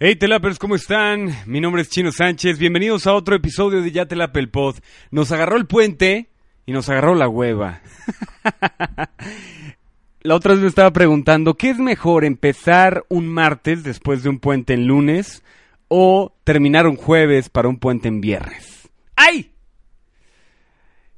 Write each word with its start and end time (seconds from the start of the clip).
Hey 0.00 0.14
Telapers, 0.14 0.60
¿cómo 0.60 0.76
están? 0.76 1.34
Mi 1.46 1.60
nombre 1.60 1.82
es 1.82 1.90
Chino 1.90 2.12
Sánchez. 2.12 2.56
Bienvenidos 2.56 3.08
a 3.08 3.14
otro 3.14 3.34
episodio 3.34 3.82
de 3.82 3.90
Ya 3.90 4.06
Telapel 4.06 4.48
Pod. 4.48 4.76
Nos 5.10 5.32
agarró 5.32 5.56
el 5.56 5.66
puente 5.66 6.30
y 6.66 6.70
nos 6.70 6.88
agarró 6.88 7.16
la 7.16 7.28
hueva. 7.28 7.80
la 10.20 10.36
otra 10.36 10.52
vez 10.52 10.62
me 10.62 10.68
estaba 10.68 10.92
preguntando, 10.92 11.54
¿qué 11.54 11.70
es 11.70 11.78
mejor, 11.78 12.24
empezar 12.24 13.06
un 13.08 13.26
martes 13.26 13.82
después 13.82 14.22
de 14.22 14.28
un 14.28 14.38
puente 14.38 14.72
en 14.74 14.86
lunes 14.86 15.42
o 15.88 16.32
terminar 16.44 16.86
un 16.86 16.94
jueves 16.94 17.48
para 17.48 17.66
un 17.66 17.80
puente 17.80 18.06
en 18.06 18.20
viernes? 18.20 18.88
¡Ay! 19.16 19.50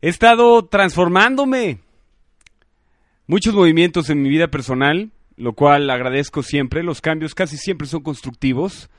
He 0.01 0.09
estado 0.09 0.65
transformándome. 0.65 1.81
Muchos 3.27 3.53
movimientos 3.53 4.09
en 4.09 4.23
mi 4.23 4.31
vida 4.31 4.49
personal 4.49 5.11
lo 5.41 5.55
cual 5.55 5.89
agradezco 5.89 6.43
siempre. 6.43 6.83
Los 6.83 7.01
cambios 7.01 7.35
casi 7.35 7.57
siempre 7.57 7.87
son 7.87 8.03
constructivos. 8.03 8.91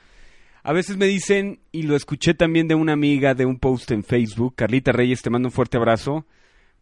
A 0.64 0.72
veces 0.72 0.96
me 0.96 1.06
dicen, 1.06 1.60
y 1.70 1.84
lo 1.84 1.94
escuché 1.94 2.34
también 2.34 2.66
de 2.66 2.74
una 2.74 2.92
amiga 2.92 3.34
de 3.34 3.46
un 3.46 3.58
post 3.58 3.92
en 3.92 4.02
Facebook, 4.02 4.54
Carlita 4.56 4.90
Reyes, 4.90 5.22
te 5.22 5.30
mando 5.30 5.48
un 5.48 5.52
fuerte 5.52 5.76
abrazo. 5.76 6.26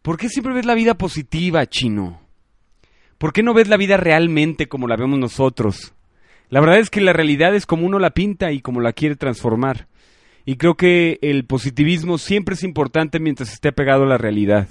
¿Por 0.01 0.17
qué 0.17 0.29
siempre 0.29 0.53
ves 0.53 0.65
la 0.65 0.73
vida 0.73 0.95
positiva, 0.95 1.65
chino? 1.67 2.21
¿Por 3.19 3.33
qué 3.33 3.43
no 3.43 3.53
ves 3.53 3.67
la 3.67 3.77
vida 3.77 3.97
realmente 3.97 4.67
como 4.67 4.87
la 4.87 4.97
vemos 4.97 5.19
nosotros? 5.19 5.93
La 6.49 6.59
verdad 6.59 6.79
es 6.79 6.89
que 6.89 7.01
la 7.01 7.13
realidad 7.13 7.53
es 7.55 7.67
como 7.67 7.85
uno 7.85 7.99
la 7.99 8.11
pinta 8.11 8.51
y 8.51 8.61
como 8.61 8.81
la 8.81 8.93
quiere 8.93 9.15
transformar. 9.15 9.87
Y 10.43 10.55
creo 10.55 10.75
que 10.75 11.19
el 11.21 11.45
positivismo 11.45 12.17
siempre 12.17 12.55
es 12.55 12.63
importante 12.63 13.19
mientras 13.19 13.53
esté 13.53 13.71
pegado 13.71 14.03
a 14.03 14.07
la 14.07 14.17
realidad. 14.17 14.67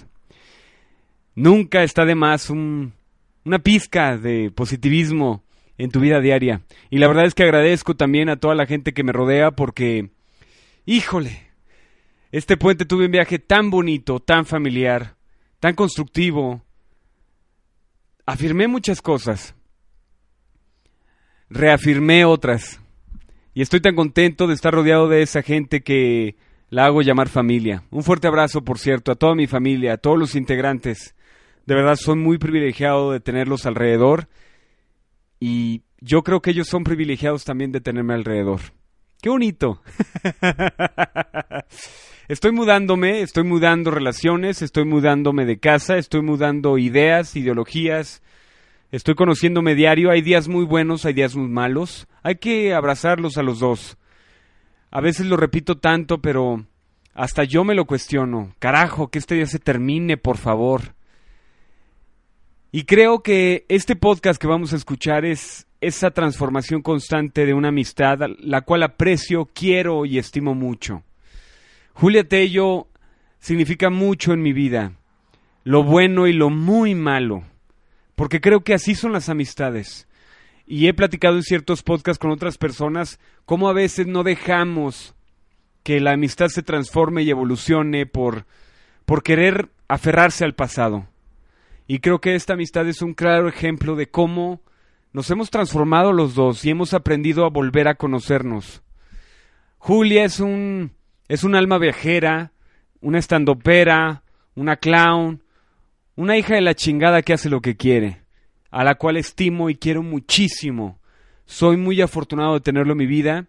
Nunca 1.37 1.85
está 1.85 2.05
de 2.05 2.17
más 2.17 2.51
un 2.51 2.93
una 3.45 3.59
pizca 3.59 4.17
de 4.17 4.51
positivismo 4.51 5.45
en 5.79 5.91
tu 5.91 6.01
vida 6.01 6.21
diaria. 6.21 6.63
Y 6.91 6.99
la 6.99 7.09
verdad 7.09 7.25
es 7.25 7.35
que 7.35 7.43
agradezco 7.43 7.95
también 7.95 8.29
a 8.29 8.37
toda 8.37 8.55
la 8.55 8.67
gente 8.67 8.93
que 8.93 9.03
me 9.03 9.13
rodea 9.13 9.51
porque, 9.51 10.11
híjole, 10.85 11.51
este 12.33 12.57
puente 12.57 12.85
tuve 12.85 13.07
un 13.07 13.13
viaje 13.13 13.39
tan 13.39 13.71
bonito, 13.71 14.21
tan 14.21 14.47
familiar, 14.47 15.17
tan 15.59 15.75
constructivo. 15.75 16.63
Afirmé 18.27 18.69
muchas 18.69 19.01
cosas, 19.01 19.55
reafirmé 21.49 22.25
otras. 22.25 22.81
Y 23.53 23.63
estoy 23.63 23.81
tan 23.81 23.97
contento 23.97 24.47
de 24.47 24.55
estar 24.55 24.73
rodeado 24.73 25.09
de 25.09 25.23
esa 25.23 25.43
gente 25.43 25.81
que 25.81 26.37
la 26.69 26.85
hago 26.85 27.03
llamar 27.03 27.29
familia. 27.29 27.83
Un 27.91 28.05
fuerte 28.05 28.29
abrazo, 28.29 28.63
por 28.63 28.79
cierto, 28.79 29.11
a 29.11 29.17
toda 29.17 29.35
mi 29.35 29.49
familia, 29.49 29.95
a 29.95 29.99
todos 29.99 30.19
los 30.19 30.37
integrantes 30.37 31.17
de 31.67 31.75
verdad, 31.75 31.97
soy 31.97 32.17
muy 32.17 32.39
privilegiado 32.39 33.13
de 33.13 33.21
tenerlos 33.21 33.67
alrededor 33.67 34.29
y 35.39 35.83
yo 36.01 36.23
creo 36.23 36.41
que 36.41 36.51
ellos 36.51 36.69
son 36.69 36.85
privilegiados 36.85 37.45
también 37.45 37.73
de 37.73 37.81
tenerme 37.81 38.15
alrededor. 38.15 38.61
¡Qué 39.23 39.29
bonito! 39.29 39.83
estoy 42.29 42.53
mudándome, 42.53 43.21
estoy 43.21 43.45
mudando 43.45 43.91
relaciones, 43.91 44.63
estoy 44.63 44.87
mudándome 44.87 45.45
de 45.45 45.59
casa, 45.59 45.99
estoy 45.99 46.23
mudando 46.23 46.79
ideas, 46.79 47.37
ideologías, 47.37 48.23
estoy 48.91 49.15
conociéndome 49.15 49.75
diario. 49.75 50.11
Hay 50.11 50.23
días 50.23 50.49
muy 50.49 50.65
buenos, 50.65 51.05
hay 51.05 51.13
días 51.13 51.37
muy 51.37 51.49
malos. 51.49 52.09
Hay 52.23 52.37
que 52.37 52.73
abrazarlos 52.73 53.37
a 53.37 53.43
los 53.43 53.59
dos. 53.59 53.99
A 54.91 55.01
veces 55.01 55.27
lo 55.27 55.37
repito 55.37 55.79
tanto, 55.79 56.23
pero 56.23 56.65
hasta 57.13 57.45
yo 57.45 57.63
me 57.63 57.75
lo 57.75 57.85
cuestiono. 57.85 58.55
Carajo, 58.59 59.09
que 59.09 59.19
este 59.19 59.35
día 59.35 59.47
se 59.47 59.59
termine, 59.59 60.17
por 60.17 60.39
favor. 60.39 60.95
Y 62.73 62.85
creo 62.85 63.23
que 63.25 63.65
este 63.69 63.97
podcast 63.97 64.41
que 64.41 64.47
vamos 64.47 64.73
a 64.73 64.77
escuchar 64.77 65.25
es 65.25 65.67
esa 65.81 66.13
transformación 66.13 66.83
constante 66.83 67.45
de 67.45 67.53
una 67.53 67.69
amistad, 67.69 68.21
la 68.39 68.61
cual 68.61 68.85
aprecio, 68.85 69.51
quiero 69.53 70.07
y 70.07 70.19
estimo 70.19 70.55
mucho. 70.55 71.03
Julia 71.95 72.23
Tello 72.23 72.87
significa 73.41 73.91
mucho 73.91 74.33
en 74.33 74.43
mi 74.43 74.53
vida, 74.53 74.93
lo 75.65 75.83
bueno 75.83 76.29
y 76.29 76.33
lo 76.33 76.49
muy 76.49 76.95
malo, 76.95 77.43
porque 78.15 78.41
creo 78.41 78.63
que 78.63 78.75
así 78.75 78.95
son 78.95 79.13
las 79.13 79.29
amistades. 79.29 80.07
Y 80.65 80.87
he 80.87 80.95
platicado 80.95 81.35
en 81.35 81.43
ciertos 81.43 81.83
podcasts 81.83 82.21
con 82.21 82.31
otras 82.31 82.57
personas 82.57 83.19
cómo 83.47 83.69
a 83.69 83.73
veces 83.73 84.07
no 84.07 84.23
dejamos 84.23 85.17
que 85.83 85.99
la 85.99 86.13
amistad 86.13 86.47
se 86.47 86.63
transforme 86.63 87.25
y 87.25 87.31
evolucione 87.31 88.07
por, 88.07 88.47
por 89.07 89.25
querer 89.25 89.71
aferrarse 89.89 90.45
al 90.45 90.55
pasado. 90.55 91.09
Y 91.93 91.99
creo 91.99 92.21
que 92.21 92.37
esta 92.37 92.53
amistad 92.53 92.87
es 92.87 93.03
un 93.03 93.15
claro 93.15 93.49
ejemplo 93.49 93.97
de 93.97 94.09
cómo 94.09 94.63
nos 95.13 95.29
hemos 95.33 95.51
transformado 95.51 96.13
los 96.13 96.37
dos 96.37 96.65
y 96.65 96.71
hemos 96.71 96.95
aprendido 96.95 97.45
a 97.45 97.51
volver 97.51 97.89
a 97.89 97.97
conocernos. 97.97 98.85
Julia 99.79 100.23
es 100.23 100.39
un 100.39 100.93
es 101.27 101.43
un 101.43 101.57
alma 101.57 101.79
viajera, 101.79 102.53
una 103.01 103.19
estandopera, 103.19 104.23
una 104.55 104.77
clown, 104.77 105.43
una 106.15 106.39
hija 106.39 106.55
de 106.55 106.61
la 106.61 106.77
chingada 106.77 107.23
que 107.23 107.33
hace 107.33 107.51
lo 107.51 107.61
que 107.61 107.77
quiere, 107.77 108.23
a 108.71 108.85
la 108.85 108.95
cual 108.95 109.17
estimo 109.17 109.69
y 109.69 109.75
quiero 109.75 110.05
muchísimo. 110.05 111.01
Soy 111.45 111.77
muy 111.77 112.01
afortunado 112.01 112.55
de 112.55 112.61
tenerlo 112.61 112.93
en 112.93 112.99
mi 112.99 113.07
vida, 113.07 113.49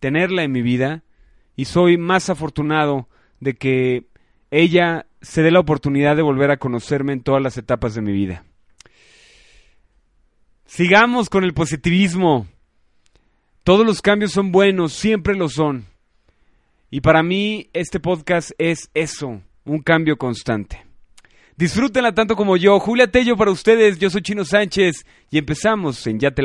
tenerla 0.00 0.44
en 0.44 0.52
mi 0.52 0.62
vida, 0.62 1.04
y 1.56 1.66
soy 1.66 1.98
más 1.98 2.30
afortunado 2.30 3.10
de 3.40 3.52
que 3.52 4.06
ella 4.50 5.04
se 5.20 5.42
dé 5.42 5.50
la 5.50 5.60
oportunidad 5.60 6.16
de 6.16 6.22
volver 6.22 6.50
a 6.50 6.58
conocerme 6.58 7.12
en 7.12 7.22
todas 7.22 7.42
las 7.42 7.56
etapas 7.58 7.94
de 7.94 8.02
mi 8.02 8.12
vida. 8.12 8.44
Sigamos 10.66 11.30
con 11.30 11.44
el 11.44 11.54
positivismo. 11.54 12.46
Todos 13.62 13.86
los 13.86 14.02
cambios 14.02 14.32
son 14.32 14.52
buenos, 14.52 14.92
siempre 14.92 15.34
lo 15.34 15.48
son. 15.48 15.86
Y 16.90 17.00
para 17.00 17.22
mí 17.22 17.68
este 17.72 17.98
podcast 17.98 18.52
es 18.58 18.90
eso, 18.94 19.40
un 19.64 19.82
cambio 19.82 20.16
constante. 20.16 20.86
Disfrútenla 21.56 22.14
tanto 22.14 22.36
como 22.36 22.56
yo. 22.56 22.78
Julia 22.78 23.10
Tello 23.10 23.36
para 23.36 23.50
ustedes, 23.50 23.98
yo 23.98 24.10
soy 24.10 24.22
Chino 24.22 24.44
Sánchez 24.44 25.06
y 25.30 25.38
empezamos 25.38 26.06
en 26.06 26.20
Ya 26.20 26.30
te 26.30 26.42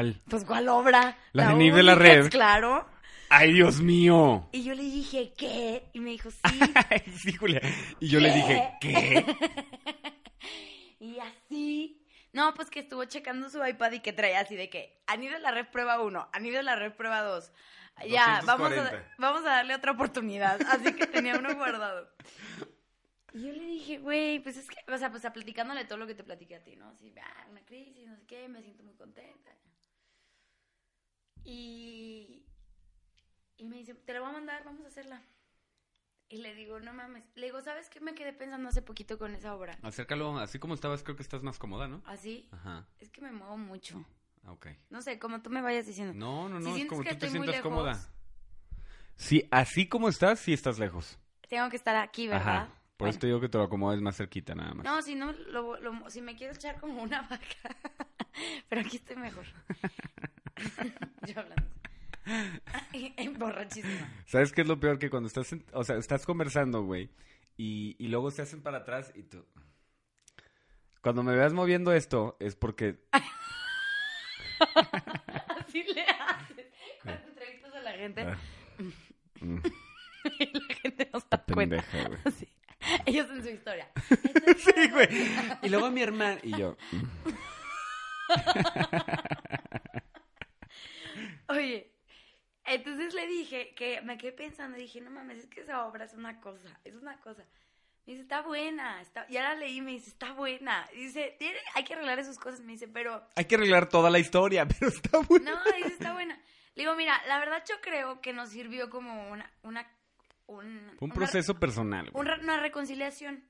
la. 0.00 0.14
Pues, 0.28 0.44
¿cuál 0.44 0.68
obra? 0.68 1.18
La, 1.32 1.54
de 1.54 1.72
de 1.72 1.82
la 1.82 1.94
Red. 1.94 2.30
Claro. 2.30 2.86
¡Ay, 3.28 3.52
Dios 3.52 3.80
mío! 3.80 4.48
Y 4.52 4.62
yo 4.62 4.74
le 4.74 4.82
dije, 4.82 5.32
¿qué? 5.36 5.88
Y 5.92 6.00
me 6.00 6.10
dijo, 6.10 6.30
sí. 6.30 6.38
sí, 7.16 7.32
Julia. 7.32 7.60
Y 7.98 8.08
yo 8.08 8.20
le 8.20 8.32
dije, 8.32 8.72
¿qué? 8.80 9.24
y 11.00 11.18
así. 11.18 11.98
No, 12.32 12.54
pues 12.54 12.70
que 12.70 12.80
estuvo 12.80 13.04
checando 13.04 13.50
su 13.50 13.64
iPad 13.64 13.92
y 13.92 14.00
que 14.00 14.12
traía 14.12 14.40
así 14.40 14.56
de 14.56 14.70
que 14.70 15.02
han 15.06 15.22
ido 15.22 15.36
a 15.36 15.38
la 15.38 15.50
red 15.50 15.66
prueba 15.66 16.00
1, 16.00 16.30
han 16.32 16.46
ido 16.46 16.60
a 16.60 16.62
la 16.62 16.76
red 16.76 16.92
prueba 16.92 17.20
2. 17.22 17.52
Ya, 18.08 18.40
vamos 18.46 18.72
a, 18.72 19.04
vamos 19.18 19.42
a 19.42 19.50
darle 19.50 19.74
otra 19.74 19.92
oportunidad. 19.92 20.60
Así 20.68 20.94
que 20.94 21.06
tenía 21.06 21.36
uno 21.36 21.54
guardado. 21.54 22.08
Y 23.34 23.46
yo 23.46 23.52
le 23.52 23.64
dije, 23.64 23.98
güey, 23.98 24.40
pues 24.40 24.58
es 24.58 24.66
que, 24.68 24.76
o 24.92 24.98
sea, 24.98 25.10
pues 25.10 25.24
a 25.24 25.32
platicándole 25.32 25.84
todo 25.86 25.98
lo 25.98 26.06
que 26.06 26.14
te 26.14 26.24
platiqué 26.24 26.56
a 26.56 26.62
ti, 26.62 26.76
¿no? 26.76 26.88
Así, 26.90 27.14
ah, 27.18 27.46
una 27.50 27.64
crisis, 27.64 28.06
no 28.06 28.16
sé 28.16 28.26
qué, 28.26 28.48
me 28.48 28.62
siento 28.62 28.82
muy 28.82 28.94
contenta. 28.94 29.50
Y, 31.44 32.44
y 33.56 33.64
me 33.64 33.78
dice, 33.78 33.94
te 33.94 34.12
la 34.12 34.20
voy 34.20 34.30
a 34.30 34.32
mandar, 34.32 34.64
vamos 34.64 34.84
a 34.84 34.88
hacerla. 34.88 35.22
Y 36.28 36.38
le 36.38 36.54
digo, 36.54 36.80
no 36.80 36.94
mames. 36.94 37.24
Le 37.34 37.46
digo, 37.46 37.60
¿sabes 37.60 37.90
qué 37.90 38.00
me 38.00 38.14
quedé 38.14 38.32
pensando 38.32 38.68
hace 38.68 38.80
poquito 38.80 39.18
con 39.18 39.34
esa 39.34 39.54
obra? 39.54 39.78
Acércalo, 39.82 40.38
así 40.38 40.58
como 40.58 40.72
estabas, 40.72 41.02
creo 41.02 41.14
que 41.14 41.22
estás 41.22 41.42
más 41.42 41.58
cómoda, 41.58 41.88
¿no? 41.88 42.02
¿Así? 42.06 42.48
Ajá. 42.52 42.86
Es 43.00 43.10
que 43.10 43.20
me 43.20 43.32
muevo 43.32 43.58
mucho. 43.58 44.02
Ah, 44.44 44.52
ok. 44.52 44.68
No 44.88 45.02
sé, 45.02 45.18
como 45.18 45.42
tú 45.42 45.50
me 45.50 45.60
vayas 45.60 45.86
diciendo. 45.86 46.14
No, 46.14 46.48
no, 46.48 46.58
no, 46.58 46.74
es 46.74 46.86
como 46.86 47.04
tú 47.04 47.16
te 47.16 47.28
sientas 47.28 47.60
cómoda. 47.60 48.08
Sí, 49.16 49.46
así 49.50 49.86
como 49.86 50.08
estás, 50.08 50.40
sí 50.40 50.52
estás 50.52 50.78
lejos. 50.78 51.18
Tengo 51.48 51.68
que 51.68 51.76
estar 51.76 51.96
aquí, 51.96 52.28
¿verdad? 52.28 52.62
Ajá. 52.62 52.82
Por 52.96 53.08
eso 53.08 53.18
te 53.18 53.26
digo 53.26 53.40
que 53.40 53.48
te 53.48 53.58
lo 53.58 53.64
acomodes 53.64 54.00
más 54.00 54.16
cerquita, 54.16 54.54
nada 54.54 54.74
más. 54.74 54.84
No, 54.84 55.02
si 55.02 55.14
no, 55.14 55.32
lo, 55.32 56.08
si 56.08 56.22
me 56.22 56.34
quiero 56.34 56.54
echar 56.54 56.80
como 56.80 57.02
una 57.02 57.22
vaca. 57.22 57.76
Pero 58.68 58.80
aquí 58.80 58.96
estoy 58.96 59.16
mejor. 59.16 59.44
Yo 61.26 61.40
hablando. 61.40 61.62
Borrachísima. 63.38 64.12
¿Sabes 64.26 64.52
qué 64.52 64.62
es 64.62 64.68
lo 64.68 64.78
peor? 64.78 64.98
Que 64.98 65.10
cuando 65.10 65.26
estás, 65.26 65.54
o 65.72 65.84
sea, 65.84 65.96
estás 65.96 66.24
conversando, 66.26 66.82
güey, 66.82 67.10
y, 67.56 67.96
y 67.98 68.08
luego 68.08 68.30
se 68.30 68.42
hacen 68.42 68.62
para 68.62 68.78
atrás 68.78 69.12
y 69.14 69.22
tú... 69.24 69.44
Cuando 71.00 71.24
me 71.24 71.34
veas 71.34 71.52
moviendo 71.52 71.92
esto, 71.92 72.36
es 72.38 72.54
porque... 72.54 73.00
Así 75.58 75.82
le 75.82 76.02
haces. 76.02 76.66
Cuando 77.02 77.28
entrevistas 77.28 77.74
a 77.74 77.80
la 77.80 77.92
gente... 77.92 78.22
Ah. 78.22 78.38
Y 80.38 80.52
la 80.52 80.74
gente 80.76 81.10
no 81.12 81.18
se 81.18 81.26
da 81.28 81.44
cuenta. 81.52 81.84
Ellos 83.06 83.28
en 83.30 83.42
su 83.42 83.48
historia. 83.48 83.90
sí, 84.56 84.90
güey. 84.92 85.08
Y 85.62 85.68
luego 85.68 85.90
mi 85.90 86.02
hermana 86.02 86.38
y 86.44 86.56
yo... 86.56 86.76
Oye, 91.62 91.92
entonces 92.64 93.14
le 93.14 93.26
dije 93.28 93.72
que 93.74 94.00
me 94.02 94.18
quedé 94.18 94.32
pensando, 94.32 94.76
dije, 94.76 95.00
no 95.00 95.10
mames, 95.10 95.38
es 95.38 95.46
que 95.46 95.60
esa 95.60 95.86
obra 95.86 96.04
es 96.04 96.14
una 96.14 96.40
cosa, 96.40 96.80
es 96.84 96.94
una 96.94 97.20
cosa. 97.20 97.44
Me 98.04 98.14
dice, 98.14 98.22
está 98.22 98.42
buena. 98.42 99.00
Está... 99.00 99.26
Y 99.28 99.36
ahora 99.36 99.54
leí 99.54 99.80
me 99.80 99.92
dice, 99.92 100.10
está 100.10 100.32
buena. 100.32 100.84
Dice, 100.92 101.36
¿Tiene... 101.38 101.58
hay 101.74 101.84
que 101.84 101.94
arreglar 101.94 102.18
esas 102.18 102.36
cosas. 102.36 102.60
Me 102.60 102.72
dice, 102.72 102.88
pero... 102.88 103.24
Hay 103.36 103.44
que 103.44 103.54
arreglar 103.54 103.88
toda 103.88 104.10
la 104.10 104.18
historia, 104.18 104.66
pero 104.80 104.88
está 104.88 105.18
buena. 105.18 105.52
No, 105.52 105.76
dice, 105.76 105.92
está 105.92 106.12
buena. 106.12 106.34
Le 106.74 106.82
digo, 106.82 106.96
mira, 106.96 107.20
la 107.28 107.38
verdad 107.38 107.62
yo 107.68 107.76
creo 107.80 108.20
que 108.20 108.32
nos 108.32 108.48
sirvió 108.48 108.90
como 108.90 109.30
una... 109.30 109.50
una 109.62 109.88
un, 110.48 110.96
un 110.98 111.10
proceso 111.10 111.54
personal. 111.54 112.10
Una, 112.12 112.60
reconciliación. 112.60 113.44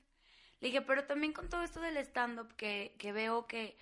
Le 0.61 0.67
dije, 0.67 0.81
pero 0.81 1.05
también 1.05 1.33
con 1.33 1.49
todo 1.49 1.63
esto 1.63 1.81
del 1.81 1.97
stand-up 1.97 2.55
que, 2.55 2.95
que 2.99 3.11
veo 3.11 3.47
que 3.47 3.75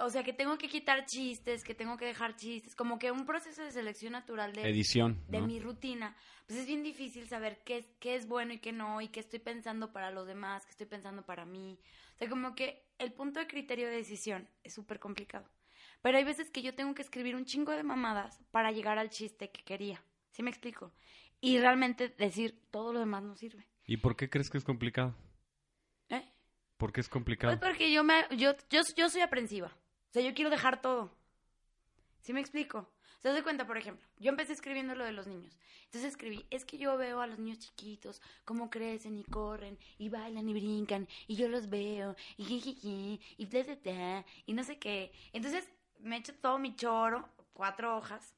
o 0.00 0.08
sea, 0.08 0.24
que 0.24 0.32
tengo 0.32 0.56
que 0.56 0.68
quitar 0.68 1.04
chistes, 1.04 1.62
que 1.62 1.74
tengo 1.74 1.96
que 1.96 2.06
dejar 2.06 2.34
chistes, 2.34 2.74
como 2.74 2.98
que 2.98 3.10
un 3.10 3.26
proceso 3.26 3.62
de 3.62 3.70
selección 3.70 4.12
natural 4.12 4.52
de 4.54 4.68
edición 4.68 5.22
de 5.28 5.42
mi 5.42 5.60
rutina. 5.60 6.16
Pues 6.46 6.60
es 6.60 6.66
bien 6.66 6.82
difícil 6.82 7.28
saber 7.28 7.62
qué 7.64 7.78
es, 7.78 7.86
qué 8.00 8.14
es 8.14 8.26
bueno 8.26 8.54
y 8.54 8.58
qué 8.58 8.72
no, 8.72 9.00
y 9.00 9.08
qué 9.08 9.20
estoy 9.20 9.38
pensando 9.40 9.92
para 9.92 10.10
los 10.10 10.26
demás, 10.26 10.64
qué 10.64 10.70
estoy 10.70 10.86
pensando 10.86 11.22
para 11.22 11.44
mí. 11.44 11.78
O 12.14 12.18
sea, 12.18 12.28
como 12.28 12.54
que 12.54 12.82
el 12.98 13.12
punto 13.12 13.40
de 13.40 13.46
criterio 13.46 13.88
de 13.88 13.96
decisión 13.96 14.48
es 14.64 14.72
súper 14.72 14.98
complicado. 14.98 15.48
Pero 16.02 16.16
hay 16.16 16.24
veces 16.24 16.50
que 16.50 16.62
yo 16.62 16.74
tengo 16.74 16.94
que 16.94 17.02
escribir 17.02 17.36
un 17.36 17.44
chingo 17.44 17.72
de 17.72 17.82
mamadas 17.82 18.40
para 18.50 18.72
llegar 18.72 18.98
al 18.98 19.10
chiste 19.10 19.50
que 19.50 19.62
quería. 19.62 20.02
¿Sí 20.30 20.42
me 20.42 20.50
explico? 20.50 20.92
Y 21.42 21.58
realmente 21.58 22.08
decir 22.08 22.58
todo 22.70 22.92
lo 22.92 23.00
demás 23.00 23.22
no 23.22 23.36
sirve. 23.36 23.66
¿Y 23.86 23.98
por 23.98 24.16
qué 24.16 24.30
crees 24.30 24.48
que 24.48 24.56
es 24.56 24.64
complicado? 24.64 25.14
¿Eh? 26.08 26.24
¿Por 26.78 26.92
qué 26.92 27.02
es 27.02 27.08
complicado? 27.08 27.58
Pues 27.58 27.70
porque 27.70 27.92
yo 27.92 28.02
me 28.02 28.24
yo, 28.36 28.54
yo, 28.70 28.80
yo 28.96 29.08
soy 29.10 29.20
aprensiva. 29.20 29.70
O 30.10 30.12
sea, 30.12 30.22
yo 30.22 30.34
quiero 30.34 30.50
dejar 30.50 30.82
todo. 30.82 31.10
¿Sí 32.20 32.32
me 32.32 32.40
explico? 32.40 32.90
Se 33.20 33.28
das 33.28 33.42
cuenta, 33.42 33.66
por 33.66 33.76
ejemplo, 33.76 34.04
yo 34.18 34.30
empecé 34.30 34.52
escribiendo 34.52 34.94
lo 34.94 35.04
de 35.04 35.12
los 35.12 35.26
niños. 35.26 35.56
Entonces 35.84 36.10
escribí, 36.10 36.46
es 36.50 36.64
que 36.64 36.78
yo 36.78 36.96
veo 36.96 37.20
a 37.20 37.26
los 37.26 37.38
niños 37.38 37.58
chiquitos, 37.58 38.22
cómo 38.44 38.70
crecen 38.70 39.16
y 39.16 39.24
corren, 39.24 39.78
y 39.98 40.08
bailan 40.08 40.48
y 40.48 40.54
brincan, 40.54 41.06
y 41.26 41.36
yo 41.36 41.48
los 41.48 41.68
veo, 41.68 42.16
y 42.36 42.44
jijiji, 42.44 43.20
y 43.36 43.46
bla, 43.46 43.62
bla, 43.82 44.24
y 44.46 44.52
no 44.54 44.64
sé 44.64 44.78
qué. 44.78 45.12
Entonces 45.32 45.68
me 45.98 46.16
echo 46.16 46.34
todo 46.34 46.58
mi 46.58 46.74
choro, 46.76 47.28
cuatro 47.52 47.96
hojas, 47.96 48.34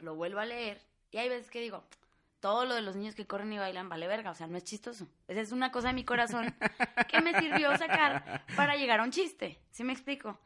lo 0.00 0.14
vuelvo 0.14 0.40
a 0.40 0.46
leer, 0.46 0.80
y 1.10 1.18
hay 1.18 1.28
veces 1.28 1.50
que 1.50 1.60
digo, 1.60 1.84
todo 2.40 2.64
lo 2.64 2.74
de 2.74 2.82
los 2.82 2.96
niños 2.96 3.14
que 3.14 3.26
corren 3.26 3.52
y 3.52 3.58
bailan 3.58 3.88
vale 3.88 4.08
verga, 4.08 4.30
o 4.30 4.34
sea, 4.34 4.46
no 4.46 4.56
es 4.56 4.64
chistoso. 4.64 5.06
Esa 5.28 5.40
es 5.40 5.52
una 5.52 5.70
cosa 5.70 5.88
de 5.88 5.94
mi 5.94 6.04
corazón 6.04 6.54
que 7.08 7.20
me 7.20 7.38
sirvió 7.38 7.76
sacar 7.76 8.44
para 8.56 8.76
llegar 8.76 9.00
a 9.00 9.04
un 9.04 9.10
chiste. 9.10 9.60
¿Sí 9.70 9.84
me 9.84 9.92
explico? 9.92 10.38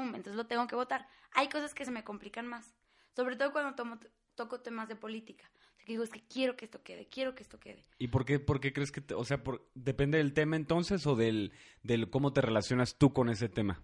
Entonces 0.00 0.34
lo 0.34 0.46
tengo 0.46 0.66
que 0.66 0.74
votar. 0.74 1.06
Hay 1.32 1.48
cosas 1.48 1.74
que 1.74 1.84
se 1.84 1.90
me 1.90 2.04
complican 2.04 2.46
más, 2.46 2.74
sobre 3.14 3.36
todo 3.36 3.52
cuando 3.52 3.74
tomo, 3.74 3.98
toco 4.34 4.60
temas 4.60 4.88
de 4.88 4.96
política. 4.96 5.50
O 5.54 5.76
sea, 5.76 5.84
que 5.84 5.92
digo, 5.92 6.02
es 6.02 6.10
que 6.10 6.26
quiero 6.26 6.56
que 6.56 6.64
esto 6.64 6.82
quede, 6.82 7.08
quiero 7.08 7.34
que 7.34 7.42
esto 7.42 7.58
quede. 7.58 7.86
¿Y 7.98 8.08
por 8.08 8.24
qué, 8.24 8.38
por 8.38 8.60
qué 8.60 8.72
crees 8.72 8.92
que, 8.92 9.02
o 9.14 9.24
sea, 9.24 9.42
por, 9.42 9.68
depende 9.74 10.18
del 10.18 10.34
tema 10.34 10.56
entonces 10.56 11.06
o 11.06 11.16
del, 11.16 11.52
del 11.82 12.10
cómo 12.10 12.32
te 12.32 12.40
relacionas 12.40 12.96
tú 12.96 13.12
con 13.12 13.28
ese 13.28 13.48
tema? 13.48 13.82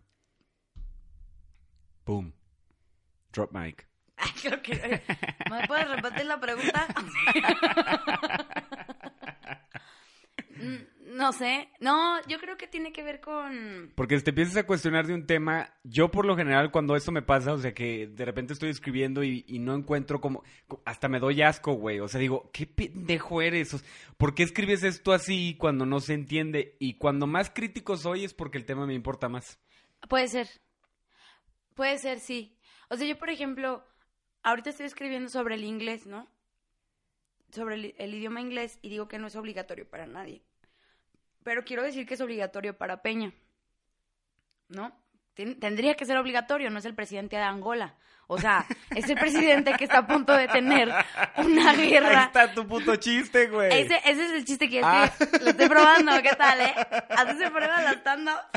Boom. 2.05 2.35
Drop 3.32 3.53
mic. 3.53 3.88
creo 4.43 4.62
que... 4.62 5.03
¿Me 5.50 5.67
puedes 5.67 5.88
repetir 5.88 6.26
la 6.26 6.41
pregunta? 6.41 6.87
No 11.12 11.32
sé, 11.32 11.69
no, 11.79 12.26
yo 12.26 12.38
creo 12.38 12.56
que 12.56 12.67
tiene 12.67 12.91
que 12.91 13.03
ver 13.03 13.20
con... 13.20 13.93
Porque 13.94 14.17
si 14.17 14.25
te 14.25 14.31
empiezas 14.31 14.56
a 14.56 14.67
cuestionar 14.67 15.06
de 15.06 15.12
un 15.12 15.26
tema, 15.26 15.75
yo 15.85 16.11
por 16.11 16.25
lo 16.25 16.37
general 16.37 16.70
cuando 16.70 16.97
esto 16.97 17.12
me 17.12 17.20
pasa, 17.20 17.53
o 17.53 17.59
sea 17.59 17.75
que 17.75 18.06
de 18.06 18.25
repente 18.25 18.55
estoy 18.55 18.70
escribiendo 18.70 19.23
y, 19.23 19.44
no 19.59 19.75
encuentro 19.75 20.23
como... 20.23 20.43
Hasta 20.87 21.09
me 21.09 21.20
doy 21.20 21.43
asco, 21.43 21.75
güey. 21.75 22.00
O 22.00 22.09
sea, 22.09 22.19
digo, 22.19 22.50
qué 22.50 22.67
pendejo 22.67 23.43
eres. 23.43 23.85
¿Por 24.17 24.35
qué 24.35 24.43
escribes 24.43 24.85
esto 24.85 25.12
así 25.12 25.55
cuando 25.59 25.85
no 25.85 26.00
se 26.00 26.14
entiende? 26.14 26.76
Y 26.79 26.94
cuando 26.94 27.26
más 27.26 27.50
crítico 27.50 27.99
soy 27.99 28.25
es 28.25 28.32
porque 28.32 28.56
el 28.56 28.64
tema 28.64 28.87
me 28.87 28.94
importa 28.94 29.29
más. 29.29 29.61
Puede 30.09 30.29
ser. 30.29 30.49
Puede 31.75 31.99
ser, 31.99 32.20
sí. 32.20 32.56
O 32.88 32.97
sea, 32.97 33.06
yo 33.06 33.19
por 33.19 33.29
ejemplo, 33.29 33.85
ahorita 34.43 34.70
estoy 34.70 34.87
escribiendo 34.87 35.29
sobre 35.29 35.56
el 35.56 35.64
inglés, 35.64 36.06
¿no? 36.06 36.26
Sobre 37.50 37.94
el 37.99 38.14
idioma 38.14 38.41
inglés 38.41 38.79
y 38.81 38.88
digo 38.88 39.09
que 39.09 39.19
no 39.19 39.26
es 39.26 39.37
obligatorio 39.37 39.87
para 39.87 40.06
nadie 40.06 40.43
pero 41.42 41.64
quiero 41.64 41.82
decir 41.82 42.06
que 42.06 42.14
es 42.14 42.20
obligatorio 42.20 42.76
para 42.76 43.02
Peña. 43.02 43.32
¿No? 44.68 45.00
tendría 45.34 45.94
que 45.94 46.04
ser 46.04 46.18
obligatorio, 46.18 46.68
no 46.68 46.78
es 46.78 46.84
el 46.84 46.94
presidente 46.94 47.36
de 47.36 47.42
Angola. 47.42 47.94
O 48.26 48.38
sea, 48.38 48.66
es 48.94 49.08
el 49.08 49.16
presidente 49.16 49.72
que 49.74 49.84
está 49.84 49.98
a 49.98 50.06
punto 50.06 50.32
de 50.34 50.46
tener 50.48 50.92
una 51.36 51.74
guerra. 51.74 52.20
Ahí 52.20 52.26
está 52.26 52.52
tu 52.52 52.66
puto 52.66 52.96
chiste, 52.96 53.48
güey. 53.48 53.72
Ese, 53.72 53.96
ese 54.04 54.26
es 54.26 54.32
el 54.32 54.44
chiste 54.44 54.68
que 54.68 54.80
yo 54.80 54.86
ah. 54.86 55.10
lo 55.40 55.50
estoy 55.50 55.68
probando. 55.68 56.12
¿Qué 56.22 56.34
tal, 56.36 56.60
eh? 56.60 56.74
Haces 57.10 57.50
prueba 57.50 57.80
la 57.82 58.50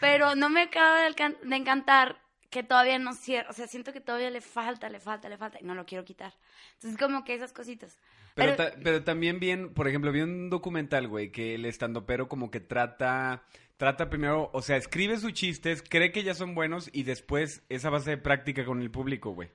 Pero 0.00 0.34
no 0.34 0.48
me 0.48 0.62
acaba 0.62 1.00
de 1.00 1.56
encantar 1.56 2.18
que 2.50 2.62
todavía 2.62 2.98
no 2.98 3.14
cierra, 3.14 3.50
o 3.50 3.52
sea, 3.52 3.66
siento 3.66 3.92
que 3.92 4.00
todavía 4.00 4.30
le 4.30 4.40
falta, 4.40 4.88
le 4.88 5.00
falta, 5.00 5.28
le 5.28 5.36
falta, 5.36 5.58
y 5.60 5.64
no 5.64 5.74
lo 5.74 5.84
quiero 5.84 6.04
quitar. 6.04 6.32
Entonces, 6.74 6.98
como 6.98 7.24
que 7.24 7.34
esas 7.34 7.52
cositas. 7.52 7.98
Pero, 8.38 8.72
pero, 8.82 9.04
también 9.04 9.40
bien, 9.40 9.74
por 9.74 9.88
ejemplo, 9.88 10.12
vi 10.12 10.20
un 10.20 10.48
documental, 10.48 11.08
güey, 11.08 11.30
que 11.30 11.54
el 11.54 11.64
estandopero 11.64 12.28
como 12.28 12.50
que 12.50 12.60
trata, 12.60 13.42
trata 13.76 14.08
primero, 14.08 14.50
o 14.52 14.62
sea, 14.62 14.76
escribe 14.76 15.18
sus 15.18 15.32
chistes, 15.32 15.82
cree 15.82 16.12
que 16.12 16.22
ya 16.22 16.34
son 16.34 16.54
buenos, 16.54 16.88
y 16.92 17.02
después 17.02 17.62
esa 17.68 17.90
base 17.90 18.10
de 18.10 18.18
práctica 18.18 18.64
con 18.64 18.80
el 18.80 18.90
público, 18.90 19.30
güey. 19.30 19.50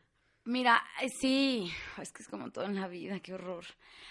Mira, 0.46 0.84
sí, 1.20 1.72
es 2.02 2.12
que 2.12 2.24
es 2.24 2.28
como 2.28 2.52
todo 2.52 2.66
en 2.66 2.76
la 2.76 2.88
vida, 2.88 3.20
qué 3.22 3.34
horror. 3.34 3.64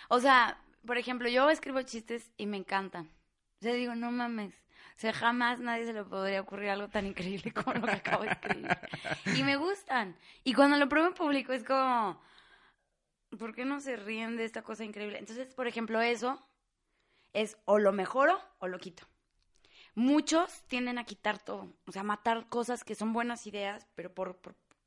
O 0.09 0.19
sea, 0.19 0.59
por 0.87 0.97
ejemplo, 0.97 1.29
yo 1.29 1.51
escribo 1.51 1.83
chistes 1.83 2.33
y 2.39 2.47
me 2.47 2.57
encantan. 2.57 3.11
O 3.61 3.63
sea, 3.63 3.75
digo, 3.75 3.95
no 3.95 4.11
mames, 4.11 4.55
o 4.97 5.01
sea, 5.03 5.13
jamás 5.13 5.59
nadie 5.59 5.85
se 5.85 5.93
le 5.93 6.05
podría 6.05 6.41
ocurrir 6.41 6.71
algo 6.71 6.89
tan 6.89 7.07
increíble 7.07 7.53
como 7.53 7.75
lo 7.75 7.87
que 7.87 7.93
acabo 7.93 8.25
de 8.25 8.31
escribir. 8.31 8.69
Y 9.37 9.43
me 9.43 9.57
gustan. 9.57 10.17
Y 10.45 10.53
cuando 10.53 10.77
lo 10.77 10.89
pruebo 10.89 11.09
en 11.09 11.15
público 11.15 11.53
es 11.53 11.65
como, 11.65 12.21
¿por 13.38 13.55
qué 13.55 13.64
no 13.64 13.81
se 13.81 13.96
ríen 13.96 14.37
de 14.37 14.44
esta 14.44 14.62
cosa 14.62 14.84
increíble? 14.84 15.19
Entonces, 15.19 15.55
por 15.55 15.67
ejemplo, 15.67 16.00
eso 16.00 16.38
es 17.32 17.56
o 17.64 17.79
lo 17.79 17.93
mejoro 17.93 18.40
o 18.58 18.69
lo 18.69 18.79
quito. 18.79 19.05
Muchos 19.94 20.62
tienden 20.69 20.99
a 20.99 21.05
quitar 21.05 21.38
todo, 21.38 21.73
o 21.87 21.93
sea, 21.93 22.02
matar 22.02 22.49
cosas 22.49 22.82
que 22.82 22.94
son 22.94 23.12
buenas 23.12 23.46
ideas, 23.46 23.87
pero 23.94 24.15
por, 24.15 24.39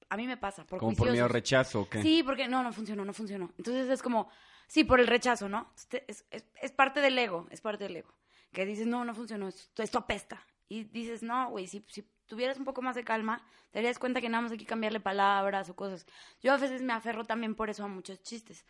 a 0.09 0.17
mí 0.17 0.25
me 0.25 0.37
pasa, 0.37 0.65
por 0.65 0.79
Como 0.79 0.95
por 0.95 1.11
miedo 1.11 1.27
rechazo, 1.27 1.81
¿o 1.81 1.89
qué? 1.89 2.01
Sí, 2.01 2.23
porque 2.23 2.47
no, 2.47 2.63
no 2.63 2.73
funcionó, 2.73 3.05
no 3.05 3.13
funcionó. 3.13 3.51
Entonces 3.57 3.87
es 3.89 4.01
como, 4.01 4.29
sí, 4.67 4.83
por 4.83 4.99
el 4.99 5.05
rechazo, 5.05 5.47
¿no? 5.47 5.71
Es, 6.07 6.25
es, 6.31 6.45
es 6.59 6.71
parte 6.71 7.01
del 7.01 7.17
ego, 7.19 7.47
es 7.51 7.61
parte 7.61 7.83
del 7.83 7.97
ego 7.97 8.15
que 8.55 8.65
dices, 8.65 8.87
no, 8.87 9.05
no 9.05 9.13
funcionó, 9.13 9.47
esto, 9.49 9.83
esto 9.83 9.99
apesta. 9.99 10.43
Y 10.67 10.85
dices, 10.85 11.21
no, 11.21 11.49
güey, 11.49 11.67
si, 11.67 11.85
si 11.89 12.03
tuvieras 12.27 12.57
un 12.57 12.65
poco 12.65 12.81
más 12.81 12.95
de 12.95 13.03
calma, 13.03 13.41
te 13.71 13.79
darías 13.79 13.99
cuenta 13.99 14.21
que 14.21 14.29
nada 14.29 14.41
más 14.43 14.51
hay 14.51 14.57
que 14.57 14.65
cambiarle 14.65 14.99
palabras 14.99 15.69
o 15.69 15.75
cosas. 15.75 16.05
Yo 16.41 16.53
a 16.53 16.57
veces 16.57 16.81
me 16.81 16.93
aferro 16.93 17.25
también 17.25 17.55
por 17.55 17.69
eso 17.69 17.83
a 17.83 17.87
muchos 17.87 18.21
chistes. 18.21 18.65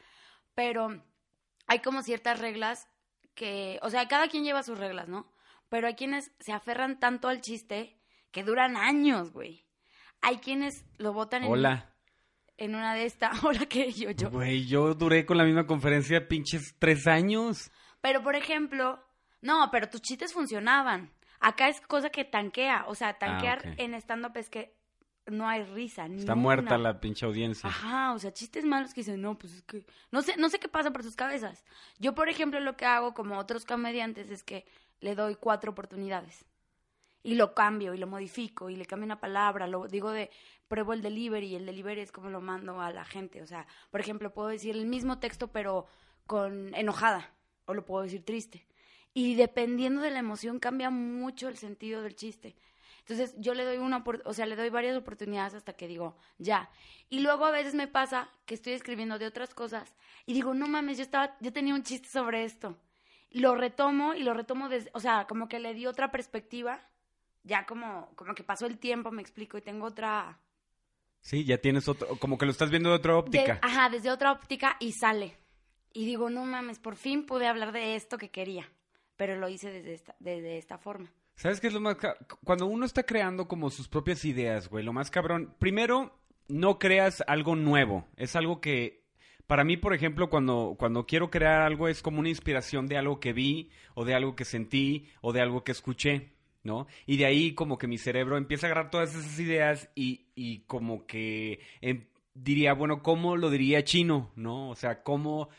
Pero 0.54 1.04
hay 1.68 1.80
como 1.80 2.02
ciertas 2.02 2.40
reglas 2.40 2.88
que, 3.34 3.80
o 3.82 3.90
sea, 3.90 4.08
cada 4.08 4.28
quien 4.28 4.44
lleva 4.44 4.64
sus 4.64 4.80
reglas, 4.80 5.08
¿no? 5.08 5.32
Pero 5.70 5.88
hay 5.88 5.96
quienes 5.96 6.32
se 6.40 6.54
aferran 6.54 7.00
tanto 7.00 7.28
al 7.28 7.42
chiste 7.42 8.00
que 8.32 8.44
duran 8.44 8.78
años, 8.78 9.32
güey. 9.32 9.66
Hay 10.22 10.38
quienes 10.38 10.86
lo 10.98 11.14
votan 11.14 11.44
en... 11.44 11.52
Hola. 11.52 11.92
En 12.58 12.74
una 12.74 12.94
de 12.96 13.06
estas, 13.06 13.32
hola 13.44 13.66
que 13.66 13.92
yo, 13.92 14.12
yo. 14.12 14.30
Güey, 14.30 14.66
yo 14.66 14.94
duré 14.94 15.26
con 15.26 15.38
la 15.38 15.44
misma 15.44 15.68
conferencia 15.68 16.28
pinches 16.28 16.76
tres 16.80 17.06
años. 17.06 17.70
Pero, 18.00 18.24
por 18.24 18.36
ejemplo, 18.36 19.04
no, 19.42 19.70
pero 19.72 19.90
tus 19.90 20.02
chistes 20.02 20.34
funcionaban. 20.34 21.12
Acá 21.46 21.70
es 21.70 21.80
cosa 21.80 22.10
que 22.10 22.26
tanquea. 22.26 22.86
O 22.88 22.96
sea, 22.96 23.10
ah, 23.10 23.20
tanquear 23.20 23.76
en 23.78 23.94
stand-up 23.94 24.36
es 24.36 24.50
que 24.50 24.76
no 25.28 25.48
hay 25.48 25.62
risa. 25.62 26.08
Está 26.08 26.34
muerta 26.34 26.76
la 26.80 27.00
pinche 27.00 27.24
audiencia. 27.24 27.70
Ajá, 27.70 28.14
o 28.14 28.20
sea, 28.20 28.34
chistes 28.34 28.66
malos 28.66 28.96
que 28.96 29.02
dicen, 29.02 29.22
no, 29.22 29.38
pues 29.38 29.54
es 29.54 29.62
que. 29.62 29.86
No 30.10 30.24
sé, 30.24 30.38
no 30.38 30.50
sé 30.50 30.58
qué 30.58 30.68
pasa 30.68 30.90
por 30.90 31.04
sus 31.04 31.16
cabezas. 31.16 31.64
Yo, 32.00 32.16
por 32.16 32.30
ejemplo, 32.30 32.60
lo 32.62 32.76
que 32.76 32.86
hago, 32.86 33.14
como 33.14 33.38
otros 33.38 33.64
comediantes, 33.64 34.32
es 34.32 34.42
que 34.42 34.66
le 35.02 35.14
doy 35.14 35.36
cuatro 35.36 35.74
oportunidades. 35.74 36.46
Y 37.22 37.36
lo 37.36 37.54
cambio 37.54 37.94
y 37.94 38.00
lo 38.00 38.08
modifico 38.08 38.72
y 38.72 38.76
le 38.76 38.88
cambio 38.88 39.06
una 39.06 39.20
palabra. 39.20 39.68
Lo 39.68 39.88
digo 39.88 40.10
de 40.10 40.32
pruebo 40.68 40.94
el 40.94 41.04
delivery 41.04 41.46
y 41.46 41.56
el 41.58 41.68
delivery 41.68 42.02
es 42.02 42.12
como 42.12 42.32
lo 42.32 42.42
mando 42.42 42.82
a 42.82 42.92
la 42.92 43.06
gente. 43.06 43.44
O 43.44 43.46
sea, 43.46 43.68
por 43.92 44.00
ejemplo, 44.02 44.34
puedo 44.34 44.48
decir 44.48 44.76
el 44.76 44.88
mismo 44.88 45.20
texto, 45.20 45.50
pero 45.50 45.86
con 46.26 46.74
enojada. 46.74 47.30
O 47.66 47.76
lo 47.76 47.86
puedo 47.86 48.02
decir 48.02 48.26
triste 48.26 48.66
y 49.16 49.34
dependiendo 49.36 50.02
de 50.02 50.12
la 50.12 50.20
emoción 50.20 50.60
cambia 50.60 50.92
mucho 50.92 51.48
el 51.48 51.58
sentido 51.58 52.04
del 52.04 52.16
chiste. 52.16 52.56
Entonces 53.00 53.34
yo 53.38 53.54
le 53.54 53.64
doy 53.64 53.78
una, 53.78 54.04
o 54.26 54.34
sea, 54.34 54.46
le 54.46 54.58
doy 54.58 54.70
varias 54.70 54.98
oportunidades 54.98 55.54
hasta 55.54 55.74
que 55.74 55.88
digo, 55.88 56.18
ya. 56.38 56.70
Y 57.10 57.22
luego 57.22 57.46
a 57.46 57.52
veces 57.52 57.76
me 57.76 57.88
pasa 57.88 58.30
que 58.46 58.56
estoy 58.56 58.74
escribiendo 58.74 59.18
de 59.18 59.26
otras 59.26 59.54
cosas 59.54 59.96
y 60.26 60.34
digo, 60.34 60.54
no 60.54 60.68
mames, 60.68 60.98
yo 60.98 61.04
estaba, 61.04 61.38
yo 61.40 61.54
tenía 61.54 61.74
un 61.74 61.84
chiste 61.84 62.10
sobre 62.10 62.44
esto. 62.44 62.78
Lo 63.32 63.56
retomo 63.56 64.16
y 64.16 64.24
lo 64.24 64.34
retomo 64.34 64.68
desde, 64.68 64.92
o 64.94 65.00
sea, 65.00 65.28
como 65.28 65.48
que 65.48 65.60
le 65.60 65.74
di 65.74 65.86
otra 65.88 66.12
perspectiva, 66.12 66.86
ya 67.44 67.66
como, 67.66 68.12
como 68.16 68.36
que 68.36 68.44
pasó 68.44 68.66
el 68.66 68.78
tiempo, 68.80 69.12
me 69.12 69.22
explico, 69.22 69.58
y 69.58 69.62
tengo 69.62 69.86
otra, 69.86 70.40
Sí, 71.22 71.46
ya 71.46 71.58
tienes 71.58 71.88
otro, 71.88 72.20
como 72.20 72.38
que 72.38 72.46
lo 72.46 72.52
estás 72.52 72.70
viendo 72.70 72.90
de 72.90 72.96
otra 72.96 73.18
óptica. 73.18 73.60
ajá, 73.62 73.90
desde 73.90 74.12
otra 74.12 74.32
óptica 74.34 74.76
y 74.82 74.92
sale. 74.92 75.38
Y 75.94 76.06
digo, 76.06 76.30
no 76.30 76.44
mames, 76.46 76.80
por 76.80 76.98
fin 76.98 77.26
pude 77.26 77.48
hablar 77.48 77.72
de 77.72 77.96
esto 77.96 78.18
que 78.18 78.30
quería, 78.30 78.70
pero 79.18 79.36
lo 79.36 79.50
hice 79.50 79.72
desde 79.72 79.94
esta, 79.94 80.16
desde 80.20 80.58
esta 80.58 80.78
forma. 80.78 81.12
¿Sabes 81.36 81.60
qué 81.60 81.68
es 81.68 81.74
lo 81.74 81.82
más... 81.82 81.98
Cuando 82.44 82.66
uno 82.66 82.86
está 82.86 83.04
creando 83.04 83.48
como 83.48 83.70
sus 83.70 83.88
propias 83.88 84.24
ideas, 84.26 84.70
güey, 84.70 84.84
lo 84.84 84.94
más 84.94 85.12
cabrón... 85.12 85.54
Primero, 85.60 86.18
no 86.48 86.80
creas 86.80 87.24
algo 87.28 87.56
nuevo. 87.56 88.08
Es 88.16 88.36
algo 88.36 88.62
que... 88.62 89.04
Para 89.48 89.64
mí, 89.64 89.78
por 89.78 89.94
ejemplo, 89.94 90.30
cuando, 90.30 90.76
cuando 90.80 91.06
quiero 91.06 91.30
crear 91.30 91.62
algo 91.62 91.88
es 91.88 92.02
como 92.02 92.20
una 92.20 92.30
inspiración 92.30 92.88
de 92.88 92.98
algo 92.98 93.20
que 93.20 93.34
vi, 93.34 93.70
o 93.94 94.04
de 94.04 94.16
algo 94.16 94.36
que 94.36 94.46
sentí, 94.46 95.08
o 95.22 95.34
de 95.34 95.42
algo 95.42 95.64
que 95.64 95.72
escuché. 95.72 96.32
¿no? 96.64 96.88
Y 97.06 97.18
de 97.18 97.26
ahí 97.26 97.54
como 97.54 97.78
que 97.78 97.88
mi 97.88 98.00
cerebro 98.00 98.38
empieza 98.38 98.66
a 98.66 98.72
agarrar 98.72 98.90
todas 98.90 99.14
esas 99.14 99.40
ideas 99.40 99.90
y, 99.94 100.26
y 100.34 100.62
como 100.62 101.06
que 101.06 101.60
em, 101.80 102.08
diría, 102.34 102.74
bueno, 102.74 103.04
¿cómo 103.04 103.38
lo 103.38 103.52
diría 103.52 103.84
chino? 103.84 104.32
¿No? 104.36 104.72
O 104.72 104.76
sea, 104.76 105.04
¿cómo, 105.04 105.50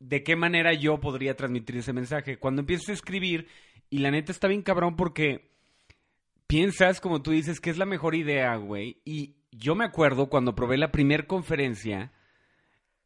de 0.00 0.24
qué 0.24 0.34
manera 0.34 0.72
yo 0.72 0.98
podría 0.98 1.36
transmitir 1.36 1.76
ese 1.76 1.92
mensaje? 1.92 2.38
Cuando 2.38 2.60
empiezas 2.60 2.88
a 2.88 2.94
escribir, 2.94 3.46
y 3.88 3.98
la 3.98 4.10
neta 4.10 4.32
está 4.32 4.48
bien 4.48 4.62
cabrón 4.62 4.96
porque 4.96 5.50
piensas, 6.46 7.00
como 7.00 7.22
tú 7.22 7.30
dices, 7.30 7.60
que 7.60 7.70
es 7.70 7.78
la 7.78 7.86
mejor 7.86 8.14
idea, 8.14 8.56
güey. 8.56 9.00
Y 9.04 9.36
yo 9.52 9.74
me 9.74 9.84
acuerdo 9.84 10.28
cuando 10.28 10.54
probé 10.54 10.78
la 10.78 10.90
primer 10.90 11.26
conferencia, 11.26 12.12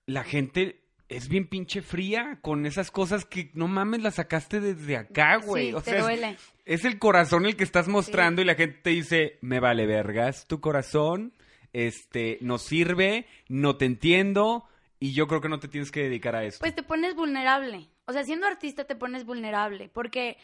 la 0.06 0.24
gente 0.24 0.80
es 1.08 1.28
bien 1.28 1.46
pinche 1.46 1.82
fría 1.82 2.38
con 2.42 2.66
esas 2.66 2.90
cosas 2.90 3.24
que 3.24 3.50
no 3.54 3.68
mames, 3.68 4.02
las 4.02 4.14
sacaste 4.14 4.60
desde 4.60 4.96
acá, 4.96 5.36
güey. 5.36 5.72
o 5.72 5.80
sea, 5.80 6.02
duele. 6.02 6.36
Es, 6.64 6.84
el 6.84 6.98
corazón 6.98 7.46
el 7.46 7.56
que 7.56 7.64
estás 7.64 7.88
mostrando 7.88 8.40
y 8.40 8.44
la 8.44 8.54
gente 8.54 8.78
te 8.82 8.90
dice, 8.90 9.38
me 9.40 9.60
vale 9.60 9.86
vergas 9.86 10.46
tu 10.46 10.60
corazón, 10.60 11.34
este, 11.72 12.38
no 12.40 12.58
sirve, 12.58 13.26
no 13.48 13.76
te 13.76 13.84
entiendo 13.84 14.64
y 15.04 15.12
yo 15.12 15.28
creo 15.28 15.42
que 15.42 15.50
no 15.50 15.61
te 15.61 15.68
tienes 15.68 15.92
que 15.92 16.04
dedicar 16.04 16.34
a 16.34 16.44
eso. 16.44 16.61
Pues 16.61 16.75
te 16.75 16.82
pones 16.82 17.14
vulnerable. 17.14 17.90
O 18.06 18.14
sea, 18.14 18.25
siendo 18.25 18.46
artista 18.46 18.87
te 18.87 18.96
pones 18.96 19.26
vulnerable 19.26 19.90
porque 19.90 20.38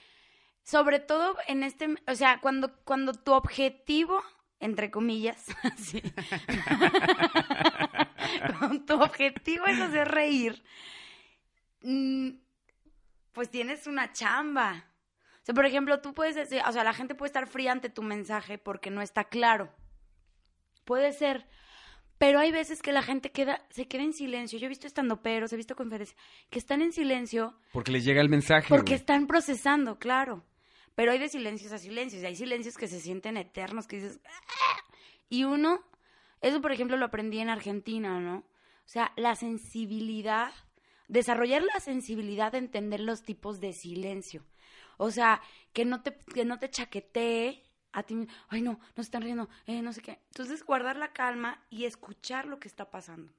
sobre 0.64 0.98
todo 0.98 1.34
en 1.46 1.62
este, 1.62 1.88
o 2.06 2.14
sea, 2.14 2.40
cuando, 2.42 2.76
cuando 2.84 3.14
tu 3.14 3.32
objetivo 3.32 4.22
entre 4.58 4.90
comillas, 4.90 5.46
sí. 5.78 6.02
tu 8.86 9.02
objetivo 9.02 9.64
es 9.64 9.80
hacer 9.80 10.08
reír, 10.08 10.62
mm, 11.80 12.32
pues 13.32 13.48
tienes 13.48 13.86
una 13.86 14.12
chamba. 14.12 14.84
O 15.40 15.44
sea, 15.46 15.54
por 15.54 15.64
ejemplo, 15.64 16.02
tú 16.02 16.12
puedes 16.12 16.34
decir, 16.34 16.60
o 16.68 16.72
sea, 16.72 16.84
la 16.84 16.92
gente 16.92 17.14
puede 17.14 17.28
estar 17.28 17.46
fría 17.46 17.72
ante 17.72 17.88
tu 17.88 18.02
mensaje 18.02 18.58
porque 18.58 18.90
no 18.90 19.00
está 19.00 19.24
claro. 19.24 19.74
Puede 20.84 21.14
ser, 21.14 21.48
pero 22.20 22.38
hay 22.38 22.52
veces 22.52 22.82
que 22.82 22.92
la 22.92 23.00
gente 23.00 23.32
queda, 23.32 23.64
se 23.70 23.88
queda 23.88 24.02
en 24.02 24.12
silencio. 24.12 24.58
Yo 24.58 24.66
he 24.66 24.68
visto 24.68 24.86
estando 24.86 25.22
peros, 25.22 25.54
he 25.54 25.56
visto 25.56 25.74
conferencias 25.74 26.18
que 26.50 26.58
están 26.58 26.82
en 26.82 26.92
silencio. 26.92 27.54
Porque 27.72 27.90
les 27.90 28.04
llega 28.04 28.20
el 28.20 28.28
mensaje. 28.28 28.68
Porque 28.68 28.92
están 28.92 29.26
procesando, 29.26 29.98
claro. 29.98 30.44
Pero 30.94 31.12
hay 31.12 31.18
de 31.18 31.30
silencios 31.30 31.72
a 31.72 31.78
silencios, 31.78 32.22
y 32.22 32.26
hay 32.26 32.36
silencios 32.36 32.76
que 32.76 32.88
se 32.88 33.00
sienten 33.00 33.38
eternos, 33.38 33.86
que 33.86 33.96
dices... 33.96 34.20
Ah". 34.26 34.92
Y 35.30 35.44
uno, 35.44 35.82
eso 36.42 36.60
por 36.60 36.72
ejemplo 36.72 36.98
lo 36.98 37.06
aprendí 37.06 37.38
en 37.38 37.48
Argentina, 37.48 38.20
¿no? 38.20 38.36
O 38.36 38.88
sea, 38.92 39.14
la 39.16 39.34
sensibilidad, 39.34 40.52
desarrollar 41.08 41.62
la 41.62 41.80
sensibilidad 41.80 42.52
de 42.52 42.58
entender 42.58 43.00
los 43.00 43.22
tipos 43.22 43.60
de 43.60 43.72
silencio. 43.72 44.44
O 44.98 45.10
sea, 45.10 45.40
que 45.72 45.86
no 45.86 46.02
te, 46.02 46.18
que 46.34 46.44
no 46.44 46.58
te 46.58 46.68
chaquetee 46.68 47.62
a 47.92 48.02
ti 48.02 48.26
ay 48.48 48.62
no, 48.62 48.72
no 48.72 48.94
se 48.96 49.02
están 49.02 49.22
riendo, 49.22 49.48
eh, 49.66 49.82
no 49.82 49.92
sé 49.92 50.02
qué. 50.02 50.20
Entonces, 50.28 50.64
guardar 50.64 50.96
la 50.96 51.12
calma 51.12 51.62
y 51.70 51.84
escuchar 51.84 52.46
lo 52.46 52.60
que 52.60 52.68
está 52.68 52.90
pasando. 52.90 53.32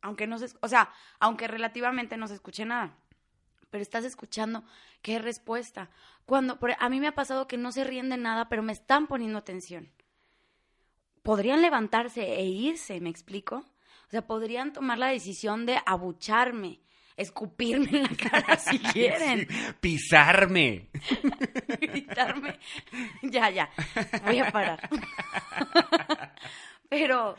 Aunque 0.00 0.26
no 0.26 0.38
se, 0.38 0.54
o 0.60 0.68
sea, 0.68 0.92
aunque 1.18 1.48
relativamente 1.48 2.16
no 2.16 2.28
se 2.28 2.34
escuche 2.34 2.64
nada 2.64 2.96
pero 3.74 3.82
estás 3.82 4.04
escuchando 4.04 4.62
qué 5.02 5.18
respuesta. 5.18 5.90
Cuando 6.26 6.60
a 6.78 6.88
mí 6.88 7.00
me 7.00 7.08
ha 7.08 7.14
pasado 7.16 7.48
que 7.48 7.56
no 7.56 7.72
se 7.72 7.82
ríen 7.82 8.08
de 8.08 8.16
nada, 8.16 8.48
pero 8.48 8.62
me 8.62 8.72
están 8.72 9.08
poniendo 9.08 9.36
atención. 9.36 9.90
Podrían 11.24 11.60
levantarse 11.60 12.36
e 12.36 12.44
irse, 12.44 13.00
¿me 13.00 13.10
explico? 13.10 13.64
O 14.06 14.10
sea, 14.10 14.28
podrían 14.28 14.72
tomar 14.72 14.98
la 14.98 15.08
decisión 15.08 15.66
de 15.66 15.80
abucharme, 15.86 16.78
escupirme 17.16 17.88
en 17.90 18.02
la 18.02 18.08
cara 18.30 18.56
si 18.56 18.78
quieren. 18.78 19.46
pisarme. 19.80 20.88
Gritarme. 21.80 22.58
Ya, 23.22 23.50
ya. 23.50 23.70
Voy 24.24 24.38
a 24.38 24.50
parar. 24.50 24.88
Pero 26.88 27.36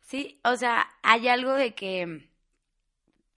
sí, 0.00 0.40
o 0.44 0.56
sea, 0.56 0.88
hay 1.02 1.28
algo 1.28 1.54
de 1.54 1.74
que 1.74 2.28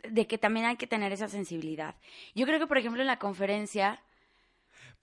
de 0.10 0.28
que 0.28 0.38
también 0.38 0.68
hay 0.68 0.76
que 0.76 0.86
tener 0.88 1.12
esa 1.12 1.28
sensibilidad. 1.28 1.96
Yo 2.36 2.46
creo 2.46 2.60
que, 2.60 2.68
por 2.68 2.78
ejemplo, 2.78 3.02
en 3.02 3.08
la 3.08 3.18
conferencia... 3.18 4.02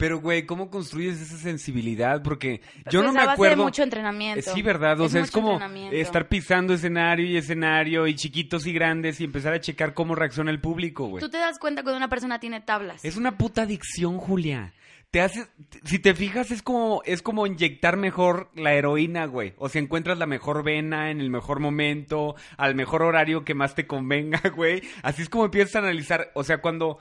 Pero, 0.02 0.18
güey, 0.18 0.44
¿cómo 0.47 0.68
construyes 0.68 1.21
esa 1.21 1.38
sensibilidad? 1.38 2.25
Porque 2.25 2.61
yo 2.90 3.04
no 3.04 3.12
me 3.12 3.21
acuerdo... 3.21 3.59
De 3.59 3.62
mucho 3.62 3.85
entrenamiento. 3.85 4.52
Sí, 4.52 4.61
¿verdad? 4.61 5.00
O 5.00 5.09
sea, 5.09 5.23
es 5.23 5.30
como 5.30 5.61
estar 5.92 6.26
pisando 6.26 6.75
escenario 6.75 7.25
y 7.25 7.37
escenario 7.37 8.09
y 8.09 8.16
chiquitos 8.16 8.66
y 8.66 8.73
grandes 8.73 9.21
y 9.21 9.25
empezar 9.25 9.54
a 9.54 9.61
checar 9.61 9.94
cómo 9.94 10.16
reacciona 10.16 10.50
el 10.50 10.61
público, 10.61 11.06
güey. 11.06 11.21
Tú 11.21 11.30
te 11.30 11.38
das 11.38 11.61
cuenta 11.61 11.85
cuando 11.85 11.99
una 11.99 12.09
persona 12.09 12.40
tiene 12.40 12.61
tablas. 12.61 13.04
Es 13.04 13.16
una 13.16 13.38
puta 13.38 13.62
adicción, 13.62 14.18
Julia 14.18 14.73
te 15.12 15.21
hace, 15.21 15.47
si 15.85 15.99
te 15.99 16.14
fijas, 16.14 16.50
es 16.50 16.62
como, 16.62 17.02
es 17.04 17.21
como 17.21 17.47
inyectar 17.47 17.99
mejor 17.99 18.49
la 18.54 18.73
heroína, 18.73 19.26
güey. 19.26 19.52
O 19.59 19.68
si 19.68 19.78
encuentras 19.78 20.16
la 20.16 20.25
mejor 20.25 20.64
vena 20.64 21.11
en 21.11 21.21
el 21.21 21.28
mejor 21.28 21.61
momento, 21.61 22.35
al 22.56 22.75
mejor 22.75 23.02
horario 23.02 23.44
que 23.44 23.54
más 23.54 23.75
te 23.75 23.87
convenga, 23.87 24.40
güey. 24.56 24.82
Así 25.02 25.21
es 25.21 25.28
como 25.28 25.44
empiezas 25.44 25.76
a 25.76 25.78
analizar. 25.80 26.30
O 26.32 26.44
sea, 26.44 26.62
cuando, 26.62 26.99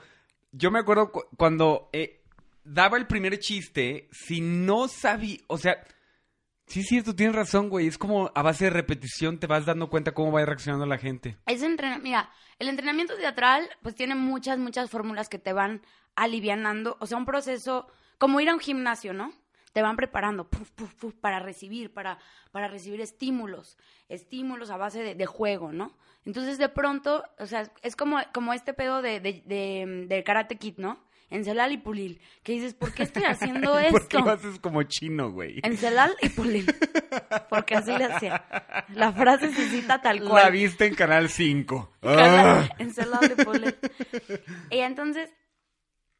yo 0.52 0.70
me 0.70 0.78
acuerdo 0.78 1.10
cuando 1.38 1.88
eh, 1.94 2.21
daba 2.64 2.96
el 2.96 3.06
primer 3.06 3.38
chiste, 3.38 4.08
si 4.12 4.40
no 4.40 4.88
sabía, 4.88 5.38
o 5.46 5.58
sea, 5.58 5.84
sí, 6.66 6.82
sí, 6.82 7.02
tú 7.02 7.14
tienes 7.14 7.36
razón, 7.36 7.68
güey. 7.68 7.86
Es 7.86 7.98
como 7.98 8.30
a 8.34 8.42
base 8.42 8.64
de 8.64 8.70
repetición 8.70 9.38
te 9.38 9.46
vas 9.46 9.66
dando 9.66 9.90
cuenta 9.90 10.12
cómo 10.12 10.32
va 10.32 10.44
reaccionando 10.44 10.86
la 10.86 10.98
gente. 10.98 11.36
Es 11.46 11.62
mira, 12.02 12.30
el 12.58 12.68
entrenamiento 12.68 13.16
teatral, 13.16 13.68
pues 13.82 13.94
tiene 13.94 14.14
muchas, 14.14 14.58
muchas 14.58 14.90
fórmulas 14.90 15.28
que 15.28 15.38
te 15.38 15.52
van 15.52 15.82
alivianando. 16.14 16.96
O 17.00 17.06
sea, 17.06 17.18
un 17.18 17.24
proceso 17.24 17.88
como 18.18 18.40
ir 18.40 18.48
a 18.48 18.54
un 18.54 18.60
gimnasio, 18.60 19.12
¿no? 19.12 19.32
Te 19.72 19.82
van 19.82 19.96
preparando 19.96 20.48
para 21.20 21.40
recibir, 21.40 21.92
para, 21.92 22.18
para 22.52 22.68
recibir 22.68 23.00
estímulos, 23.00 23.78
estímulos 24.08 24.70
a 24.70 24.76
base 24.76 25.14
de, 25.14 25.26
juego, 25.26 25.72
¿no? 25.72 25.96
Entonces, 26.24 26.58
de 26.58 26.68
pronto, 26.68 27.24
o 27.38 27.46
sea, 27.46 27.72
es 27.82 27.96
como, 27.96 28.18
como 28.32 28.52
este 28.52 28.74
pedo 28.74 29.02
de, 29.02 29.18
de, 29.20 30.22
Karate 30.24 30.56
Kid, 30.56 30.76
¿no? 30.76 31.02
Encelal 31.32 31.72
y 31.72 31.78
pulir. 31.78 32.20
Que 32.42 32.52
dices, 32.52 32.74
¿por 32.74 32.94
qué 32.94 33.02
estoy 33.02 33.24
haciendo 33.24 33.78
esto? 33.78 33.92
¿Por 33.92 34.08
qué 34.08 34.18
lo 34.18 34.30
haces 34.30 34.60
como 34.60 34.82
chino, 34.84 35.32
güey? 35.32 35.60
Encelal 35.64 36.14
y 36.22 36.28
pulir. 36.28 36.66
Porque 37.50 37.74
así 37.74 37.90
le 37.96 38.04
hacía. 38.04 38.44
La 38.94 39.12
frase 39.12 39.52
se 39.52 39.68
cita 39.68 40.00
tal 40.00 40.22
cual. 40.22 40.44
La 40.44 40.50
viste 40.50 40.86
en 40.86 40.94
Canal 40.94 41.28
5. 41.28 41.92
Encelal 42.78 43.34
y 43.36 43.44
pulir. 43.44 43.78
Y 44.70 44.78
entonces, 44.78 45.30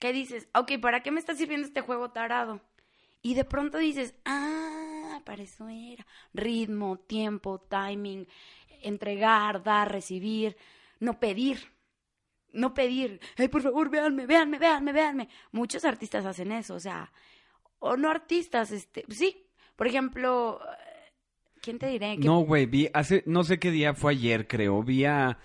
¿Qué 0.02 0.12
dices? 0.12 0.48
Ok, 0.52 0.80
¿para 0.80 1.04
qué 1.04 1.12
me 1.12 1.20
está 1.20 1.36
sirviendo 1.36 1.64
este 1.64 1.80
juego 1.80 2.10
tarado? 2.10 2.60
Y 3.22 3.34
de 3.34 3.44
pronto 3.44 3.78
dices, 3.78 4.16
ah, 4.24 5.20
para 5.24 5.44
eso 5.44 5.68
era. 5.68 6.04
Ritmo, 6.34 6.98
tiempo, 6.98 7.60
timing, 7.60 8.26
entregar, 8.82 9.62
dar, 9.62 9.92
recibir, 9.92 10.56
no 10.98 11.20
pedir. 11.20 11.71
No 12.52 12.74
pedir, 12.74 13.20
ay, 13.36 13.48
por 13.48 13.62
favor, 13.62 13.90
véanme, 13.90 14.26
véanme, 14.26 14.58
véanme, 14.58 14.92
véanme. 14.92 15.28
Muchos 15.52 15.84
artistas 15.84 16.24
hacen 16.26 16.52
eso, 16.52 16.74
o 16.74 16.80
sea, 16.80 17.12
o 17.78 17.96
no 17.96 18.10
artistas, 18.10 18.70
este, 18.72 19.04
sí. 19.08 19.46
Por 19.76 19.86
ejemplo, 19.86 20.60
¿quién 21.60 21.78
te 21.78 21.88
diré? 21.88 22.16
No, 22.18 22.40
güey, 22.40 22.66
vi 22.66 22.88
hace, 22.92 23.22
no 23.26 23.42
sé 23.42 23.58
qué 23.58 23.70
día 23.70 23.94
fue 23.94 24.12
ayer, 24.12 24.46
creo, 24.46 24.82
vi 24.82 25.04
a, 25.04 25.38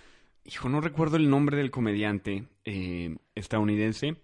hijo, 0.43 0.69
no 0.69 0.81
recuerdo 0.81 1.17
el 1.17 1.29
nombre 1.29 1.57
del 1.57 1.71
comediante 1.71 2.47
eh, 2.65 3.15
estadounidense 3.35 4.17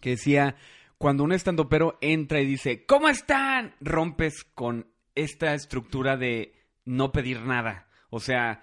que 0.00 0.10
decía, 0.10 0.56
cuando 0.98 1.24
un 1.24 1.32
estandopero 1.32 1.98
entra 2.00 2.40
y 2.40 2.46
dice, 2.46 2.84
¿cómo 2.84 3.08
están? 3.08 3.74
Rompes 3.80 4.44
con 4.54 4.86
esta 5.14 5.54
estructura 5.54 6.16
de 6.16 6.54
no 6.84 7.12
pedir 7.12 7.40
nada. 7.40 7.88
O 8.10 8.20
sea... 8.20 8.62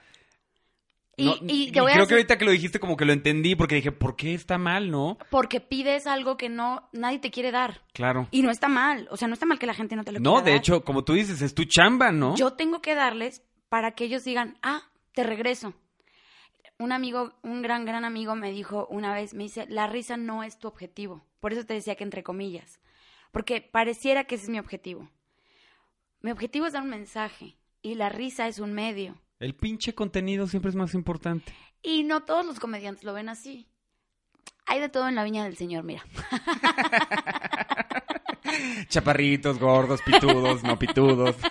Y, 1.16 1.72
creo 1.72 2.08
que 2.08 2.14
ahorita 2.16 2.38
que 2.38 2.46
lo 2.46 2.52
dijiste 2.52 2.80
como 2.80 2.98
que 2.98 3.06
lo 3.06 3.14
entendí 3.14 3.56
porque 3.56 3.76
dije, 3.76 3.92
¿por 3.92 4.16
qué 4.16 4.34
está 4.34 4.58
mal, 4.58 4.90
no? 4.90 5.20
Porque 5.30 5.60
pides 5.60 6.08
algo 6.08 6.38
que 6.38 6.50
no 6.50 6.90
nadie 6.92 7.20
te 7.20 7.30
quiere 7.30 7.52
dar. 7.52 7.82
Claro. 7.94 8.28
Y 8.32 8.42
no 8.42 8.50
está 8.50 8.68
mal, 8.68 9.08
o 9.12 9.18
sea, 9.18 9.28
no 9.28 9.36
está 9.36 9.46
mal 9.46 9.60
que 9.60 9.68
la 9.68 9.76
gente 9.76 9.96
no 9.96 10.04
te 10.04 10.12
lo 10.12 10.20
no, 10.20 10.32
quiera 10.32 10.40
No, 10.40 10.46
de 10.46 10.56
hecho, 10.56 10.84
como 10.84 11.04
tú 11.04 11.14
dices, 11.14 11.42
es 11.44 11.54
tu 11.54 11.66
chamba, 11.66 12.12
¿no? 12.12 12.36
Yo 12.36 12.54
tengo 12.54 12.82
que 12.82 12.96
darles 12.96 13.44
para 13.70 13.92
que 13.92 14.06
ellos 14.06 14.24
digan, 14.24 14.58
ah, 14.64 14.90
te 15.14 15.24
regreso 15.24 15.76
un 16.80 16.92
amigo, 16.92 17.34
un 17.44 17.62
gran, 17.62 17.86
gran 17.86 18.06
amigo 18.06 18.36
me 18.36 18.52
dijo 18.52 18.88
una 18.90 19.14
vez, 19.14 19.34
me 19.34 19.44
dice, 19.44 19.66
la 19.70 19.88
risa 19.88 20.18
no 20.18 20.44
es 20.44 20.58
tu 20.58 20.68
objetivo. 20.68 21.26
Por 21.40 21.54
eso 21.54 21.66
te 21.66 21.74
decía 21.74 21.96
que 21.96 22.04
entre 22.04 22.24
comillas. 22.24 22.80
Porque 23.32 23.62
pareciera 23.62 24.26
que 24.26 24.36
ese 24.36 24.46
es 24.46 24.50
mi 24.50 24.60
objetivo. 24.60 25.10
Mi 26.22 26.32
objetivo 26.32 26.66
es 26.66 26.74
dar 26.74 26.84
un 26.84 26.90
mensaje. 26.90 27.58
y 27.86 27.96
la 27.96 28.08
risa 28.08 28.48
es 28.48 28.60
un 28.60 28.72
medio. 28.72 29.22
El 29.40 29.56
pinche 29.56 29.94
contenido 29.94 30.48
siempre 30.48 30.70
es 30.70 30.76
más 30.76 30.94
importante. 30.94 31.54
Y 31.82 32.04
no 32.04 32.24
todos 32.24 32.46
los 32.46 32.60
comediantes 32.60 33.04
lo 33.04 33.14
ven 33.14 33.30
así. 33.30 33.68
Hay 34.66 34.80
de 34.80 34.90
todo 34.90 35.10
en 35.10 35.16
la 35.16 35.24
viña 35.24 35.44
del 35.44 35.58
Señor, 35.58 35.84
mira. 35.84 36.04
Chaparritos, 38.88 39.60
gordos, 39.60 40.02
pitudos, 40.02 40.64
no 40.64 40.80
pitudos. 40.80 41.36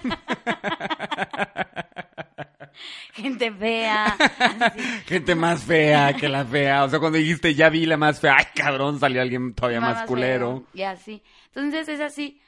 Gente 3.12 3.53
fea. 3.53 4.17
Gente 5.07 5.35
más 5.35 5.62
fea 5.62 6.15
que 6.15 6.29
la 6.29 6.45
fea. 6.45 6.85
O 6.85 6.89
sea, 6.89 6.99
cuando 6.99 7.19
dijiste 7.19 7.55
ya 7.55 7.69
vi 7.69 7.85
la 7.85 7.99
más 7.99 8.21
fea, 8.21 8.37
ay 8.39 8.47
cabrón, 8.55 8.99
salió 8.99 9.21
alguien 9.21 9.55
todavía 9.55 9.81
más, 9.81 10.07
culero. 10.07 10.65
Y 10.73 10.83
así. 10.83 11.23
Entonces 11.47 11.89
es 11.89 12.01
así. 12.01 12.41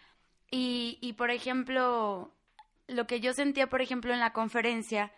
Y, 0.50 0.98
y 1.02 1.14
por 1.14 1.30
ejemplo, 1.30 2.32
lo 2.86 3.06
que 3.06 3.20
yo 3.20 3.34
sentía, 3.34 3.68
por 3.68 3.82
ejemplo, 3.82 4.14
en 4.14 4.20
la 4.20 4.32
conferencia 4.32 5.12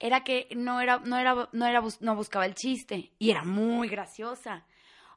era 0.00 0.22
que 0.22 0.48
no 0.54 0.80
era, 0.80 0.98
no 0.98 1.18
era, 1.18 1.48
no 1.52 1.66
era, 1.66 1.82
no 2.00 2.14
buscaba 2.14 2.46
el 2.46 2.54
chiste 2.54 3.12
y 3.18 3.30
era 3.30 3.44
muy 3.44 3.88
graciosa. 3.88 4.64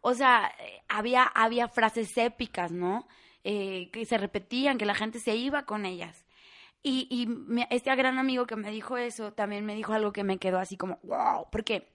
O 0.01 0.13
sea, 0.13 0.51
eh, 0.59 0.81
había, 0.89 1.23
había 1.23 1.67
frases 1.67 2.17
épicas, 2.17 2.71
¿no? 2.71 3.07
Eh, 3.43 3.89
que 3.91 4.05
se 4.05 4.17
repetían, 4.17 4.77
que 4.77 4.85
la 4.85 4.95
gente 4.95 5.19
se 5.19 5.35
iba 5.35 5.65
con 5.65 5.85
ellas. 5.85 6.25
Y, 6.83 7.07
y 7.11 7.27
este 7.69 7.95
gran 7.95 8.17
amigo 8.17 8.47
que 8.47 8.55
me 8.55 8.71
dijo 8.71 8.97
eso 8.97 9.33
también 9.33 9.65
me 9.65 9.75
dijo 9.75 9.93
algo 9.93 10.11
que 10.11 10.23
me 10.23 10.39
quedó 10.39 10.57
así 10.57 10.77
como, 10.77 10.99
wow, 11.03 11.47
porque 11.51 11.93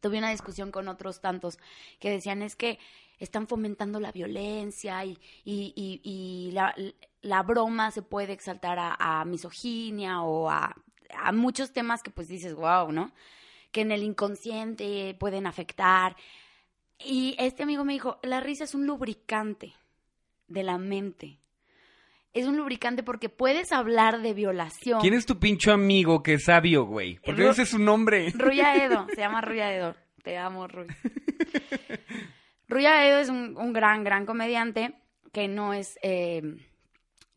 tuve 0.00 0.18
una 0.18 0.30
discusión 0.30 0.70
con 0.70 0.88
otros 0.88 1.20
tantos 1.20 1.58
que 2.00 2.10
decían 2.10 2.40
es 2.42 2.56
que 2.56 2.78
están 3.18 3.46
fomentando 3.46 4.00
la 4.00 4.10
violencia 4.10 5.04
y, 5.04 5.18
y, 5.44 6.00
y, 6.02 6.50
la, 6.52 6.74
la, 7.20 7.42
broma 7.42 7.90
se 7.90 8.02
puede 8.02 8.32
exaltar 8.32 8.78
a 8.80 9.24
misoginia 9.26 10.22
o 10.22 10.50
a, 10.50 10.74
a, 11.16 11.32
muchos 11.32 11.72
temas 11.72 12.02
que 12.02 12.10
pues 12.10 12.28
dices, 12.28 12.54
wow, 12.54 12.92
¿no? 12.92 13.12
Que 13.70 13.82
en 13.82 13.92
el 13.92 14.02
inconsciente 14.02 15.16
pueden 15.18 15.46
afectar. 15.46 16.16
Y 16.98 17.34
este 17.38 17.62
amigo 17.62 17.84
me 17.84 17.94
dijo, 17.94 18.18
la 18.22 18.40
risa 18.40 18.64
es 18.64 18.74
un 18.74 18.86
lubricante 18.86 19.74
de 20.48 20.62
la 20.62 20.78
mente. 20.78 21.38
Es 22.32 22.46
un 22.46 22.56
lubricante 22.56 23.02
porque 23.02 23.28
puedes 23.28 23.72
hablar 23.72 24.22
de 24.22 24.32
violación. 24.32 25.00
¿Quién 25.00 25.14
es 25.14 25.26
tu 25.26 25.38
pincho 25.38 25.72
amigo 25.72 26.22
que 26.22 26.34
es 26.34 26.44
sabio, 26.44 26.84
güey? 26.84 27.18
Porque 27.24 27.48
ese 27.48 27.62
es 27.62 27.70
su 27.70 27.78
nombre. 27.78 28.30
Ruya 28.34 28.74
Edo, 28.84 29.06
se 29.14 29.20
llama 29.20 29.42
Ruya 29.42 29.74
Edo. 29.74 29.94
Te 30.22 30.38
amo, 30.38 30.68
Ruy. 30.68 30.86
Ruya 32.68 33.06
Edo 33.06 33.18
es 33.18 33.28
un, 33.28 33.72
gran, 33.72 34.02
gran 34.04 34.24
comediante 34.24 34.94
que 35.32 35.48
no 35.48 35.74
es, 35.74 35.98
eh, 36.02 36.42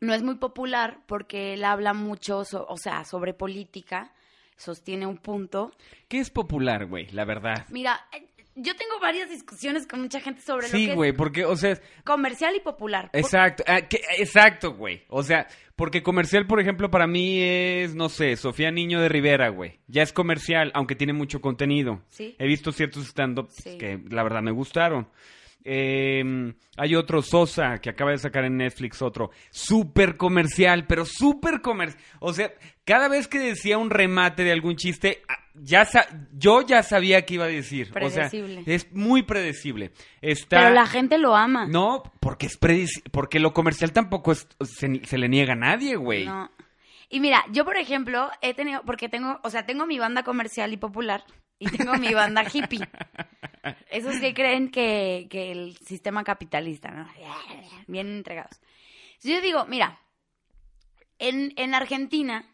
no 0.06 0.14
es 0.14 0.22
muy 0.22 0.36
popular 0.36 1.00
porque 1.06 1.54
él 1.54 1.64
habla 1.64 1.92
mucho, 1.92 2.38
o 2.38 2.76
sea, 2.76 3.04
sobre 3.04 3.34
política, 3.34 4.12
sostiene 4.56 5.06
un 5.06 5.18
punto. 5.18 5.72
¿Qué 6.08 6.20
es 6.20 6.30
popular, 6.30 6.86
güey? 6.86 7.08
La 7.10 7.24
verdad. 7.24 7.66
Mira, 7.70 8.00
yo 8.54 8.74
tengo 8.74 8.98
varias 9.00 9.28
discusiones 9.28 9.86
con 9.86 10.00
mucha 10.00 10.20
gente 10.20 10.40
sobre 10.40 10.66
lo 10.66 10.72
que 10.72 10.78
Sí, 10.78 10.94
güey, 10.94 11.12
porque, 11.12 11.44
o 11.44 11.56
sea... 11.56 11.78
Comercial 12.04 12.54
y 12.56 12.60
popular. 12.60 13.10
Exacto, 13.12 13.64
ah, 13.66 13.80
exacto, 14.16 14.72
güey. 14.74 15.02
O 15.08 15.22
sea, 15.22 15.46
porque 15.74 16.02
comercial, 16.02 16.46
por 16.46 16.60
ejemplo, 16.60 16.90
para 16.90 17.06
mí 17.06 17.38
es, 17.40 17.94
no 17.94 18.08
sé, 18.08 18.36
Sofía 18.36 18.70
Niño 18.70 19.00
de 19.00 19.10
Rivera, 19.10 19.50
güey. 19.50 19.80
Ya 19.88 20.02
es 20.02 20.12
comercial, 20.12 20.70
aunque 20.74 20.94
tiene 20.94 21.12
mucho 21.12 21.40
contenido. 21.42 22.00
Sí. 22.08 22.34
He 22.38 22.46
visto 22.46 22.72
ciertos 22.72 23.06
stand-ups 23.08 23.62
que 23.78 24.00
la 24.08 24.22
verdad 24.22 24.40
me 24.40 24.52
gustaron. 24.52 25.08
Eh, 25.68 26.54
hay 26.76 26.94
otro, 26.94 27.22
Sosa, 27.22 27.78
que 27.78 27.90
acaba 27.90 28.12
de 28.12 28.18
sacar 28.18 28.44
en 28.44 28.56
Netflix 28.56 29.02
otro. 29.02 29.30
Súper 29.50 30.16
comercial, 30.16 30.86
pero 30.86 31.04
súper 31.04 31.60
comercial. 31.60 32.00
O 32.20 32.32
sea, 32.32 32.52
cada 32.84 33.08
vez 33.08 33.26
que 33.26 33.40
decía 33.40 33.76
un 33.76 33.90
remate 33.90 34.44
de 34.44 34.52
algún 34.52 34.76
chiste, 34.76 35.22
ah, 35.28 35.38
ya 35.54 35.84
yo 36.32 36.62
ya 36.62 36.84
sabía 36.84 37.26
qué 37.26 37.34
iba 37.34 37.46
a 37.46 37.48
decir. 37.48 37.90
Predecible. 37.90 38.60
O 38.60 38.64
sea, 38.64 38.74
es 38.74 38.92
muy 38.92 39.24
predecible. 39.24 39.90
Está... 40.22 40.60
Pero 40.60 40.70
la 40.70 40.86
gente 40.86 41.18
lo 41.18 41.34
ama. 41.34 41.66
No, 41.66 42.04
porque 42.20 42.46
es 42.46 42.58
porque 43.10 43.40
lo 43.40 43.52
comercial 43.52 43.92
tampoco 43.92 44.30
es, 44.30 44.46
se, 44.62 45.18
le 45.18 45.28
niega 45.28 45.54
a 45.54 45.56
nadie, 45.56 45.96
güey. 45.96 46.26
No. 46.26 46.48
Y 47.08 47.18
mira, 47.18 47.44
yo 47.50 47.64
por 47.64 47.76
ejemplo 47.76 48.30
he 48.40 48.54
tenido, 48.54 48.82
porque 48.84 49.08
tengo, 49.08 49.40
o 49.42 49.50
sea, 49.50 49.66
tengo 49.66 49.84
mi 49.84 49.98
banda 49.98 50.22
comercial 50.22 50.72
y 50.72 50.76
popular 50.76 51.24
y 51.58 51.68
tengo 51.68 51.94
mi 51.94 52.12
banda 52.12 52.44
hippie. 52.44 52.86
Esos 53.90 54.18
que 54.18 54.34
creen 54.34 54.70
que, 54.70 55.26
que 55.30 55.52
el 55.52 55.76
sistema 55.78 56.22
capitalista, 56.22 56.90
¿no? 56.90 57.08
Bien 57.86 58.06
entregados. 58.08 58.60
yo 59.22 59.40
digo, 59.40 59.64
mira, 59.66 59.98
en, 61.18 61.52
en 61.56 61.74
Argentina, 61.74 62.44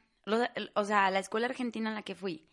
o 0.74 0.84
sea, 0.84 1.10
la 1.10 1.18
escuela 1.18 1.46
argentina 1.46 1.88
en 1.90 1.96
la 1.96 2.02
que 2.02 2.14
fui, 2.14 2.46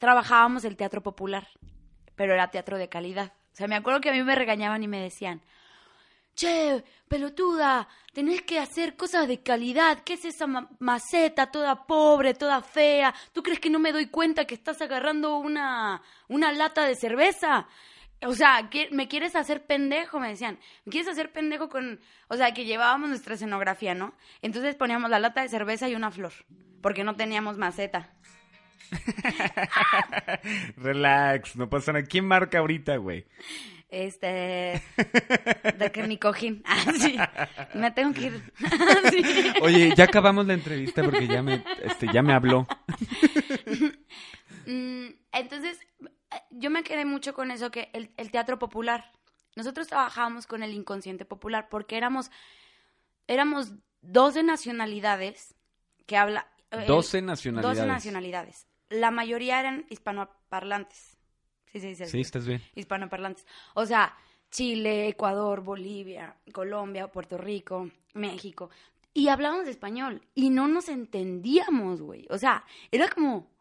trabajábamos 0.00 0.64
el 0.64 0.76
teatro 0.76 1.02
popular, 1.02 1.48
pero 2.16 2.34
era 2.34 2.50
teatro 2.50 2.76
de 2.76 2.88
calidad. 2.88 3.32
O 3.52 3.56
sea, 3.56 3.68
me 3.68 3.76
acuerdo 3.76 4.00
que 4.00 4.10
a 4.10 4.12
mí 4.12 4.22
me 4.22 4.34
regañaban 4.34 4.82
y 4.82 4.88
me 4.88 5.00
decían, 5.00 5.40
che, 6.34 6.82
pelotuda, 7.08 7.88
tenés 8.12 8.42
que 8.42 8.58
hacer 8.58 8.96
cosas 8.96 9.28
de 9.28 9.40
calidad. 9.40 10.02
¿Qué 10.04 10.14
es 10.14 10.24
esa 10.24 10.46
maceta 10.78 11.50
toda 11.50 11.86
pobre, 11.86 12.34
toda 12.34 12.62
fea? 12.62 13.14
¿Tú 13.32 13.42
crees 13.42 13.60
que 13.60 13.70
no 13.70 13.78
me 13.78 13.92
doy 13.92 14.06
cuenta 14.06 14.46
que 14.46 14.54
estás 14.54 14.80
agarrando 14.82 15.38
una, 15.38 16.02
una 16.28 16.52
lata 16.52 16.86
de 16.86 16.96
cerveza? 16.96 17.66
O 18.26 18.34
sea, 18.34 18.68
¿me 18.90 19.08
quieres 19.08 19.36
hacer 19.36 19.66
pendejo? 19.66 20.18
Me 20.18 20.28
decían. 20.28 20.58
¿Me 20.84 20.90
quieres 20.90 21.10
hacer 21.10 21.32
pendejo 21.32 21.68
con...? 21.68 22.00
O 22.28 22.36
sea, 22.36 22.54
que 22.54 22.64
llevábamos 22.64 23.08
nuestra 23.08 23.34
escenografía, 23.34 23.94
¿no? 23.94 24.14
Entonces 24.40 24.74
poníamos 24.74 25.10
la 25.10 25.18
lata 25.18 25.42
de 25.42 25.48
cerveza 25.48 25.88
y 25.88 25.94
una 25.94 26.10
flor, 26.10 26.32
porque 26.80 27.04
no 27.04 27.16
teníamos 27.16 27.58
maceta. 27.58 28.10
Relax, 30.76 31.56
no 31.56 31.68
pasa 31.68 31.92
nada. 31.92 32.06
¿Quién 32.06 32.26
marca 32.26 32.58
ahorita, 32.58 32.96
güey? 32.96 33.26
Este. 33.94 34.82
De 35.78 35.92
que 35.92 36.02
mi 36.06 36.18
cojín. 36.18 36.62
Ah, 36.66 36.92
sí. 36.98 37.16
Me 37.74 37.90
tengo 37.92 38.12
que 38.12 38.22
ir. 38.22 38.52
Oye, 39.62 39.94
ya 39.94 40.04
acabamos 40.04 40.46
la 40.46 40.54
entrevista 40.54 41.04
porque 41.04 41.26
ya 41.28 41.42
me, 41.42 41.64
este, 41.82 42.08
ya 42.12 42.22
me 42.22 42.32
habló. 42.32 42.66
Mm, 44.66 45.06
entonces, 45.32 45.78
yo 46.50 46.70
me 46.70 46.82
quedé 46.82 47.04
mucho 47.04 47.34
con 47.34 47.50
eso 47.50 47.70
que 47.70 47.90
el, 47.92 48.10
el 48.16 48.30
teatro 48.30 48.58
popular. 48.58 49.12
Nosotros 49.54 49.86
trabajábamos 49.86 50.46
con 50.46 50.62
el 50.62 50.72
inconsciente 50.72 51.24
popular 51.24 51.68
porque 51.70 51.96
éramos, 51.96 52.32
éramos 53.28 53.74
12 54.02 54.42
nacionalidades 54.42 55.54
que 56.06 56.16
habla. 56.16 56.48
12 56.86 57.22
nacionalidades. 57.22 57.78
12 57.78 57.86
nacionalidades 57.86 58.66
la 58.94 59.10
mayoría 59.10 59.60
eran 59.60 59.86
hispanoparlantes. 59.90 61.13
Sí, 61.74 61.80
sí, 61.80 61.96
sí. 61.96 62.06
Sí, 62.06 62.20
estás 62.20 62.46
bien. 62.46 62.62
Hispanoparlantes. 62.76 63.44
O 63.74 63.84
sea, 63.84 64.16
Chile, 64.48 65.08
Ecuador, 65.08 65.60
Bolivia, 65.60 66.36
Colombia, 66.52 67.08
Puerto 67.08 67.36
Rico, 67.36 67.90
México. 68.12 68.70
Y 69.12 69.26
hablábamos 69.26 69.66
español 69.66 70.22
y 70.36 70.50
no 70.50 70.68
nos 70.68 70.88
entendíamos, 70.88 72.00
güey. 72.00 72.26
O 72.30 72.38
sea, 72.38 72.64
era 72.92 73.08
como... 73.08 73.52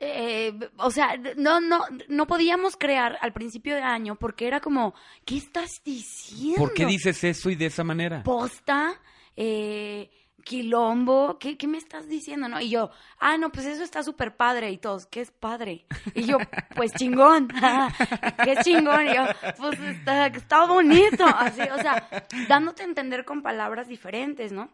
Eh, 0.00 0.58
o 0.78 0.90
sea, 0.90 1.16
no, 1.36 1.60
no, 1.60 1.84
no 2.08 2.26
podíamos 2.26 2.76
crear 2.76 3.18
al 3.20 3.32
principio 3.32 3.76
de 3.76 3.82
año 3.82 4.16
porque 4.16 4.48
era 4.48 4.58
como, 4.58 4.94
¿qué 5.24 5.36
estás 5.36 5.82
diciendo? 5.84 6.56
¿Por 6.56 6.74
qué 6.74 6.86
dices 6.86 7.22
eso 7.22 7.50
y 7.50 7.54
de 7.54 7.66
esa 7.66 7.84
manera? 7.84 8.24
Posta, 8.24 9.00
eh, 9.36 10.10
quilombo, 10.44 11.38
¿qué, 11.38 11.56
¿qué, 11.56 11.66
me 11.66 11.78
estás 11.78 12.08
diciendo? 12.08 12.48
¿No? 12.48 12.60
Y 12.60 12.70
yo, 12.70 12.90
ah, 13.18 13.36
no, 13.38 13.50
pues 13.50 13.66
eso 13.66 13.82
está 13.82 14.02
súper 14.02 14.36
padre. 14.36 14.70
Y 14.70 14.78
todos, 14.78 15.06
¿qué 15.06 15.20
es 15.20 15.30
padre? 15.30 15.86
Y 16.14 16.24
yo, 16.24 16.38
pues 16.74 16.92
chingón, 16.92 17.48
qué 18.44 18.56
chingón. 18.62 19.06
Y 19.06 19.14
yo, 19.14 19.24
pues 19.58 19.78
está, 19.80 20.26
está 20.26 20.66
bonito. 20.66 21.24
Así, 21.24 21.62
o 21.62 21.78
sea, 21.78 22.08
dándote 22.48 22.82
a 22.82 22.86
entender 22.86 23.24
con 23.24 23.42
palabras 23.42 23.88
diferentes, 23.88 24.52
¿no? 24.52 24.70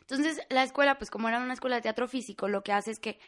Entonces, 0.00 0.40
la 0.50 0.62
escuela, 0.62 0.98
pues 0.98 1.10
como 1.10 1.28
era 1.28 1.38
una 1.38 1.54
escuela 1.54 1.76
de 1.76 1.82
teatro 1.82 2.08
físico, 2.08 2.48
lo 2.48 2.62
que 2.62 2.72
hace 2.72 2.90
es 2.90 2.98
que 2.98 3.18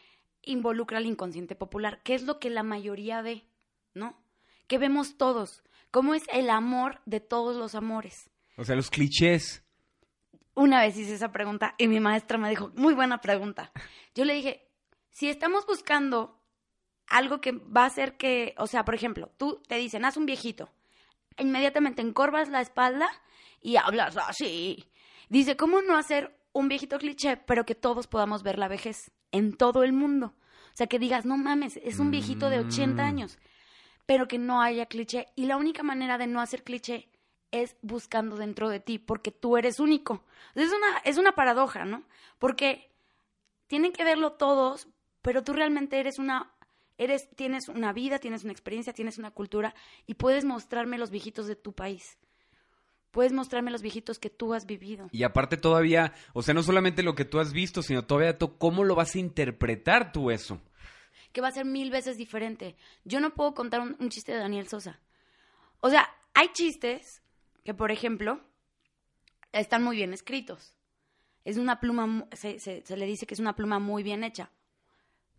involucra 0.43 0.99
al 0.99 1.05
inconsciente 1.05 1.55
popular, 1.55 2.01
que 2.03 2.13
es 2.13 2.23
lo 2.23 2.39
que 2.39 2.49
la 2.49 2.63
mayoría 2.63 3.21
ve, 3.21 3.45
¿no? 3.93 4.17
Que 4.67 4.77
vemos 4.77 5.17
todos, 5.17 5.63
cómo 5.91 6.13
es 6.13 6.23
el 6.31 6.49
amor 6.49 7.01
de 7.05 7.19
todos 7.19 7.55
los 7.55 7.75
amores. 7.75 8.29
O 8.57 8.63
sea, 8.63 8.75
los 8.75 8.89
clichés 8.89 9.63
una 10.57 10.81
vez 10.81 10.97
hice 10.97 11.13
esa 11.13 11.31
pregunta 11.31 11.75
y 11.77 11.87
mi 11.87 11.99
maestra 11.99 12.39
me 12.39 12.49
dijo, 12.49 12.71
muy 12.75 12.95
buena 12.95 13.21
pregunta. 13.21 13.71
Yo 14.15 14.25
le 14.25 14.33
dije, 14.33 14.67
si 15.11 15.29
estamos 15.29 15.67
buscando 15.67 16.41
algo 17.07 17.39
que 17.41 17.51
va 17.51 17.83
a 17.83 17.85
hacer 17.85 18.17
que, 18.17 18.55
o 18.57 18.65
sea, 18.65 18.83
por 18.83 18.95
ejemplo, 18.95 19.31
tú 19.37 19.61
te 19.67 19.75
dicen, 19.75 20.03
haz 20.03 20.17
un 20.17 20.25
viejito, 20.25 20.73
inmediatamente 21.37 22.01
encorvas 22.01 22.49
la 22.49 22.61
espalda 22.61 23.07
y 23.61 23.75
hablas 23.75 24.17
así. 24.17 24.89
Dice, 25.29 25.55
¿cómo 25.55 25.83
no 25.83 25.95
hacer 25.95 26.35
un 26.53 26.69
viejito 26.69 26.97
cliché, 26.97 27.37
pero 27.37 27.63
que 27.63 27.75
todos 27.75 28.07
podamos 28.07 28.41
ver 28.41 28.57
la 28.57 28.67
vejez 28.67 29.11
en 29.31 29.55
todo 29.55 29.83
el 29.83 29.93
mundo? 29.93 30.33
O 30.73 30.75
sea, 30.77 30.87
que 30.87 30.97
digas, 30.97 31.23
no 31.23 31.37
mames, 31.37 31.77
es 31.77 31.99
un 31.99 32.09
viejito 32.09 32.49
de 32.49 32.59
80 32.59 33.01
mm. 33.03 33.05
años, 33.05 33.37
pero 34.07 34.27
que 34.27 34.39
no 34.39 34.61
haya 34.61 34.87
cliché. 34.87 35.27
Y 35.35 35.45
la 35.45 35.57
única 35.57 35.83
manera 35.83 36.17
de 36.17 36.25
no 36.25 36.41
hacer 36.41 36.63
cliché 36.63 37.09
es 37.51 37.75
buscando 37.81 38.35
dentro 38.35 38.69
de 38.69 38.79
ti, 38.79 38.99
porque 38.99 39.31
tú 39.31 39.57
eres 39.57 39.79
único. 39.79 40.23
Es 40.55 40.71
una, 40.71 40.97
es 41.03 41.17
una 41.17 41.33
paradoja, 41.33 41.85
¿no? 41.85 42.03
Porque 42.39 42.91
tienen 43.67 43.91
que 43.91 44.03
verlo 44.03 44.33
todos, 44.33 44.87
pero 45.21 45.43
tú 45.43 45.53
realmente 45.53 45.99
eres 45.99 46.19
una, 46.19 46.53
eres, 46.97 47.29
tienes 47.35 47.67
una 47.69 47.93
vida, 47.93 48.19
tienes 48.19 48.43
una 48.43 48.53
experiencia, 48.53 48.93
tienes 48.93 49.17
una 49.17 49.31
cultura 49.31 49.75
y 50.05 50.15
puedes 50.15 50.45
mostrarme 50.45 50.97
los 50.97 51.09
viejitos 51.09 51.47
de 51.47 51.55
tu 51.55 51.73
país. 51.73 52.17
Puedes 53.11 53.31
mostrarme 53.31 53.71
los 53.71 53.81
viejitos 53.81 54.19
que 54.19 54.29
tú 54.29 54.53
has 54.53 54.65
vivido. 54.65 55.09
Y 55.11 55.23
aparte 55.23 55.57
todavía, 55.57 56.13
o 56.33 56.43
sea, 56.43 56.53
no 56.53 56.61
solamente 56.61 57.03
lo 57.03 57.15
que 57.15 57.25
tú 57.25 57.39
has 57.39 57.53
visto, 57.53 57.81
sino 57.81 58.05
todavía 58.05 58.37
tú, 58.37 58.57
cómo 58.57 58.83
lo 58.83 58.95
vas 58.95 59.15
a 59.15 59.19
interpretar 59.19 60.11
tú 60.11 60.29
eso. 60.29 60.61
Que 61.31 61.41
va 61.41 61.47
a 61.47 61.51
ser 61.51 61.65
mil 61.65 61.89
veces 61.89 62.17
diferente. 62.17 62.75
Yo 63.05 63.19
no 63.19 63.33
puedo 63.33 63.53
contar 63.53 63.81
un 63.81 64.09
chiste 64.09 64.33
de 64.33 64.39
Daniel 64.39 64.67
Sosa. 64.67 64.99
O 65.79 65.89
sea, 65.89 66.09
hay 66.33 66.49
chistes 66.53 67.21
que, 67.67 67.73
por 67.73 67.91
ejemplo, 67.91 68.39
están 69.51 69.83
muy 69.83 69.97
bien 69.97 70.13
escritos. 70.13 70.73
Es 71.43 71.57
una 71.57 71.81
pluma, 71.81 72.25
se, 72.31 72.59
se, 72.59 72.95
le 72.95 73.05
dice 73.05 73.27
que 73.27 73.33
es 73.33 73.41
una 73.41 73.57
pluma 73.57 73.77
muy 73.77 74.03
bien 74.03 74.23
hecha. 74.23 74.51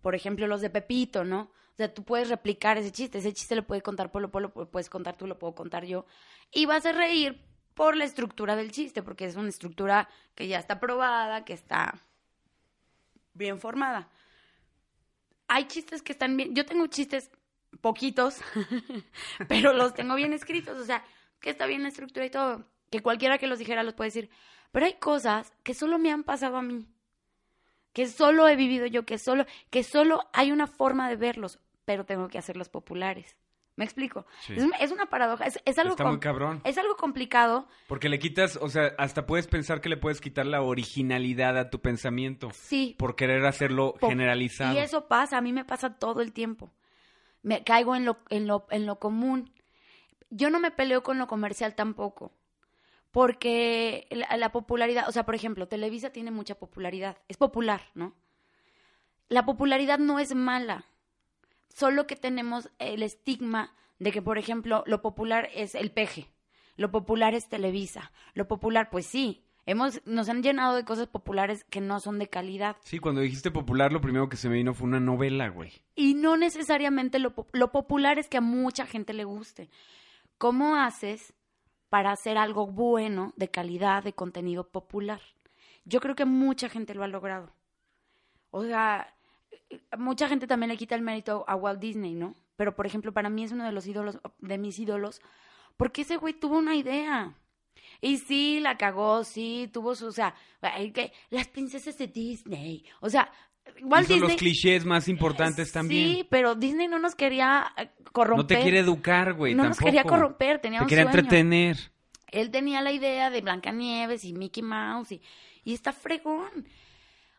Por 0.03 0.15
ejemplo, 0.15 0.47
los 0.47 0.61
de 0.61 0.69
Pepito, 0.69 1.25
¿no? 1.25 1.51
O 1.73 1.77
sea, 1.79 1.95
tú 1.95 2.05
puedes 2.05 2.29
replicar 2.29 2.77
ese 2.77 2.93
chiste. 2.93 3.17
Ese 3.17 3.33
chiste 3.33 3.57
lo 3.57 3.67
puede 3.67 3.81
contar 3.81 4.13
Polo 4.13 4.31
Polo, 4.31 4.53
puedes 4.53 4.91
contar 4.91 5.17
tú, 5.17 5.27
lo 5.27 5.39
puedo 5.39 5.55
contar 5.55 5.87
yo. 5.87 6.05
Y 6.53 6.67
vas 6.67 6.85
a 6.85 6.93
reír 6.93 7.41
por 7.73 7.97
la 7.97 8.05
estructura 8.05 8.57
del 8.57 8.73
chiste, 8.73 9.03
porque 9.03 9.25
es 9.25 9.37
una 9.37 9.49
estructura 9.49 10.11
que 10.35 10.49
ya 10.49 10.59
está 10.59 10.79
probada, 10.79 11.47
que 11.47 11.55
está 11.55 11.99
bien 13.33 13.59
formada. 13.59 14.11
Hay 15.47 15.65
chistes 15.65 16.03
que 16.03 16.13
están 16.13 16.37
bien. 16.37 16.55
Yo 16.55 16.67
tengo 16.67 16.89
chistes 16.89 17.31
poquitos, 17.81 18.43
pero 19.49 19.73
los 19.73 19.95
tengo 19.95 20.15
bien 20.15 20.35
escritos. 20.35 20.77
O 20.79 20.85
sea, 20.85 21.03
que 21.41 21.51
está 21.51 21.67
bien 21.67 21.83
la 21.83 21.89
estructura 21.89 22.27
y 22.27 22.31
todo, 22.31 22.65
que 22.91 23.01
cualquiera 23.01 23.39
que 23.39 23.47
los 23.47 23.59
dijera 23.59 23.83
los 23.83 23.95
puede 23.95 24.09
decir, 24.09 24.31
pero 24.73 24.87
hay 24.87 24.95
cosas 24.95 25.53
que 25.63 25.75
solo 25.75 25.99
me 25.99 26.11
han 26.11 26.25
pasado 26.25 26.57
a 26.57 26.63
mí, 26.63 26.87
que 27.93 28.07
solo 28.07 28.49
he 28.49 28.57
vivido 28.57 28.87
yo, 28.87 29.05
que 29.05 29.19
solo, 29.19 29.47
que 29.71 29.83
solo 29.83 30.21
hay 30.33 30.53
una 30.53 30.67
forma 30.67 31.09
de 31.09 31.17
verlos, 31.17 31.59
pero 31.85 32.05
tengo 32.05 32.29
que 32.29 32.39
hacerlos 32.39 32.69
populares. 32.69 33.37
¿Me 33.79 33.85
explico? 33.85 34.27
Es, 34.81 34.91
una 34.91 35.07
paradoja, 35.07 35.47
es, 35.47 35.79
algo 35.79 35.93
Está 35.93 36.05
muy 36.05 36.19
cabrón. 36.19 36.61
Es 36.65 36.77
algo 36.79 36.97
complicado. 36.97 37.69
Porque 37.87 38.09
le 38.09 38.19
quitas, 38.19 38.59
o 38.61 38.69
sea, 38.69 38.93
hasta 38.99 39.25
puedes 39.25 39.47
pensar 39.47 39.81
que 39.81 39.89
le 39.89 39.97
puedes 39.97 40.21
quitar 40.21 40.47
la 40.47 40.63
originalidad 40.63 41.57
a 41.57 41.71
tu 41.71 41.81
pensamiento. 41.81 42.51
Sí. 42.53 42.97
Por 42.99 43.15
querer 43.15 43.47
hacerlo 43.47 43.95
generalizado. 44.01 44.75
Y 44.75 44.79
eso 44.79 45.07
pasa, 45.07 45.39
a 45.39 45.41
mí 45.43 45.53
me 45.53 45.65
pasa 45.65 45.95
todo 45.95 46.23
el 46.23 46.33
tiempo. 46.33 46.73
Me 47.43 47.63
caigo 47.63 47.95
en 47.95 48.05
lo, 48.05 48.19
en 48.31 48.49
lo, 48.49 48.67
en 48.71 48.85
lo 48.85 48.99
común 48.99 49.53
yo 50.31 50.51
no 50.51 50.61
me 50.61 50.71
peleo 50.71 51.03
con 51.03 51.19
lo 51.19 51.27
comercial 51.27 51.75
tampoco. 51.75 52.33
Porque 53.11 54.07
la, 54.11 54.53
popularidad, 54.53 55.09
o 55.09 55.13
sea, 55.13 55.25
por 55.25 55.35
ejemplo, 55.35 55.67
Televisa 55.67 56.11
tiene 56.11 56.31
mucha 56.31 56.57
popularidad. 56.57 57.17
Es 57.29 57.37
popular, 57.37 57.83
¿no? 57.95 58.15
La 59.29 59.45
popularidad 59.45 59.99
no 59.99 60.19
es 60.19 60.35
mala. 60.35 60.85
Solo 61.69 62.07
que 62.07 62.17
tenemos 62.17 62.71
el 62.79 63.03
estigma 63.03 63.75
de 63.99 64.13
que, 64.13 64.23
por 64.23 64.39
ejemplo, 64.39 64.85
lo 64.87 65.01
popular 65.01 65.49
es 65.55 65.75
el 65.75 65.91
peje. 65.91 66.31
Lo 66.77 66.91
popular 66.91 67.35
es 67.35 67.49
Televisa. 67.49 68.13
Lo 68.35 68.47
popular, 68.47 68.91
pues 68.91 69.07
sí, 69.07 69.43
Hemos, 69.69 70.01
nos 70.07 70.31
han 70.31 70.43
llenado 70.43 70.77
de 70.77 70.85
cosas 70.87 71.09
populares 71.09 71.63
que 71.65 71.83
no 71.83 72.01
son 72.01 72.19
de 72.19 72.29
calidad. 72.29 72.79
Sí, 72.85 73.01
cuando 73.01 73.21
dijiste 73.21 73.51
popular, 73.51 73.93
lo 73.93 74.01
primero 74.01 74.31
que 74.31 74.39
se 74.39 74.49
me 74.49 74.55
vino 74.55 74.73
fue 74.73 74.89
una 74.89 74.99
novela, 74.99 75.51
güey. 75.51 75.73
Y 75.95 76.15
no 76.15 76.39
necesariamente 76.39 77.19
lo, 77.19 77.35
lo 77.53 77.71
popular 77.71 78.19
es 78.19 78.29
que 78.29 78.39
a 78.39 78.41
mucha 78.41 78.87
gente 78.87 79.13
le 79.13 79.25
guste. 79.25 79.69
¿Cómo 80.39 80.77
haces 80.77 81.35
para 81.89 82.13
hacer 82.13 82.39
algo 82.39 82.67
bueno, 82.69 83.33
de 83.37 83.51
calidad, 83.51 84.05
de 84.05 84.13
contenido 84.13 84.71
popular? 84.71 85.21
Yo 85.85 86.01
creo 86.01 86.15
que 86.15 86.25
mucha 86.25 86.69
gente 86.69 86.95
lo 86.95 87.03
ha 87.03 87.09
logrado. 87.09 87.53
O 88.51 88.65
sea, 88.65 89.15
mucha 89.99 90.29
gente 90.29 90.47
también 90.47 90.71
le 90.71 90.77
quita 90.77 90.95
el 90.95 91.03
mérito 91.03 91.45
a 91.49 91.57
Walt 91.57 91.81
Disney, 91.81 92.15
¿no? 92.15 92.35
Pero, 92.57 92.75
por 92.77 92.87
ejemplo, 92.87 93.13
para 93.13 93.31
mí 93.31 93.45
es 93.45 93.53
uno 93.53 93.65
de 93.65 93.73
los 93.73 93.87
ídolos, 93.87 94.19
de 94.39 94.59
mis 94.59 94.79
ídolos, 94.79 95.21
porque 95.77 96.03
ese 96.03 96.17
güey 96.17 96.35
tuvo 96.35 96.59
una 96.59 96.77
idea. 96.77 97.35
Y 98.01 98.19
sí, 98.19 98.61
la 98.61 98.77
cagó, 98.77 99.25
sí, 99.25 99.69
tuvo 99.73 99.95
su, 99.95 100.07
o 100.07 100.13
sea, 100.13 100.35
que 100.95 101.13
las 101.31 101.49
princesas 101.49 101.99
de 101.99 102.07
Disney, 102.07 102.85
o 103.01 103.11
sea, 103.11 103.33
son 104.07 104.21
los 104.21 104.35
clichés 104.35 104.85
más 104.85 105.09
importantes 105.09 105.73
también. 105.73 106.17
Sí, 106.17 106.27
pero 106.31 106.55
Disney 106.55 106.89
no 106.89 106.99
nos 106.99 107.15
quería 107.15 107.73
eh, 107.77 107.91
corromper. 108.13 108.43
No 108.43 108.47
te 108.47 108.61
quiere 108.61 108.79
educar, 108.81 109.35
güey. 109.35 109.55
No 109.55 109.65
nos 109.65 109.79
quería 109.79 110.05
corromper, 110.05 110.61
tenía 110.61 110.81
te 110.81 110.87
quería 110.87 111.05
entretener. 111.05 111.77
Él 112.31 112.51
tenía 112.51 112.83
la 112.83 112.93
idea 112.93 113.31
de 113.31 113.41
Blancanieves 113.41 114.25
y 114.25 114.33
Mickey 114.33 114.63
Mouse 114.63 115.13
y, 115.13 115.23
y 115.65 115.75
está 115.75 115.93
fregón. 115.93 116.67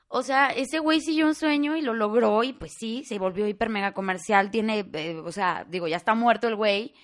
O 0.07 0.23
sea, 0.23 0.47
ese 0.47 0.79
güey 0.79 1.01
siguió 1.01 1.27
un 1.27 1.35
sueño 1.35 1.75
y 1.77 1.81
lo 1.81 1.93
logró 1.93 2.43
y 2.43 2.53
pues 2.53 2.73
sí, 2.79 3.03
se 3.05 3.19
volvió 3.19 3.47
hiper 3.47 3.69
mega 3.69 3.93
comercial. 3.93 4.49
Tiene, 4.49 4.83
eh, 4.93 5.21
o 5.23 5.31
sea, 5.31 5.65
digo, 5.69 5.87
ya 5.87 5.97
está 5.97 6.15
muerto 6.15 6.47
el 6.47 6.55
güey 6.55 6.95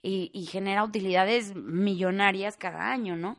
y, 0.00 0.30
y 0.32 0.46
genera 0.46 0.82
utilidades 0.82 1.54
millonarias 1.54 2.56
cada 2.56 2.90
año, 2.90 3.16
¿no? 3.16 3.36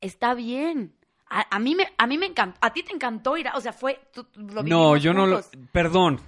Está 0.00 0.34
bien. 0.34 0.94
A, 1.32 1.58
mí 1.60 1.76
me, 1.76 1.86
a 1.96 2.06
mí 2.08 2.18
me 2.18 2.26
encantó, 2.26 2.58
a 2.60 2.72
ti 2.72 2.82
te 2.82 2.92
encantó 2.92 3.36
ir, 3.36 3.46
a, 3.46 3.56
o 3.56 3.60
sea, 3.60 3.72
fue, 3.72 4.00
No, 4.64 4.96
yo 4.96 5.14
no 5.14 5.26
lo, 5.26 5.40
perdón, 5.70 6.20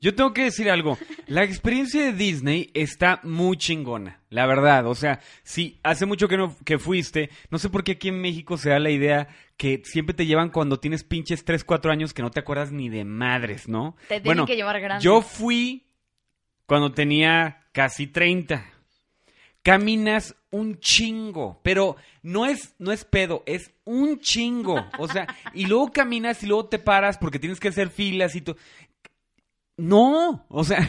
yo 0.00 0.14
tengo 0.14 0.32
que 0.32 0.44
decir 0.44 0.70
algo. 0.70 0.98
La 1.26 1.44
experiencia 1.44 2.02
de 2.02 2.12
Disney 2.12 2.70
está 2.74 3.20
muy 3.22 3.56
chingona, 3.56 4.20
la 4.30 4.46
verdad. 4.46 4.86
O 4.86 4.94
sea, 4.94 5.20
sí, 5.42 5.78
hace 5.82 6.06
mucho 6.06 6.28
que 6.28 6.36
no 6.36 6.56
que 6.64 6.78
fuiste. 6.78 7.30
No 7.50 7.58
sé 7.58 7.68
por 7.68 7.82
qué 7.84 7.92
aquí 7.92 8.08
en 8.08 8.20
México 8.20 8.56
se 8.56 8.70
da 8.70 8.78
la 8.78 8.90
idea 8.90 9.28
que 9.56 9.82
siempre 9.84 10.14
te 10.14 10.26
llevan 10.26 10.50
cuando 10.50 10.78
tienes 10.78 11.02
pinches 11.02 11.44
3, 11.44 11.64
4 11.64 11.90
años 11.90 12.14
que 12.14 12.22
no 12.22 12.30
te 12.30 12.40
acuerdas 12.40 12.70
ni 12.70 12.88
de 12.88 13.04
madres, 13.04 13.68
¿no? 13.68 13.96
Te 14.08 14.20
tienen 14.20 14.46
que 14.46 14.56
llevar 14.56 14.80
grande. 14.80 15.04
Yo 15.04 15.20
fui 15.20 15.86
cuando 16.66 16.92
tenía 16.92 17.66
casi 17.72 18.06
30 18.06 18.64
caminas 19.68 20.34
un 20.50 20.80
chingo, 20.80 21.60
pero 21.62 21.96
no 22.22 22.46
es, 22.46 22.74
no 22.78 22.90
es 22.90 23.04
pedo, 23.04 23.42
es 23.44 23.70
un 23.84 24.18
chingo. 24.18 24.82
O 24.98 25.06
sea, 25.08 25.26
y 25.52 25.66
luego 25.66 25.92
caminas 25.92 26.42
y 26.42 26.46
luego 26.46 26.70
te 26.70 26.78
paras 26.78 27.18
porque 27.18 27.38
tienes 27.38 27.60
que 27.60 27.68
hacer 27.68 27.90
filas 27.90 28.34
y 28.34 28.40
todo. 28.40 28.56
No, 29.76 30.46
o 30.48 30.64
sea, 30.64 30.88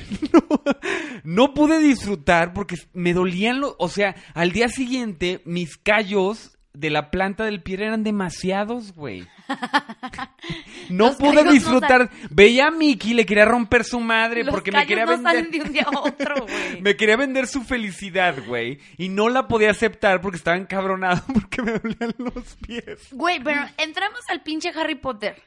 no, 1.25 1.53
pude 1.53 1.79
disfrutar 1.79 2.53
porque 2.53 2.75
me 2.93 3.13
dolían 3.13 3.59
los, 3.59 3.75
o 3.79 3.89
sea, 3.89 4.15
al 4.33 4.53
día 4.53 4.69
siguiente 4.69 5.41
mis 5.43 5.75
callos 5.75 6.57
de 6.73 6.89
la 6.89 7.11
planta 7.11 7.43
del 7.43 7.61
pie 7.61 7.83
eran 7.83 8.05
demasiados, 8.05 8.93
güey. 8.93 9.27
No 10.89 11.15
pude 11.17 11.43
disfrutar. 11.51 12.09
Veía 12.29 12.67
a 12.67 12.71
Mickey, 12.71 13.13
le 13.13 13.25
quería 13.25 13.45
romper 13.45 13.83
su 13.83 13.99
madre 13.99 14.43
porque 14.45 14.71
me 14.71 14.85
quería 14.85 15.05
vender. 15.05 15.47
me 16.81 16.95
quería 16.95 17.15
vender 17.15 17.47
su 17.47 17.62
felicidad, 17.62 18.35
güey. 18.47 18.79
Y 18.97 19.09
no 19.09 19.29
la 19.29 19.47
podía 19.47 19.71
aceptar 19.71 20.21
porque 20.21 20.38
estaba 20.38 20.57
encabronado 20.57 21.21
porque 21.33 21.62
me 21.62 21.73
dolían 21.73 22.15
los 22.17 22.55
pies. 22.55 23.07
Güey, 23.12 23.39
pero 23.43 23.62
entramos 23.77 24.21
al 24.29 24.41
pinche 24.41 24.71
Harry 24.75 24.95
Potter. 24.95 25.41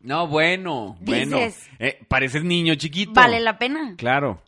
No, 0.00 0.28
bueno, 0.28 0.96
bueno. 1.00 1.38
Eh, 1.78 1.98
pareces 2.08 2.44
niño 2.44 2.74
chiquito. 2.74 3.14
¿Vale 3.14 3.40
la 3.40 3.58
pena? 3.58 3.94
Claro. 3.96 4.42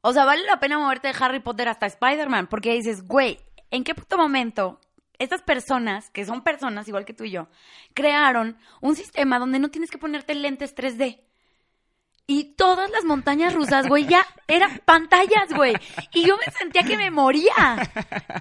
O 0.00 0.12
sea, 0.12 0.24
vale 0.24 0.44
la 0.46 0.58
pena 0.58 0.78
moverte 0.78 1.08
de 1.08 1.14
Harry 1.20 1.40
Potter 1.40 1.68
hasta 1.68 1.86
Spider-Man 1.86 2.46
porque 2.46 2.72
dices, 2.72 3.06
güey, 3.06 3.38
¿en 3.70 3.84
qué 3.84 3.94
puto 3.94 4.16
momento 4.16 4.80
estas 5.18 5.42
personas, 5.42 6.10
que 6.10 6.24
son 6.24 6.42
personas 6.42 6.88
igual 6.88 7.04
que 7.04 7.14
tú 7.14 7.24
y 7.24 7.30
yo, 7.30 7.48
crearon 7.94 8.58
un 8.80 8.96
sistema 8.96 9.38
donde 9.38 9.58
no 9.58 9.70
tienes 9.70 9.90
que 9.90 9.98
ponerte 9.98 10.34
lentes 10.34 10.74
3D. 10.74 11.20
Y 12.28 12.54
todas 12.54 12.90
las 12.90 13.04
montañas 13.04 13.54
rusas, 13.54 13.86
güey, 13.86 14.06
ya 14.06 14.26
eran 14.48 14.80
pantallas, 14.84 15.52
güey. 15.54 15.74
Y 16.12 16.26
yo 16.26 16.36
me 16.36 16.52
sentía 16.52 16.82
que 16.82 16.96
me 16.96 17.10
moría. 17.10 17.54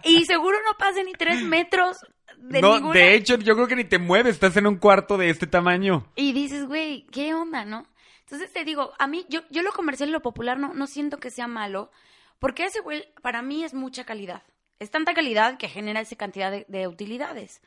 Y 0.04 0.26
seguro 0.26 0.58
no 0.66 0.76
pasé 0.78 1.04
ni 1.04 1.14
tres 1.14 1.44
metros 1.44 1.98
de 2.38 2.62
No, 2.62 2.92
de 2.92 3.14
hecho, 3.14 3.38
yo 3.38 3.56
creo 3.56 3.68
que 3.68 3.76
ni 3.76 3.84
te 3.84 4.00
mueves, 4.00 4.36
estás 4.36 4.58
en 4.58 4.66
un 4.66 4.78
cuarto 4.78 5.18
de 5.18 5.30
este 5.30 5.46
tamaño. 5.46 6.08
Y 6.16 6.34
dices, 6.34 6.66
güey, 6.66 7.06
¿qué 7.12 7.36
onda, 7.36 7.64
no? 7.64 7.86
Entonces 8.22 8.52
te 8.52 8.64
digo, 8.64 8.94
a 8.98 9.06
mí, 9.06 9.26
yo, 9.30 9.42
yo 9.52 9.62
lo 9.62 9.72
comercial 9.72 10.10
y 10.10 10.12
lo 10.12 10.22
popular 10.22 10.58
no, 10.58 10.74
no 10.74 10.88
siento 10.88 11.20
que 11.20 11.30
sea 11.30 11.48
malo, 11.48 11.92
porque 12.40 12.66
ese 12.66 12.82
güey, 12.82 13.06
para 13.22 13.44
mí 13.44 13.64
es 13.64 13.76
mucha 13.76 14.04
calidad. 14.04 14.42
Es 14.80 14.92
tanta 14.92 15.14
calidad 15.14 15.58
que 15.58 15.70
genera 15.70 16.02
esa 16.02 16.16
cantidad 16.16 16.52
de, 16.52 16.88
utilidades. 16.88 17.62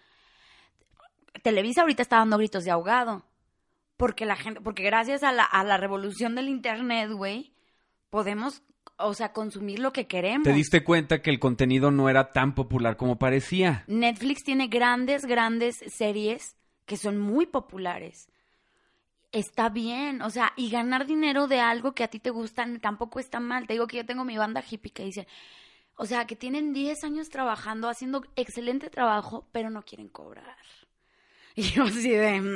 Televisa 1.42 1.83
ahorita 1.83 2.03
está 2.03 2.16
dando 2.16 2.38
gritos 2.38 2.64
de 2.64 2.71
ahogado. 2.71 3.25
Porque 3.97 4.27
la 4.27 4.37
gente, 4.37 4.61
porque 4.61 4.85
gracias 4.85 5.23
a 5.25 5.33
la, 5.33 5.42
a 5.42 5.64
la 5.64 5.77
revolución 5.77 6.37
del 6.37 6.49
internet, 6.49 7.11
güey, 7.11 7.53
podemos, 8.11 8.62
o 8.97 9.12
sea, 9.12 9.33
consumir 9.33 9.81
lo 9.81 9.92
que 9.92 10.07
queremos. 10.07 10.44
¿Te 10.44 10.53
diste 10.53 10.85
cuenta 10.85 11.21
que 11.21 11.31
el 11.31 11.40
contenido 11.40 11.90
no 11.90 12.09
era 12.09 12.31
tan 12.31 12.55
popular 12.55 12.97
como 12.97 13.18
parecía? 13.18 13.85
Netflix 13.88 14.44
tiene 14.44 14.68
grandes, 14.68 15.25
grandes 15.25 15.79
series 15.88 16.57
que 16.87 16.97
son 16.97 17.18
muy 17.18 17.47
populares. 17.47 18.29
Está 19.31 19.68
bien, 19.68 20.23
o 20.23 20.31
sea, 20.31 20.53
y 20.57 20.71
ganar 20.71 21.07
dinero 21.07 21.49
de 21.49 21.61
algo 21.61 21.92
que 21.92 22.03
a 22.03 22.09
ti 22.09 22.18
te 22.18 22.31
gusta 22.31 22.66
tampoco 22.81 23.21
está 23.21 23.40
mal. 23.40 23.66
Te 23.66 23.75
digo 23.75 23.87
que 23.87 23.99
yo 23.99 24.07
tengo 24.07 24.25
mi 24.25 24.38
banda 24.38 24.64
hippie 24.68 24.92
que 24.92 25.05
dice, 25.05 25.29
O 26.00 26.06
sea, 26.06 26.28
que 26.28 26.37
tienen 26.37 26.72
10 26.72 27.02
años 27.02 27.28
trabajando, 27.28 27.88
haciendo 27.88 28.24
excelente 28.37 28.88
trabajo, 28.88 29.48
pero 29.50 29.68
no 29.68 29.82
quieren 29.82 30.08
cobrar. 30.08 30.56
Y 31.56 31.62
yo 31.72 31.82
así 31.82 32.11
de... 32.11 32.40
Mm". 32.40 32.54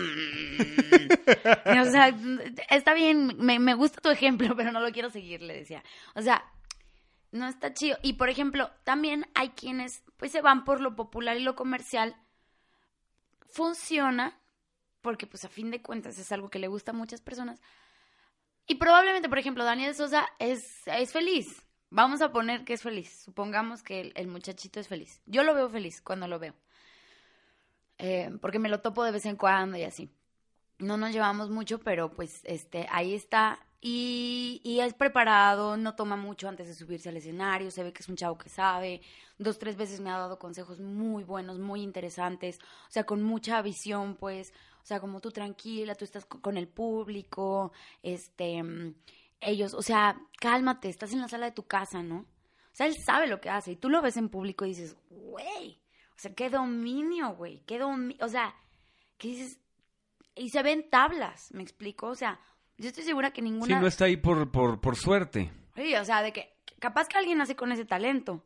o 1.81 1.85
sea, 1.91 2.17
está 2.71 2.95
bien, 2.95 3.37
me, 3.37 3.59
me 3.59 3.75
gusta 3.75 4.01
tu 4.01 4.11
ejemplo, 4.11 4.55
pero 4.57 4.71
no 4.71 4.79
lo 4.79 4.93
quiero 4.93 5.11
seguir, 5.11 5.43
le 5.43 5.55
decía. 5.55 5.83
O 6.15 6.23
sea, 6.23 6.45
no 7.33 7.49
está 7.49 7.75
chido. 7.75 7.99
Y 8.03 8.13
por 8.13 8.29
ejemplo, 8.29 8.71
también 8.85 9.27
hay 9.35 9.49
quienes 9.51 10.05
pues 10.19 10.31
se 10.31 10.41
van 10.41 10.63
por 10.65 10.81
lo 10.81 10.95
popular 10.95 11.37
y 11.37 11.43
lo 11.43 11.57
comercial. 11.57 12.15
Funciona, 13.49 14.39
porque 15.01 15.27
pues 15.27 15.45
a 15.45 15.49
fin 15.49 15.73
de 15.73 15.83
cuentas 15.83 16.17
es 16.17 16.31
algo 16.31 16.49
que 16.49 16.61
le 16.61 16.69
gusta 16.69 16.93
a 16.93 16.95
muchas 16.95 17.21
personas. 17.21 17.61
Y 18.69 18.77
probablemente, 18.77 19.29
por 19.29 19.41
ejemplo, 19.41 19.65
Daniel 19.65 19.97
Sosa 19.97 20.29
es, 20.39 20.87
es 20.87 21.13
feliz. 21.13 21.67
Vamos 21.95 22.23
a 22.23 22.33
poner 22.33 22.65
que 22.65 22.73
es 22.73 22.81
feliz. 22.81 23.23
Supongamos 23.23 23.83
que 23.83 24.13
el, 24.15 24.27
muchachito 24.27 24.81
es 24.81 24.89
feliz. 24.89 25.21
Yo 25.27 25.43
lo 25.43 25.55
veo 25.55 25.69
feliz 25.69 26.01
cuando 26.01 26.27
lo 26.27 26.39
veo. 26.39 26.55
Eh, 27.99 28.31
porque 28.41 28.59
me 28.59 28.71
lo 28.71 28.81
topo 28.81 29.05
de 29.05 29.13
vez 29.13 29.27
en 29.27 29.37
cuando 29.37 29.77
y 29.77 29.83
así. 29.83 30.11
No 30.79 30.97
nos 30.97 31.13
llevamos 31.13 31.51
mucho, 31.51 31.81
pero 31.81 32.11
pues 32.11 32.41
este, 32.45 32.87
ahí 32.91 33.13
está 33.13 33.59
y, 33.83 34.63
y, 34.65 34.81
es 34.81 34.95
preparado, 34.95 35.77
no 35.77 35.95
toma 35.95 36.17
mucho 36.17 36.49
antes 36.49 36.69
de 36.69 36.75
subirse 36.75 37.11
al 37.11 37.17
escenario, 37.17 37.71
se 37.71 37.83
ve 37.83 37.93
que 37.93 38.03
es 38.03 38.09
un 38.09 38.17
chavo 38.17 38.39
que 38.39 38.49
sabe. 38.49 39.03
Dos, 39.39 39.59
tres 39.59 39.77
veces 39.77 40.01
me 40.01 40.09
ha 40.09 40.17
dado 40.17 40.39
consejos 40.39 40.81
muy 40.81 41.25
buenos, 41.25 41.59
muy 41.59 41.83
interesantes, 41.83 42.59
o 42.89 42.91
sea, 42.91 43.05
con 43.05 43.23
mucha 43.23 43.61
visión, 43.61 44.15
pues, 44.15 44.55
o 44.83 44.87
sea, 44.87 45.01
como 45.01 45.21
tú 45.21 45.31
tranquila, 45.31 45.95
tú 45.95 46.05
estás 46.05 46.25
con 46.25 46.57
el 46.57 46.69
público, 46.69 47.73
este, 48.03 48.63
ellos, 49.43 49.75
o 49.75 49.83
sea, 49.83 50.21
cálmate, 50.41 50.89
estás 50.89 51.13
en 51.13 51.21
la 51.21 51.29
sala 51.29 51.47
de 51.47 51.53
tu 51.53 51.65
casa, 51.65 52.03
¿no? 52.03 52.19
O 52.21 52.75
sea, 52.75 52.87
él 52.87 52.95
sabe 53.05 53.27
lo 53.27 53.41
que 53.41 53.51
hace 53.51 53.73
y 53.73 53.77
tú 53.77 53.91
lo 53.91 54.01
ves 54.01 54.17
en 54.17 54.31
público 54.31 54.65
y 54.65 54.69
dices, 54.69 54.97
güey, 55.11 55.79
o 56.17 56.19
sea, 56.19 56.35
qué 56.35 56.49
dominio, 56.49 57.35
güey, 57.35 57.61
qué 57.67 57.79
dominio, 57.79 58.25
o 58.25 58.29
sea, 58.29 58.55
¿qué 59.19 59.29
dices? 59.29 59.59
Y 60.35 60.49
se 60.49 60.63
ven 60.63 60.89
tablas, 60.89 61.53
me 61.53 61.63
explico, 61.63 62.07
o 62.07 62.15
sea, 62.15 62.41
yo 62.79 62.89
estoy 62.89 63.05
segura 63.05 63.33
que 63.33 63.43
ninguna... 63.43 63.77
Sí, 63.77 63.81
no 63.81 63.87
está 63.87 64.07
ahí 64.07 64.17
por, 64.17 64.51
por, 64.51 64.81
por 64.81 64.97
suerte. 64.97 65.53
Sí, 65.75 65.95
o 65.97 66.05
sea, 66.05 66.23
de 66.23 66.33
que 66.33 66.55
capaz 66.79 67.09
que 67.09 67.19
alguien 67.19 67.39
nace 67.39 67.57
con 67.57 67.73
ese 67.73 67.85
talento. 67.85 68.43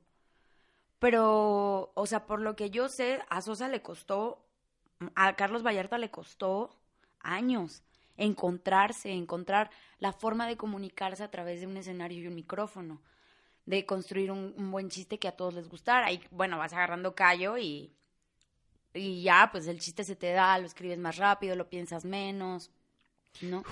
Pero, 0.99 1.93
o 1.95 2.07
sea, 2.07 2.27
por 2.27 2.41
lo 2.41 2.57
que 2.57 2.71
yo 2.71 2.89
sé, 2.89 3.21
a 3.29 3.43
Sosa 3.43 3.69
le 3.69 3.83
costó, 3.83 4.45
a 5.15 5.37
Carlos 5.37 5.63
Vallarta 5.63 5.99
le 5.99 6.11
costó 6.11 6.81
años 7.21 7.83
encontrarse, 8.17 9.11
encontrar 9.11 9.71
la 9.99 10.13
forma 10.13 10.47
de 10.47 10.57
comunicarse 10.57 11.23
a 11.23 11.31
través 11.31 11.61
de 11.61 11.67
un 11.67 11.77
escenario 11.77 12.21
y 12.21 12.27
un 12.27 12.35
micrófono, 12.35 13.01
de 13.65 13.85
construir 13.85 14.31
un, 14.31 14.55
un 14.57 14.71
buen 14.71 14.91
chiste 14.91 15.19
que 15.19 15.29
a 15.29 15.37
todos 15.37 15.55
les 15.55 15.69
gustara. 15.69 16.13
Y 16.13 16.21
bueno, 16.31 16.59
vas 16.59 16.73
agarrando 16.73 17.15
callo 17.15 17.59
y, 17.59 17.93
y 18.95 19.23
ya, 19.23 19.49
pues 19.51 19.67
el 19.67 19.81
chiste 19.81 20.05
se 20.05 20.17
te 20.17 20.33
da, 20.33 20.59
lo 20.59 20.67
escribes 20.67 20.99
más 20.99 21.17
rápido, 21.17 21.57
lo 21.57 21.69
piensas 21.69 22.05
menos. 22.05 22.71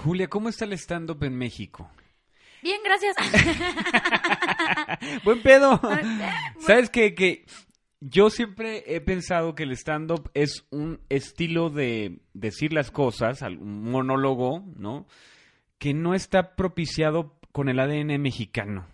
Julia, 0.03 0.29
¿cómo 0.29 0.49
está 0.49 0.65
el 0.65 0.73
stand-up 0.75 1.23
en 1.25 1.37
México? 1.37 1.91
Bien, 2.63 2.81
gracias. 2.83 3.15
Buen 5.25 5.43
pedo. 5.43 5.81
¿Sabes 6.61 6.91
qué? 6.91 7.15
Que 7.15 7.45
yo 8.07 8.29
siempre 8.29 8.85
he 8.87 9.01
pensado 9.01 9.55
que 9.55 9.63
el 9.63 9.73
stand-up 9.73 10.31
es 10.35 10.67
un 10.71 11.01
estilo 11.09 11.71
de 11.71 12.19
decir 12.35 12.75
las 12.75 12.91
cosas, 12.91 13.41
un 13.41 13.91
monólogo, 13.91 14.63
¿no? 14.77 15.07
Que 15.79 15.95
no 15.95 16.15
está 16.15 16.55
propiciado 16.55 17.39
con 17.51 17.71
el 17.71 17.81
ADN 17.81 18.21
mexicano. 18.21 18.87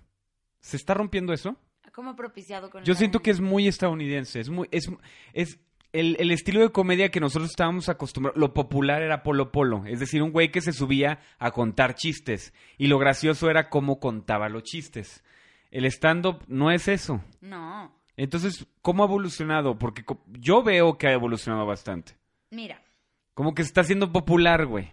¿Se 0.61 0.77
está 0.77 0.95
rompiendo 0.95 1.33
eso? 1.33 1.57
¿Cómo 1.93 2.15
propiciado 2.15 2.71
con 2.71 2.85
Yo 2.85 2.95
siento 2.95 3.21
que 3.21 3.33
es 3.33 3.41
muy 3.41 3.67
estadounidense, 3.67 4.39
es 4.39 4.49
muy 4.49 4.69
es, 4.71 4.89
es 5.33 5.59
el, 5.93 6.31
estilo 6.31 6.61
de 6.61 6.71
comedia 6.71 7.11
que 7.11 7.19
nosotros 7.19 7.51
estábamos 7.51 7.89
acostumbrados, 7.89 8.39
lo 8.39 8.55
popular 8.55 9.03
era 9.03 9.25
Polo 9.25 9.51
Polo, 9.51 9.85
es 9.87 9.99
decir, 9.99 10.23
un 10.23 10.31
güey 10.31 10.53
que 10.53 10.61
se 10.61 10.73
subía 10.73 11.19
a 11.41 11.51
contar 11.51 11.97
chistes 11.97 12.55
y 12.79 12.87
lo 12.87 12.99
gracioso 12.99 13.51
era 13.51 13.69
cómo 13.71 13.99
contaba 13.99 14.49
los 14.49 14.63
chistes. 14.63 15.25
El 15.73 15.85
stand-up 15.87 16.45
no 16.47 16.71
es 16.71 16.87
eso. 16.87 17.25
No. 17.41 18.00
Entonces, 18.17 18.67
¿cómo 18.83 19.03
ha 19.03 19.07
evolucionado? 19.07 19.79
Porque 19.79 20.05
yo 20.27 20.63
veo 20.63 20.99
que 20.99 21.09
ha 21.09 21.13
evolucionado 21.13 21.67
bastante. 21.67 22.17
Mira. 22.51 22.83
Como 23.35 23.55
que 23.55 23.63
se 23.63 23.69
está 23.69 23.81
haciendo 23.83 24.13
popular, 24.13 24.67
güey. 24.67 24.93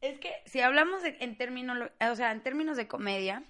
Es 0.00 0.18
que 0.18 0.32
si 0.46 0.60
hablamos 0.60 1.02
en 1.04 1.36
términos, 1.36 1.78
o 2.00 2.16
sea, 2.16 2.32
en 2.32 2.42
términos 2.42 2.76
de 2.76 2.88
comedia, 2.88 3.44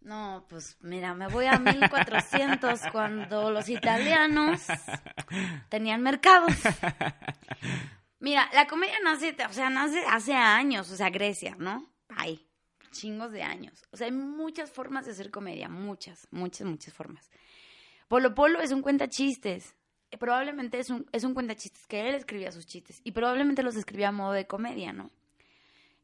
no, 0.00 0.46
pues 0.48 0.76
mira, 0.80 1.14
me 1.14 1.28
voy 1.28 1.46
a 1.46 1.58
1400 1.58 2.80
cuando 2.92 3.50
los 3.50 3.68
italianos 3.68 4.62
tenían 5.68 6.02
mercados. 6.02 6.52
Mira, 8.20 8.48
la 8.52 8.66
comedia 8.66 8.96
nace, 9.04 9.36
o 9.48 9.52
sea, 9.52 9.70
nace 9.70 10.02
hace 10.10 10.34
años, 10.34 10.90
o 10.90 10.96
sea, 10.96 11.08
Grecia, 11.08 11.54
¿no? 11.56 11.86
Hay 12.08 12.47
chingos 12.90 13.32
de 13.32 13.42
años. 13.42 13.84
O 13.92 13.96
sea, 13.96 14.06
hay 14.06 14.12
muchas 14.12 14.70
formas 14.70 15.06
de 15.06 15.12
hacer 15.12 15.30
comedia, 15.30 15.68
muchas, 15.68 16.28
muchas, 16.30 16.66
muchas 16.66 16.94
formas. 16.94 17.30
Polo 18.08 18.34
Polo 18.34 18.60
es 18.60 18.72
un 18.72 18.82
cuenta 18.82 19.08
chistes. 19.08 19.74
Probablemente 20.18 20.78
es 20.78 20.90
un, 20.90 21.06
es 21.12 21.24
un 21.24 21.34
cuenta 21.34 21.54
chistes 21.54 21.86
que 21.86 22.08
él 22.08 22.14
escribía 22.14 22.50
sus 22.50 22.66
chistes 22.66 23.00
y 23.04 23.12
probablemente 23.12 23.62
los 23.62 23.76
escribía 23.76 24.08
a 24.08 24.12
modo 24.12 24.32
de 24.32 24.46
comedia, 24.46 24.92
¿no? 24.92 25.10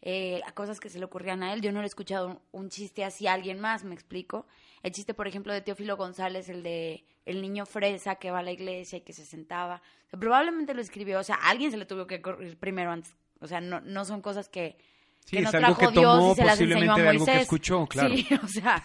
eh, 0.07 0.43
a 0.47 0.53
cosas 0.53 0.81
que 0.81 0.91
se 0.91 0.99
le 0.99 1.07
ocurrían 1.07 1.43
a 1.43 1.55
él. 1.55 1.63
Yo 1.63 1.73
no 1.73 1.81
le 1.81 1.87
he 1.87 1.89
escuchado 1.89 2.43
un, 2.53 2.69
chiste 2.69 3.05
así 3.05 3.27
a 3.27 3.33
alguien 3.33 3.59
más, 3.59 3.85
me 3.85 3.95
explico. 3.95 4.47
El 4.83 4.93
chiste, 4.93 5.15
por 5.15 5.27
ejemplo, 5.27 5.53
de 5.53 5.63
Teófilo 5.63 5.97
González, 5.97 6.51
el 6.51 6.63
de 6.63 7.05
el 7.25 7.41
niño 7.41 7.65
fresa 7.65 8.17
que 8.17 8.31
va 8.31 8.41
a 8.41 8.43
la 8.43 8.53
iglesia 8.53 8.99
y 8.99 9.01
que 9.01 9.15
se 9.15 9.25
sentaba. 9.25 9.81
probablemente 10.11 10.75
lo 10.75 10.83
escribió, 10.83 11.21
o 11.21 11.23
sea, 11.23 11.37
alguien 11.37 11.71
se 11.71 11.79
le 11.79 11.87
tuvo 11.87 12.07
que 12.07 12.21
correr 12.21 12.59
primero 12.59 12.91
antes. 12.91 13.17
O 13.41 13.47
sea, 13.47 13.63
no, 13.63 13.81
no 13.81 14.05
son 14.05 14.21
cosas 14.21 14.51
que, 14.51 14.77
Sí, 15.25 15.39
es 15.39 15.55
algo 15.55 15.77
que 15.77 15.89
tomó 15.89 16.33
y 16.33 16.35
se 16.35 16.45
las 16.45 16.55
posiblemente 16.55 17.03
de 17.03 17.09
algo 17.09 17.25
que 17.25 17.41
escuchó, 17.41 17.87
claro. 17.87 18.15
Sí, 18.15 18.29
o 18.43 18.47
sea, 18.47 18.85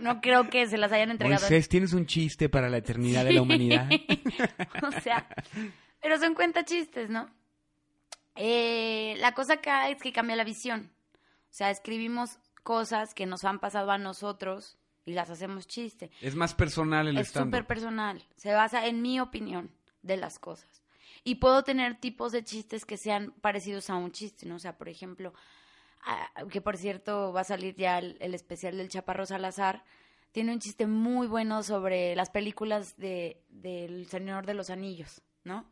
no, 0.00 0.20
creo 0.20 0.48
que 0.48 0.66
se 0.68 0.78
las 0.78 0.92
hayan 0.92 1.10
entregado. 1.10 1.40
Moisés, 1.40 1.68
¿tienes 1.68 1.92
un 1.92 2.06
chiste 2.06 2.48
para 2.48 2.68
la 2.68 2.78
eternidad 2.78 3.24
de 3.24 3.32
la 3.32 3.42
humanidad? 3.42 3.88
o 4.82 5.00
sea, 5.00 5.26
pero 6.00 6.18
son 6.18 6.34
cuenta 6.34 6.64
chistes, 6.64 7.10
¿no? 7.10 7.28
Eh, 8.36 9.16
la 9.18 9.32
cosa 9.32 9.54
acá 9.54 9.88
es 9.88 10.00
que 10.00 10.12
cambia 10.12 10.36
la 10.36 10.44
visión. 10.44 10.92
O 11.50 11.54
sea, 11.58 11.70
escribimos 11.70 12.38
cosas 12.62 13.12
que 13.12 13.26
nos 13.26 13.44
han 13.44 13.58
pasado 13.58 13.90
a 13.90 13.98
nosotros 13.98 14.78
y 15.04 15.14
las 15.14 15.30
hacemos 15.30 15.66
chiste. 15.66 16.12
Es 16.20 16.36
más 16.36 16.54
personal 16.54 17.08
el 17.08 17.18
Es 17.18 17.30
súper 17.30 17.66
personal. 17.66 18.22
Se 18.36 18.52
basa 18.52 18.86
en 18.86 19.02
mi 19.02 19.18
opinión 19.18 19.72
de 20.02 20.16
las 20.16 20.38
cosas. 20.38 20.84
Y 21.28 21.34
puedo 21.34 21.62
tener 21.62 21.94
tipos 22.00 22.32
de 22.32 22.42
chistes 22.42 22.86
que 22.86 22.96
sean 22.96 23.34
parecidos 23.42 23.90
a 23.90 23.96
un 23.96 24.12
chiste, 24.12 24.46
¿no? 24.46 24.54
O 24.54 24.58
sea, 24.58 24.78
por 24.78 24.88
ejemplo, 24.88 25.34
ah, 26.06 26.30
que 26.50 26.62
por 26.62 26.78
cierto 26.78 27.34
va 27.34 27.42
a 27.42 27.44
salir 27.44 27.74
ya 27.76 27.98
el, 27.98 28.34
especial 28.34 28.78
del 28.78 28.88
Chaparro 28.88 29.26
Salazar. 29.26 29.84
Tiene 30.32 30.54
un 30.54 30.58
chiste 30.58 30.86
muy 30.86 31.26
bueno 31.26 31.62
sobre 31.62 32.16
las 32.16 32.30
películas 32.30 32.96
de, 32.96 33.42
del 33.50 34.06
Señor 34.06 34.46
de 34.46 34.54
los 34.54 34.70
Anillos, 34.70 35.20
¿no? 35.44 35.66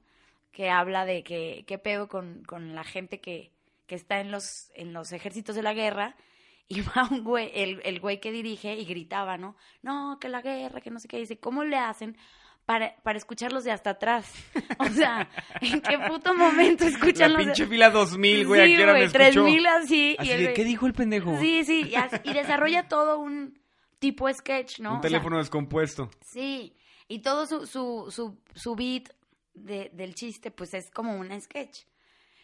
que 0.53 0.69
habla 0.69 1.07
de 1.07 1.25
que 1.25 1.65
qué 1.67 1.79
pedo 1.79 2.07
con, 2.07 2.45
con 2.45 2.75
la 2.75 2.85
gente 2.85 3.23
que, 3.23 3.51
que, 3.87 3.95
está 3.95 4.21
en 4.21 4.31
los, 4.31 4.71
en 4.75 4.93
los 4.93 5.11
ejércitos 5.13 5.57
de 5.57 5.63
la 5.63 5.73
guerra. 5.73 6.17
Y 6.69 6.83
va 6.83 7.09
un 7.11 7.25
güey, 7.25 7.51
el, 7.55 7.81
el 7.85 8.01
güey 8.01 8.21
que 8.21 8.33
dirige 8.33 8.75
y 8.75 8.85
gritaba, 8.85 9.39
¿no? 9.39 9.57
No, 9.83 10.19
que 10.21 10.29
la 10.29 10.43
guerra, 10.43 10.81
que 10.83 10.91
no 10.91 10.99
sé 10.99 11.07
qué. 11.07 11.17
Dice, 11.17 11.39
¿cómo 11.39 11.63
le 11.63 11.77
hacen 11.77 12.19
para, 12.67 12.97
para 13.03 13.17
escucharlos 13.17 13.65
de 13.65 13.71
hasta 13.71 13.91
atrás. 13.91 14.31
O 14.79 14.89
sea, 14.91 15.29
¿en 15.61 15.81
qué 15.81 15.99
puto 15.99 16.35
momento 16.35 16.85
escuchan 16.85 17.33
La 17.33 17.39
pinche 17.39 17.67
fila 17.67 17.91
2000, 17.91 18.47
güey, 18.47 18.77
sí, 18.77 18.83
güey, 18.83 19.09
3000 19.09 19.67
así. 19.67 20.17
así 20.19 20.31
y 20.31 20.53
¿Qué 20.53 20.65
dijo 20.65 20.87
el 20.87 20.93
pendejo? 20.93 21.39
Sí, 21.41 21.65
sí, 21.65 21.91
y, 21.91 22.29
y, 22.29 22.35
desarrolla 22.35 22.89
todo 22.89 23.19
un 23.19 23.59
tipo 23.99 24.33
sketch, 24.33 24.81
¿no? 24.81 24.97
Un 24.97 25.01
teléfono 25.01 25.39
descompuesto. 25.39 26.11
Sí, 26.21 26.77
y 27.09 27.21
todo 27.21 27.47
su, 27.47 27.67
su, 27.67 28.09
su, 28.11 28.39
su 28.55 28.77
beat 28.77 29.09
de, 29.55 29.91
del 29.95 30.15
chiste, 30.15 30.51
pues 30.51 30.75
es 30.75 30.91
como 30.91 31.17
una 31.17 31.41
sketch 31.41 31.85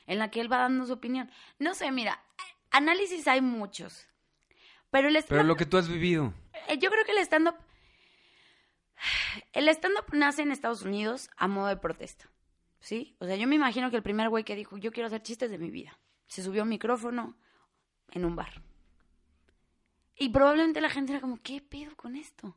en 0.07 0.19
la 0.19 0.31
que 0.31 0.41
él 0.41 0.51
va 0.51 0.59
dando 0.59 0.87
su 0.87 0.95
opinión. 0.95 1.31
No 1.59 1.75
sé, 1.75 1.91
mira, 1.93 2.23
análisis 2.71 3.29
hay 3.29 3.41
muchos. 3.41 4.07
Pero 4.91 5.09
el 5.09 5.25
Pero 5.29 5.43
lo 5.43 5.57
que 5.57 5.67
tú 5.67 5.79
has 5.79 5.89
vivido. 5.89 6.33
Eh, 6.69 6.79
yo 6.79 6.91
creo 6.91 7.05
que 7.05 7.13
el 7.13 7.19
stand-up. 7.19 7.57
El 9.53 9.69
stand-up 9.69 10.07
nace 10.13 10.43
en 10.43 10.53
Estados 10.53 10.83
Unidos 10.83 11.31
a 11.37 11.49
modo 11.49 11.69
de 11.69 11.77
protesta. 11.77 12.31
¿Sí? 12.81 13.17
O 13.21 13.27
sea, 13.27 13.37
yo 13.37 13.47
me 13.47 13.55
imagino 13.55 13.91
que 13.91 13.97
el 13.97 14.03
primer 14.03 14.29
güey 14.29 14.45
que 14.45 14.57
dijo, 14.57 14.77
yo 14.77 14.91
quiero 14.91 15.07
hacer 15.07 15.23
chistes 15.23 15.51
de 15.51 15.59
mi 15.59 15.71
vida, 15.71 16.01
se 16.27 16.43
subió 16.43 16.63
a 16.63 16.65
un 16.65 16.71
micrófono 16.71 17.37
en 18.11 18.25
un 18.25 18.35
bar. 18.35 18.63
Y 20.17 20.31
probablemente 20.31 20.81
la 20.81 20.91
gente 20.91 21.13
era 21.13 21.21
como, 21.21 21.41
¿qué 21.43 21.61
pedo 21.61 21.97
con 21.97 22.17
esto? 22.17 22.57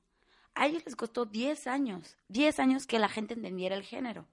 A 0.55 0.67
ellos 0.67 0.84
les 0.86 0.95
costó 0.95 1.25
10 1.25 1.67
años, 1.67 2.17
10 2.29 2.60
años 2.60 2.88
que 2.88 2.97
la 2.97 3.10
gente 3.10 3.34
entendiera 3.34 3.75
el 3.75 3.84
género. 3.84 4.27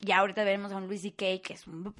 Ya 0.00 0.18
ahorita 0.18 0.44
veremos 0.44 0.72
a 0.72 0.76
un 0.76 0.86
Luis 0.86 1.02
C.K., 1.02 1.42
que 1.42 1.54
es 1.54 1.66
un 1.66 1.94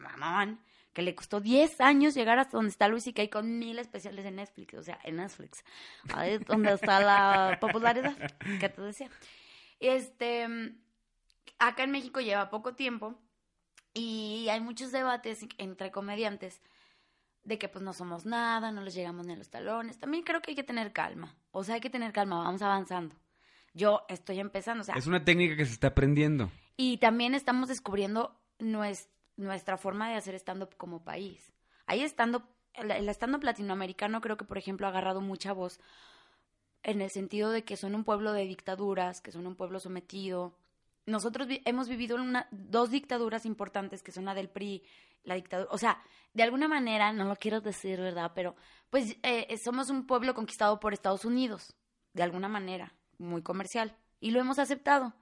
mamón, 0.00 0.60
que 0.92 1.02
le 1.02 1.14
costó 1.14 1.40
10 1.40 1.80
años 1.80 2.14
llegar 2.14 2.38
hasta 2.38 2.56
donde 2.56 2.70
está 2.70 2.88
Luis 2.88 3.06
y 3.06 3.12
que 3.12 3.22
hay 3.22 3.28
con 3.28 3.58
mil 3.58 3.78
especiales 3.78 4.24
en 4.24 4.36
Netflix, 4.36 4.74
o 4.74 4.82
sea, 4.82 4.98
en 5.04 5.16
Netflix, 5.16 5.64
ahí 6.14 6.32
es 6.32 6.44
donde 6.44 6.72
está 6.72 7.00
la 7.00 7.58
popularidad 7.60 8.16
que 8.60 8.68
te 8.68 8.82
decía. 8.82 9.10
Este, 9.78 10.46
acá 11.58 11.84
en 11.84 11.90
México 11.90 12.20
lleva 12.20 12.50
poco 12.50 12.74
tiempo 12.74 13.14
y 13.94 14.48
hay 14.50 14.60
muchos 14.60 14.92
debates 14.92 15.46
entre 15.58 15.90
comediantes 15.90 16.60
de 17.44 17.58
que 17.58 17.68
pues 17.68 17.82
no 17.82 17.92
somos 17.92 18.26
nada, 18.26 18.70
no 18.70 18.82
les 18.82 18.94
llegamos 18.94 19.26
ni 19.26 19.32
a 19.32 19.36
los 19.36 19.48
talones. 19.48 19.98
También 19.98 20.24
creo 20.24 20.42
que 20.42 20.50
hay 20.50 20.56
que 20.56 20.64
tener 20.64 20.92
calma, 20.92 21.36
o 21.52 21.64
sea, 21.64 21.76
hay 21.76 21.80
que 21.80 21.90
tener 21.90 22.12
calma, 22.12 22.42
vamos 22.42 22.62
avanzando. 22.62 23.16
Yo 23.72 24.04
estoy 24.08 24.40
empezando, 24.40 24.82
o 24.82 24.84
sea... 24.84 24.96
Es 24.96 25.06
una 25.06 25.24
técnica 25.24 25.56
que 25.56 25.64
se 25.64 25.72
está 25.72 25.88
aprendiendo. 25.88 26.50
Y 26.76 26.96
también 26.96 27.34
estamos 27.34 27.68
descubriendo 27.68 28.36
nuestra 29.36 29.76
forma 29.76 30.10
de 30.10 30.16
hacer 30.16 30.34
stand-up 30.34 30.76
como 30.76 31.04
país. 31.04 31.52
Ahí 31.86 32.02
stand-up, 32.02 32.44
el 32.74 33.08
stand-up 33.08 33.42
latinoamericano 33.42 34.20
creo 34.20 34.36
que, 34.36 34.44
por 34.44 34.58
ejemplo, 34.58 34.86
ha 34.86 34.90
agarrado 34.90 35.20
mucha 35.20 35.52
voz 35.52 35.80
en 36.82 37.00
el 37.00 37.10
sentido 37.10 37.50
de 37.50 37.64
que 37.64 37.76
son 37.76 37.94
un 37.94 38.04
pueblo 38.04 38.32
de 38.32 38.44
dictaduras, 38.44 39.20
que 39.20 39.32
son 39.32 39.46
un 39.46 39.56
pueblo 39.56 39.80
sometido. 39.80 40.54
Nosotros 41.06 41.48
hemos 41.64 41.88
vivido 41.88 42.16
una, 42.16 42.48
dos 42.50 42.90
dictaduras 42.90 43.44
importantes, 43.44 44.02
que 44.02 44.12
son 44.12 44.24
la 44.24 44.34
del 44.34 44.48
PRI, 44.48 44.82
la 45.24 45.34
dictadura, 45.34 45.70
o 45.72 45.78
sea, 45.78 46.02
de 46.32 46.42
alguna 46.42 46.68
manera, 46.68 47.12
no 47.12 47.24
lo 47.24 47.36
quiero 47.36 47.60
decir, 47.60 48.00
¿verdad? 48.00 48.32
Pero 48.34 48.54
pues 48.88 49.16
eh, 49.22 49.56
somos 49.62 49.90
un 49.90 50.06
pueblo 50.06 50.34
conquistado 50.34 50.80
por 50.80 50.92
Estados 50.92 51.24
Unidos, 51.24 51.74
de 52.12 52.22
alguna 52.22 52.48
manera, 52.48 52.94
muy 53.18 53.42
comercial, 53.42 53.96
y 54.20 54.30
lo 54.30 54.40
hemos 54.40 54.58
aceptado. 54.58 55.14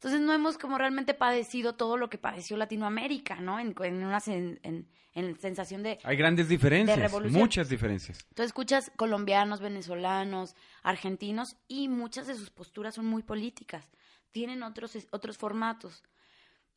Entonces 0.00 0.22
no 0.22 0.32
hemos 0.32 0.56
como 0.56 0.78
realmente 0.78 1.12
padecido 1.12 1.74
todo 1.74 1.98
lo 1.98 2.08
que 2.08 2.16
padeció 2.16 2.56
Latinoamérica, 2.56 3.36
¿no? 3.36 3.58
En, 3.58 3.74
una 4.02 4.18
en, 4.24 5.38
sensación 5.38 5.82
de... 5.82 5.98
Hay 6.04 6.16
grandes 6.16 6.48
diferencias, 6.48 7.12
muchas 7.30 7.68
diferencias. 7.68 8.26
Tú 8.34 8.42
escuchas 8.42 8.90
colombianos, 8.96 9.60
venezolanos, 9.60 10.56
argentinos 10.82 11.58
y 11.68 11.88
muchas 11.88 12.26
de 12.26 12.34
sus 12.34 12.48
posturas 12.48 12.94
son 12.94 13.04
muy 13.04 13.22
políticas, 13.22 13.90
tienen 14.30 14.62
otros, 14.62 14.96
otros 15.10 15.36
formatos. 15.36 16.02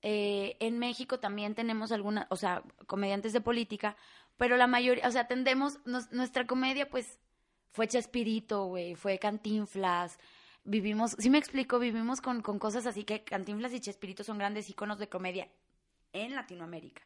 Eh, 0.01 0.57
en 0.59 0.77
México 0.77 1.21
también 1.21 1.55
tenemos 1.55 1.93
algunas, 1.93 2.27
o 2.29 2.35
sea, 2.35 2.61
comediantes 2.87 3.31
de 3.31 3.39
política, 3.39 3.95
pero 4.35 4.57
la 4.57 4.67
mayoría, 4.67 5.07
o 5.07 5.11
sea, 5.11 5.27
tendemos, 5.27 5.79
nuestra 6.11 6.45
comedia 6.45 6.89
pues 6.89 7.19
fue 7.71 7.87
Chespirito, 7.87 8.65
güey, 8.65 8.95
fue 8.95 9.17
Cantinflas, 9.17 10.19
vivimos, 10.63 11.15
si 11.19 11.29
me 11.29 11.37
explico, 11.37 11.79
vivimos 11.79 12.21
con, 12.21 12.41
con 12.41 12.59
cosas 12.59 12.85
así 12.85 13.03
que 13.03 13.23
Cantinflas 13.23 13.73
y 13.73 13.79
Chespirito 13.79 14.23
son 14.23 14.37
grandes 14.37 14.69
iconos 14.69 14.99
de 14.99 15.09
comedia 15.09 15.49
en 16.13 16.35
Latinoamérica. 16.35 17.01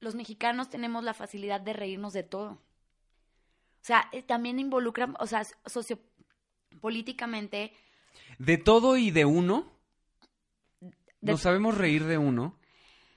Los 0.00 0.14
mexicanos 0.14 0.68
tenemos 0.68 1.04
la 1.04 1.14
facilidad 1.14 1.60
de 1.60 1.72
reírnos 1.72 2.12
de 2.12 2.22
todo. 2.22 2.50
O 2.50 3.86
sea, 3.86 4.08
eh, 4.12 4.22
también 4.22 4.58
involucran, 4.58 5.14
o 5.18 5.26
sea, 5.26 5.42
sociopolíticamente. 5.64 7.72
¿De 8.38 8.58
todo 8.58 8.96
y 8.96 9.10
de 9.10 9.24
uno? 9.24 9.72
¿No 11.20 11.38
sabemos 11.38 11.76
reír 11.76 12.04
de 12.04 12.18
uno? 12.18 12.58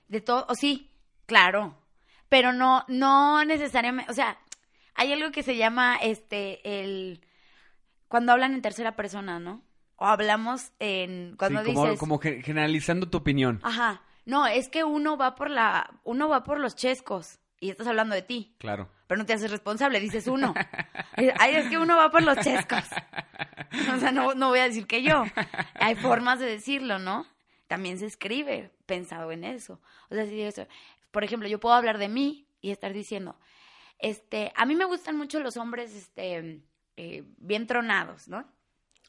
De 0.07 0.21
todo, 0.21 0.45
o 0.49 0.55
sí, 0.55 0.89
claro. 1.25 1.75
Pero 2.29 2.53
no, 2.53 2.85
no 2.87 3.43
necesariamente, 3.45 4.11
o 4.11 4.13
sea, 4.13 4.39
hay 4.95 5.13
algo 5.13 5.31
que 5.31 5.43
se 5.43 5.57
llama 5.57 5.97
este 5.97 6.81
el 6.81 7.21
cuando 8.09 8.33
hablan 8.33 8.53
en 8.53 8.61
tercera 8.61 8.97
persona, 8.97 9.39
¿no? 9.39 9.63
O 9.95 10.05
hablamos 10.05 10.71
en 10.79 11.35
cuando 11.37 11.63
sí, 11.63 11.73
como, 11.73 11.97
como 11.97 12.19
generalizando 12.19 13.09
tu 13.09 13.17
opinión. 13.17 13.59
Ajá. 13.63 14.01
No, 14.25 14.45
es 14.47 14.67
que 14.67 14.83
uno 14.83 15.17
va 15.17 15.35
por 15.35 15.49
la 15.49 15.89
uno 16.03 16.27
va 16.27 16.43
por 16.43 16.59
los 16.59 16.75
chescos 16.75 17.39
y 17.59 17.69
estás 17.69 17.87
hablando 17.87 18.15
de 18.15 18.21
ti. 18.21 18.55
Claro. 18.59 18.89
Pero 19.07 19.19
no 19.19 19.25
te 19.25 19.33
haces 19.33 19.51
responsable, 19.51 19.99
dices 19.99 20.27
uno. 20.27 20.53
Ay, 21.39 21.55
es 21.55 21.69
que 21.69 21.77
uno 21.77 21.95
va 21.95 22.11
por 22.11 22.23
los 22.23 22.37
chescos. 22.39 22.83
O 23.95 23.99
sea, 23.99 24.11
no, 24.11 24.33
no 24.33 24.49
voy 24.49 24.59
a 24.59 24.63
decir 24.63 24.87
que 24.87 25.03
yo. 25.03 25.25
Hay 25.75 25.95
formas 25.95 26.39
de 26.39 26.47
decirlo, 26.47 26.97
¿no? 26.97 27.27
También 27.67 27.99
se 27.99 28.07
escribe 28.07 28.71
pensado 28.87 29.31
en 29.31 29.43
eso. 29.43 29.79
O 30.09 30.15
sea, 30.15 30.25
si 30.25 30.41
eso, 30.41 30.67
por 31.11 31.23
ejemplo, 31.23 31.47
yo 31.47 31.59
puedo 31.59 31.75
hablar 31.75 31.99
de 31.99 32.09
mí 32.09 32.47
y 32.61 32.71
estar 32.71 32.93
diciendo, 32.93 33.37
este, 33.99 34.51
a 34.55 34.65
mí 34.65 34.75
me 34.75 34.85
gustan 34.85 35.17
mucho 35.17 35.39
los 35.39 35.55
hombres, 35.55 35.93
este, 35.93 36.61
eh, 37.01 37.23
bien 37.37 37.65
tronados, 37.65 38.27
¿no? 38.27 38.45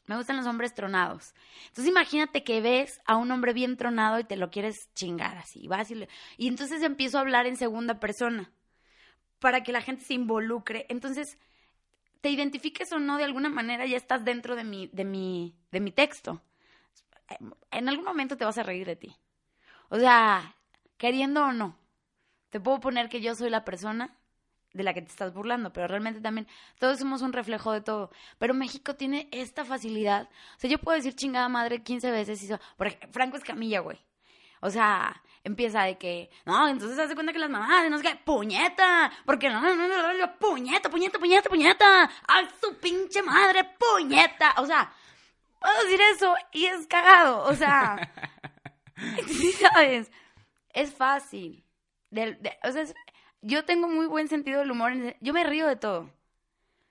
Me 0.05 0.15
gustan 0.15 0.37
los 0.37 0.45
hombres 0.45 0.73
tronados. 0.73 1.35
Entonces 1.67 1.87
imagínate 1.87 2.41
que 2.45 2.61
ves 2.61 3.01
a 3.05 3.17
un 3.17 3.29
hombre 3.31 3.51
bien 3.51 3.75
tronado 3.75 4.17
y 4.17 4.23
te 4.23 4.37
lo 4.37 4.49
quieres 4.49 4.89
chingar 4.93 5.37
así. 5.37 5.67
Vas 5.67 5.91
y, 5.91 6.07
y 6.37 6.47
entonces 6.47 6.83
empiezo 6.83 7.17
a 7.17 7.21
hablar 7.21 7.47
en 7.47 7.57
segunda 7.57 7.99
persona 7.99 8.49
para 9.39 9.61
que 9.61 9.73
la 9.73 9.81
gente 9.81 10.05
se 10.05 10.13
involucre. 10.13 10.85
Entonces, 10.87 11.37
te 12.21 12.29
identifiques 12.29 12.93
o 12.93 12.99
no 12.99 13.17
de 13.17 13.25
alguna 13.25 13.49
manera, 13.49 13.85
ya 13.85 13.97
estás 13.97 14.23
dentro 14.23 14.55
de 14.55 14.63
mi, 14.63 14.87
de 14.87 15.03
mi, 15.03 15.53
de 15.69 15.81
mi 15.81 15.91
texto. 15.91 16.41
En 17.71 17.89
algún 17.89 18.05
momento 18.05 18.37
te 18.37 18.45
vas 18.45 18.57
a 18.57 18.63
reír 18.63 18.87
de 18.87 18.95
ti. 18.95 19.17
O 19.89 19.99
sea, 19.99 20.55
queriendo 20.97 21.43
o 21.43 21.51
no. 21.51 21.77
Te 22.51 22.61
puedo 22.61 22.79
poner 22.79 23.09
que 23.09 23.19
yo 23.19 23.35
soy 23.35 23.49
la 23.49 23.65
persona 23.65 24.17
de 24.73 24.83
la 24.83 24.93
que 24.93 25.01
te 25.01 25.09
estás 25.09 25.33
burlando, 25.33 25.73
pero 25.73 25.87
realmente 25.87 26.21
también 26.21 26.47
todos 26.79 26.99
somos 26.99 27.21
un 27.21 27.33
reflejo 27.33 27.71
de 27.71 27.81
todo. 27.81 28.11
Pero 28.37 28.53
México 28.53 28.95
tiene 28.95 29.27
esta 29.31 29.65
facilidad. 29.65 30.29
O 30.57 30.59
sea, 30.59 30.69
yo 30.69 30.77
puedo 30.77 30.95
decir 30.95 31.15
chingada 31.15 31.49
madre 31.49 31.83
15 31.83 32.11
veces 32.11 32.41
y 32.41 32.45
eso. 32.45 32.59
Porque 32.77 33.07
Franco 33.11 33.37
Escamilla, 33.37 33.79
güey. 33.79 33.99
O 34.61 34.69
sea, 34.69 35.21
empieza 35.43 35.83
de 35.83 35.97
que, 35.97 36.29
no, 36.45 36.67
entonces 36.67 36.97
hace 36.99 37.15
cuenta 37.15 37.33
que 37.33 37.39
las 37.39 37.49
mamás, 37.49 37.89
no 37.89 37.97
sé 37.97 38.03
qué, 38.03 38.15
puñeta, 38.15 39.11
porque 39.25 39.49
no, 39.49 39.59
no, 39.59 39.75
no, 39.75 40.13
no, 40.13 40.37
puñeta, 40.37 40.89
puñeta, 40.89 41.17
puñeta, 41.17 41.49
puñeta, 41.49 42.03
a 42.03 42.49
su 42.61 42.77
pinche 42.77 43.23
madre, 43.23 43.63
puñeta. 43.79 44.53
O 44.57 44.65
sea, 44.65 44.93
puedo 45.59 45.83
decir 45.83 45.99
eso 46.13 46.35
y 46.51 46.65
es 46.65 46.85
cagado. 46.87 47.43
O 47.45 47.55
sea, 47.55 48.11
sí 49.27 49.51
sabes, 49.73 50.11
es 50.73 50.93
fácil. 50.93 51.65
o 52.11 52.71
sea, 52.71 52.81
es, 52.83 52.93
yo 53.41 53.65
tengo 53.65 53.87
muy 53.87 54.07
buen 54.07 54.27
sentido 54.27 54.59
del 54.59 54.71
humor. 54.71 54.93
Yo 55.19 55.33
me 55.33 55.43
río 55.43 55.67
de 55.67 55.75
todo. 55.75 56.09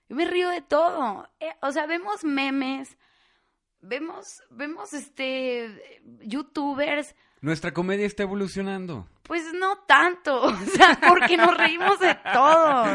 Yo 0.09 0.15
me 0.15 0.25
río 0.25 0.49
de 0.49 0.61
todo. 0.61 1.29
Eh, 1.39 1.53
o 1.61 1.71
sea, 1.71 1.85
vemos 1.85 2.23
memes, 2.23 2.97
vemos, 3.79 4.43
vemos 4.49 4.93
este 4.93 6.03
youtubers. 6.21 7.15
Nuestra 7.41 7.73
comedia 7.73 8.05
está 8.05 8.23
evolucionando. 8.23 9.07
Pues 9.23 9.53
no 9.53 9.77
tanto, 9.87 10.41
o 10.43 10.57
sea, 10.65 10.99
porque 11.07 11.37
nos 11.37 11.55
reímos 11.55 11.99
de 11.99 12.15
todo. 12.33 12.85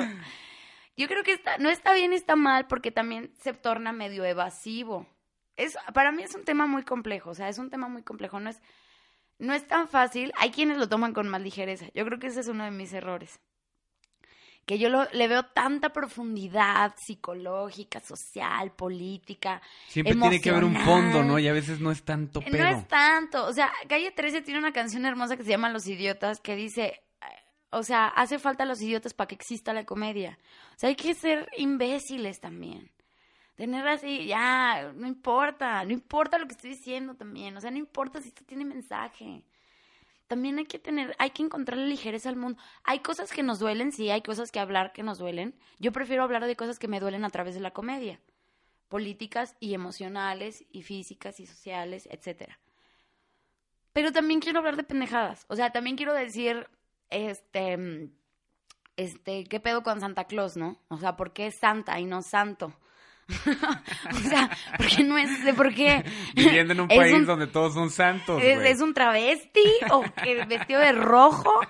Yo 0.97 1.09
creo 1.09 1.23
que 1.25 1.33
está, 1.33 1.59
no 1.59 1.69
está 1.69 1.93
bien 1.93 2.13
y 2.13 2.17
está 2.17 2.37
mal 2.37 2.67
porque 2.67 2.91
también 2.91 3.33
se 3.39 3.53
torna 3.53 3.93
medio 3.93 4.25
evasivo. 4.25 5.07
Es, 5.57 5.77
para 5.95 6.13
mí 6.13 6.23
es 6.23 6.35
un 6.35 6.45
tema 6.45 6.67
muy 6.67 6.83
complejo, 6.85 7.31
o 7.31 7.35
sea, 7.35 7.49
es 7.49 7.59
un 7.59 7.71
tema 7.71 7.89
muy 7.89 8.03
complejo, 8.03 8.41
no 8.41 8.51
es, 8.51 8.61
no 9.39 9.55
es 9.55 9.67
tan 9.67 9.89
fácil. 9.89 10.33
Hay 10.37 10.51
quienes 10.51 10.77
lo 10.79 10.89
toman 10.89 11.13
con 11.13 11.29
más 11.29 11.41
ligereza. 11.41 11.87
Yo 11.95 12.05
creo 12.05 12.19
que 12.19 12.27
ese 12.27 12.41
es 12.41 12.49
uno 12.49 12.65
de 12.65 12.71
mis 12.71 12.93
errores. 12.93 13.41
Que 14.67 14.79
yo 14.79 14.89
le 14.89 15.29
veo 15.29 15.45
tanta 15.45 15.91
profundidad 15.91 16.95
psicológica, 16.97 18.01
social, 18.01 18.73
política. 18.73 19.63
Siempre 19.87 20.17
tiene 20.17 20.41
que 20.41 20.51
haber 20.51 20.65
un 20.65 20.77
fondo, 20.77 21.23
¿no? 21.23 21.39
Y 21.39 21.47
a 21.47 21.53
veces 21.53 21.81
no 21.81 21.93
es 21.93 22.03
tanto, 22.03 22.41
pero. 22.41 22.65
No 22.65 22.79
es 22.79 22.89
tanto. 22.89 23.47
O 23.47 23.53
sea, 23.53 23.73
Calle 23.89 24.11
13 24.11 24.43
tiene 24.43 24.59
una 24.59 24.73
canción 24.73 25.07
hermosa 25.07 25.37
que 25.37 25.45
se 25.45 25.51
llama 25.51 25.71
Los 25.71 25.87
Idiotas, 25.87 26.41
que 26.41 26.57
dice. 26.57 27.01
O 27.71 27.83
sea, 27.83 28.09
hace 28.09 28.39
falta 28.39 28.65
los 28.65 28.81
idiotas 28.81 29.13
para 29.13 29.29
que 29.29 29.35
exista 29.35 29.73
la 29.73 29.85
comedia. 29.85 30.39
O 30.77 30.79
sea, 30.79 30.89
hay 30.89 30.97
que 30.97 31.15
ser 31.15 31.49
imbéciles 31.57 32.41
también 32.41 32.91
tener 33.57 33.89
así, 33.89 34.27
ya, 34.27 34.93
no 34.95 35.07
importa, 35.07 35.85
no 35.85 35.93
importa 35.93 36.39
lo 36.39 36.47
que 36.47 36.53
estoy 36.53 36.71
diciendo 36.71 37.15
también, 37.15 37.57
o 37.57 37.61
sea, 37.61 37.71
no 37.71 37.79
importa 37.79 38.21
si 38.21 38.29
esto 38.29 38.45
tiene 38.45 38.65
mensaje. 38.65 39.43
También 40.27 40.59
hay 40.59 40.67
que 40.67 40.79
tener, 40.79 41.15
hay 41.19 41.31
que 41.31 41.43
encontrarle 41.43 41.87
ligereza 41.87 42.29
al 42.29 42.37
mundo. 42.37 42.61
Hay 42.83 43.01
cosas 43.01 43.33
que 43.33 43.43
nos 43.43 43.59
duelen, 43.59 43.93
sí, 43.93 44.11
hay 44.11 44.23
cosas 44.23 44.51
que 44.51 44.59
hablar 44.59 44.93
que 44.93 45.03
nos 45.03 45.19
duelen. 45.19 45.55
Yo 45.79 45.93
prefiero 45.93 46.23
hablar 46.25 46.45
de 46.47 46.57
cosas 46.57 46.79
que 46.79 46.89
me 46.89 47.01
duelen 47.01 47.25
a 47.25 47.31
través 47.31 47.55
de 47.55 47.61
la 47.61 47.73
comedia. 47.73 48.21
Políticas 48.89 49.57
y 49.61 49.75
emocionales 49.75 50.65
y 50.73 50.83
físicas 50.83 51.39
y 51.39 51.47
sociales, 51.47 52.09
etcétera. 52.11 52.59
Pero 53.93 54.13
también 54.13 54.41
quiero 54.41 54.59
hablar 54.59 54.77
de 54.77 54.85
pendejadas. 54.85 55.47
O 55.49 55.57
sea, 55.57 55.71
también 55.71 55.97
quiero 55.97 56.13
decir, 56.13 56.69
este, 57.09 58.11
este, 58.97 59.45
¿qué 59.45 59.61
pedo 59.61 59.83
con 59.83 60.01
Santa 60.01 60.25
Claus, 60.25 60.57
no? 60.57 60.81
O 60.89 60.99
sea, 60.99 61.17
¿por 61.17 61.33
qué 61.33 61.47
es 61.47 61.59
Santa 61.59 61.99
y 62.01 62.05
no 62.05 62.23
Santo? 62.23 62.73
o 64.13 64.19
sea, 64.29 64.51
porque 64.77 65.03
no 65.03 65.19
es 65.19 65.45
de 65.45 65.53
por 65.53 65.75
qué. 65.75 66.05
Viviendo 66.35 66.73
en 66.73 66.81
un 66.81 66.89
país 66.89 67.27
donde 67.27 67.47
todos 67.47 67.75
son 67.75 67.91
santos. 67.91 68.41
¿Es, 68.43 68.81
un 68.81 68.95
travesti 68.95 69.65
o 69.91 70.03
que 70.23 70.45
vestido 70.45 70.81
de 70.81 70.93
rojo? 70.93 71.61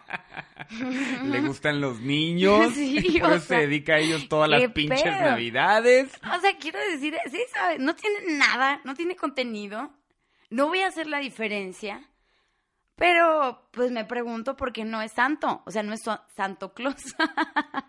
Le 1.25 1.41
gustan 1.41 1.81
los 1.81 2.01
niños. 2.01 2.75
Sí, 2.75 3.19
por 3.21 3.33
eso 3.33 3.47
se 3.47 3.57
dedica 3.57 3.95
a 3.95 3.99
ellos 3.99 4.29
todas 4.29 4.51
las 4.51 4.71
pinches 4.73 5.05
navidades. 5.05 6.11
O 6.37 6.41
sea, 6.41 6.57
quiero 6.59 6.79
decir, 6.91 7.17
sí, 7.31 7.41
¿sabes? 7.53 7.81
No 7.81 7.95
tiene 7.95 8.37
nada, 8.37 8.81
no 8.85 8.95
tiene 8.95 9.17
contenido. 9.17 9.91
No 10.51 10.69
voy 10.69 10.81
a 10.81 10.89
hacer 10.89 11.07
la 11.07 11.19
diferencia. 11.19 12.09
Pero, 12.97 13.69
pues 13.73 13.91
me 13.91 14.05
pregunto 14.07 14.57
por 14.57 14.73
qué 14.73 14.85
no 14.85 15.03
es 15.03 15.13
santo. 15.13 15.63
O 15.67 15.71
sea, 15.71 15.83
no 15.83 15.93
es 15.93 16.03
Santo 16.35 16.73
Claus. 16.73 17.15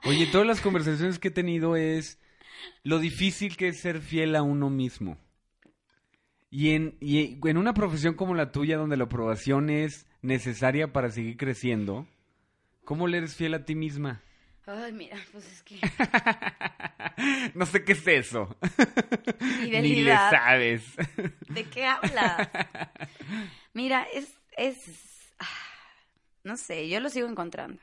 Oye, 0.03 0.28
todas 0.28 0.45
las 0.45 0.59
conversaciones 0.59 1.18
que 1.18 1.30
he 1.30 1.32
tenido 1.32 1.78
es 1.78 2.20
lo 2.84 2.99
difícil 2.99 3.58
que 3.58 3.70
es 3.70 3.80
ser 3.80 4.01
fiel 4.01 4.36
a 4.36 4.43
uno 4.43 4.70
mismo. 4.70 5.18
Y 6.49 6.72
en, 6.72 6.97
y 7.01 7.39
en 7.47 7.58
una 7.58 7.74
profesión 7.74 8.14
como 8.14 8.34
la 8.34 8.51
tuya, 8.51 8.78
donde 8.78 8.97
la 8.97 9.05
aprobación 9.05 9.70
es 9.70 10.08
necesaria 10.22 10.93
para 10.93 11.12
seguir 11.12 11.38
creciendo, 11.38 12.08
¿cómo 12.86 13.08
le 13.08 13.18
eres 13.18 13.36
fiel 13.36 13.53
a 13.53 13.66
ti 13.66 13.76
misma? 13.76 14.22
Ay, 14.66 14.91
mira, 14.91 15.18
pues 15.32 15.45
es 15.49 15.64
que... 15.64 15.80
no 17.55 17.66
sé 17.66 17.86
qué 17.86 17.93
es 17.93 18.05
eso. 18.05 18.55
Ni 19.49 20.03
le 20.03 20.12
sabes. 20.12 20.84
¿De 21.47 21.64
qué 21.64 21.86
hablas? 21.86 22.49
Mira, 23.74 24.05
es... 24.14 24.34
es... 24.58 25.34
No 26.43 26.58
sé, 26.58 26.89
yo 26.89 26.99
lo 26.99 27.10
sigo 27.10 27.30
encontrando. 27.30 27.82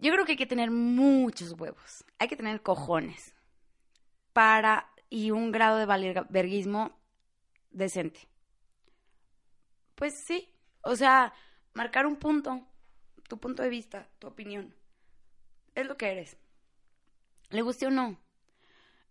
Yo 0.00 0.12
creo 0.12 0.24
que 0.24 0.32
hay 0.32 0.38
que 0.38 0.46
tener 0.46 0.70
muchos 0.70 1.52
huevos. 1.52 2.04
Hay 2.18 2.28
que 2.28 2.36
tener 2.36 2.62
cojones. 2.62 3.34
Para... 4.32 4.90
Y 5.12 5.32
un 5.32 5.50
grado 5.50 5.76
de 5.76 5.86
valverguismo 5.86 6.96
decente. 7.70 8.28
Pues 9.96 10.14
sí. 10.14 10.54
O 10.82 10.94
sea, 10.94 11.32
marcar 11.74 12.06
un 12.06 12.16
punto. 12.16 12.64
Tu 13.28 13.38
punto 13.38 13.62
de 13.62 13.68
vista, 13.68 14.08
tu 14.20 14.28
opinión 14.28 14.74
es 15.74 15.86
lo 15.86 15.96
que 15.96 16.10
eres. 16.10 16.36
Le 17.50 17.62
guste 17.62 17.86
o 17.86 17.90
no. 17.90 18.16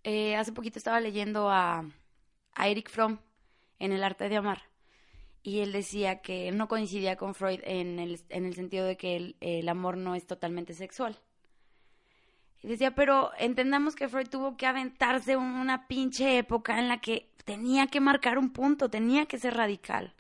Eh, 0.04 0.36
hace 0.36 0.54
poquito 0.54 0.80
estaba 0.80 1.00
leyendo 1.00 1.50
a, 1.50 1.86
a 2.54 2.68
Eric 2.68 2.90
Fromm 2.90 3.20
en 3.80 3.92
El 3.92 4.04
arte 4.04 4.30
de 4.30 4.38
amar. 4.38 4.69
Y 5.42 5.60
él 5.60 5.72
decía 5.72 6.22
que 6.22 6.52
no 6.52 6.68
coincidía 6.68 7.16
con 7.16 7.34
Freud 7.34 7.62
en 7.64 8.00
el, 8.00 8.20
en 8.30 8.46
el 8.46 8.56
sentido 8.56 8.86
de 8.86 8.98
que 8.98 9.16
el, 9.16 9.36
el 9.40 9.70
amor 9.70 9.98
no 9.98 10.16
es 10.16 10.28
totalmente 10.28 10.74
sexual. 10.74 11.18
Y 12.62 12.68
decía, 12.68 12.94
pero 12.94 13.32
entendamos 13.38 13.96
que 13.96 14.10
Freud 14.10 14.28
tuvo 14.28 14.58
que 14.58 14.66
aventarse 14.66 15.38
una 15.38 15.88
pinche 15.88 16.38
época 16.38 16.78
en 16.78 16.90
la 16.90 17.00
que 17.00 17.32
tenía 17.46 17.88
que 17.88 18.02
marcar 18.02 18.38
un 18.38 18.52
punto, 18.52 18.90
tenía 18.90 19.26
que 19.26 19.40
ser 19.40 19.56
radical. 19.56 20.14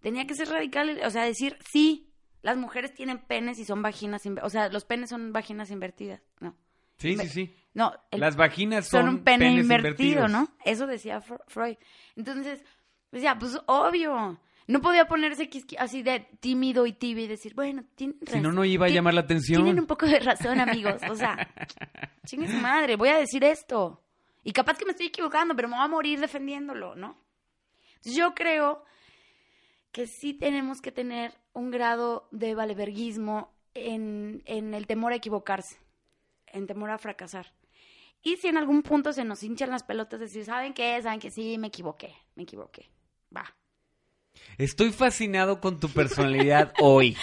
Tenía 0.00 0.26
que 0.26 0.34
ser 0.34 0.48
radical, 0.48 1.00
o 1.04 1.10
sea, 1.10 1.24
decir, 1.24 1.58
sí, 1.70 2.10
las 2.42 2.56
mujeres 2.56 2.94
tienen 2.94 3.18
penes 3.18 3.58
y 3.58 3.64
son 3.64 3.82
vaginas, 3.82 4.22
o 4.42 4.48
sea, 4.48 4.68
los 4.68 4.84
penes 4.84 5.10
son 5.10 5.32
vaginas 5.32 5.70
invertidas, 5.70 6.22
¿no? 6.38 6.56
Sí, 6.96 7.16
sí, 7.16 7.28
sí. 7.28 7.54
No, 7.72 7.92
las 8.12 8.36
vaginas 8.36 8.88
son, 8.88 9.08
un 9.08 9.24
pene 9.24 9.52
invertido, 9.52 10.28
¿no? 10.28 10.48
Eso 10.64 10.86
decía 10.86 11.20
Freud. 11.20 11.76
Entonces, 12.16 12.64
decía, 13.10 13.36
pues 13.38 13.58
obvio. 13.66 14.38
No 14.66 14.80
podía 14.80 15.08
ponerse 15.08 15.50
así 15.78 16.02
de 16.02 16.28
tímido 16.38 16.86
y 16.86 16.92
tibio 16.92 17.24
y 17.24 17.26
decir, 17.26 17.54
bueno, 17.54 17.84
tienen 17.96 18.18
Si 18.24 18.40
no, 18.40 18.52
no 18.52 18.64
iba 18.64 18.86
a 18.86 18.88
llamar 18.88 19.14
la 19.14 19.22
atención. 19.22 19.64
Tienen 19.64 19.80
un 19.80 19.86
poco 19.86 20.06
de 20.06 20.20
razón, 20.20 20.60
amigos. 20.60 21.02
O 21.10 21.16
sea, 21.16 21.36
chingue 22.26 22.46
su 22.46 22.56
madre, 22.58 22.94
voy 22.94 23.08
a 23.08 23.18
decir 23.18 23.42
esto. 23.42 24.00
Y 24.44 24.52
capaz 24.52 24.78
que 24.78 24.84
me 24.84 24.92
estoy 24.92 25.06
equivocando, 25.06 25.56
pero 25.56 25.68
me 25.68 25.74
voy 25.74 25.84
a 25.84 25.88
morir 25.88 26.20
defendiéndolo, 26.20 26.94
¿no? 26.94 27.16
yo 28.02 28.34
creo 28.34 28.82
que 29.92 30.06
sí 30.06 30.34
tenemos 30.34 30.80
que 30.80 30.92
tener 30.92 31.34
un 31.52 31.70
grado 31.70 32.28
de 32.30 32.54
valeverguismo 32.54 33.52
en, 33.74 34.42
en 34.46 34.74
el 34.74 34.86
temor 34.86 35.12
a 35.12 35.16
equivocarse, 35.16 35.78
en 36.46 36.66
temor 36.66 36.90
a 36.90 36.98
fracasar. 36.98 37.52
Y 38.22 38.36
si 38.36 38.48
en 38.48 38.56
algún 38.56 38.82
punto 38.82 39.12
se 39.12 39.24
nos 39.24 39.42
hinchan 39.42 39.70
las 39.70 39.82
pelotas, 39.82 40.20
decir, 40.20 40.44
¿saben 40.44 40.74
qué? 40.74 41.00
¿Saben 41.02 41.20
que 41.20 41.30
sí? 41.30 41.58
Me 41.58 41.68
equivoqué, 41.68 42.14
me 42.34 42.42
equivoqué. 42.42 42.90
Va. 43.34 43.56
Estoy 44.58 44.92
fascinado 44.92 45.60
con 45.60 45.80
tu 45.80 45.88
personalidad 45.88 46.72
hoy. 46.80 47.16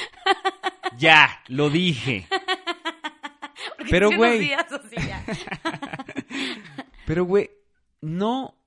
Ya, 0.97 1.43
lo 1.47 1.69
dije. 1.69 2.27
Pero, 3.89 4.11
güey. 4.11 4.51
Pero, 7.05 7.25
güey, 7.25 7.51
no 8.01 8.57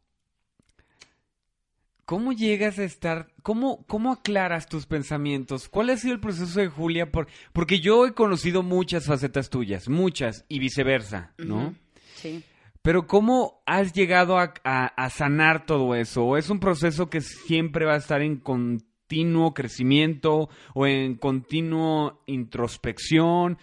¿Cómo 2.11 2.33
llegas 2.33 2.81
a 2.81 2.83
estar, 2.83 3.33
cómo, 3.41 3.87
cómo 3.87 4.11
aclaras 4.11 4.67
tus 4.67 4.87
pensamientos? 4.87 5.69
¿Cuál 5.69 5.91
ha 5.91 5.97
sido 5.97 6.13
el 6.13 6.19
proceso 6.19 6.59
de 6.59 6.67
Julia? 6.67 7.13
Por, 7.13 7.29
porque 7.53 7.79
yo 7.79 8.05
he 8.05 8.15
conocido 8.15 8.65
muchas 8.65 9.07
facetas 9.07 9.49
tuyas, 9.49 9.89
muchas, 9.89 10.45
y 10.49 10.59
viceversa, 10.59 11.35
¿no? 11.39 11.77
Sí. 12.17 12.43
Pero 12.83 13.07
¿cómo 13.07 13.63
has 13.67 13.93
llegado 13.93 14.39
a, 14.39 14.55
a, 14.65 15.11
sanar 15.11 15.67
todo 15.67 15.95
eso? 15.95 16.25
¿O 16.25 16.37
es 16.39 16.49
un 16.49 16.61
proceso 16.61 17.11
que 17.11 17.21
siempre 17.21 17.85
va 17.85 17.95
a 17.95 17.99
estar 17.99 18.23
en 18.23 18.37
continuo 18.37 19.53
crecimiento 19.53 20.49
o 20.75 20.87
en 20.87 21.17
continuo 21.17 22.23
introspección? 22.27 23.59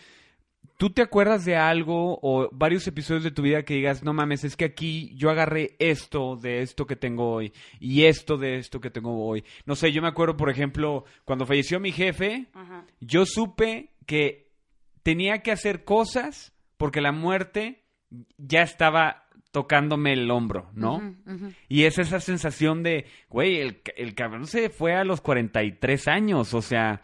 ¿Tú 0.77 0.91
te 0.91 1.01
acuerdas 1.01 1.43
de 1.45 1.55
algo 1.55 2.19
o 2.21 2.49
varios 2.51 2.85
episodios 2.85 3.23
de 3.23 3.31
tu 3.31 3.41
vida 3.41 3.63
que 3.63 3.73
digas, 3.73 4.03
no 4.03 4.13
mames, 4.13 4.43
es 4.43 4.55
que 4.55 4.65
aquí 4.65 5.11
yo 5.15 5.31
agarré 5.31 5.75
esto 5.79 6.35
de 6.35 6.61
esto 6.61 6.85
que 6.85 6.95
tengo 6.95 7.31
hoy 7.31 7.51
y 7.79 8.03
esto 8.03 8.37
de 8.37 8.57
esto 8.57 8.79
que 8.79 8.91
tengo 8.91 9.25
hoy? 9.25 9.43
No 9.65 9.75
sé, 9.75 9.91
yo 9.91 10.03
me 10.03 10.07
acuerdo, 10.07 10.37
por 10.37 10.51
ejemplo, 10.51 11.05
cuando 11.25 11.47
falleció 11.47 11.79
mi 11.79 11.91
jefe, 11.91 12.45
yo 12.99 13.25
supe 13.25 13.89
que 14.05 14.51
tenía 15.01 15.41
que 15.41 15.51
hacer 15.51 15.83
cosas 15.83 16.53
porque 16.77 17.01
la 17.01 17.11
muerte 17.11 17.86
ya 18.37 18.61
estaba 18.61 19.25
tocándome 19.51 20.13
el 20.13 20.29
hombro, 20.29 20.69
¿no? 20.73 21.15
Y 21.67 21.83
es 21.83 21.97
esa 21.97 22.19
sensación 22.19 22.83
de, 22.83 23.05
güey, 23.29 23.57
el, 23.57 23.81
el 23.95 24.15
cabrón 24.15 24.47
se 24.47 24.69
fue 24.69 24.95
a 24.95 25.03
los 25.03 25.21
43 25.21 26.07
años, 26.07 26.53
o 26.53 26.61
sea, 26.61 27.01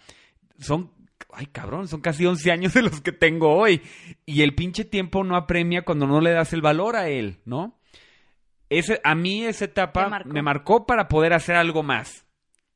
son 0.60 0.91
ay 1.34 1.47
cabrón, 1.47 1.88
son 1.88 2.01
casi 2.01 2.26
11 2.26 2.51
años 2.51 2.74
de 2.74 2.84
los 2.84 3.01
que 3.01 3.12
tengo 3.12 3.56
hoy. 3.56 3.82
Y 4.26 4.41
el 4.41 4.56
pinche 4.56 4.86
tiempo 4.86 5.24
no 5.24 5.36
apremia 5.36 5.84
cuando 5.84 6.08
no 6.08 6.22
le 6.22 6.32
das 6.32 6.54
el 6.54 6.62
valor 6.62 6.95
a 6.95 7.10
él, 7.10 7.39
¿no? 7.45 7.80
Ese, 8.70 8.99
a 9.04 9.16
mí 9.16 9.45
esa 9.45 9.66
etapa 9.66 10.22
me 10.26 10.41
marcó 10.41 10.86
para 10.86 11.08
poder 11.08 11.34
hacer 11.34 11.56
algo 11.56 11.84
más. 11.84 12.26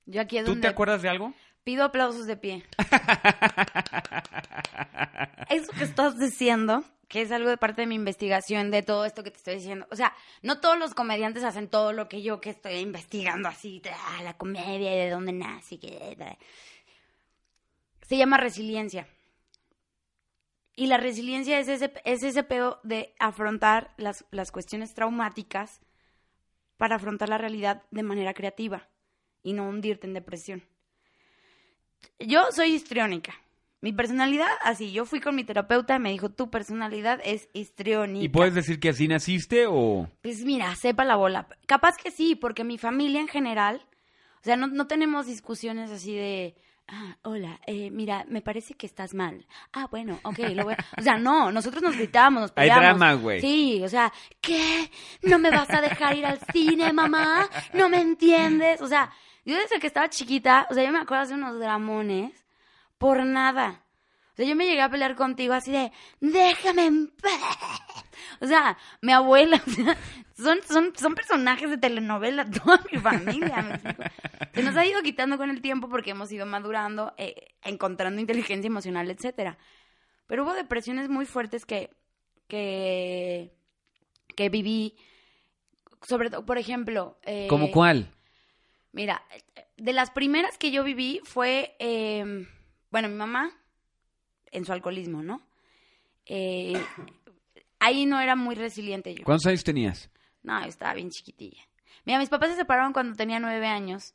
Yo 0.06 0.22
aquí 0.22 0.40
¿Tú 0.44 0.60
te 0.60 0.68
acuerdas 0.68 1.02
de 1.02 1.10
algo? 1.10 1.34
Pido 1.64 1.84
aplausos 1.84 2.28
de 2.28 2.38
pie. 2.38 2.64
Eso 5.50 5.72
que 5.78 5.84
estás 5.84 6.20
diciendo, 6.20 6.84
que 7.08 7.22
es 7.22 7.32
algo 7.32 7.49
de 7.49 7.58
parte 7.58 7.82
de 7.82 7.88
mi 7.88 7.95
investigación, 7.95 8.70
de 8.72 8.84
todo 8.84 9.05
esto 9.05 9.24
que 9.24 9.32
te 9.32 9.38
estoy 9.38 9.55
diciendo. 9.55 9.88
O 9.91 9.95
sea, 9.95 10.14
no 10.41 10.60
todos 10.60 10.78
los 10.78 10.93
comediantes 10.93 11.43
hacen 11.43 11.70
todo 11.70 11.93
lo 11.93 12.10
que 12.10 12.22
yo 12.22 12.41
que 12.41 12.49
estoy 12.49 12.76
investigando 12.76 13.47
así, 13.47 13.82
ah, 13.91 14.24
la 14.24 14.38
comedia 14.38 14.93
y 14.93 14.97
de 14.97 15.10
dónde 15.10 15.32
nace. 15.32 15.80
Se 18.01 18.18
llama 18.18 18.38
resiliencia. 18.38 19.08
Y 20.76 20.88
la 20.88 20.97
resiliencia 20.97 21.60
es 21.60 21.70
ese, 21.70 21.91
es 22.05 22.24
ese 22.24 22.43
pedo 22.43 22.80
de 22.84 23.16
afrontar 23.20 23.93
las, 23.97 24.26
las 24.30 24.51
cuestiones 24.51 24.93
traumáticas 24.93 25.82
para 26.78 26.97
afrontar 26.97 27.30
la 27.30 27.39
realidad 27.39 27.84
de 27.89 28.03
manera 28.03 28.34
creativa 28.34 28.88
y 29.41 29.53
no 29.53 29.68
hundirte 29.68 30.05
en 30.05 30.14
depresión. 30.14 30.64
Yo 32.20 32.51
soy 32.51 32.76
histriónica. 32.76 33.34
Mi 33.80 33.94
personalidad, 33.94 34.48
así, 34.64 34.92
yo 34.92 35.06
fui 35.06 35.20
con 35.20 35.36
mi 35.36 35.44
terapeuta 35.44 35.96
y 35.96 36.00
me 36.00 36.12
dijo, 36.12 36.30
tu 36.30 36.50
personalidad 36.50 37.20
es 37.24 37.48
histriónica. 37.54 38.26
¿Y 38.26 38.30
puedes 38.30 38.56
decir 38.56 38.80
que 38.80 38.90
así 38.90 39.08
naciste 39.08 39.66
o...? 39.68 40.10
Pues 40.24 40.44
mira, 40.44 40.74
sepa 40.76 41.06
la 41.06 41.16
bola. 41.16 41.48
Capaz 41.68 41.96
que 41.96 42.10
sí, 42.10 42.36
porque 42.36 42.64
mi 42.64 42.80
familia 42.80 43.22
en 43.22 43.28
general, 43.28 43.86
o 44.42 44.44
sea, 44.44 44.56
no, 44.56 44.66
no 44.66 44.88
tenemos 44.88 45.28
discusiones 45.28 45.92
así 45.92 46.16
de, 46.16 46.56
ah, 46.88 47.18
hola, 47.22 47.60
eh, 47.68 47.92
mira, 47.92 48.26
me 48.28 48.42
parece 48.42 48.74
que 48.74 48.88
estás 48.88 49.14
mal. 49.14 49.46
Ah, 49.74 49.88
bueno, 49.92 50.20
ok, 50.24 50.40
lo 50.56 50.64
voy 50.64 50.74
a... 50.74 50.86
O 50.98 51.04
sea, 51.04 51.20
no, 51.20 51.52
nosotros 51.52 51.84
nos 51.84 51.96
gritamos, 51.96 52.42
nos 52.42 52.52
peleamos. 52.52 52.84
Hay 52.84 52.90
drama, 52.90 53.14
güey. 53.14 53.42
Sí, 53.42 53.84
o 53.84 53.90
sea, 53.90 54.12
¿qué? 54.42 54.90
¿No 55.22 55.38
me 55.38 55.52
vas 55.52 55.70
a 55.70 55.82
dejar 55.82 56.18
ir 56.18 56.26
al 56.26 56.40
cine, 56.52 56.92
mamá? 56.94 57.48
¿No 57.74 57.90
me 57.90 58.02
entiendes? 58.02 58.82
O 58.82 58.88
sea, 58.88 59.12
yo 59.46 59.56
desde 59.56 59.80
que 59.80 59.86
estaba 59.86 60.10
chiquita, 60.10 60.66
o 60.72 60.74
sea, 60.74 60.84
yo 60.84 60.92
me 60.92 60.98
acuerdo 61.00 61.28
de 61.28 61.36
unos 61.36 61.60
dramones 61.60 62.47
por 62.98 63.26
nada. 63.26 63.84
O 64.34 64.36
sea, 64.38 64.45
yo 64.45 64.56
me 64.56 64.66
llegué 64.68 64.82
a 64.82 64.89
pelear 64.89 65.16
contigo 65.16 65.54
así 65.54 65.72
de, 65.72 65.91
déjame 66.20 66.86
en 66.86 67.08
paz. 67.08 68.06
O 68.39 68.45
sea, 68.45 68.78
mi 69.02 69.12
abuela, 69.12 69.62
o 69.68 69.70
sea, 69.72 69.98
son, 70.36 70.60
son, 70.62 70.93
son 70.95 71.16
personajes 71.16 71.70
de 71.70 71.78
telenovela, 71.78 72.45
toda 72.64 72.80
mi 72.91 73.00
familia. 73.00 73.82
Se 74.54 74.62
nos 74.62 74.76
ha 74.76 74.86
ido 74.86 75.02
quitando 75.02 75.38
con 75.38 75.50
el 75.50 75.62
tiempo 75.62 75.89
porque 75.89 76.12
hemos 76.12 76.32
ido 76.32 76.45
madurando, 76.45 77.14
eh, 77.18 77.56
encontrando 77.64 78.22
inteligencia 78.22 78.68
emocional, 78.68 79.10
etcétera. 79.10 79.58
Pero 80.28 80.43
hubo 80.43 80.54
depresiones 80.54 81.10
muy 81.10 81.26
fuertes 81.26 81.66
que, 81.66 81.89
que, 82.48 83.56
que 84.36 84.50
viví. 84.50 84.95
Sobre 86.04 86.30
todo, 86.30 86.45
por 86.45 86.60
ejemplo. 86.60 87.18
Eh, 87.24 87.48
¿Cómo 87.50 87.72
cuál? 87.72 88.14
Mira, 88.91 89.24
de 89.78 89.93
las 89.93 90.12
primeras 90.12 90.58
que 90.58 90.70
yo 90.70 90.84
viví 90.84 91.22
fue, 91.24 91.76
eh, 91.80 92.48
bueno, 92.92 93.10
mi 93.10 93.16
mamá 93.16 93.52
en 94.52 94.66
su 94.66 94.74
alcoholismo, 94.74 95.24
¿no? 95.24 95.42
Eh, 96.26 96.82
ahí 97.80 98.06
no 98.06 98.20
era 98.20 98.36
muy 98.36 98.56
resiliente 98.56 99.14
yo. 99.14 99.24
¿Cuántos 99.24 99.48
años 99.48 99.64
tenías? 99.64 100.10
No, 100.44 100.64
estaba 100.64 100.94
bien 100.94 101.10
chiquitilla. 101.10 101.62
Mira, 102.06 102.20
mis 102.20 102.30
papás 102.30 102.50
se 102.52 102.56
separaron 102.56 102.94
cuando 102.94 103.16
tenía 103.16 103.40
nueve 103.40 103.68
años 103.68 104.14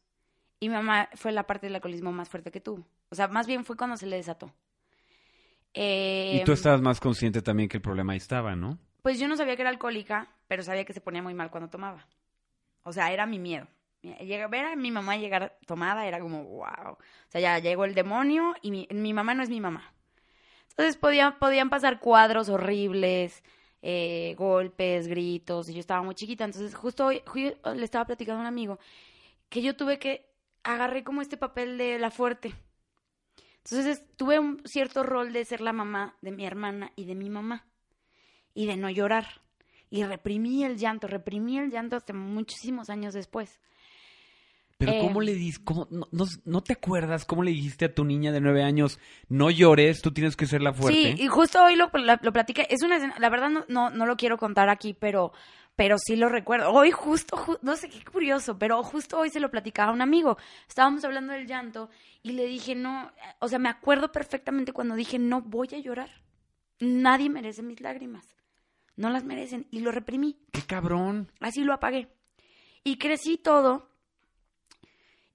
Y 0.61 0.69
mi 0.69 0.75
mamá 0.75 1.09
fue 1.15 1.33
la 1.33 1.47
parte 1.47 1.67
del 1.67 1.75
alcoholismo 1.75 2.13
más 2.13 2.29
fuerte 2.29 2.51
que 2.51 2.61
tuvo. 2.61 2.87
O 3.11 3.15
sea, 3.15 3.29
más 3.29 3.47
bien 3.47 3.65
fue 3.65 3.77
cuando 3.77 3.97
se 3.97 4.07
le 4.07 4.17
desató. 4.17 4.55
y 5.75 6.43
tú 6.45 6.53
em, 6.53 6.55
estabas 6.55 6.81
más 6.81 7.01
consciente 7.01 7.43
también 7.43 7.69
que 7.69 7.79
el 7.79 7.83
problema 7.83 8.13
ahí 8.13 8.19
estaba, 8.19 8.55
¿no? 8.55 8.79
Pues 9.03 9.19
yo 9.19 9.27
no 9.27 9.37
sabía 9.37 9.57
que 9.57 9.63
era 9.63 9.71
alcohólica, 9.71 10.29
pero 10.47 10.63
sabía 10.63 10.85
que 10.85 10.93
se 10.93 11.01
ponía 11.01 11.23
muy 11.23 11.35
mal 11.35 11.51
cuando 11.51 11.69
tomaba. 11.69 12.07
O 12.85 12.93
sea, 12.93 13.13
era 13.13 13.27
mi 13.27 13.39
miedo. 13.39 13.67
Ver 14.03 14.65
a 14.67 14.77
mi 14.77 14.91
mamá 14.91 15.17
llegar 15.17 15.57
tomada 15.67 16.07
era 16.07 16.21
como, 16.21 16.45
wow. 16.45 16.93
O 16.93 16.99
sea, 17.29 17.41
ya 17.41 17.59
llegó 17.59 17.85
el 17.85 17.95
demonio 17.95 18.55
y 18.63 18.71
mi, 18.71 19.13
mamá 19.13 19.35
no 19.35 19.43
es 19.43 19.49
mi 19.49 19.61
mamá. 19.61 19.93
Entonces 20.71 20.97
podían, 20.97 21.39
podían 21.39 21.71
pasar 21.71 22.01
cuadros 22.01 22.49
horribles, 22.49 23.43
eh, 23.83 24.35
golpes, 24.37 25.07
gritos, 25.07 25.69
y 25.69 25.75
yo 25.75 25.81
estaba 25.81 26.03
muy 26.03 26.15
chiquita. 26.15 26.45
Entonces 26.45 26.75
justo 26.75 27.07
hoy, 27.07 27.23
le 27.35 27.85
estaba 27.85 28.07
platicando 28.07 28.39
a 28.39 28.43
un 28.43 28.47
amigo 28.47 28.79
que 29.49 29.63
yo 29.63 29.77
tuve 29.77 29.99
que, 29.99 30.33
agarré 30.65 31.05
como 31.05 31.21
este 31.21 31.37
papel 31.37 31.79
de 31.79 31.99
la 31.99 32.11
fuerte. 32.11 32.55
Entonces 33.65 34.05
tuve 34.17 34.39
un 34.39 34.63
cierto 34.65 35.03
rol 35.03 35.33
de 35.33 35.45
ser 35.45 35.61
la 35.61 35.73
mamá 35.73 36.17
de 36.21 36.33
mi 36.33 36.45
hermana 36.45 36.93
y 36.97 37.05
de 37.05 37.15
mi 37.15 37.31
mamá 37.31 37.67
y 38.55 38.67
de 38.67 38.77
no 38.77 38.91
llorar. 38.91 39.43
Y 39.91 40.05
reprimí 40.05 40.65
el 40.65 40.79
llanto, 40.79 41.07
reprimí 41.07 41.59
el 41.59 41.71
llanto 41.71 41.97
hasta 41.97 42.13
muchísimos 42.13 42.91
años 42.91 43.15
después. 43.15 43.61
Pero 44.85 45.01
¿cómo 45.01 45.21
em, 45.21 45.27
le 45.27 45.35
dices? 45.35 45.63
no, 45.91 46.27
no, 46.45 46.63
te 46.63 46.73
acuerdas 46.75 47.25
cómo 47.25 47.43
le 47.43 47.51
dijiste 47.51 47.85
a 47.85 47.95
tu 47.95 48.05
niña 48.05 48.33
de 48.33 48.41
nueve 48.41 48.63
años, 48.63 48.99
no 49.29 49.51
llores, 49.51 50.03
tú 50.03 50.13
tienes 50.13 50.37
que 50.37 50.47
ser 50.47 50.63
la 50.63 50.73
fuerte? 50.73 51.17
Sí, 51.17 51.23
y 51.23 51.29
justo 51.29 51.63
hoy 51.63 51.77
lo, 51.77 51.91
lo, 51.93 52.33
platiqué. 52.33 52.67
Es 52.71 52.83
una 52.83 52.97
escena, 52.97 53.15
la 53.19 53.31
verdad 53.31 53.51
no, 53.51 53.65
no, 53.69 53.91
no, 53.91 54.07
lo 54.07 54.17
quiero 54.17 54.39
contar 54.39 54.69
aquí, 54.69 54.95
pero, 54.95 55.33
pero 55.77 55.97
sí 55.99 56.17
lo 56.17 56.29
recuerdo. 56.29 56.71
Hoy 56.71 56.91
justo, 56.91 57.37
no 57.63 57.77
sé 57.77 57.89
qué 57.89 58.05
curioso, 58.05 58.59
pero 58.59 58.83
justo 58.83 59.19
hoy 59.19 59.31
se 59.31 59.41
lo 59.41 59.51
platicaba 59.51 59.91
a 59.91 59.95
un 59.95 60.03
amigo. 60.03 60.39
Estábamos 60.69 61.05
hablando 61.05 61.33
del 61.33 61.47
llanto 61.47 61.91
y 62.23 62.33
le 62.33 62.47
dije, 62.47 62.75
no, 62.75 63.11
o 63.39 63.49
sea, 63.49 63.59
me 63.59 63.69
acuerdo 63.69 64.13
perfectamente 64.13 64.73
cuando 64.73 64.95
dije, 64.95 65.19
no 65.19 65.41
voy 65.41 65.69
a 65.73 65.79
llorar. 65.79 66.11
Nadie 66.81 67.31
merece 67.31 67.63
mis 67.63 67.81
lágrimas 67.81 68.33
no 68.97 69.11
las 69.11 69.25
merecen. 69.25 69.67
Y 69.71 69.81
lo 69.81 69.93
reprimí. 69.93 70.39
¡Qué 70.53 70.63
cabrón! 70.63 71.31
Así 71.41 71.65
lo 71.65 71.73
apagué. 71.73 72.09
Y 72.85 72.97
crecí 72.97 73.39
todo. 73.39 73.91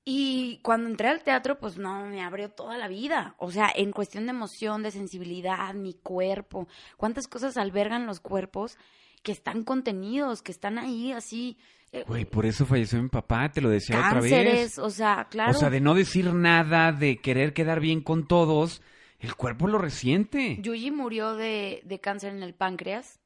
Y 0.10 0.62
cuando 0.64 0.88
entré 0.88 1.10
al 1.10 1.22
teatro, 1.22 1.60
pues 1.60 1.78
no, 1.78 2.05
me 2.05 2.24
abrió 2.24 2.49
toda 2.49 2.78
la 2.78 2.88
vida. 2.88 3.36
O 3.39 3.51
sea, 3.51 3.70
en 3.76 3.91
cuestión 3.91 4.26
de 4.26 4.30
emoción, 4.30 4.82
de 4.82 4.91
sensibilidad, 4.91 5.74
mi 5.74 5.95
cuerpo. 5.95 6.70
¿Cuántas 6.95 7.28
cosas 7.28 7.58
albergan 7.58 8.05
los 8.05 8.22
cuerpos 8.22 8.78
que 9.22 9.34
están 9.34 9.66
contenidos, 9.66 10.41
que 10.41 10.53
están 10.53 10.80
ahí 10.80 11.12
así? 11.12 11.58
Eh, 11.91 12.05
Güey, 12.08 12.24
por 12.24 12.45
eso 12.45 12.66
falleció 12.66 13.03
mi 13.03 13.10
papá, 13.10 13.51
te 13.51 13.60
lo 13.60 13.68
decía 13.68 13.99
otra 13.99 14.22
vez. 14.22 14.80
o 14.80 14.89
sea, 14.89 15.28
claro. 15.30 15.51
O 15.51 15.53
sea, 15.55 15.70
de 15.70 15.82
no 15.82 15.93
decir 15.93 16.34
nada, 16.34 16.93
de 16.93 17.18
querer 17.18 17.51
quedar 17.51 17.82
bien 17.82 17.99
con 17.99 18.30
todos, 18.30 18.82
el 19.20 19.36
cuerpo 19.36 19.68
lo 19.68 19.78
resiente. 19.78 20.58
Yuji 20.62 20.89
murió 20.89 21.36
de, 21.36 21.82
de 21.84 21.99
cáncer 21.99 22.32
en 22.32 22.43
el 22.43 22.53
páncreas 22.53 23.20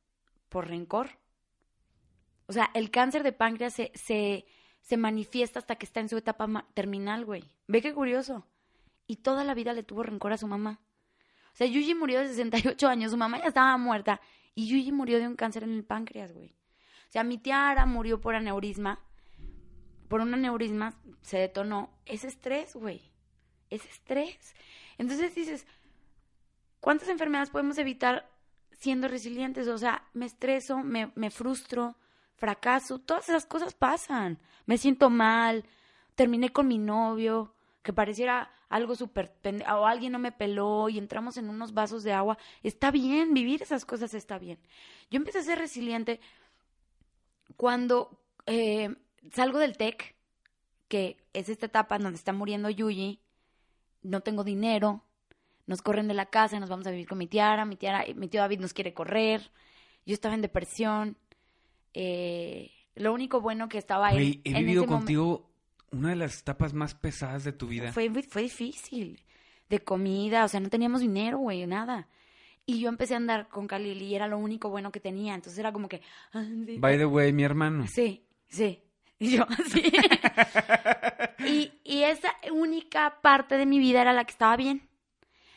por 0.49 0.67
rencor. 0.67 1.11
O 2.47 2.53
sea, 2.53 2.71
el 2.73 2.89
cáncer 2.89 3.21
de 3.21 3.33
páncreas 3.33 3.73
se, 3.73 3.91
se, 3.93 4.45
manifiesta 4.97 5.59
hasta 5.59 5.75
que 5.75 5.85
está 5.85 5.99
en 5.99 6.09
su 6.09 6.17
etapa 6.17 6.65
terminal, 6.73 7.25
güey. 7.25 7.49
Ve 7.67 7.81
qué 7.81 7.93
curioso. 7.93 8.45
Y 9.07 9.17
toda 9.17 9.43
la 9.43 9.53
vida 9.53 9.73
le 9.73 9.83
tuvo 9.83 10.03
rencor 10.03 10.33
a 10.33 10.37
su 10.37 10.47
mamá. 10.47 10.81
O 11.53 11.55
sea, 11.55 11.67
Yuji 11.67 11.95
murió 11.95 12.19
de 12.19 12.27
68 12.27 12.87
años, 12.87 13.11
su 13.11 13.17
mamá 13.17 13.39
ya 13.39 13.47
estaba 13.47 13.77
muerta 13.77 14.21
y 14.55 14.67
Yuji 14.67 14.91
murió 14.91 15.19
de 15.19 15.27
un 15.27 15.35
cáncer 15.35 15.63
en 15.63 15.73
el 15.73 15.83
páncreas, 15.83 16.33
güey. 16.33 16.55
O 17.09 17.11
sea, 17.11 17.23
mi 17.23 17.37
tía 17.37 17.69
Ara 17.69 17.85
murió 17.85 18.21
por 18.21 18.35
aneurisma. 18.35 18.99
Por 20.07 20.21
un 20.21 20.33
aneurisma 20.33 20.93
se 21.21 21.37
detonó. 21.37 21.89
Es 22.05 22.23
estrés, 22.23 22.75
güey. 22.75 23.01
Es 23.69 23.85
estrés. 23.85 24.55
Entonces 24.97 25.35
dices, 25.35 25.65
¿cuántas 26.79 27.09
enfermedades 27.09 27.49
podemos 27.49 27.77
evitar 27.77 28.31
siendo 28.81 29.07
resilientes, 29.07 29.67
o 29.67 29.77
sea, 29.77 30.09
me 30.13 30.25
estreso, 30.25 30.79
me, 30.79 31.11
me 31.13 31.29
frustro, 31.29 31.95
fracaso, 32.41 32.97
todas 32.97 33.29
esas 33.29 33.45
cosas 33.45 33.75
pasan. 33.75 34.39
Me 34.65 34.79
siento 34.79 35.11
mal, 35.11 35.63
terminé 36.15 36.49
con 36.49 36.67
mi 36.67 36.79
novio, 36.79 37.53
que 37.83 37.93
pareciera 37.93 38.51
algo 38.67 38.95
súper 38.95 39.31
o 39.69 39.85
alguien 39.85 40.11
no 40.11 40.19
me 40.19 40.31
peló 40.31 40.89
y 40.89 40.97
entramos 40.97 41.37
en 41.37 41.49
unos 41.49 41.73
vasos 41.73 42.03
de 42.03 42.13
agua. 42.13 42.39
Está 42.63 42.89
bien, 42.89 43.35
vivir 43.35 43.61
esas 43.61 43.85
cosas 43.85 44.15
está 44.15 44.39
bien. 44.39 44.57
Yo 45.11 45.17
empecé 45.17 45.39
a 45.39 45.43
ser 45.43 45.59
resiliente 45.59 46.19
cuando 47.57 48.19
eh, 48.47 48.95
salgo 49.31 49.59
del 49.59 49.77
TEC, 49.77 50.15
que 50.87 51.17
es 51.33 51.47
esta 51.47 51.67
etapa 51.67 51.95
en 51.97 52.03
donde 52.03 52.17
está 52.17 52.33
muriendo 52.33 52.71
Yuji, 52.71 53.21
no 54.01 54.21
tengo 54.21 54.43
dinero, 54.43 55.03
nos 55.67 55.83
corren 55.83 56.07
de 56.07 56.15
la 56.15 56.25
casa, 56.25 56.59
nos 56.59 56.69
vamos 56.69 56.87
a 56.87 56.91
vivir 56.91 57.07
con 57.07 57.19
mi 57.19 57.27
tía, 57.27 57.63
mi 57.65 57.75
tía, 57.75 58.03
mi 58.15 58.27
tío 58.29 58.41
David 58.41 58.61
nos 58.61 58.73
quiere 58.73 58.95
correr, 58.95 59.51
yo 60.05 60.13
estaba 60.13 60.33
en 60.33 60.41
depresión, 60.41 61.17
eh, 61.93 62.71
lo 62.95 63.13
único 63.13 63.41
bueno 63.41 63.69
que 63.69 63.77
estaba 63.77 64.07
ahí. 64.07 64.41
he 64.43 64.59
vivido 64.59 64.85
contigo 64.85 65.51
una 65.91 66.09
de 66.09 66.15
las 66.15 66.39
etapas 66.39 66.73
más 66.73 66.95
pesadas 66.95 67.43
de 67.43 67.51
tu 67.51 67.67
vida. 67.67 67.91
Fue, 67.91 68.09
fue 68.23 68.43
difícil, 68.43 69.21
de 69.69 69.79
comida, 69.79 70.45
o 70.45 70.47
sea, 70.47 70.59
no 70.59 70.69
teníamos 70.69 71.01
dinero, 71.01 71.37
güey, 71.37 71.65
nada. 71.67 72.07
Y 72.65 72.79
yo 72.79 72.89
empecé 72.89 73.15
a 73.15 73.17
andar 73.17 73.49
con 73.49 73.67
Khalil 73.67 74.01
y 74.01 74.15
era 74.15 74.27
lo 74.27 74.37
único 74.37 74.69
bueno 74.69 74.91
que 74.91 74.99
tenía, 74.99 75.33
entonces 75.35 75.59
era 75.59 75.73
como 75.73 75.89
que... 75.89 76.01
By 76.77 76.97
the 76.97 77.05
way, 77.05 77.33
mi 77.33 77.43
hermano. 77.43 77.85
Sí, 77.87 78.25
sí. 78.47 78.81
Y 79.21 79.37
yo, 79.37 79.45
sí. 79.67 79.83
y, 81.45 81.71
y 81.83 82.01
esa 82.01 82.29
única 82.51 83.21
parte 83.21 83.55
de 83.55 83.67
mi 83.67 83.77
vida 83.77 84.01
era 84.01 84.13
la 84.13 84.25
que 84.25 84.31
estaba 84.31 84.57
bien. 84.57 84.89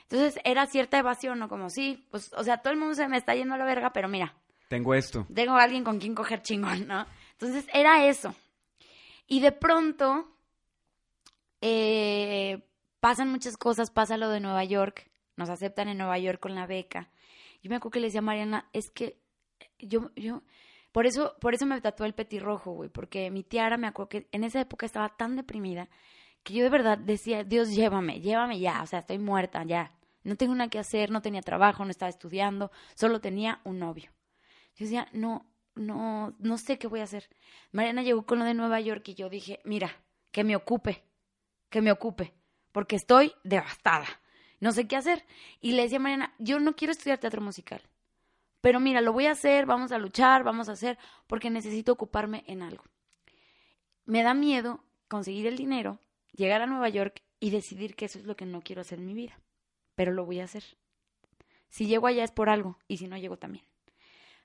Entonces 0.03 0.39
era 0.45 0.67
cierta 0.67 0.99
evasión, 0.99 1.39
¿no? 1.39 1.49
Como, 1.49 1.71
sí, 1.71 2.07
pues, 2.11 2.31
o 2.35 2.45
sea, 2.45 2.59
todo 2.59 2.75
el 2.75 2.79
mundo 2.79 2.95
se 2.95 3.09
me 3.09 3.17
está 3.17 3.35
yendo 3.35 3.55
a 3.55 3.59
la 3.59 3.65
verga, 3.65 3.95
pero 3.95 4.07
mira. 4.07 4.35
Tengo 4.69 4.95
esto. 4.95 5.27
Tengo 5.33 5.55
a 5.55 5.63
alguien 5.63 5.85
con 5.85 5.99
quien 5.99 6.15
coger 6.15 6.43
chingón, 6.43 6.87
¿no? 6.87 7.07
Entonces 7.33 7.67
era 7.73 8.07
eso. 8.07 8.35
Y 9.27 9.41
de 9.41 9.53
pronto 9.53 10.29
eh, 11.61 12.63
pasan 13.01 13.31
muchas 13.31 13.57
cosas, 13.57 13.91
pasa 13.91 14.17
lo 14.17 14.29
de 14.29 14.41
Nueva 14.41 14.65
York, 14.65 15.11
nos 15.37 15.49
aceptan 15.49 15.89
en 15.89 15.99
Nueva 15.99 16.19
York 16.19 16.41
con 16.41 16.55
la 16.55 16.67
beca. 16.67 17.11
Yo 17.63 17.71
me 17.71 17.77
acuerdo 17.77 17.93
que 17.93 18.01
le 18.01 18.07
decía 18.07 18.21
a 18.21 18.23
Mariana, 18.23 18.69
es 18.73 18.91
que 18.91 19.19
yo, 19.79 20.11
yo, 20.17 20.43
por 20.93 21.07
eso, 21.07 21.35
por 21.41 21.55
eso 21.55 21.67
me 21.67 21.81
tatué 21.81 22.07
el 22.07 22.15
petirrojo, 22.15 22.73
güey, 22.73 22.91
porque 22.91 23.31
mi 23.31 23.43
tiara 23.43 23.77
me 23.77 23.87
acuerdo 23.87 24.11
que 24.11 24.29
en 24.33 24.45
esa 24.45 24.61
época 24.61 24.87
estaba 24.87 25.09
tan 25.17 25.37
deprimida 25.37 25.89
que 26.43 26.55
yo 26.55 26.63
de 26.63 26.71
verdad 26.71 26.99
decía, 26.99 27.43
Dios, 27.43 27.75
llévame, 27.75 28.21
llévame 28.21 28.61
ya, 28.61 28.83
o 28.83 28.87
sea, 28.87 28.99
estoy 29.01 29.19
muerta 29.19 29.65
ya. 29.65 29.93
No 30.23 30.37
tengo 30.37 30.55
nada 30.55 30.71
que 30.71 30.79
hacer, 30.79 31.11
no 31.11 31.23
tenía 31.23 31.41
trabajo, 31.41 31.85
no 31.85 31.91
estaba 31.91 32.11
estudiando, 32.11 32.71
solo 32.95 33.21
tenía 33.21 33.61
un 33.65 33.79
novio. 33.79 34.14
Yo 34.77 34.87
decía, 34.87 35.09
no, 35.13 35.47
no, 35.75 36.35
no 36.39 36.59
sé 36.59 36.79
qué 36.79 36.87
voy 36.87 37.01
a 37.01 37.05
hacer. 37.05 37.29
Mariana 37.73 38.03
llegó 38.03 38.27
con 38.27 38.39
lo 38.39 38.45
de 38.45 38.55
Nueva 38.55 38.81
York 38.81 39.09
y 39.09 39.15
yo 39.15 39.29
dije, 39.29 39.61
mira, 39.65 39.91
que 40.31 40.45
me 40.45 40.57
ocupe, 40.57 41.05
que 41.71 41.81
me 41.81 41.93
ocupe, 41.93 42.35
porque 42.73 42.97
estoy 42.97 43.33
devastada, 43.45 44.07
no 44.61 44.73
sé 44.73 44.87
qué 44.87 44.97
hacer. 44.97 45.25
Y 45.61 45.73
le 45.73 45.83
decía 45.83 45.99
a 45.99 46.01
Mariana, 46.01 46.35
yo 46.39 46.59
no 46.61 46.75
quiero 46.75 46.93
estudiar 46.93 47.19
teatro 47.19 47.41
musical, 47.41 47.83
pero 48.61 48.81
mira, 48.81 49.01
lo 49.01 49.13
voy 49.13 49.27
a 49.27 49.33
hacer, 49.33 49.67
vamos 49.67 49.93
a 49.93 49.99
luchar, 49.99 50.43
vamos 50.43 50.69
a 50.69 50.73
hacer, 50.73 50.99
porque 51.27 51.51
necesito 51.51 51.93
ocuparme 51.93 52.45
en 52.47 52.63
algo. 52.63 52.85
Me 54.07 54.23
da 54.23 54.35
miedo 54.35 54.85
conseguir 55.09 55.47
el 55.47 55.57
dinero 55.57 56.01
llegar 56.33 56.63
a 56.63 56.67
Nueva 56.67 56.89
York 56.89 57.23
y 57.41 57.51
decidir 57.51 57.95
que 57.95 58.07
eso 58.07 58.19
es 58.19 58.25
lo 58.25 58.37
que 58.37 58.47
no 58.47 58.63
quiero 58.63 58.81
hacer 58.81 58.99
en 58.99 59.07
mi 59.07 59.15
vida, 59.15 59.39
pero 59.95 60.13
lo 60.13 60.25
voy 60.25 60.41
a 60.41 60.45
hacer. 60.45 60.65
Si 61.69 61.87
llego 61.87 62.07
allá 62.07 62.25
es 62.25 62.33
por 62.33 62.49
algo 62.49 62.79
y 62.89 62.97
si 62.97 63.07
no 63.07 63.17
llego 63.17 63.37
también. 63.37 63.65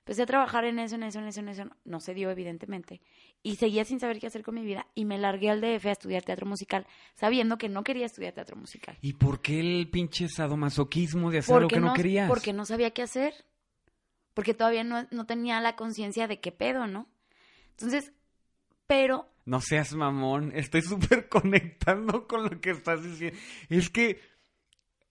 Empecé 0.00 0.22
a 0.22 0.26
trabajar 0.26 0.64
en 0.64 0.78
eso, 0.78 0.96
en 0.96 1.04
eso, 1.04 1.20
en 1.20 1.26
eso, 1.26 1.40
en 1.40 1.48
eso. 1.48 1.64
No 1.84 2.00
se 2.00 2.14
dio, 2.14 2.30
evidentemente. 2.30 3.00
Y 3.42 3.56
seguía 3.56 3.84
sin 3.84 4.00
saber 4.00 4.18
qué 4.18 4.26
hacer 4.26 4.42
con 4.42 4.54
mi 4.54 4.64
vida. 4.64 4.86
Y 4.94 5.04
me 5.04 5.18
largué 5.18 5.50
al 5.50 5.60
DF 5.60 5.86
a 5.86 5.92
estudiar 5.92 6.22
teatro 6.22 6.46
musical, 6.46 6.86
sabiendo 7.14 7.58
que 7.58 7.68
no 7.68 7.84
quería 7.84 8.06
estudiar 8.06 8.32
teatro 8.32 8.56
musical. 8.56 8.96
¿Y 9.02 9.12
por 9.12 9.40
qué 9.40 9.60
el 9.60 9.88
pinche 9.90 10.28
sadomasoquismo 10.28 11.30
de 11.30 11.38
hacer 11.38 11.62
lo 11.62 11.68
que 11.68 11.80
no, 11.80 11.88
no, 11.88 11.94
querías? 11.94 12.28
Porque 12.28 12.52
no 12.52 12.64
sabía 12.64 12.90
qué 12.90 13.02
hacer. 13.02 13.34
Porque 14.34 14.54
todavía 14.54 14.84
no, 14.84 15.06
no 15.10 15.26
tenía 15.26 15.60
la 15.60 15.76
conciencia 15.76 16.26
de 16.26 16.40
qué 16.40 16.50
pedo, 16.50 16.86
¿no? 16.86 17.06
Entonces, 17.72 18.12
pero 18.86 19.30
no 19.44 19.60
seas 19.60 19.94
mamón, 19.94 20.52
estoy 20.54 20.82
súper 20.82 21.28
conectando 21.28 22.26
con 22.26 22.44
lo 22.44 22.60
que 22.60 22.70
estás 22.70 23.02
diciendo. 23.02 23.38
Es 23.68 23.90
que 23.90 24.20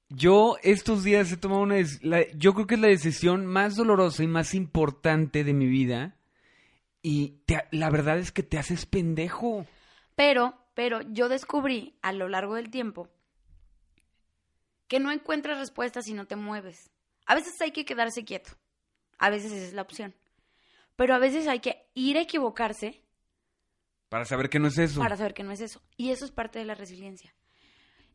yo 0.10 0.58
estos 0.64 1.04
días 1.04 1.32
he 1.32 1.38
tomado 1.38 1.62
una... 1.62 1.78
yo 2.36 2.54
creo 2.54 2.68
que 2.68 2.76
es 2.76 2.82
la 2.82 2.88
decisión 2.88 3.46
más 3.46 3.76
dolorosa 3.76 4.24
y 4.24 4.28
más 4.28 4.54
importante 4.54 5.44
de 5.44 5.54
mi 5.54 5.68
vida. 5.68 6.16
Y 7.02 7.42
la 7.72 7.90
verdad 7.90 8.18
es 8.18 8.32
que 8.32 8.44
te 8.44 8.58
haces 8.58 8.86
pendejo. 8.86 9.66
Pero, 10.16 10.58
pero 10.74 11.02
yo 11.02 11.30
descubrí 11.30 11.98
a 12.02 12.12
lo 12.12 12.28
largo 12.28 12.56
del 12.56 12.70
tiempo 12.70 13.10
que 14.90 15.00
no 15.00 15.12
encuentras 15.12 15.60
respuestas 15.60 16.06
si 16.06 16.14
no 16.14 16.26
te 16.26 16.36
mueves. 16.36 16.92
A 17.26 17.36
veces 17.36 17.62
hay 17.62 17.72
que 17.72 17.86
quedarse 17.86 18.26
quieto. 18.26 18.52
A 19.20 19.30
veces 19.30 19.52
esa 19.52 19.68
es 19.68 19.74
la 19.74 19.84
opción. 19.84 20.16
Pero 20.96 21.14
a 21.14 21.20
veces 21.20 21.48
hay 21.48 21.60
que 21.60 21.88
ir 21.94 22.18
a 22.18 22.22
equivocarse 22.22 23.02
Para 24.10 24.26
saber 24.26 24.50
que 24.50 24.60
no 24.60 24.68
es 24.68 24.78
eso. 24.78 25.00
Para 25.00 25.16
saber 25.16 25.34
que 25.34 25.44
no 25.44 25.52
es 25.52 25.62
eso. 25.62 25.82
Y 25.96 26.10
eso 26.10 26.26
es 26.26 26.32
parte 26.32 26.60
de 26.60 26.66
la 26.66 26.74
resiliencia. 26.74 27.34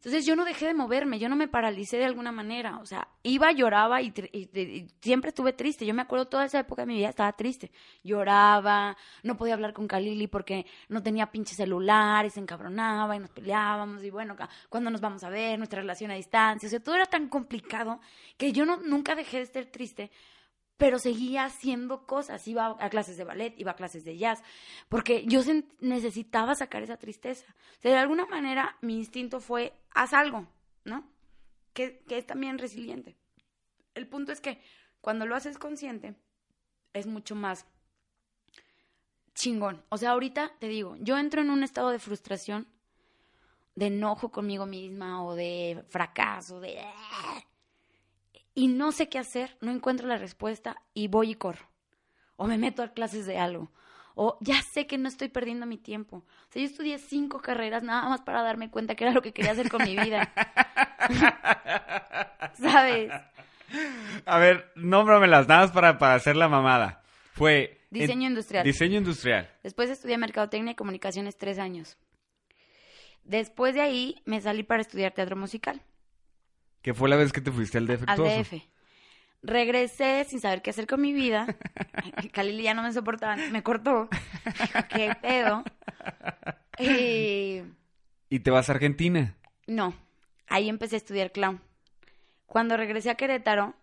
Entonces 0.04 0.26
yo 0.26 0.36
no 0.36 0.44
dejé 0.44 0.66
de 0.66 0.74
moverme, 0.74 1.18
yo 1.18 1.30
no 1.30 1.36
me 1.36 1.48
paralicé 1.48 1.96
de 1.96 2.04
alguna 2.04 2.30
manera. 2.30 2.76
O 2.76 2.84
sea, 2.84 3.08
iba, 3.22 3.50
lloraba 3.52 4.02
y, 4.02 4.12
siempre 5.00 5.30
estuve 5.30 5.54
triste. 5.54 5.86
Yo 5.86 5.94
me 5.94 6.02
acuerdo 6.02 6.26
toda 6.26 6.44
esa 6.44 6.58
época 6.58 6.82
de 6.82 6.86
mi 6.86 6.96
vida 6.96 7.08
estaba 7.08 7.32
triste. 7.32 7.70
Lloraba, 8.02 8.98
no 9.22 9.38
podía 9.38 9.54
hablar 9.54 9.72
con 9.72 9.88
Kalili 9.88 10.26
porque 10.26 10.66
no 10.90 11.02
tenía 11.02 11.32
pinche 11.32 11.54
celular 11.54 12.26
y 12.26 12.30
se 12.30 12.38
encabronaba 12.38 13.16
y 13.16 13.18
nos 13.18 13.30
peleábamos. 13.30 14.04
Y 14.04 14.10
bueno, 14.10 14.36
¿cuándo 14.68 14.90
nos 14.90 15.00
vamos 15.00 15.24
a 15.24 15.30
ver? 15.30 15.56
Nuestra 15.56 15.80
relación 15.80 16.10
a 16.10 16.14
distancia. 16.16 16.66
O 16.66 16.70
sea, 16.70 16.80
todo 16.80 16.96
era 16.96 17.06
tan 17.06 17.30
complicado 17.30 17.98
que 18.36 18.52
yo 18.52 18.66
no, 18.66 18.76
nunca 18.76 19.14
dejé 19.14 19.38
de 19.38 19.44
estar 19.44 19.64
triste 19.64 20.10
pero 20.76 20.98
seguía 20.98 21.44
haciendo 21.44 22.06
cosas, 22.06 22.46
iba 22.48 22.76
a 22.78 22.90
clases 22.90 23.16
de 23.16 23.24
ballet, 23.24 23.54
iba 23.58 23.72
a 23.72 23.76
clases 23.76 24.04
de 24.04 24.16
jazz, 24.16 24.42
porque 24.88 25.24
yo 25.26 25.40
necesitaba 25.80 26.54
sacar 26.54 26.82
esa 26.82 26.96
tristeza. 26.96 27.46
O 27.78 27.82
sea, 27.82 27.92
de 27.92 27.98
alguna 27.98 28.26
manera 28.26 28.76
mi 28.80 28.96
instinto 28.96 29.40
fue, 29.40 29.72
haz 29.94 30.12
algo, 30.12 30.48
¿no? 30.84 31.08
Que, 31.72 32.02
que 32.08 32.18
es 32.18 32.26
también 32.26 32.58
resiliente. 32.58 33.16
El 33.94 34.08
punto 34.08 34.32
es 34.32 34.40
que 34.40 34.60
cuando 35.00 35.26
lo 35.26 35.36
haces 35.36 35.58
consciente, 35.58 36.16
es 36.92 37.06
mucho 37.06 37.34
más 37.34 37.66
chingón. 39.34 39.84
O 39.88 39.98
sea, 39.98 40.10
ahorita 40.10 40.52
te 40.58 40.68
digo, 40.68 40.96
yo 41.00 41.18
entro 41.18 41.42
en 41.42 41.50
un 41.50 41.62
estado 41.62 41.90
de 41.90 41.98
frustración, 41.98 42.66
de 43.74 43.86
enojo 43.86 44.30
conmigo 44.30 44.66
misma 44.66 45.24
o 45.24 45.34
de 45.34 45.84
fracaso, 45.88 46.60
de 46.60 46.80
y 48.54 48.68
no 48.68 48.92
sé 48.92 49.08
qué 49.08 49.18
hacer, 49.18 49.56
no 49.60 49.72
encuentro 49.72 50.06
la 50.06 50.16
respuesta 50.16 50.76
y 50.94 51.08
voy 51.08 51.32
y 51.32 51.34
corro. 51.34 51.68
O 52.36 52.46
me 52.46 52.58
meto 52.58 52.82
a 52.82 52.92
clases 52.92 53.26
de 53.26 53.38
algo. 53.38 53.70
O 54.14 54.38
ya 54.40 54.62
sé 54.62 54.86
que 54.86 54.96
no 54.96 55.08
estoy 55.08 55.28
perdiendo 55.28 55.66
mi 55.66 55.76
tiempo. 55.76 56.18
O 56.18 56.52
sea, 56.52 56.62
yo 56.62 56.68
estudié 56.68 56.98
cinco 56.98 57.40
carreras 57.40 57.82
nada 57.82 58.08
más 58.08 58.20
para 58.20 58.42
darme 58.42 58.70
cuenta 58.70 58.94
que 58.94 59.04
era 59.04 59.12
lo 59.12 59.22
que 59.22 59.32
quería 59.32 59.52
hacer 59.52 59.68
con 59.68 59.82
mi 59.82 59.96
vida. 59.96 60.32
¿Sabes? 62.54 63.10
A 64.24 64.38
ver, 64.38 64.70
nómbramelas, 64.76 65.48
nada 65.48 65.62
más 65.62 65.72
para, 65.72 65.98
para 65.98 66.14
hacer 66.14 66.36
la 66.36 66.48
mamada. 66.48 67.02
Fue... 67.32 67.80
Diseño 67.90 68.28
industrial. 68.28 68.64
Diseño 68.64 68.98
industrial. 68.98 69.50
Después 69.64 69.90
estudié 69.90 70.16
mercadotecnia 70.16 70.72
y 70.72 70.76
comunicaciones 70.76 71.36
tres 71.36 71.58
años. 71.58 71.96
Después 73.24 73.74
de 73.74 73.80
ahí 73.80 74.22
me 74.24 74.40
salí 74.40 74.62
para 74.62 74.82
estudiar 74.82 75.12
teatro 75.12 75.36
musical. 75.36 75.82
¿Qué 76.84 76.92
fue 76.92 77.08
la 77.08 77.16
vez 77.16 77.32
que 77.32 77.40
te 77.40 77.50
fuiste 77.50 77.78
al 77.78 77.86
DF. 77.86 78.04
Al 78.06 78.18
DF. 78.18 78.62
Regresé 79.42 80.26
sin 80.28 80.38
saber 80.38 80.60
qué 80.60 80.68
hacer 80.68 80.86
con 80.86 81.00
mi 81.00 81.14
vida. 81.14 81.46
Khalil 82.32 82.60
ya 82.60 82.74
no 82.74 82.82
me 82.82 82.92
soportaba, 82.92 83.36
me 83.36 83.62
cortó. 83.62 84.10
¿Qué 84.90 85.16
pedo? 85.22 85.64
Y... 86.78 87.62
¿Y 88.28 88.40
te 88.40 88.50
vas 88.50 88.68
a 88.68 88.74
Argentina? 88.74 89.34
No, 89.66 89.94
ahí 90.46 90.68
empecé 90.68 90.96
a 90.96 90.98
estudiar 90.98 91.32
clown. 91.32 91.62
Cuando 92.44 92.76
regresé 92.76 93.08
a 93.08 93.14
Querétaro, 93.14 93.74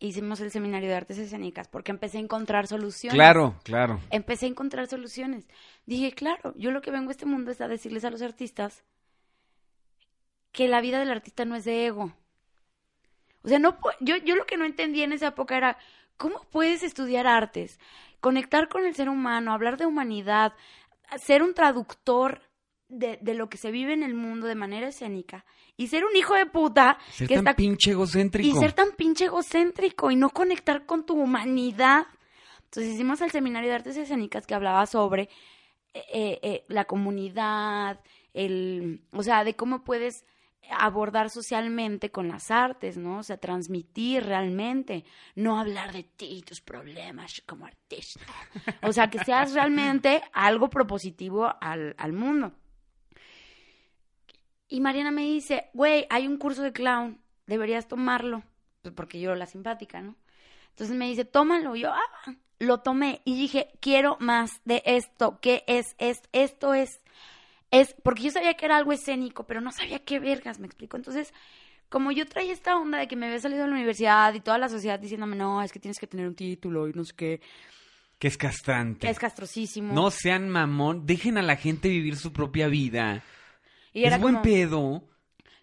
hicimos 0.00 0.40
el 0.40 0.50
seminario 0.50 0.88
de 0.88 0.96
artes 0.96 1.18
escénicas 1.18 1.68
porque 1.68 1.92
empecé 1.92 2.18
a 2.18 2.22
encontrar 2.22 2.66
soluciones. 2.66 3.14
Claro, 3.14 3.54
claro. 3.62 4.00
Empecé 4.10 4.46
a 4.46 4.48
encontrar 4.48 4.88
soluciones. 4.88 5.46
Dije, 5.86 6.10
claro, 6.10 6.54
yo 6.56 6.72
lo 6.72 6.80
que 6.80 6.90
vengo 6.90 7.10
a 7.10 7.12
este 7.12 7.24
mundo 7.24 7.52
es 7.52 7.60
a 7.60 7.68
decirles 7.68 8.04
a 8.04 8.10
los 8.10 8.20
artistas 8.20 8.82
que 10.50 10.66
la 10.66 10.80
vida 10.80 10.98
del 10.98 11.12
artista 11.12 11.44
no 11.44 11.54
es 11.54 11.64
de 11.64 11.86
ego. 11.86 12.12
O 13.42 13.48
sea, 13.48 13.58
no, 13.58 13.78
yo, 14.00 14.16
yo 14.16 14.34
lo 14.36 14.46
que 14.46 14.56
no 14.56 14.64
entendía 14.64 15.04
en 15.04 15.12
esa 15.12 15.28
época 15.28 15.56
era, 15.56 15.78
¿cómo 16.16 16.46
puedes 16.50 16.82
estudiar 16.82 17.26
artes? 17.26 17.78
Conectar 18.20 18.68
con 18.68 18.84
el 18.84 18.94
ser 18.94 19.08
humano, 19.08 19.52
hablar 19.52 19.76
de 19.76 19.86
humanidad, 19.86 20.52
ser 21.18 21.42
un 21.42 21.54
traductor 21.54 22.42
de, 22.88 23.18
de, 23.22 23.34
lo 23.34 23.48
que 23.48 23.58
se 23.58 23.70
vive 23.70 23.92
en 23.92 24.02
el 24.02 24.14
mundo 24.14 24.46
de 24.46 24.54
manera 24.54 24.88
escénica 24.88 25.44
y 25.78 25.86
ser 25.86 26.04
un 26.04 26.14
hijo 26.16 26.34
de 26.34 26.46
puta. 26.46 26.98
Ser 27.10 27.42
tan 27.42 27.54
pinche 27.54 27.92
egocéntrico. 27.92 28.48
Y 28.48 28.60
ser 28.60 28.72
tan 28.72 28.92
pinche 28.92 29.26
egocéntrico 29.26 30.10
y 30.10 30.16
no 30.16 30.30
conectar 30.30 30.84
con 30.84 31.06
tu 31.06 31.14
humanidad. 31.14 32.06
Entonces 32.64 32.94
hicimos 32.94 33.20
el 33.20 33.30
seminario 33.30 33.70
de 33.70 33.76
artes 33.76 33.96
escénicas 33.96 34.46
que 34.46 34.54
hablaba 34.54 34.84
sobre 34.86 35.30
eh, 35.94 36.04
eh, 36.12 36.38
eh, 36.42 36.64
la 36.68 36.84
comunidad, 36.84 38.00
el, 38.34 39.02
o 39.12 39.22
sea, 39.22 39.44
de 39.44 39.54
cómo 39.54 39.84
puedes 39.84 40.26
abordar 40.70 41.30
socialmente 41.30 42.10
con 42.10 42.28
las 42.28 42.50
artes, 42.50 42.96
¿no? 42.96 43.18
O 43.18 43.22
sea, 43.22 43.38
transmitir 43.38 44.24
realmente, 44.24 45.04
no 45.34 45.58
hablar 45.58 45.92
de 45.92 46.04
ti 46.04 46.26
y 46.26 46.42
tus 46.42 46.60
problemas 46.60 47.42
como 47.46 47.66
artista. 47.66 48.20
O 48.82 48.92
sea, 48.92 49.08
que 49.08 49.18
seas 49.24 49.54
realmente 49.54 50.22
algo 50.32 50.68
propositivo 50.68 51.52
al, 51.60 51.94
al 51.98 52.12
mundo. 52.12 52.52
Y 54.68 54.80
Mariana 54.80 55.10
me 55.10 55.22
dice, 55.22 55.70
güey, 55.72 56.06
hay 56.10 56.26
un 56.26 56.36
curso 56.36 56.62
de 56.62 56.72
clown, 56.72 57.18
deberías 57.46 57.88
tomarlo, 57.88 58.42
pues 58.82 58.94
porque 58.94 59.20
yo 59.20 59.34
la 59.34 59.46
simpática, 59.46 60.02
¿no? 60.02 60.16
Entonces 60.70 60.96
me 60.96 61.08
dice, 61.08 61.24
tómalo. 61.24 61.74
Yo, 61.74 61.90
ah, 61.92 62.34
lo 62.60 62.78
tomé 62.78 63.20
y 63.24 63.36
dije, 63.36 63.68
quiero 63.80 64.16
más 64.20 64.60
de 64.64 64.82
esto. 64.84 65.40
¿Qué 65.40 65.64
es 65.66 65.96
esto? 65.98 66.28
Esto 66.32 66.74
es 66.74 67.00
es 67.70 67.94
porque 68.02 68.22
yo 68.22 68.30
sabía 68.30 68.54
que 68.54 68.64
era 68.64 68.76
algo 68.76 68.92
escénico, 68.92 69.44
pero 69.46 69.60
no 69.60 69.72
sabía 69.72 69.98
qué 69.98 70.18
vergas, 70.18 70.58
me 70.58 70.66
explico. 70.66 70.96
Entonces, 70.96 71.32
como 71.88 72.12
yo 72.12 72.26
traía 72.26 72.52
esta 72.52 72.76
onda 72.76 72.98
de 72.98 73.08
que 73.08 73.16
me 73.16 73.26
había 73.26 73.38
salido 73.38 73.62
de 73.62 73.68
la 73.68 73.74
universidad 73.74 74.32
y 74.34 74.40
toda 74.40 74.58
la 74.58 74.68
sociedad 74.68 74.98
diciéndome, 74.98 75.36
no, 75.36 75.62
es 75.62 75.72
que 75.72 75.80
tienes 75.80 75.98
que 75.98 76.06
tener 76.06 76.26
un 76.26 76.34
título 76.34 76.88
y 76.88 76.92
no 76.92 77.04
sé 77.04 77.14
qué. 77.16 77.40
Que 78.18 78.28
es 78.28 78.36
castrante. 78.36 79.06
Que 79.06 79.10
es 79.10 79.18
castrosísimo. 79.18 79.92
No 79.92 80.10
sean 80.10 80.48
mamón, 80.48 81.06
dejen 81.06 81.38
a 81.38 81.42
la 81.42 81.56
gente 81.56 81.88
vivir 81.88 82.16
su 82.16 82.32
propia 82.32 82.68
vida. 82.68 83.22
Y 83.92 84.04
era 84.04 84.16
es 84.16 84.22
buen 84.22 84.42
pedo. 84.42 85.04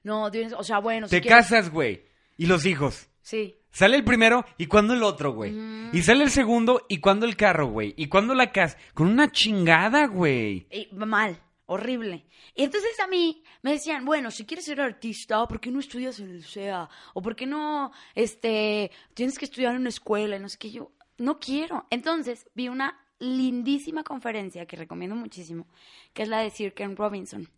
No, 0.03 0.29
o 0.57 0.63
sea, 0.63 0.79
bueno. 0.79 1.07
Te 1.07 1.21
casas, 1.21 1.69
güey. 1.69 2.05
Y 2.37 2.45
los 2.45 2.65
hijos. 2.65 3.09
Sí. 3.21 3.55
Sale 3.71 3.97
el 3.97 4.05
primero 4.05 4.45
y 4.57 4.67
cuando 4.67 4.93
el 4.93 5.03
otro, 5.03 5.33
güey. 5.33 5.53
Y 5.91 6.01
sale 6.03 6.23
el 6.23 6.31
segundo 6.31 6.85
y 6.87 6.99
cuando 6.99 7.25
el 7.25 7.35
carro, 7.35 7.67
güey. 7.67 7.93
Y 7.97 8.07
cuando 8.07 8.33
la 8.33 8.51
casa. 8.53 8.77
Con 8.93 9.07
una 9.07 9.31
chingada, 9.31 10.05
güey. 10.07 10.67
mal 10.93 11.37
horrible. 11.65 12.25
Y 12.53 12.63
entonces 12.63 12.99
a 12.99 13.07
mí 13.07 13.43
me 13.61 13.71
decían, 13.71 14.05
bueno, 14.05 14.31
si 14.31 14.45
quieres 14.45 14.65
ser 14.65 14.81
artista, 14.81 15.45
¿por 15.47 15.59
qué 15.59 15.71
no 15.71 15.79
estudias 15.79 16.19
en 16.19 16.29
el 16.29 16.43
SEA? 16.43 16.89
¿O 17.13 17.21
por 17.21 17.35
qué 17.35 17.45
no, 17.45 17.91
este, 18.13 18.91
tienes 19.13 19.37
que 19.37 19.45
estudiar 19.45 19.73
en 19.73 19.81
una 19.81 19.89
escuela? 19.89 20.35
Y 20.35 20.39
no 20.39 20.49
sé 20.49 20.57
qué, 20.57 20.71
yo 20.71 20.91
no 21.17 21.39
quiero. 21.39 21.87
Entonces 21.89 22.47
vi 22.53 22.69
una 22.69 22.99
lindísima 23.19 24.03
conferencia 24.03 24.65
que 24.65 24.75
recomiendo 24.75 25.15
muchísimo, 25.15 25.67
que 26.13 26.23
es 26.23 26.29
la 26.29 26.39
de 26.39 26.49
Sir 26.49 26.73
Ken 26.73 26.95
Robinson, 26.95 27.49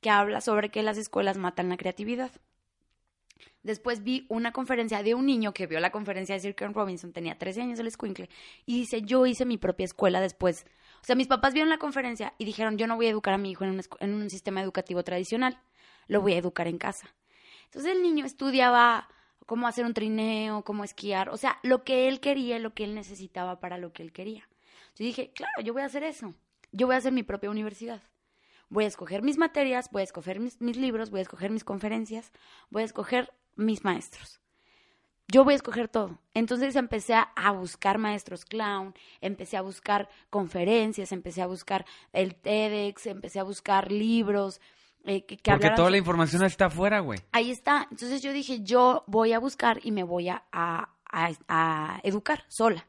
que 0.00 0.10
habla 0.10 0.40
sobre 0.40 0.70
que 0.70 0.82
las 0.82 0.98
escuelas 0.98 1.38
matan 1.38 1.68
la 1.68 1.76
creatividad. 1.76 2.30
Después 3.62 4.04
vi 4.04 4.26
una 4.28 4.52
conferencia 4.52 5.02
de 5.02 5.14
un 5.14 5.26
niño 5.26 5.52
que 5.52 5.66
vio 5.66 5.80
la 5.80 5.90
conferencia 5.90 6.34
de 6.34 6.40
Sir 6.40 6.54
Ken 6.54 6.72
Robinson, 6.72 7.12
tenía 7.12 7.36
13 7.36 7.62
años 7.62 7.78
el 7.78 7.88
escuincle, 7.88 8.30
y 8.64 8.78
dice, 8.78 9.02
yo 9.02 9.26
hice 9.26 9.44
mi 9.44 9.58
propia 9.58 9.84
escuela 9.84 10.20
después 10.20 10.64
sea, 11.06 11.14
mis 11.14 11.28
papás 11.28 11.54
vieron 11.54 11.70
la 11.70 11.78
conferencia 11.78 12.34
y 12.36 12.44
dijeron, 12.44 12.78
yo 12.78 12.88
no 12.88 12.96
voy 12.96 13.06
a 13.06 13.10
educar 13.10 13.32
a 13.32 13.38
mi 13.38 13.52
hijo 13.52 13.64
en 13.64 14.14
un, 14.14 14.28
sistema 14.28 14.60
educativo 14.60 15.04
tradicional, 15.04 15.60
lo 16.08 16.20
voy 16.20 16.32
a 16.32 16.38
educar 16.38 16.66
en 16.66 16.78
casa. 16.78 17.14
Entonces 17.66 17.92
el 17.92 18.02
niño 18.02 18.26
estudiaba 18.26 19.08
cómo 19.46 19.68
hacer 19.68 19.84
un 19.84 19.94
trineo, 19.94 20.64
cómo 20.64 20.82
esquiar, 20.82 21.28
o 21.28 21.36
sea, 21.36 21.60
lo 21.62 21.84
que 21.84 22.08
él 22.08 22.18
quería, 22.18 22.58
lo 22.58 22.74
que 22.74 22.82
él 22.82 22.96
necesitaba 22.96 23.60
para 23.60 23.78
lo 23.78 23.92
que 23.92 24.02
él 24.02 24.12
quería. 24.12 24.48
Yo 24.96 25.04
dije, 25.04 25.30
claro, 25.32 25.62
yo 25.62 25.72
voy 25.72 25.82
a 25.82 25.86
hacer 25.86 26.02
eso, 26.02 26.34
yo 26.72 26.86
voy 26.86 26.96
a 26.96 26.98
hacer 26.98 27.12
mi 27.12 27.22
propia 27.22 27.50
universidad. 27.50 28.02
Voy 28.68 28.82
a 28.82 28.88
escoger 28.88 29.22
mis 29.22 29.38
materias, 29.38 29.88
voy 29.92 30.00
a 30.00 30.04
escoger 30.04 30.40
mis 30.40 30.76
libros, 30.76 31.10
voy 31.10 31.20
a 31.20 31.22
escoger 31.22 31.52
mis 31.52 31.62
conferencias, 31.62 32.32
voy 32.68 32.82
a 32.82 32.84
escoger 32.84 33.32
mis 33.54 33.84
maestros 33.84 34.40
yo 35.28 35.44
voy 35.44 35.54
a 35.54 35.56
escoger 35.56 35.88
todo. 35.88 36.18
Entonces 36.34 36.76
empecé 36.76 37.14
a 37.14 37.50
buscar 37.52 37.98
maestros 37.98 38.44
clown, 38.44 38.94
empecé 39.20 39.56
a 39.56 39.62
buscar 39.62 40.08
conferencias, 40.30 41.12
empecé 41.12 41.42
a 41.42 41.46
buscar 41.46 41.84
el 42.12 42.34
TEDx, 42.34 43.06
empecé 43.06 43.40
a 43.40 43.44
buscar 43.44 43.90
libros. 43.90 44.60
Eh, 45.04 45.24
que, 45.24 45.38
Porque 45.42 45.70
toda 45.70 45.90
la 45.90 45.98
información 45.98 46.44
está 46.44 46.66
afuera, 46.66 47.00
güey. 47.00 47.20
Ahí 47.32 47.50
está. 47.50 47.86
Entonces 47.90 48.22
yo 48.22 48.32
dije, 48.32 48.62
yo 48.62 49.04
voy 49.06 49.32
a 49.32 49.38
buscar 49.38 49.80
y 49.82 49.92
me 49.92 50.02
voy 50.02 50.28
a, 50.28 50.44
a 50.52 52.00
educar 52.02 52.44
sola. 52.48 52.86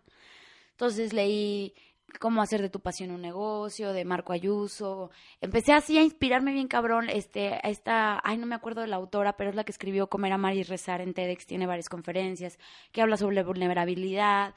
Entonces 0.72 1.12
leí 1.12 1.74
cómo 2.20 2.42
hacer 2.42 2.62
de 2.62 2.70
tu 2.70 2.80
pasión 2.80 3.12
un 3.12 3.22
negocio, 3.22 3.94
de 3.94 4.06
Marco 4.06 4.34
Ayuso. 4.34 5.12
Empecé 5.42 5.74
así 5.74 5.98
a 5.98 6.04
inspirarme 6.04 6.54
bien 6.54 6.68
cabrón, 6.68 7.10
este, 7.10 7.54
a 7.54 7.70
esta, 7.70 8.20
ay, 8.24 8.38
no 8.38 8.46
me 8.46 8.56
acuerdo 8.56 8.82
de 8.82 8.88
la 8.88 8.96
autora, 8.96 9.38
pero 9.38 9.50
es 9.50 9.56
la 9.56 9.64
que 9.64 9.72
escribió 9.72 10.08
Comer, 10.08 10.34
Amar 10.34 10.56
y 10.56 10.64
Rezar 10.64 11.02
en 11.02 11.14
TEDx, 11.14 11.46
tiene 11.46 11.68
varias 11.68 11.90
conferencias, 11.90 12.58
que 12.92 13.02
habla 13.02 13.18
sobre 13.18 13.44
vulnerabilidad, 13.44 14.56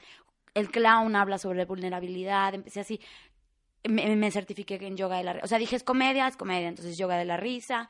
el 0.53 0.69
clown 0.69 1.15
habla 1.15 1.37
sobre 1.37 1.65
vulnerabilidad, 1.65 2.53
empecé 2.53 2.79
así, 2.79 2.99
me, 3.83 4.15
me 4.15 4.31
certifiqué 4.31 4.75
en 4.75 4.97
yoga 4.97 5.17
de 5.17 5.23
la 5.23 5.33
risa, 5.33 5.45
o 5.45 5.47
sea, 5.47 5.57
dije, 5.57 5.75
es 5.75 5.83
comedia, 5.83 6.27
es 6.27 6.37
comedia, 6.37 6.67
entonces 6.67 6.97
yoga 6.97 7.17
de 7.17 7.25
la 7.25 7.37
risa, 7.37 7.89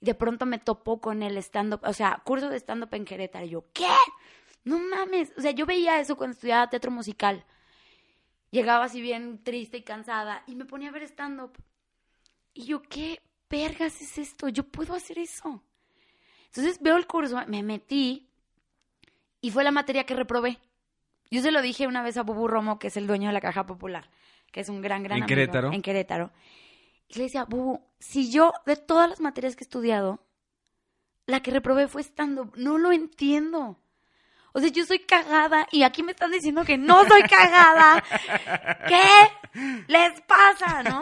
de 0.00 0.14
pronto 0.14 0.46
me 0.46 0.58
topó 0.58 1.00
con 1.00 1.22
el 1.22 1.36
stand-up, 1.38 1.80
o 1.84 1.92
sea, 1.92 2.22
curso 2.24 2.48
de 2.48 2.56
stand-up 2.56 2.94
en 2.94 3.04
Querétaro, 3.04 3.46
yo, 3.46 3.64
¿qué? 3.72 3.86
No 4.64 4.78
mames, 4.78 5.32
o 5.36 5.40
sea, 5.40 5.50
yo 5.52 5.66
veía 5.66 6.00
eso 6.00 6.16
cuando 6.16 6.34
estudiaba 6.34 6.68
teatro 6.68 6.90
musical, 6.90 7.44
llegaba 8.50 8.84
así 8.84 9.00
bien 9.00 9.42
triste 9.42 9.78
y 9.78 9.82
cansada 9.82 10.42
y 10.46 10.54
me 10.54 10.64
ponía 10.64 10.88
a 10.88 10.92
ver 10.92 11.02
stand-up. 11.04 11.52
Y 12.52 12.64
yo, 12.64 12.82
¿qué 12.82 13.20
vergas 13.48 14.00
es 14.00 14.18
esto? 14.18 14.48
Yo 14.48 14.64
puedo 14.64 14.94
hacer 14.94 15.18
eso. 15.18 15.62
Entonces 16.46 16.80
veo 16.80 16.96
el 16.96 17.06
curso, 17.06 17.40
me 17.46 17.62
metí 17.62 18.28
y 19.40 19.50
fue 19.50 19.64
la 19.64 19.70
materia 19.70 20.04
que 20.04 20.14
reprobé. 20.14 20.58
Yo 21.30 21.42
se 21.42 21.52
lo 21.52 21.62
dije 21.62 21.86
una 21.86 22.02
vez 22.02 22.16
a 22.16 22.22
Bubu 22.22 22.48
Romo, 22.48 22.78
que 22.78 22.88
es 22.88 22.96
el 22.96 23.06
dueño 23.06 23.28
de 23.28 23.32
la 23.34 23.40
Caja 23.40 23.66
Popular, 23.66 24.10
que 24.50 24.60
es 24.60 24.68
un 24.68 24.82
gran, 24.82 25.02
gran 25.04 25.18
¿En 25.18 25.22
amigo. 25.24 25.28
Querétaro? 25.28 25.72
En 25.72 25.82
Querétaro. 25.82 26.32
Y 27.08 27.18
le 27.18 27.24
decía, 27.24 27.44
Bubu, 27.44 27.80
si 28.00 28.30
yo, 28.30 28.52
de 28.66 28.76
todas 28.76 29.08
las 29.08 29.20
materias 29.20 29.54
que 29.54 29.62
he 29.62 29.66
estudiado, 29.66 30.26
la 31.26 31.40
que 31.40 31.52
reprobé 31.52 31.86
fue 31.86 32.00
estando, 32.00 32.50
no 32.56 32.78
lo 32.78 32.90
entiendo. 32.90 33.79
O 34.52 34.60
sea, 34.60 34.68
yo 34.70 34.84
soy 34.84 35.00
cagada 35.00 35.66
y 35.70 35.82
aquí 35.82 36.02
me 36.02 36.12
están 36.12 36.30
diciendo 36.30 36.64
que 36.64 36.76
no 36.76 37.04
soy 37.06 37.22
cagada. 37.22 38.02
¿Qué 38.88 39.82
les 39.86 40.20
pasa, 40.22 40.82
no? 40.82 41.00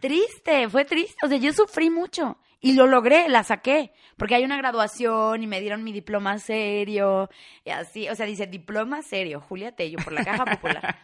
Triste, 0.00 0.68
fue 0.68 0.84
triste. 0.84 1.16
O 1.22 1.28
sea, 1.28 1.38
yo 1.38 1.52
sufrí 1.52 1.90
mucho 1.90 2.38
y 2.60 2.72
lo 2.74 2.86
logré, 2.86 3.28
la 3.28 3.44
saqué. 3.44 3.92
Porque 4.16 4.34
hay 4.34 4.44
una 4.44 4.56
graduación 4.56 5.42
y 5.42 5.46
me 5.46 5.60
dieron 5.60 5.84
mi 5.84 5.92
diploma 5.92 6.38
serio 6.38 7.28
y 7.64 7.70
así. 7.70 8.08
O 8.08 8.14
sea, 8.14 8.26
dice 8.26 8.46
diploma 8.46 9.02
serio, 9.02 9.40
Julia 9.40 9.72
Tello, 9.72 9.98
por 10.02 10.12
la 10.12 10.24
Caja 10.24 10.44
Popular. 10.44 10.98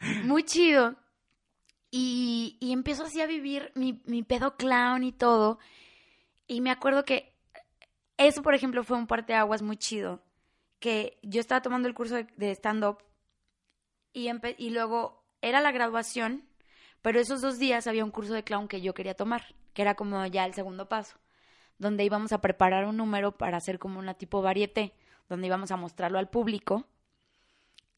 Muy 0.24 0.44
chido. 0.44 0.96
Y, 1.90 2.56
y 2.60 2.72
empiezo 2.72 3.04
así 3.04 3.20
a 3.20 3.26
vivir 3.26 3.72
mi, 3.74 4.00
mi 4.04 4.22
pedo 4.22 4.56
clown 4.56 5.02
y 5.02 5.12
todo. 5.12 5.58
Y 6.46 6.60
me 6.60 6.70
acuerdo 6.70 7.04
que 7.04 7.32
eso, 8.26 8.42
por 8.42 8.54
ejemplo, 8.54 8.84
fue 8.84 8.96
un 8.96 9.06
parteaguas 9.06 9.62
muy 9.62 9.76
chido. 9.76 10.22
Que 10.78 11.18
yo 11.22 11.40
estaba 11.40 11.62
tomando 11.62 11.88
el 11.88 11.94
curso 11.94 12.16
de, 12.36 12.50
stand-up 12.52 12.98
y, 14.12 14.30
y 14.58 14.70
luego 14.70 15.22
era 15.42 15.60
la 15.60 15.72
graduación, 15.72 16.44
pero 17.02 17.20
esos 17.20 17.40
dos 17.40 17.58
días 17.58 17.86
había 17.86 18.04
un 18.04 18.10
curso 18.10 18.32
de 18.34 18.44
clown 18.44 18.68
que 18.68 18.80
yo 18.80 18.94
quería 18.94 19.14
tomar, 19.14 19.54
que 19.74 19.82
era 19.82 19.94
como 19.94 20.24
ya 20.26 20.44
el 20.46 20.54
segundo 20.54 20.88
paso, 20.88 21.16
donde 21.78 22.04
íbamos 22.04 22.32
a 22.32 22.40
preparar 22.40 22.86
un 22.86 22.96
número 22.96 23.36
para 23.36 23.58
hacer 23.58 23.78
como 23.78 23.98
una 23.98 24.14
tipo 24.14 24.42
varieté, 24.42 24.94
donde 25.28 25.46
íbamos 25.46 25.70
a 25.70 25.76
mostrarlo 25.76 26.18
al 26.18 26.28
público 26.28 26.86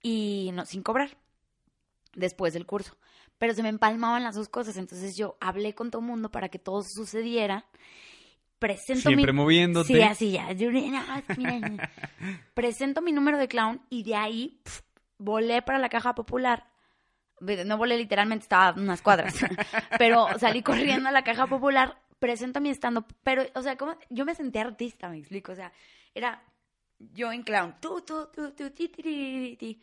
y 0.03 0.51
no, 0.55 0.67
sin 0.67 0.83
cobrar 0.83 1.17
después 2.15 2.53
del 2.53 2.67
curso. 2.67 2.97
Pero 3.39 3.55
se 3.55 3.63
me 3.63 3.71
empalmaban 3.71 4.23
las 4.23 4.35
dos 4.37 4.49
cosas, 4.49 4.77
entonces 4.77 5.17
yo 5.17 5.37
hablé 5.41 5.75
con 5.75 5.91
todo 5.91 6.01
el 6.01 6.07
mundo 6.07 6.31
para 6.31 6.49
que 6.49 6.59
todo 6.59 6.83
sucediera. 6.83 7.67
Presento 8.63 9.09
Siempre 9.09 9.33
mi... 9.33 9.41
moviéndote. 9.41 9.93
Sí, 9.93 10.01
así 10.03 10.31
ya. 10.31 10.47
Presento 12.55 13.03
mi 13.03 13.11
número 13.11 13.37
de 13.37 13.49
clown 13.49 13.85
y 13.91 14.05
de 14.05 14.15
ahí 14.15 14.61
pf, 14.63 14.83
volé 15.19 15.63
para 15.63 15.81
la 15.81 15.89
caja 15.89 16.15
popular. 16.15 16.71
No 17.41 17.77
volé 17.77 17.97
literalmente, 17.97 18.45
estaba 18.45 18.69
a 18.69 18.73
unas 18.75 19.03
cuadras. 19.03 19.35
Pero 19.99 20.29
salí 20.39 20.63
corriendo 20.63 21.09
a 21.09 21.13
la 21.13 21.25
caja 21.25 21.49
popular, 21.49 22.01
presento 22.21 22.61
mi 22.61 22.71
stand 22.71 23.05
Pero, 23.25 23.43
o 23.57 23.63
sea, 23.63 23.77
como 23.77 23.97
yo 24.11 24.25
me 24.25 24.37
sentía 24.37 24.63
artista, 24.63 25.09
me 25.09 25.19
explico. 25.19 25.51
O 25.51 25.57
sea, 25.57 25.73
era 26.15 26.41
yo 27.01 27.33
en 27.33 27.43
clown. 27.43 27.75
Ti, 27.81 27.89
ti, 28.77 28.89
ti, 28.91 29.57
ti. 29.59 29.83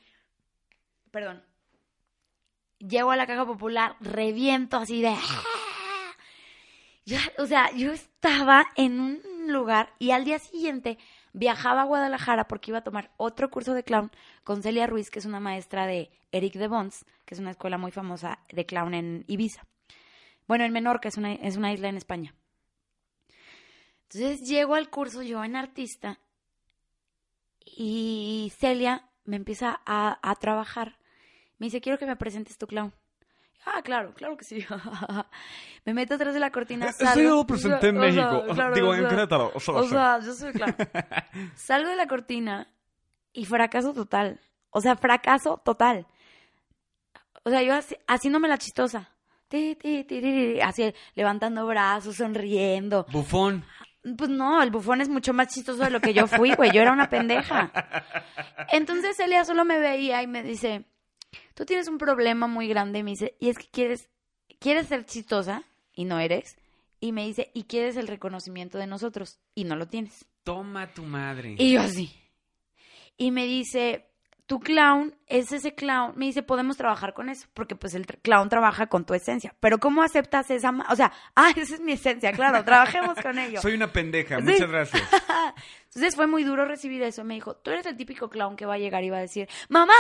Perdón. 1.12 1.44
Llego 2.80 3.12
a 3.12 3.18
la 3.18 3.28
caja 3.28 3.46
popular, 3.46 3.98
reviento 4.00 4.78
así 4.78 5.02
de. 5.02 5.18
Yo, 7.10 7.18
o 7.40 7.48
sea, 7.48 7.72
yo 7.76 7.92
estaba 7.92 8.68
en 8.76 9.00
un 9.00 9.20
lugar 9.48 9.96
y 9.98 10.12
al 10.12 10.26
día 10.26 10.38
siguiente 10.38 11.00
viajaba 11.34 11.82
a 11.82 11.86
Guadalajara 11.86 12.48
porque 12.48 12.70
iba 12.70 12.78
a 12.78 12.84
tomar 12.84 13.12
otro 13.18 13.50
curso 13.50 13.74
de 13.74 13.84
clown 13.84 14.12
con 14.44 14.62
Celia 14.62 14.86
Ruiz, 14.86 15.10
que 15.10 15.18
es 15.18 15.26
una 15.26 15.40
maestra 15.40 15.88
de 15.88 16.12
Eric 16.32 16.54
de 16.54 16.68
Bons, 16.68 17.06
que 17.26 17.34
es 17.34 17.40
una 17.40 17.50
escuela 17.50 17.80
muy 17.80 17.90
famosa 17.90 18.38
de 18.52 18.68
clown 18.68 18.94
en 18.94 19.26
Ibiza. 19.26 19.66
Bueno, 20.48 20.66
en 20.66 20.72
Menorca, 20.72 21.10
es 21.10 21.18
una, 21.18 21.34
es 21.34 21.58
una 21.58 21.74
isla 21.74 21.90
en 21.90 21.98
España. 21.98 22.36
Entonces 24.04 24.48
llego 24.48 24.76
al 24.76 24.92
curso 24.92 25.24
yo 25.24 25.44
en 25.44 25.56
artista 25.56 26.20
y 27.66 28.54
Celia 28.56 29.10
me 29.24 29.36
empieza 29.36 29.82
a, 29.84 30.20
a 30.22 30.36
trabajar. 30.36 31.00
Me 31.58 31.66
dice, 31.66 31.82
quiero 31.82 31.98
que 31.98 32.06
me 32.06 32.16
presentes 32.18 32.60
tu 32.60 32.68
clown. 32.68 32.94
Ah, 33.74 33.82
claro, 33.82 34.14
claro 34.14 34.36
que 34.38 34.46
sí. 34.46 34.66
me 35.86 35.94
meto 35.94 36.16
atrás 36.16 36.34
de 36.34 36.40
la 36.40 36.52
cortina. 36.52 36.88
Eso 36.90 37.20
yo 37.20 37.36
lo 37.36 37.48
presenté 37.48 37.90
en 37.90 37.98
o 37.98 38.02
sea, 38.02 38.10
México. 38.10 38.54
claro, 38.54 38.76
Digo, 38.76 38.90
o 38.90 38.96
en 38.96 39.08
Querétaro. 39.08 39.52
O 39.54 39.60
sea, 39.60 39.76
o 39.76 40.20
yo 40.22 40.34
soy 40.34 40.54
claro. 40.54 40.76
Salgo 41.56 41.90
de 41.90 41.96
la 41.96 42.08
cortina 42.08 42.68
y 43.34 43.46
fracaso 43.46 43.94
total. 43.94 44.40
O 44.72 44.82
sea, 44.82 44.96
fracaso 44.96 45.62
total. 45.64 46.08
O 47.44 47.50
sea, 47.50 47.62
yo 47.64 47.74
así, 47.74 47.96
haciéndome 48.08 48.48
la 48.48 48.58
chistosa. 48.58 49.10
Ti, 49.48 49.76
ti, 49.76 50.04
ti, 50.04 50.22
ti, 50.22 50.54
ti, 50.54 50.62
Así, 50.62 50.94
levantando 51.16 51.66
brazos, 51.66 52.18
sonriendo. 52.18 53.06
Bufón. 53.12 53.66
Pues 54.18 54.30
no, 54.30 54.62
el 54.62 54.72
bufón 54.72 55.02
es 55.02 55.10
mucho 55.10 55.34
más 55.34 55.48
chistoso 55.48 55.84
de 55.84 55.90
lo 55.90 56.00
que 56.00 56.14
yo 56.14 56.28
fui, 56.28 56.54
güey. 56.54 56.72
Yo 56.72 56.82
era 56.82 56.92
una 56.92 57.10
pendeja. 57.10 57.72
Entonces 58.72 59.20
Elia 59.20 59.44
solo 59.46 59.66
me 59.66 59.80
veía 59.80 60.22
y 60.22 60.28
me 60.28 60.44
dice, 60.44 60.86
tú 61.60 61.66
tienes 61.66 61.90
un 61.90 61.98
problema 61.98 62.48
muy 62.48 62.70
grande. 62.70 63.04
Me 63.04 63.12
dice, 63.12 63.36
y 63.38 63.50
es 63.50 63.58
que 63.58 63.68
quieres, 63.70 64.10
quieres 64.60 64.88
ser 64.88 65.06
chistosa 65.06 65.64
y 65.94 66.06
no 66.06 66.18
eres. 66.18 66.56
Y 67.02 67.12
me 67.12 67.26
dice, 67.26 67.52
y 67.54 67.66
quieres 67.66 67.98
el 67.98 68.08
reconocimiento 68.08 68.78
de 68.78 68.88
nosotros 68.88 69.40
y 69.56 69.66
no 69.66 69.76
lo 69.76 69.86
tienes. 69.86 70.26
Toma 70.46 70.88
tu 70.94 71.04
madre. 71.04 71.56
Y 71.58 71.74
yo 71.74 71.82
así. 71.82 72.16
Y 73.18 73.32
me 73.32 73.46
dice, 73.46 74.10
tu 74.46 74.62
clown 74.62 75.14
es 75.28 75.52
ese 75.52 75.76
clown. 75.76 76.14
Me 76.16 76.28
dice, 76.28 76.44
podemos 76.44 76.78
trabajar 76.78 77.14
con 77.14 77.28
eso, 77.28 77.48
porque 77.54 77.76
pues 77.76 77.94
el 77.94 78.06
clown 78.06 78.48
trabaja 78.48 78.88
con 78.88 79.06
tu 79.06 79.14
esencia. 79.14 79.54
Pero 79.60 79.80
¿cómo 79.80 80.02
aceptas 80.02 80.50
esa? 80.52 80.72
O 80.90 80.96
sea, 80.96 81.12
ah, 81.36 81.52
esa 81.58 81.76
es 81.76 81.82
mi 81.82 81.92
esencia, 81.92 82.32
claro, 82.32 82.64
trabajemos 82.64 83.20
con 83.22 83.38
ello. 83.38 83.60
Soy 83.62 83.74
una 83.74 83.92
pendeja. 83.92 84.38
Sí. 84.38 84.44
Muchas 84.44 84.70
gracias. 84.70 85.04
Entonces 85.90 86.16
fue 86.16 86.28
muy 86.28 86.44
duro 86.44 86.66
recibir 86.66 87.02
eso. 87.02 87.24
Me 87.24 87.34
dijo, 87.34 87.56
tú 87.56 87.72
eres 87.72 87.86
el 87.88 87.98
típico 87.98 88.30
clown 88.30 88.56
que 88.56 88.66
va 88.66 88.76
a 88.76 88.78
llegar 88.78 89.04
y 89.04 89.10
va 89.10 89.18
a 89.18 89.22
decir, 89.22 89.50
mamá, 89.70 89.94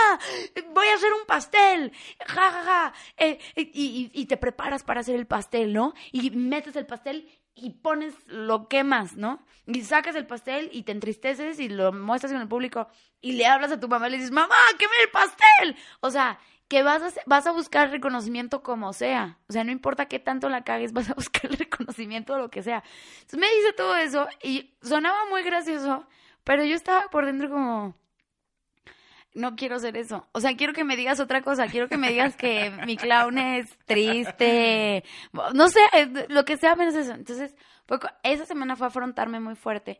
voy 0.74 0.88
a 0.88 0.96
hacer 0.96 1.12
un 1.14 1.26
pastel, 1.26 1.92
ja, 2.28 2.52
ja, 2.52 2.64
ja. 2.64 2.94
Eh, 3.18 3.40
eh, 3.56 3.72
y, 3.74 4.26
te 4.26 4.38
preparas 4.38 4.84
para 4.84 5.00
hacer 5.00 5.16
el 5.16 5.26
pastel, 5.26 5.74
¿no? 5.74 5.94
Y 6.12 6.30
metes 6.32 6.76
el 6.76 6.86
pastel 6.86 7.28
y 7.56 7.72
pones, 7.72 8.14
lo 8.28 8.68
quemas, 8.68 9.16
¿no? 9.16 9.44
Y 9.66 9.82
sacas 9.82 10.16
el 10.16 10.28
pastel 10.28 10.70
y 10.72 10.84
te 10.84 10.92
entristeces 10.92 11.60
y 11.60 11.70
lo 11.70 11.92
muestras 11.92 12.32
con 12.32 12.42
el 12.42 12.48
público 12.48 12.88
y 13.22 13.34
le 13.34 13.48
hablas 13.48 13.72
a 13.72 13.80
tu 13.80 13.88
mamá 13.88 14.08
y 14.08 14.12
le 14.12 14.18
dices, 14.18 14.32
mamá, 14.32 14.56
queme 14.78 14.94
el 15.04 15.10
pastel. 15.10 15.76
O 16.02 16.12
sea, 16.12 16.40
que 16.70 16.84
vas 16.84 17.02
a, 17.02 17.22
vas 17.26 17.48
a 17.48 17.52
buscar 17.52 17.90
reconocimiento 17.90 18.64
como 18.64 18.94
sea. 18.94 19.38
O 19.50 19.54
sea, 19.54 19.64
no 19.64 19.72
importa 19.72 20.06
qué 20.06 20.20
tanto 20.20 20.48
la 20.50 20.64
cagues, 20.64 20.94
vas 20.94 21.10
a 21.10 21.16
buscar 21.16 21.52
el 21.52 21.58
reconocimiento 21.58 22.36
de 22.36 22.40
lo 22.40 22.50
que 22.50 22.64
sea. 22.64 22.84
Entonces 23.22 23.40
me 23.40 23.50
dice 23.58 23.74
todo 23.74 23.96
eso 23.98 24.28
y 24.42 24.74
sonaba 24.82 25.26
muy 25.30 25.44
gracioso, 25.44 26.08
pero 26.44 26.64
yo 26.64 26.76
estaba 26.76 27.10
por 27.10 27.26
dentro 27.26 27.50
como, 27.50 27.96
no 29.34 29.56
quiero 29.56 29.76
hacer 29.76 29.98
eso. 29.98 30.28
O 30.32 30.42
sea, 30.42 30.56
quiero 30.56 30.74
que 30.74 30.84
me 30.84 30.96
digas 30.96 31.20
otra 31.20 31.42
cosa. 31.42 31.68
Quiero 31.68 31.88
que 31.88 31.98
me 31.98 32.10
digas 32.10 32.36
que 32.36 32.72
mi 32.86 32.98
clown 32.98 33.38
es 33.38 33.78
triste. 33.86 35.04
No 35.54 35.70
sé, 35.70 35.80
eh, 35.94 36.26
lo 36.30 36.46
que 36.46 36.58
sea 36.58 36.76
menos 36.76 36.96
eso. 36.96 37.14
Entonces, 37.14 37.56
esa 38.24 38.46
semana 38.46 38.76
fue 38.76 38.88
a 38.88 38.90
afrontarme 38.90 39.40
muy 39.40 39.56
fuerte. 39.56 40.00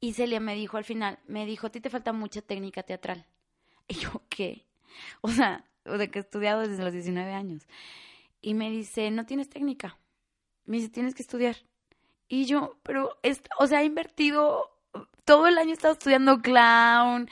Y 0.00 0.14
Celia 0.14 0.40
me 0.40 0.54
dijo 0.54 0.76
al 0.76 0.84
final, 0.84 1.18
me 1.26 1.44
dijo, 1.44 1.66
a 1.66 1.70
ti 1.70 1.80
te 1.80 1.90
falta 1.90 2.12
mucha 2.12 2.42
técnica 2.42 2.82
teatral. 2.82 3.26
Y 3.88 3.94
yo, 3.94 4.22
¿qué? 4.28 4.66
O 5.20 5.28
sea, 5.28 5.64
de 5.84 6.10
que 6.10 6.18
he 6.18 6.22
estudiado 6.22 6.66
desde 6.66 6.82
los 6.82 6.92
19 6.92 7.32
años. 7.32 7.66
Y 8.40 8.54
me 8.54 8.70
dice, 8.70 9.10
no 9.10 9.26
tienes 9.26 9.48
técnica. 9.48 9.98
Me 10.64 10.78
dice, 10.78 10.88
tienes 10.88 11.14
que 11.14 11.22
estudiar. 11.22 11.56
Y 12.28 12.46
yo, 12.46 12.76
pero, 12.82 13.18
es, 13.22 13.42
o 13.58 13.66
sea, 13.66 13.82
he 13.82 13.86
invertido, 13.86 14.70
todo 15.24 15.46
el 15.46 15.58
año 15.58 15.70
he 15.70 15.74
estado 15.74 15.94
estudiando 15.94 16.40
clown, 16.40 17.28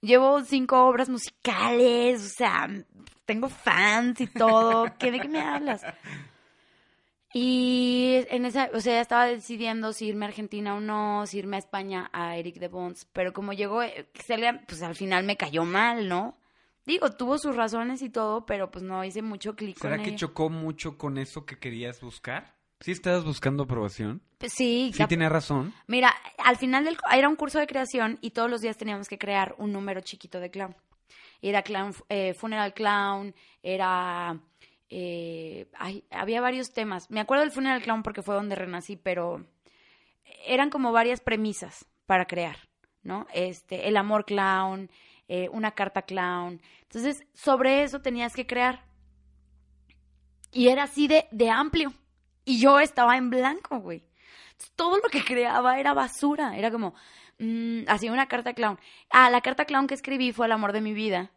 llevo 0.00 0.42
cinco 0.42 0.84
obras 0.86 1.08
musicales, 1.08 2.22
o 2.24 2.28
sea, 2.28 2.68
tengo 3.24 3.48
fans 3.48 4.20
y 4.20 4.26
todo. 4.26 4.86
¿Qué, 4.98 5.10
¿De 5.10 5.20
qué 5.20 5.28
me 5.28 5.40
hablas? 5.40 5.82
Y 7.34 8.26
en 8.28 8.44
esa, 8.44 8.68
o 8.74 8.80
sea, 8.80 9.00
estaba 9.00 9.24
decidiendo 9.24 9.94
si 9.94 10.08
irme 10.08 10.26
a 10.26 10.28
Argentina 10.28 10.74
o 10.74 10.80
no, 10.80 11.26
si 11.26 11.38
irme 11.38 11.56
a 11.56 11.60
España 11.60 12.10
a 12.12 12.36
Eric 12.36 12.56
de 12.56 12.68
Bons, 12.68 13.06
pero 13.12 13.32
como 13.32 13.54
llegó 13.54 13.82
eh, 13.82 14.06
pues 14.66 14.82
al 14.82 14.94
final 14.94 15.24
me 15.24 15.38
cayó 15.38 15.64
mal, 15.64 16.08
¿no? 16.08 16.36
Digo, 16.84 17.10
tuvo 17.12 17.38
sus 17.38 17.54
razones 17.54 18.02
y 18.02 18.10
todo, 18.10 18.44
pero 18.44 18.70
pues 18.70 18.82
no 18.82 19.04
hice 19.04 19.22
mucho 19.22 19.54
clic 19.54 19.78
con 19.78 19.90
¿Será 19.90 20.02
que 20.02 20.10
ella. 20.10 20.18
chocó 20.18 20.50
mucho 20.50 20.98
con 20.98 21.16
eso 21.18 21.46
que 21.46 21.58
querías 21.58 22.00
buscar? 22.00 22.56
¿Sí 22.80 22.90
estabas 22.90 23.24
buscando 23.24 23.62
aprobación? 23.62 24.20
Pues 24.38 24.52
sí, 24.52 24.90
Sí 24.92 25.06
tenía 25.06 25.28
razón. 25.28 25.72
Mira, 25.86 26.12
al 26.38 26.56
final 26.56 26.84
del, 26.84 26.96
era 27.12 27.28
un 27.28 27.36
curso 27.36 27.60
de 27.60 27.68
creación 27.68 28.18
y 28.20 28.30
todos 28.30 28.50
los 28.50 28.60
días 28.60 28.76
teníamos 28.76 29.08
que 29.08 29.18
crear 29.18 29.54
un 29.58 29.72
número 29.72 30.00
chiquito 30.00 30.40
de 30.40 30.50
clown. 30.50 30.74
Era 31.40 31.62
clown, 31.62 31.94
eh, 32.08 32.34
funeral 32.34 32.74
clown, 32.74 33.34
era, 33.62 34.40
eh, 34.90 35.68
ay, 35.78 36.04
había 36.10 36.40
varios 36.40 36.72
temas. 36.72 37.08
Me 37.10 37.20
acuerdo 37.20 37.42
del 37.44 37.52
funeral 37.52 37.82
clown 37.82 38.02
porque 38.02 38.22
fue 38.22 38.34
donde 38.34 38.56
renací, 38.56 38.96
pero 38.96 39.46
eran 40.44 40.70
como 40.70 40.90
varias 40.90 41.20
premisas 41.20 41.86
para 42.06 42.26
crear, 42.26 42.56
¿no? 43.02 43.28
Este, 43.32 43.86
el 43.88 43.96
amor 43.96 44.24
clown, 44.24 44.90
eh, 45.34 45.48
una 45.50 45.70
carta 45.70 46.02
clown. 46.02 46.60
Entonces, 46.82 47.24
sobre 47.32 47.84
eso 47.84 48.02
tenías 48.02 48.34
que 48.34 48.46
crear. 48.46 48.84
Y 50.52 50.68
era 50.68 50.82
así 50.82 51.08
de, 51.08 51.26
de 51.30 51.48
amplio. 51.48 51.94
Y 52.44 52.60
yo 52.60 52.78
estaba 52.80 53.16
en 53.16 53.30
blanco, 53.30 53.78
güey. 53.78 54.04
todo 54.76 54.98
lo 54.98 55.08
que 55.08 55.24
creaba 55.24 55.80
era 55.80 55.94
basura. 55.94 56.54
Era 56.58 56.70
como, 56.70 56.94
mm, 57.38 57.84
hacía 57.88 58.12
una 58.12 58.28
carta 58.28 58.52
clown. 58.52 58.78
Ah, 59.08 59.30
la 59.30 59.40
carta 59.40 59.64
clown 59.64 59.86
que 59.86 59.94
escribí 59.94 60.32
fue 60.32 60.44
el 60.44 60.52
amor 60.52 60.74
de 60.74 60.82
mi 60.82 60.92
vida. 60.92 61.30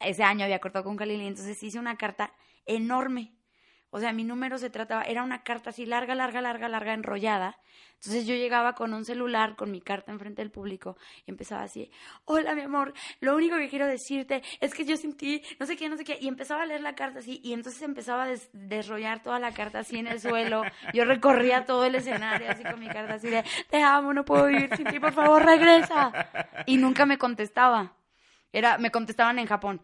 ese 0.00 0.22
año 0.22 0.44
había 0.44 0.58
cortado 0.60 0.84
con 0.84 0.96
Kalili, 0.98 1.26
entonces 1.26 1.62
hice 1.62 1.78
una 1.78 1.96
carta 1.96 2.34
enorme. 2.66 3.32
O 3.94 4.00
sea, 4.00 4.12
mi 4.12 4.24
número 4.24 4.58
se 4.58 4.70
trataba, 4.70 5.04
era 5.04 5.22
una 5.22 5.44
carta 5.44 5.70
así 5.70 5.86
larga, 5.86 6.16
larga, 6.16 6.40
larga, 6.40 6.68
larga, 6.68 6.94
enrollada. 6.94 7.60
Entonces 7.94 8.26
yo 8.26 8.34
llegaba 8.34 8.74
con 8.74 8.92
un 8.92 9.04
celular, 9.04 9.54
con 9.54 9.70
mi 9.70 9.80
carta 9.80 10.10
enfrente 10.10 10.42
del 10.42 10.50
público, 10.50 10.96
y 11.24 11.30
empezaba 11.30 11.62
así, 11.62 11.92
hola 12.24 12.56
mi 12.56 12.62
amor, 12.62 12.92
lo 13.20 13.36
único 13.36 13.56
que 13.56 13.68
quiero 13.68 13.86
decirte 13.86 14.42
es 14.60 14.74
que 14.74 14.84
yo 14.84 14.96
sentí, 14.96 15.42
no 15.60 15.66
sé 15.66 15.76
qué, 15.76 15.88
no 15.88 15.96
sé 15.96 16.02
qué, 16.02 16.18
y 16.20 16.26
empezaba 16.26 16.62
a 16.62 16.66
leer 16.66 16.80
la 16.80 16.96
carta 16.96 17.20
así, 17.20 17.40
y 17.44 17.52
entonces 17.52 17.80
empezaba 17.82 18.24
a 18.24 18.26
des 18.26 18.50
desrollar 18.52 19.22
toda 19.22 19.38
la 19.38 19.52
carta 19.52 19.78
así 19.78 19.96
en 19.96 20.08
el 20.08 20.20
suelo. 20.20 20.64
Yo 20.92 21.04
recorría 21.04 21.64
todo 21.64 21.84
el 21.84 21.94
escenario 21.94 22.50
así 22.50 22.64
con 22.64 22.80
mi 22.80 22.88
carta 22.88 23.14
así 23.14 23.28
de, 23.28 23.44
te 23.70 23.80
amo, 23.80 24.12
no 24.12 24.24
puedo 24.24 24.46
vivir 24.46 24.74
sin 24.76 24.86
ti, 24.86 24.98
por 24.98 25.12
favor, 25.12 25.44
regresa. 25.44 26.10
Y 26.66 26.78
nunca 26.78 27.06
me 27.06 27.16
contestaba. 27.16 27.94
Era, 28.52 28.76
me 28.76 28.90
contestaban 28.90 29.38
en 29.38 29.46
Japón. 29.46 29.80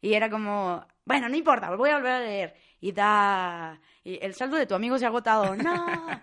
Y 0.00 0.14
era 0.14 0.30
como, 0.30 0.86
bueno, 1.04 1.28
no 1.28 1.36
importa, 1.36 1.74
voy 1.76 1.90
a 1.90 1.96
volver 1.96 2.12
a 2.12 2.20
leer. 2.20 2.54
Y 2.80 2.92
da, 2.92 3.80
y 4.02 4.18
el 4.22 4.34
saldo 4.34 4.56
de 4.56 4.66
tu 4.66 4.74
amigo 4.74 4.98
se 4.98 5.04
ha 5.04 5.08
agotado. 5.08 5.54
No. 5.56 6.06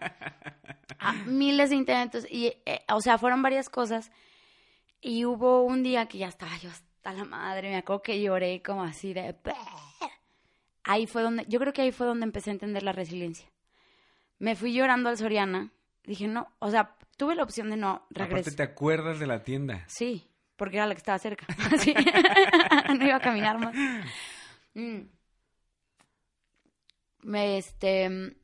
Ah, 1.04 1.16
miles 1.26 1.72
de 1.72 1.78
intentos. 1.78 2.28
Y, 2.30 2.54
eh, 2.64 2.86
o 2.94 3.02
sea, 3.02 3.18
fueron 3.18 3.42
varias 3.42 3.70
cosas. 3.70 4.12
Y 5.02 5.26
hubo 5.26 5.64
un 5.64 5.82
día 5.82 6.06
que 6.06 6.20
ya 6.20 6.28
estaba 6.28 6.56
yo 6.58 6.70
hasta 6.70 7.12
la 7.12 7.26
madre. 7.26 7.72
Me 7.72 7.78
acuerdo 7.78 8.04
que 8.04 8.22
lloré 8.22 8.62
como 8.62 8.84
así 8.84 9.12
de. 9.12 9.36
Ahí 10.84 11.08
fue 11.08 11.24
donde, 11.24 11.44
yo 11.48 11.60
creo 11.60 11.74
que 11.74 11.82
ahí 11.82 11.92
fue 11.92 12.06
donde 12.06 12.26
empecé 12.26 12.52
a 12.52 12.54
entender 12.54 12.84
la 12.84 12.92
resiliencia. 12.92 13.50
Me 14.38 14.56
fui 14.56 14.74
llorando 14.74 15.10
al 15.10 15.18
Soriana. 15.18 15.72
Dije, 16.04 16.28
no, 16.28 16.50
o 16.60 16.70
sea, 16.70 16.96
tuve 17.18 17.34
la 17.34 17.42
opción 17.42 17.72
de 17.72 17.78
no 17.78 18.06
regresar. 18.12 18.54
¿te 18.54 18.62
acuerdas 18.62 19.18
de 19.18 19.26
la 19.26 19.44
tienda? 19.44 19.84
Sí 19.88 20.32
porque 20.62 20.78
era 20.78 20.86
la 20.86 20.94
que 20.94 21.00
estaba 21.00 21.18
cerca. 21.18 21.48
no 22.96 23.04
iba 23.04 23.16
a 23.16 23.20
caminar 23.20 23.58
más. 23.58 23.76
Mm. 24.74 25.02
Este, 27.34 28.36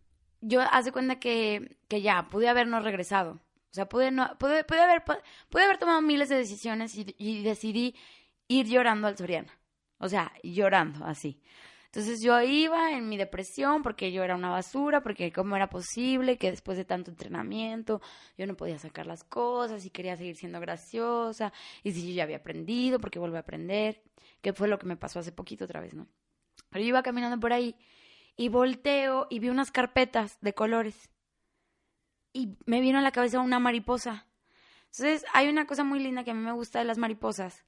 yo 0.41 0.61
hace 0.61 0.91
cuenta 0.91 1.19
que, 1.19 1.77
que 1.87 2.01
ya, 2.01 2.27
pude 2.29 2.47
habernos 2.49 2.83
regresado. 2.83 3.41
O 3.71 3.73
sea, 3.73 3.89
pude, 3.89 4.11
no, 4.11 4.37
pude, 4.37 4.63
pude, 4.63 4.81
haber, 4.81 5.03
pude 5.03 5.63
haber 5.63 5.77
tomado 5.77 6.01
miles 6.01 6.29
de 6.29 6.37
decisiones 6.37 6.95
y, 6.95 7.15
y 7.17 7.43
decidí 7.43 7.95
ir 8.47 8.67
llorando 8.67 9.07
al 9.07 9.17
Soriana. 9.17 9.59
O 9.99 10.09
sea, 10.09 10.31
llorando, 10.43 11.05
así. 11.05 11.41
Entonces 11.97 12.21
yo 12.21 12.39
iba 12.43 12.91
en 12.91 13.09
mi 13.09 13.17
depresión 13.17 13.81
porque 13.81 14.11
yo 14.11 14.23
era 14.23 14.35
una 14.35 14.51
basura, 14.51 15.01
porque 15.01 15.31
cómo 15.31 15.55
era 15.55 15.67
posible 15.67 16.37
que 16.37 16.51
después 16.51 16.77
de 16.77 16.85
tanto 16.85 17.09
entrenamiento 17.09 18.01
yo 18.37 18.45
no 18.45 18.55
podía 18.55 18.77
sacar 18.77 19.07
las 19.07 19.23
cosas 19.23 19.83
y 19.83 19.89
quería 19.89 20.15
seguir 20.15 20.35
siendo 20.35 20.59
graciosa 20.59 21.51
y 21.81 21.93
si 21.93 22.07
yo 22.07 22.13
ya 22.13 22.21
había 22.21 22.37
aprendido, 22.37 22.99
porque 22.99 23.17
vuelvo 23.17 23.37
a 23.37 23.39
aprender, 23.39 24.03
que 24.43 24.53
fue 24.53 24.67
lo 24.67 24.77
que 24.77 24.85
me 24.85 24.95
pasó 24.95 25.17
hace 25.17 25.31
poquito 25.31 25.65
otra 25.65 25.81
vez, 25.81 25.95
¿no? 25.95 26.07
Pero 26.69 26.83
yo 26.83 26.89
iba 26.89 27.01
caminando 27.01 27.39
por 27.39 27.51
ahí 27.51 27.75
y 28.35 28.49
volteo 28.49 29.25
y 29.31 29.39
vi 29.39 29.49
unas 29.49 29.71
carpetas 29.71 30.37
de 30.41 30.53
colores 30.53 31.09
y 32.31 32.59
me 32.67 32.79
vino 32.79 32.99
a 32.99 33.01
la 33.01 33.11
cabeza 33.11 33.39
una 33.39 33.57
mariposa. 33.57 34.27
Entonces 34.91 35.25
hay 35.33 35.49
una 35.49 35.65
cosa 35.65 35.83
muy 35.83 35.99
linda 35.99 36.23
que 36.23 36.29
a 36.29 36.35
mí 36.35 36.43
me 36.43 36.51
gusta 36.51 36.77
de 36.77 36.85
las 36.85 36.99
mariposas 36.99 37.65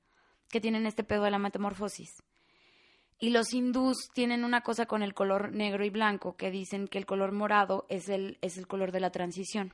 que 0.49 0.61
tienen 0.61 0.86
este 0.86 1.03
pedo 1.03 1.23
de 1.23 1.32
la 1.32 1.39
metamorfosis 1.39 2.21
y 3.20 3.32
los 3.32 3.53
hindús 3.53 4.09
tienen 4.13 4.45
una 4.45 4.61
cosa 4.61 4.86
con 4.86 5.03
el 5.03 5.13
color 5.13 5.51
negro 5.51 5.84
y 5.84 5.89
blanco, 5.89 6.38
que 6.38 6.51
dicen 6.51 6.88
que 6.88 6.97
el 6.97 7.05
color 7.05 7.34
morado 7.34 7.86
es 7.89 8.07
el, 8.07 8.38
es 8.41 8.57
el 8.57 8.65
color 8.65 8.93
de 8.93 9.01
la 9.01 9.11
transición, 9.11 9.74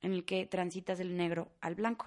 en 0.00 0.14
el 0.14 0.24
que 0.24 0.46
transitas 0.46 0.98
del 0.98 1.16
negro 1.16 1.52
al 1.60 1.74
blanco. 1.74 2.06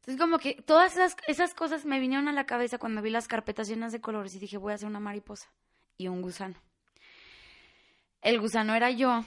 Entonces, 0.00 0.20
como 0.20 0.38
que 0.38 0.60
todas 0.62 0.92
esas, 0.92 1.16
esas 1.28 1.54
cosas 1.54 1.86
me 1.86 2.00
vinieron 2.00 2.28
a 2.28 2.32
la 2.32 2.44
cabeza 2.44 2.76
cuando 2.76 3.00
vi 3.00 3.10
las 3.10 3.28
carpetas 3.28 3.68
llenas 3.68 3.92
de 3.92 4.00
colores 4.00 4.34
y 4.34 4.38
dije, 4.38 4.58
voy 4.58 4.72
a 4.72 4.74
hacer 4.74 4.88
una 4.88 5.00
mariposa 5.00 5.48
y 5.96 6.08
un 6.08 6.20
gusano. 6.20 6.56
El 8.20 8.40
gusano 8.40 8.74
era 8.74 8.90
yo, 8.90 9.24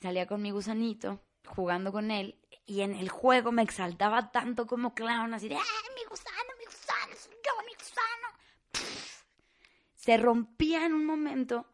salía 0.00 0.26
con 0.26 0.40
mi 0.40 0.50
gusanito, 0.50 1.20
jugando 1.46 1.92
con 1.92 2.10
él, 2.10 2.38
y 2.64 2.82
en 2.82 2.94
el 2.94 3.08
juego 3.08 3.52
me 3.52 3.62
exaltaba 3.62 4.30
tanto 4.30 4.66
como 4.66 4.94
clown, 4.94 5.34
así 5.34 5.48
de, 5.48 5.56
¡ay, 5.56 5.94
mi 5.94 6.04
gusano, 6.08 6.52
mi 6.58 6.64
gusano, 6.64 7.14
yo, 7.44 7.66
mi 7.66 7.74
gusano! 7.74 8.32
Se 10.04 10.16
rompía 10.16 10.84
en 10.86 10.94
un 10.94 11.06
momento. 11.06 11.66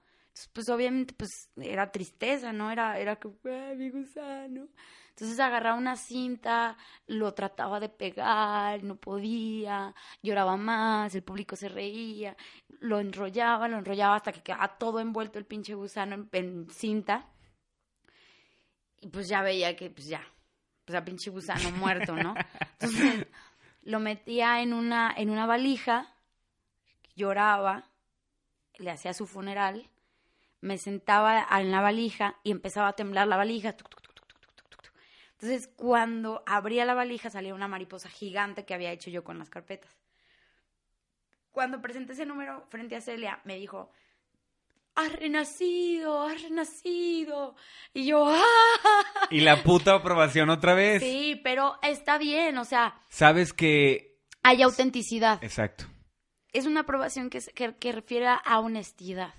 pues 0.53 0.69
obviamente, 0.69 1.15
pues 1.15 1.51
era 1.57 1.91
tristeza, 1.91 2.53
¿no? 2.53 2.71
Era, 2.71 2.99
era 2.99 3.17
que, 3.17 3.29
mi 3.77 3.91
gusano. 3.91 4.69
Entonces 5.11 5.41
agarraba 5.41 5.77
una 5.77 5.97
cinta, 5.97 6.77
lo 7.07 7.35
trataba 7.35 7.81
de 7.81 7.89
pegar, 7.89 8.85
no 8.85 8.97
podía, 8.97 9.93
lloraba 10.23 10.57
más, 10.57 11.13
el 11.15 11.25
público 11.25 11.57
se 11.57 11.69
reía, 11.69 12.37
lo 12.81 13.01
enrollaba, 13.01 13.67
lo 13.67 13.79
enrollaba 13.79 14.17
hasta 14.17 14.31
que 14.33 14.43
quedaba 14.43 14.79
todo 14.79 15.01
envuelto 15.01 15.39
el 15.41 15.47
pinche 15.47 15.75
gusano 15.75 16.15
en, 16.15 16.29
en 16.33 16.71
cinta. 16.71 17.27
Y 19.01 19.09
pues 19.09 19.29
ya 19.29 19.43
veía 19.43 19.75
que, 19.75 19.91
pues 19.91 20.07
ya, 20.07 20.23
pues 20.85 20.97
a 20.97 21.05
pinche 21.05 21.31
gusano 21.31 21.71
muerto, 21.73 22.15
¿no? 22.15 22.35
Entonces 22.79 23.27
lo 23.83 23.99
metía 23.99 24.61
en 24.63 24.73
una, 24.73 25.13
en 25.17 25.31
una 25.31 25.47
valija, 25.47 26.15
lloraba, 27.17 27.88
le 28.79 28.91
hacía 28.91 29.13
su 29.13 29.27
funeral, 29.27 29.89
me 30.61 30.79
sentaba 30.79 31.47
en 31.51 31.71
la 31.71 31.81
valija 31.81 32.37
y 32.43 32.51
empezaba 32.51 32.89
a 32.89 32.93
temblar 32.95 33.29
la 33.29 33.37
valija. 33.37 33.77
Entonces, 35.33 35.69
cuando 35.77 36.43
abría 36.47 36.85
la 36.85 36.95
valija 36.95 37.31
salía 37.31 37.55
una 37.55 37.69
mariposa 37.69 38.09
gigante 38.09 38.65
que 38.65 38.75
había 38.75 38.91
hecho 38.91 39.11
yo 39.11 39.23
con 39.23 39.39
las 39.39 39.51
carpetas. 39.51 39.97
Cuando 41.53 41.81
presenté 41.81 42.13
ese 42.13 42.27
número 42.27 42.65
frente 42.69 42.97
a 42.97 43.01
Celia, 43.01 43.41
me 43.45 43.57
dijo, 43.57 43.91
has 44.95 45.13
renacido, 45.13 46.23
has 46.23 46.43
renacido. 46.43 47.55
Y 47.95 48.07
yo, 48.07 48.27
¡ah! 48.29 49.29
Y 49.31 49.41
la 49.41 49.63
puta 49.63 49.95
aprobación 49.95 50.51
otra 50.51 50.75
vez. 50.75 51.03
Sí, 51.03 51.41
pero 51.43 51.79
está 51.83 52.19
bien, 52.19 52.59
o 52.59 52.65
sea. 52.65 53.01
Sabes 53.09 53.53
que... 53.53 54.19
Hay 54.43 54.63
autenticidad. 54.63 55.43
Exacto 55.43 55.87
es 56.53 56.67
una 56.67 56.81
aprobación 56.81 57.31
que, 57.31 57.41
que, 57.79 57.93
refiere 57.93 58.27
a 58.27 58.61
honestidad. 58.61 59.35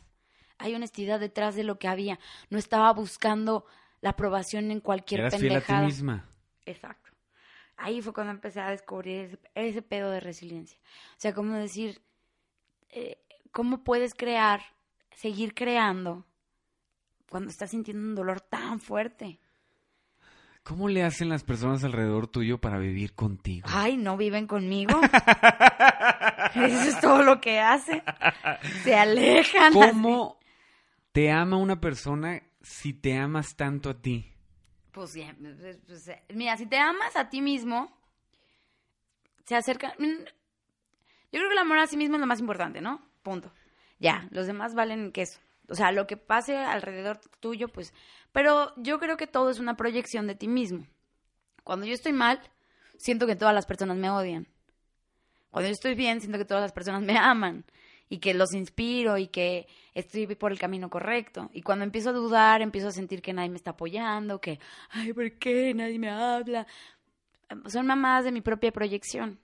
Hay 0.57 0.76
honestidad 0.76 1.20
detrás 1.20 1.55
de 1.55 1.64
lo 1.64 1.80
que 1.80 1.88
había. 1.88 2.20
No 2.49 2.57
estaba 2.57 2.91
buscando 2.93 3.66
la 4.01 4.12
aprobación 4.12 4.72
en 4.72 4.82
cualquier 4.82 5.22
Eras 5.22 5.34
pendejada. 5.34 5.62
Fiel 5.62 5.78
a 5.78 5.80
ti 5.80 5.86
misma. 5.86 6.30
Exacto. 6.66 7.10
Ahí 7.78 8.01
fue 8.01 8.14
cuando 8.14 8.32
empecé 8.32 8.60
a 8.60 8.70
descubrir 8.70 9.39
ese, 9.55 9.82
pedo 9.82 10.12
de 10.12 10.20
resiliencia. 10.20 10.78
O 11.12 11.20
sea, 11.20 11.34
cómo 11.34 11.55
decir, 11.55 12.01
eh, 12.89 13.18
cómo 13.51 13.84
puedes 13.84 14.14
crear, 14.14 14.62
seguir 15.12 15.53
creando 15.53 16.26
cuando 17.30 17.49
estás 17.49 17.72
sintiendo 17.72 18.03
un 18.03 18.16
dolor 18.16 18.41
tan 18.41 18.82
fuerte. 18.82 19.39
¿Cómo 20.64 20.88
le 20.88 21.03
hacen 21.03 21.30
las 21.30 21.43
personas 21.43 21.84
alrededor 21.84 22.28
tuyo 22.28 22.60
para 22.60 22.78
vivir 22.78 23.14
contigo? 23.14 23.68
Ay, 23.72 23.97
no 23.97 24.18
viven 24.18 24.45
conmigo. 24.45 24.99
Eso 26.55 26.89
es 26.89 26.99
todo 27.01 27.24
lo 27.24 27.41
que 27.41 27.60
hacen. 27.60 28.03
Se 28.84 28.95
alejan. 28.95 29.74
¿Cómo 29.74 30.39
te 31.12 31.32
ama 31.32 31.57
una 31.57 31.80
persona 31.80 32.41
si 32.62 32.93
te 32.93 33.18
amas 33.18 33.55
tanto 33.55 33.89
a 33.89 34.01
ti? 34.01 34.32
Pues, 34.91 35.18
pues, 35.39 35.80
pues, 35.86 36.12
mira, 36.34 36.57
si 36.57 36.66
te 36.66 36.78
amas 36.78 37.16
a 37.16 37.30
ti 37.30 37.41
mismo, 37.41 37.91
se 39.45 39.55
acerca. 39.55 39.93
Mm, 39.97 40.24
yo 41.32 41.39
creo 41.39 41.47
que 41.47 41.53
el 41.53 41.60
amor 41.60 41.80
a 41.80 41.88
sí 41.88 41.97
mismo 41.97 42.16
es 42.16 42.22
lo 42.22 42.28
más 42.28 42.39
importante, 42.39 42.82
¿no? 42.82 43.01
Punto. 43.24 43.51
Ya, 43.99 44.28
los 44.32 44.47
demás 44.47 44.76
valen 44.76 45.12
queso. 45.12 45.39
O 45.70 45.76
sea, 45.76 45.91
lo 45.91 46.07
que 46.07 46.17
pase 46.17 46.57
alrededor 46.57 47.20
tuyo, 47.39 47.67
pues... 47.67 47.93
Pero 48.32 48.74
yo 48.78 48.99
creo 48.99 49.17
que 49.17 49.28
todo 49.28 49.49
es 49.49 49.59
una 49.59 49.76
proyección 49.76 50.28
de 50.28 50.36
ti 50.36 50.47
mismo. 50.47 50.86
Cuando 51.63 51.86
yo 51.86 51.93
estoy 51.93 52.13
mal, 52.13 52.39
siento 52.97 53.28
que 53.28 53.36
todas 53.36 53.55
las 53.55 53.65
personas 53.65 53.97
me 53.97 54.09
odian. 54.09 54.47
Cuando 55.51 55.67
yo 55.67 55.74
estoy 55.74 55.95
bien, 55.95 56.20
siento 56.22 56.38
que 56.38 56.45
todas 56.45 56.61
las 56.61 56.74
personas 56.74 57.01
me 57.01 57.17
aman 57.17 57.65
y 58.07 58.20
que 58.20 58.34
los 58.34 58.53
inspiro 58.53 59.17
y 59.17 59.28
que 59.28 59.67
estoy 59.93 60.28
por 60.36 60.51
el 60.51 60.59
camino 60.59 60.89
correcto. 60.89 61.49
Y 61.53 61.61
cuando 61.61 61.86
empiezo 61.86 62.09
a 62.09 62.13
dudar, 62.13 62.61
empiezo 62.61 62.88
a 62.88 62.91
sentir 62.91 63.22
que 63.22 63.34
nadie 63.34 63.49
me 63.49 63.57
está 63.57 63.72
apoyando, 63.72 64.41
que, 64.41 64.59
ay, 64.89 65.13
¿por 65.13 65.32
qué 65.38 65.74
nadie 65.74 65.99
me 65.99 66.09
habla? 66.09 66.67
Son 67.67 67.88
mamadas 67.88 68.26
de 68.26 68.32
mi 68.32 68.41
propia 68.41 68.72
proyección 68.72 69.39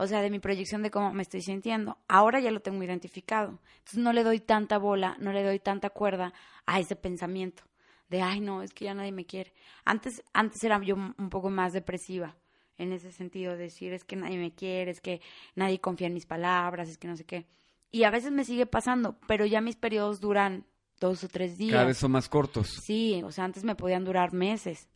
o 0.00 0.06
sea, 0.06 0.22
de 0.22 0.30
mi 0.30 0.38
proyección 0.38 0.82
de 0.82 0.90
cómo 0.90 1.12
me 1.12 1.22
estoy 1.22 1.42
sintiendo. 1.42 1.98
Ahora 2.08 2.40
ya 2.40 2.50
lo 2.50 2.60
tengo 2.60 2.82
identificado. 2.82 3.60
Entonces 3.78 3.98
no 3.98 4.14
le 4.14 4.24
doy 4.24 4.40
tanta 4.40 4.78
bola, 4.78 5.16
no 5.20 5.30
le 5.30 5.44
doy 5.44 5.58
tanta 5.58 5.90
cuerda 5.90 6.32
a 6.64 6.80
ese 6.80 6.96
pensamiento 6.96 7.64
de, 8.08 8.22
ay, 8.22 8.40
no, 8.40 8.62
es 8.62 8.72
que 8.72 8.86
ya 8.86 8.94
nadie 8.94 9.12
me 9.12 9.26
quiere. 9.26 9.52
Antes, 9.84 10.22
antes 10.32 10.64
era 10.64 10.82
yo 10.82 10.96
un 10.96 11.28
poco 11.28 11.50
más 11.50 11.74
depresiva 11.74 12.34
en 12.78 12.92
ese 12.92 13.12
sentido, 13.12 13.58
decir, 13.58 13.92
es 13.92 14.04
que 14.04 14.16
nadie 14.16 14.38
me 14.38 14.54
quiere, 14.54 14.90
es 14.90 15.02
que 15.02 15.20
nadie 15.54 15.80
confía 15.80 16.06
en 16.06 16.14
mis 16.14 16.24
palabras, 16.24 16.88
es 16.88 16.96
que 16.96 17.06
no 17.06 17.16
sé 17.16 17.24
qué. 17.24 17.46
Y 17.90 18.04
a 18.04 18.10
veces 18.10 18.32
me 18.32 18.44
sigue 18.44 18.64
pasando, 18.64 19.18
pero 19.28 19.44
ya 19.44 19.60
mis 19.60 19.76
periodos 19.76 20.18
duran 20.18 20.64
dos 20.98 21.22
o 21.24 21.28
tres 21.28 21.58
días. 21.58 21.74
Cada 21.74 21.84
vez 21.84 21.98
son 21.98 22.12
más 22.12 22.30
cortos. 22.30 22.68
Sí, 22.82 23.22
o 23.22 23.30
sea, 23.30 23.44
antes 23.44 23.64
me 23.64 23.74
podían 23.74 24.04
durar 24.04 24.32
meses. 24.32 24.88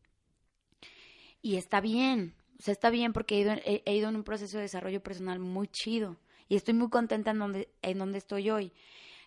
Y 1.43 1.57
está 1.57 1.83
bien, 1.83 2.35
o 2.59 2.63
sea, 2.63 2.73
está 2.73 2.91
bien 2.91 3.13
porque 3.13 3.37
he 3.37 3.41
ido, 3.41 3.55
he, 3.65 3.97
ido 3.97 4.09
en 4.09 4.17
un 4.17 4.25
proceso 4.25 4.57
de 4.57 4.63
desarrollo 4.63 5.03
personal 5.03 5.39
muy 5.39 5.69
chido. 5.69 6.17
Y 6.49 6.57
estoy 6.57 6.75
muy 6.75 6.89
contenta 6.91 7.31
en 7.31 7.39
donde, 7.39 7.69
en 7.83 7.99
donde 7.99 8.19
estoy 8.19 8.51
hoy. 8.51 8.73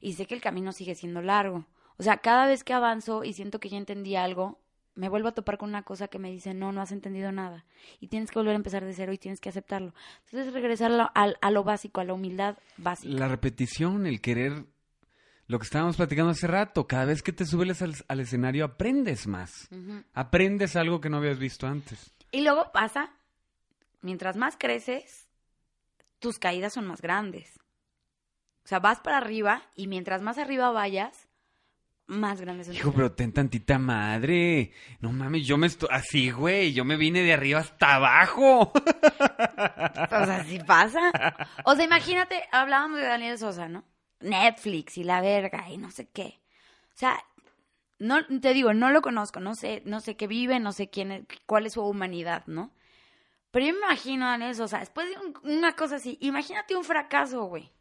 Y 0.01 0.13
sé 0.13 0.25
que 0.25 0.35
el 0.35 0.41
camino 0.41 0.71
sigue 0.71 0.95
siendo 0.95 1.21
largo. 1.21 1.65
O 1.97 2.03
sea, 2.03 2.17
cada 2.17 2.45
vez 2.45 2.63
que 2.63 2.73
avanzo 2.73 3.23
y 3.23 3.33
siento 3.33 3.59
que 3.59 3.69
ya 3.69 3.77
entendí 3.77 4.15
algo, 4.15 4.59
me 4.95 5.09
vuelvo 5.09 5.29
a 5.29 5.33
topar 5.33 5.57
con 5.57 5.69
una 5.69 5.83
cosa 5.83 6.07
que 6.07 6.19
me 6.19 6.31
dice, 6.31 6.53
no, 6.53 6.71
no 6.71 6.81
has 6.81 6.91
entendido 6.91 7.31
nada. 7.31 7.65
Y 7.99 8.07
tienes 8.07 8.31
que 8.31 8.39
volver 8.39 8.53
a 8.53 8.57
empezar 8.57 8.85
de 8.85 8.93
cero 8.93 9.13
y 9.13 9.17
tienes 9.17 9.39
que 9.39 9.49
aceptarlo. 9.49 9.93
Entonces, 10.25 10.53
regresar 10.53 10.91
a, 10.91 11.09
a 11.13 11.51
lo 11.51 11.63
básico, 11.63 12.01
a 12.01 12.03
la 12.03 12.13
humildad 12.13 12.57
básica. 12.77 13.13
La 13.13 13.27
repetición, 13.27 14.05
el 14.05 14.21
querer, 14.21 14.65
lo 15.47 15.59
que 15.59 15.65
estábamos 15.65 15.97
platicando 15.97 16.31
hace 16.31 16.47
rato, 16.47 16.87
cada 16.87 17.05
vez 17.05 17.23
que 17.23 17.31
te 17.31 17.45
subes 17.45 17.81
al, 17.81 18.19
escenario 18.19 18.65
aprendes 18.65 19.27
más. 19.27 19.69
Aprendes 20.13 20.75
algo 20.75 20.99
que 20.99 21.09
no 21.09 21.17
habías 21.17 21.39
visto 21.39 21.67
antes. 21.67 22.13
Y 22.31 22.41
luego 22.41 22.71
pasa, 22.73 23.11
mientras 24.07 24.37
más 24.37 24.55
creces, 24.57 25.27
tus 26.19 26.39
caídas 26.39 26.71
son 26.71 26.87
más 26.87 27.01
grandes. 27.01 27.59
O 28.63 28.67
sea, 28.69 28.79
vas 28.79 29.01
para 29.01 29.17
arriba 29.17 29.63
y 29.75 29.87
mientras 29.87 30.21
más 30.21 30.37
arriba 30.37 30.71
vayas, 30.71 31.27
más 32.05 32.39
grandes. 32.39 32.69
Hijo, 32.69 32.93
pero 32.93 33.11
ten 33.11 33.33
tantita 33.33 33.77
madre. 33.77 34.71
No 35.01 35.11
mames, 35.11 35.45
yo 35.45 35.57
me 35.57 35.67
estoy 35.67 35.89
así, 35.91 36.31
güey. 36.31 36.71
Yo 36.71 36.85
me 36.85 36.95
vine 36.95 37.21
de 37.21 37.33
arriba 37.33 37.59
hasta 37.59 37.95
abajo. 37.95 38.71
O 40.09 40.25
sea, 40.25 40.45
sí 40.45 40.59
pasa. 40.59 41.11
O 41.65 41.75
sea, 41.75 41.83
imagínate, 41.83 42.43
hablábamos 42.51 42.97
de 42.99 43.05
Daniel 43.05 43.37
Sosa, 43.37 43.67
¿no? 43.67 43.83
Netflix 44.21 44.97
y 44.97 45.03
la 45.03 45.21
verga 45.21 45.69
y 45.69 45.77
no 45.77 45.91
sé 45.91 46.07
qué. 46.07 46.39
O 46.93 46.97
sea, 46.97 47.17
no 47.99 48.25
te 48.25 48.53
digo, 48.53 48.73
no 48.73 48.89
lo 48.91 49.01
conozco, 49.01 49.39
no 49.39 49.55
sé, 49.55 49.81
no 49.85 49.99
sé 49.99 50.15
qué 50.15 50.27
vive, 50.27 50.59
no 50.59 50.71
sé 50.71 50.89
quién 50.89 51.11
es, 51.11 51.23
cuál 51.45 51.65
es 51.65 51.73
su 51.73 51.81
humanidad, 51.81 52.43
¿no? 52.47 52.71
Pero 53.57 53.65
yo 53.65 53.73
me 53.73 53.79
imagino 53.79 54.27
a 54.27 54.29
Daniel 54.29 54.53
Sosa, 54.53 54.77
después 54.77 55.09
de 55.09 55.15
una 55.49 55.75
cosa 55.75 55.95
así, 55.95 56.19
imagínate 56.21 56.75
un 56.75 56.83
fracaso, 56.83 57.45
güey 57.45 57.71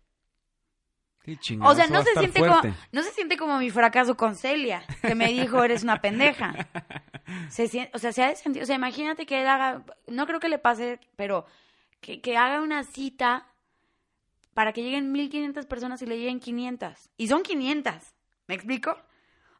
o 1.60 1.74
sea, 1.74 1.86
no 1.88 2.02
se, 2.02 2.14
siente 2.14 2.40
como, 2.40 2.60
no 2.92 3.02
se 3.02 3.10
siente 3.10 3.36
como 3.36 3.58
mi 3.58 3.68
fracaso 3.68 4.16
con 4.16 4.36
Celia, 4.36 4.84
que 5.02 5.14
me 5.14 5.26
dijo, 5.28 5.62
eres 5.62 5.82
una 5.82 6.00
pendeja. 6.00 6.54
Se 7.50 7.90
o 7.92 7.98
sea, 7.98 8.12
se 8.12 8.24
ha 8.24 8.34
sentido, 8.36 8.62
o 8.62 8.66
sea, 8.66 8.76
imagínate 8.76 9.26
que 9.26 9.42
él 9.42 9.48
haga, 9.48 9.84
no 10.06 10.26
creo 10.26 10.40
que 10.40 10.48
le 10.48 10.58
pase, 10.58 10.98
pero 11.16 11.44
que, 12.00 12.22
que 12.22 12.38
haga 12.38 12.62
una 12.62 12.82
cita 12.84 13.48
para 14.54 14.72
que 14.72 14.82
lleguen 14.82 15.12
1500 15.12 15.66
personas 15.66 16.00
y 16.00 16.06
le 16.06 16.16
lleguen 16.16 16.40
500. 16.40 17.10
Y 17.18 17.28
son 17.28 17.42
500, 17.42 17.94
¿me 18.46 18.54
explico? 18.54 18.96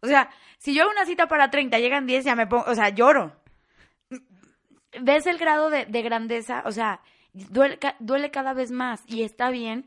O 0.00 0.06
sea, 0.06 0.30
si 0.58 0.72
yo 0.72 0.84
hago 0.84 0.92
una 0.92 1.04
cita 1.04 1.26
para 1.26 1.50
30, 1.50 1.78
llegan 1.80 2.06
10, 2.06 2.24
ya 2.24 2.36
me 2.36 2.46
pongo, 2.46 2.64
o 2.66 2.74
sea, 2.74 2.88
lloro. 2.88 3.36
¿Ves 5.00 5.26
el 5.26 5.38
grado 5.38 5.70
de, 5.70 5.86
de 5.86 6.02
grandeza? 6.02 6.62
O 6.66 6.72
sea, 6.72 7.00
duele, 7.32 7.78
duele 7.98 8.30
cada 8.30 8.54
vez 8.54 8.70
más 8.70 9.02
y 9.06 9.22
está 9.22 9.50
bien 9.50 9.86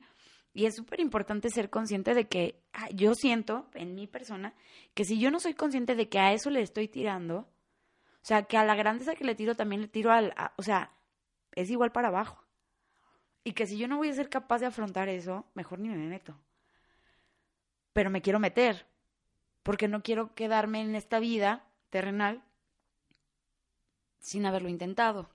y 0.54 0.66
es 0.66 0.76
súper 0.76 1.00
importante 1.00 1.50
ser 1.50 1.70
consciente 1.70 2.14
de 2.14 2.28
que 2.28 2.62
ah, 2.74 2.90
yo 2.94 3.14
siento 3.14 3.70
en 3.74 3.96
mi 3.96 4.08
persona 4.08 4.54
que 4.94 5.06
si 5.06 5.20
yo 5.20 5.32
no 5.32 5.40
soy 5.40 5.54
consciente 5.54 5.96
de 5.96 6.10
que 6.10 6.20
a 6.20 6.34
eso 6.34 6.50
le 6.50 6.62
estoy 6.62 6.88
tirando, 6.88 7.38
o 7.38 8.26
sea, 8.26 8.44
que 8.44 8.58
a 8.58 8.66
la 8.66 8.76
grandeza 8.76 9.16
que 9.16 9.24
le 9.24 9.36
tiro 9.36 9.56
también 9.56 9.82
le 9.82 9.88
tiro 9.88 10.12
al, 10.12 10.34
o 10.58 10.64
sea, 10.64 10.92
es 11.56 11.70
igual 11.70 11.92
para 11.92 12.10
abajo. 12.10 12.44
Y 13.44 13.54
que 13.54 13.66
si 13.66 13.78
yo 13.78 13.88
no 13.88 13.98
voy 13.98 14.10
a 14.10 14.14
ser 14.14 14.30
capaz 14.30 14.60
de 14.60 14.66
afrontar 14.66 15.08
eso, 15.08 15.46
mejor 15.54 15.80
ni 15.80 15.90
me 15.90 15.98
meto. 15.98 16.38
Pero 17.94 18.10
me 18.10 18.22
quiero 18.22 18.40
meter, 18.40 18.86
porque 19.64 19.88
no 19.88 20.04
quiero 20.04 20.36
quedarme 20.36 20.82
en 20.82 20.96
esta 20.96 21.20
vida 21.20 21.66
terrenal 21.90 22.44
sin 24.20 24.46
haberlo 24.46 24.70
intentado. 24.70 25.30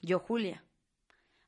Yo, 0.00 0.18
Julia. 0.18 0.64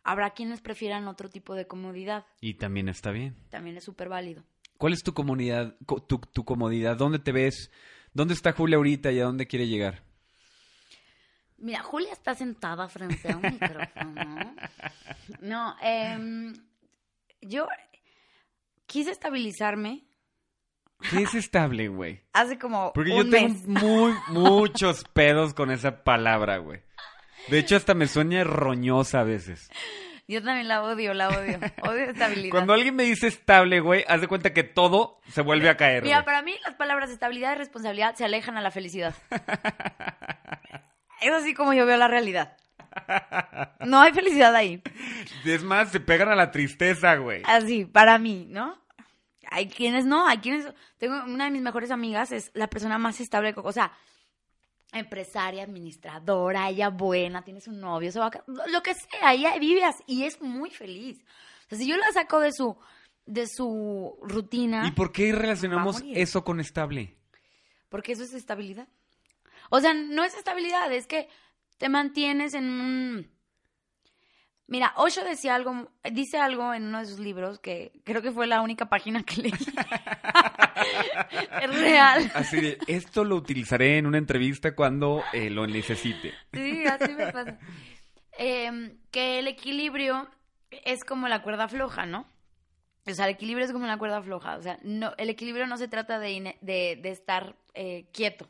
Habrá 0.02 0.30
quienes 0.30 0.60
prefieran 0.60 1.08
otro 1.08 1.28
tipo 1.28 1.54
de 1.54 1.66
comodidad. 1.66 2.24
Y 2.40 2.54
también 2.54 2.88
está 2.88 3.10
bien. 3.10 3.36
También 3.50 3.76
es 3.76 3.84
súper 3.84 4.08
válido. 4.08 4.44
¿Cuál 4.78 4.94
es 4.94 5.02
tu 5.02 5.12
comunidad, 5.12 5.76
tu, 6.06 6.44
comodidad? 6.44 6.96
¿Dónde 6.96 7.18
te 7.18 7.32
ves? 7.32 7.70
¿Dónde 8.14 8.32
está 8.32 8.52
Julia 8.52 8.78
ahorita 8.78 9.12
y 9.12 9.20
a 9.20 9.24
dónde 9.24 9.46
quiere 9.46 9.68
llegar? 9.68 10.02
Mira, 11.58 11.82
Julia 11.82 12.12
está 12.12 12.34
sentada 12.34 12.88
frente 12.88 13.30
a 13.30 13.36
un 13.36 13.42
micrófono. 13.42 14.54
No, 15.40 15.74
eh, 15.82 16.52
yo 17.40 17.66
quise 18.86 19.10
estabilizarme. 19.10 20.09
¿Qué 21.08 21.22
es 21.22 21.34
estable, 21.34 21.88
güey? 21.88 22.20
Hace 22.32 22.58
como. 22.58 22.92
Porque 22.92 23.16
yo 23.16 23.28
tengo 23.28 23.54
muy, 23.66 24.14
muchos 24.28 25.04
pedos 25.04 25.54
con 25.54 25.70
esa 25.70 26.04
palabra, 26.04 26.58
güey. 26.58 26.82
De 27.48 27.58
hecho, 27.58 27.76
hasta 27.76 27.94
me 27.94 28.06
sueña 28.06 28.44
roñosa 28.44 29.20
a 29.20 29.24
veces. 29.24 29.70
Yo 30.28 30.42
también 30.44 30.68
la 30.68 30.82
odio, 30.82 31.12
la 31.12 31.28
odio. 31.28 31.58
Odio 31.82 32.04
estabilidad. 32.04 32.50
Cuando 32.50 32.72
alguien 32.72 32.94
me 32.94 33.02
dice 33.02 33.26
estable, 33.26 33.80
güey, 33.80 34.04
haz 34.06 34.20
de 34.20 34.28
cuenta 34.28 34.52
que 34.52 34.62
todo 34.62 35.20
se 35.28 35.42
vuelve 35.42 35.68
a 35.68 35.76
caer. 35.76 36.04
Mira, 36.04 36.24
para 36.24 36.42
mí 36.42 36.54
las 36.64 36.74
palabras 36.74 37.10
estabilidad 37.10 37.54
y 37.54 37.58
responsabilidad 37.58 38.14
se 38.14 38.24
alejan 38.24 38.56
a 38.56 38.60
la 38.60 38.70
felicidad. 38.70 39.14
es 41.20 41.32
así 41.32 41.52
como 41.54 41.72
yo 41.72 41.84
veo 41.84 41.96
la 41.96 42.06
realidad. 42.06 42.56
No 43.84 44.00
hay 44.00 44.12
felicidad 44.12 44.54
ahí. 44.54 44.82
Es 45.44 45.64
más, 45.64 45.90
se 45.90 45.98
pegan 45.98 46.28
a 46.28 46.36
la 46.36 46.50
tristeza, 46.50 47.16
güey. 47.16 47.42
Así, 47.46 47.84
para 47.84 48.18
mí, 48.18 48.46
¿no? 48.48 48.78
Hay 49.50 49.68
quienes 49.68 50.06
no, 50.06 50.26
hay 50.26 50.38
quienes... 50.38 50.66
Tengo 50.96 51.22
una 51.24 51.44
de 51.44 51.50
mis 51.50 51.62
mejores 51.62 51.90
amigas, 51.90 52.32
es 52.32 52.50
la 52.54 52.68
persona 52.68 52.98
más 52.98 53.20
estable, 53.20 53.52
o 53.56 53.72
sea, 53.72 53.92
empresaria, 54.92 55.64
administradora, 55.64 56.68
ella 56.68 56.88
buena, 56.88 57.42
tiene 57.42 57.60
su 57.60 57.72
novio, 57.72 58.10
se 58.12 58.18
va 58.18 58.30
lo 58.46 58.82
que 58.82 58.94
sea, 58.94 59.34
ella 59.34 59.56
vive 59.58 59.84
así 59.84 60.02
y 60.06 60.24
es 60.24 60.40
muy 60.40 60.70
feliz. 60.70 61.22
O 61.66 61.68
sea, 61.70 61.78
si 61.78 61.86
yo 61.86 61.96
la 61.96 62.10
saco 62.12 62.40
de 62.40 62.52
su 62.52 62.76
de 63.26 63.46
su 63.46 64.18
rutina. 64.22 64.86
¿Y 64.86 64.90
por 64.90 65.12
qué 65.12 65.32
relacionamos 65.32 66.02
eso 66.14 66.42
con 66.42 66.58
estable? 66.58 67.16
Porque 67.88 68.12
eso 68.12 68.24
es 68.24 68.34
estabilidad. 68.34 68.88
O 69.70 69.80
sea, 69.80 69.94
no 69.94 70.24
es 70.24 70.34
estabilidad, 70.34 70.92
es 70.92 71.06
que 71.06 71.28
te 71.78 71.88
mantienes 71.88 72.54
en 72.54 72.68
un 72.68 73.30
Mira, 74.70 74.92
Osho 74.94 75.24
decía 75.24 75.56
algo, 75.56 75.90
dice 76.12 76.38
algo 76.38 76.72
en 76.72 76.84
uno 76.84 77.00
de 77.00 77.06
sus 77.06 77.18
libros 77.18 77.58
que 77.58 77.90
creo 78.04 78.22
que 78.22 78.30
fue 78.30 78.46
la 78.46 78.62
única 78.62 78.88
página 78.88 79.24
que 79.24 79.42
leí. 79.42 79.52
es 81.62 81.80
real. 81.80 82.30
Así 82.36 82.60
de, 82.60 82.78
esto 82.86 83.24
lo 83.24 83.34
utilizaré 83.34 83.98
en 83.98 84.06
una 84.06 84.18
entrevista 84.18 84.76
cuando 84.76 85.24
eh, 85.32 85.50
lo 85.50 85.66
necesite. 85.66 86.32
Sí, 86.52 86.86
así 86.86 87.12
me 87.14 87.32
pasa. 87.32 87.58
Em, 88.38 88.96
que 89.10 89.40
el 89.40 89.48
equilibrio 89.48 90.30
es 90.70 91.04
como 91.04 91.26
la 91.26 91.42
cuerda 91.42 91.66
floja, 91.66 92.06
¿no? 92.06 92.28
O 93.08 93.12
sea, 93.12 93.24
el 93.24 93.32
equilibrio 93.32 93.66
es 93.66 93.72
como 93.72 93.88
la 93.88 93.98
cuerda 93.98 94.22
floja. 94.22 94.56
O 94.56 94.62
sea, 94.62 94.78
no, 94.84 95.14
el 95.18 95.30
equilibrio 95.30 95.66
no 95.66 95.78
se 95.78 95.88
trata 95.88 96.20
de, 96.20 96.56
de, 96.60 97.10
estar 97.10 97.56
eh, 97.74 98.08
quieto. 98.12 98.48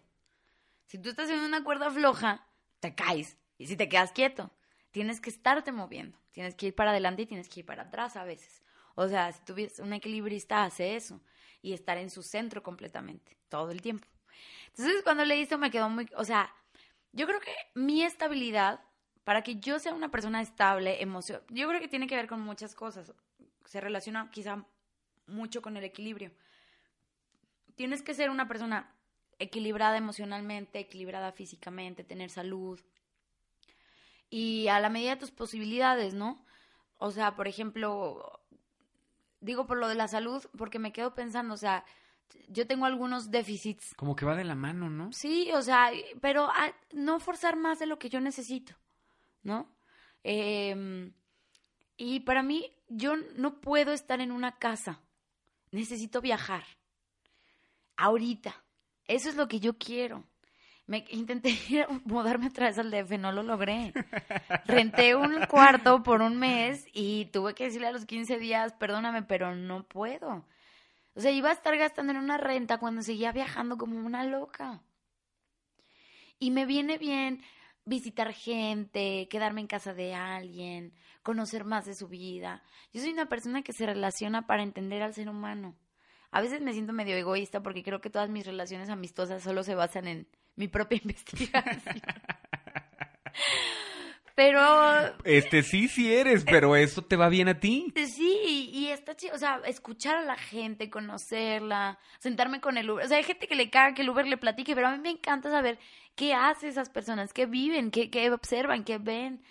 Si 0.84 0.98
tú 0.98 1.08
estás 1.08 1.30
en 1.30 1.38
una 1.38 1.64
cuerda 1.64 1.90
floja, 1.90 2.46
te 2.78 2.94
caes. 2.94 3.38
Y 3.56 3.68
si 3.68 3.76
te 3.76 3.88
quedas 3.88 4.12
quieto, 4.12 4.50
tienes 4.90 5.20
que 5.20 5.30
estarte 5.30 5.72
moviendo. 5.72 6.18
Tienes 6.32 6.54
que 6.54 6.66
ir 6.66 6.74
para 6.74 6.90
adelante 6.90 7.22
y 7.22 7.26
tienes 7.26 7.48
que 7.48 7.60
ir 7.60 7.66
para 7.66 7.84
atrás 7.84 8.16
a 8.16 8.24
veces. 8.24 8.62
O 8.94 9.08
sea, 9.08 9.32
si 9.32 9.42
tuvieras 9.44 9.78
un 9.78 9.92
equilibrista 9.92 10.64
hace 10.64 10.96
eso 10.96 11.20
y 11.62 11.72
estar 11.72 11.98
en 11.98 12.10
su 12.10 12.22
centro 12.22 12.62
completamente, 12.62 13.36
todo 13.48 13.70
el 13.70 13.82
tiempo. 13.82 14.06
Entonces, 14.68 15.02
cuando 15.02 15.24
leí 15.24 15.42
esto 15.42 15.58
me 15.58 15.70
quedó 15.70 15.88
muy, 15.88 16.08
o 16.16 16.24
sea, 16.24 16.54
yo 17.12 17.26
creo 17.26 17.40
que 17.40 17.52
mi 17.74 18.02
estabilidad, 18.02 18.80
para 19.24 19.42
que 19.42 19.56
yo 19.56 19.78
sea 19.78 19.94
una 19.94 20.10
persona 20.10 20.40
estable, 20.40 21.02
emoción, 21.02 21.42
yo 21.48 21.68
creo 21.68 21.80
que 21.80 21.88
tiene 21.88 22.06
que 22.06 22.16
ver 22.16 22.28
con 22.28 22.40
muchas 22.40 22.74
cosas. 22.74 23.12
Se 23.64 23.80
relaciona 23.80 24.30
quizá 24.30 24.64
mucho 25.26 25.62
con 25.62 25.76
el 25.76 25.84
equilibrio. 25.84 26.32
Tienes 27.74 28.02
que 28.02 28.14
ser 28.14 28.30
una 28.30 28.48
persona 28.48 28.94
equilibrada 29.38 29.96
emocionalmente, 29.96 30.78
equilibrada 30.78 31.32
físicamente, 31.32 32.04
tener 32.04 32.30
salud, 32.30 32.80
y 34.30 34.68
a 34.68 34.80
la 34.80 34.88
medida 34.88 35.10
de 35.10 35.20
tus 35.20 35.32
posibilidades, 35.32 36.14
¿no? 36.14 36.44
O 36.98 37.10
sea, 37.10 37.34
por 37.34 37.48
ejemplo, 37.48 38.40
digo 39.40 39.66
por 39.66 39.78
lo 39.78 39.88
de 39.88 39.96
la 39.96 40.08
salud, 40.08 40.44
porque 40.56 40.78
me 40.78 40.92
quedo 40.92 41.14
pensando, 41.14 41.54
o 41.54 41.56
sea, 41.56 41.84
yo 42.48 42.66
tengo 42.66 42.86
algunos 42.86 43.30
déficits. 43.30 43.94
Como 43.96 44.14
que 44.14 44.24
va 44.24 44.36
de 44.36 44.44
la 44.44 44.54
mano, 44.54 44.88
¿no? 44.88 45.12
Sí, 45.12 45.50
o 45.52 45.62
sea, 45.62 45.90
pero 46.20 46.48
no 46.92 47.18
forzar 47.18 47.56
más 47.56 47.78
de 47.78 47.86
lo 47.86 47.98
que 47.98 48.08
yo 48.08 48.20
necesito, 48.20 48.74
¿no? 49.42 49.68
Em, 50.22 51.12
y 51.96 52.20
para 52.20 52.42
mí, 52.42 52.72
yo 52.88 53.16
no 53.36 53.60
puedo 53.60 53.92
estar 53.92 54.20
en 54.20 54.32
una 54.32 54.58
casa. 54.58 55.00
Necesito 55.70 56.20
viajar. 56.20 56.64
Ahorita. 57.96 58.64
Eso 59.06 59.28
es 59.28 59.36
lo 59.36 59.48
que 59.48 59.60
yo 59.60 59.76
quiero. 59.76 60.24
Me 60.90 61.04
intenté 61.10 61.56
mudarme 62.04 62.48
otra 62.48 62.66
vez 62.66 62.76
al 62.76 62.90
DF, 62.90 63.12
no 63.16 63.30
lo 63.30 63.44
logré. 63.44 63.92
Renté 64.66 65.14
un 65.14 65.46
cuarto 65.46 66.02
por 66.02 66.20
un 66.20 66.36
mes 66.36 66.84
y 66.92 67.26
tuve 67.26 67.54
que 67.54 67.66
decirle 67.66 67.86
a 67.86 67.92
los 67.92 68.06
15 68.06 68.40
días, 68.40 68.72
perdóname, 68.72 69.22
pero 69.22 69.54
no 69.54 69.84
puedo. 69.84 70.44
O 71.14 71.20
sea, 71.20 71.30
iba 71.30 71.50
a 71.50 71.52
estar 71.52 71.76
gastando 71.76 72.10
en 72.10 72.18
una 72.18 72.38
renta 72.38 72.78
cuando 72.78 73.02
seguía 73.02 73.30
viajando 73.30 73.78
como 73.78 74.04
una 74.04 74.24
loca. 74.24 74.82
Y 76.40 76.50
me 76.50 76.66
viene 76.66 76.98
bien 76.98 77.40
visitar 77.84 78.32
gente, 78.32 79.28
quedarme 79.30 79.60
en 79.60 79.68
casa 79.68 79.94
de 79.94 80.14
alguien, 80.14 80.92
conocer 81.22 81.64
más 81.64 81.84
de 81.86 81.94
su 81.94 82.08
vida. 82.08 82.64
Yo 82.92 83.00
soy 83.00 83.12
una 83.12 83.26
persona 83.26 83.62
que 83.62 83.72
se 83.72 83.86
relaciona 83.86 84.44
para 84.48 84.64
entender 84.64 85.02
al 85.02 85.14
ser 85.14 85.28
humano. 85.28 85.76
A 86.30 86.40
veces 86.40 86.60
me 86.60 86.72
siento 86.72 86.92
medio 86.92 87.16
egoísta 87.16 87.62
porque 87.62 87.82
creo 87.82 88.00
que 88.00 88.10
todas 88.10 88.30
mis 88.30 88.46
relaciones 88.46 88.88
amistosas 88.88 89.42
solo 89.42 89.62
se 89.62 89.74
basan 89.74 90.06
en 90.06 90.26
mi 90.56 90.68
propia 90.68 90.98
investigación. 91.02 92.02
pero... 94.34 94.60
Este 95.24 95.62
sí, 95.62 95.88
sí 95.88 96.12
eres, 96.12 96.44
pero 96.44 96.76
eso 96.76 97.02
te 97.02 97.16
va 97.16 97.28
bien 97.28 97.48
a 97.48 97.58
ti. 97.58 97.92
Sí, 98.06 98.70
y 98.72 98.88
está 98.88 99.16
chido, 99.16 99.34
o 99.34 99.38
sea, 99.38 99.60
escuchar 99.66 100.16
a 100.16 100.24
la 100.24 100.36
gente, 100.36 100.88
conocerla, 100.88 101.98
sentarme 102.18 102.60
con 102.60 102.78
el 102.78 102.88
Uber. 102.90 103.04
O 103.04 103.08
sea, 103.08 103.18
hay 103.18 103.24
gente 103.24 103.48
que 103.48 103.56
le 103.56 103.70
caga 103.70 103.94
que 103.94 104.02
el 104.02 104.10
Uber 104.10 104.26
le 104.26 104.36
platique, 104.36 104.74
pero 104.74 104.88
a 104.88 104.92
mí 104.92 104.98
me 104.98 105.10
encanta 105.10 105.50
saber 105.50 105.78
qué 106.14 106.34
hace 106.34 106.68
esas 106.68 106.90
personas, 106.90 107.32
qué 107.32 107.46
viven, 107.46 107.90
qué, 107.90 108.08
qué 108.10 108.30
observan, 108.30 108.84
qué 108.84 108.98
ven. 108.98 109.42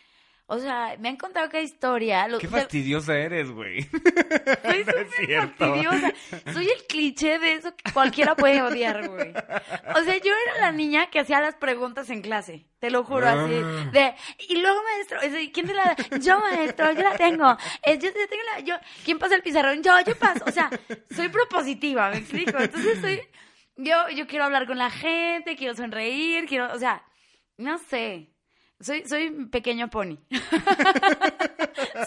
O 0.52 0.58
sea, 0.58 0.96
me 0.98 1.10
han 1.10 1.16
contado 1.16 1.48
que 1.48 1.62
historia. 1.62 2.28
Qué 2.40 2.48
fastidiosa 2.48 3.16
eres, 3.16 3.52
güey. 3.52 3.84
Soy 3.84 4.80
súper 4.84 5.48
fastidiosa. 5.58 6.14
Soy 6.52 6.68
el 6.68 6.88
cliché 6.88 7.38
de 7.38 7.54
eso 7.54 7.76
que 7.76 7.92
cualquiera 7.92 8.36
puede 8.36 8.60
odiar, 8.64 9.08
güey. 9.08 9.32
O 9.96 10.04
sea, 10.04 10.18
yo 10.18 10.34
era 10.48 10.62
la 10.62 10.72
niña 10.72 11.12
que 11.12 11.20
hacía 11.20 11.40
las 11.40 11.54
preguntas 11.54 12.10
en 12.10 12.24
clase. 12.24 12.66
Te 12.80 12.90
lo 12.90 13.04
juro, 13.04 13.28
así. 13.28 13.62
Ah. 13.64 13.90
De, 13.94 14.16
y 14.48 14.56
luego, 14.60 14.82
maestro, 14.82 15.20
¿quién 15.54 15.68
te 15.68 15.74
la 15.76 15.84
da? 15.84 16.18
Yo, 16.18 16.40
maestro, 16.40 16.94
yo 16.94 17.04
la 17.04 17.16
tengo. 17.16 17.56
yo, 17.86 18.12
tengo 18.12 18.44
la, 18.56 18.60
yo, 18.62 18.76
¿quién 19.06 19.20
pasa 19.20 19.36
el 19.36 19.44
pizarrón? 19.44 19.84
Yo, 19.84 19.94
yo 20.02 20.16
paso. 20.18 20.46
O 20.48 20.52
sea, 20.52 20.72
soy 21.16 21.30
propositiva, 21.30 22.10
¿me 22.10 22.18
explico? 22.18 22.58
Entonces 22.58 23.00
soy, 23.02 23.22
yo, 23.76 24.10
yo 24.16 24.26
quiero 24.26 24.46
hablar 24.46 24.66
con 24.66 24.80
la 24.80 24.90
gente, 24.90 25.56
quiero 25.56 25.76
sonreír, 25.76 26.48
quiero, 26.48 26.74
o 26.74 26.80
sea, 26.80 27.04
no 27.58 27.78
sé. 27.78 28.34
Soy, 28.80 29.04
soy 29.06 29.30
pequeño 29.48 29.90
pony. 29.90 30.18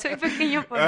soy 0.01 0.17
pequeño 0.17 0.63
pony. 0.65 0.79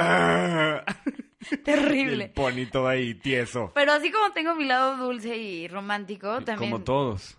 Terrible. 1.63 2.25
El 2.25 2.31
pony 2.31 2.65
todo 2.71 2.87
ahí 2.87 3.13
tieso. 3.15 3.71
Pero 3.75 3.91
así 3.93 4.11
como 4.11 4.31
tengo 4.31 4.55
mi 4.55 4.65
lado 4.65 4.97
dulce 4.97 5.37
y 5.37 5.67
romántico, 5.67 6.41
también. 6.41 6.71
Como 6.71 6.83
todos. 6.83 7.37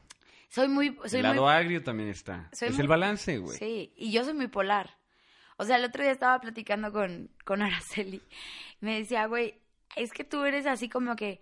Soy 0.49 0.69
muy. 0.69 0.97
Soy 1.07 1.21
el 1.21 1.25
lado 1.25 1.49
agrio 1.49 1.83
también 1.83 2.09
está. 2.09 2.49
es 2.53 2.79
el 2.79 2.89
balance, 2.89 3.39
güey. 3.39 3.59
Sí, 3.59 3.93
y 3.97 4.13
yo 4.13 4.25
soy 4.25 4.35
muy 4.35 4.49
polar. 4.49 4.97
O 5.57 5.65
sea, 5.65 5.77
el 5.77 5.85
otro 5.85 6.03
día 6.03 6.13
estaba 6.13 6.39
platicando 6.41 6.93
con, 6.93 7.31
con 7.45 7.63
Araceli. 7.63 8.23
Me 8.81 8.99
decía, 8.99 9.27
güey, 9.27 9.59
es 9.97 10.13
que 10.13 10.25
tú 10.25 10.45
eres 10.45 10.67
así 10.67 10.89
como 10.89 11.17
que. 11.17 11.41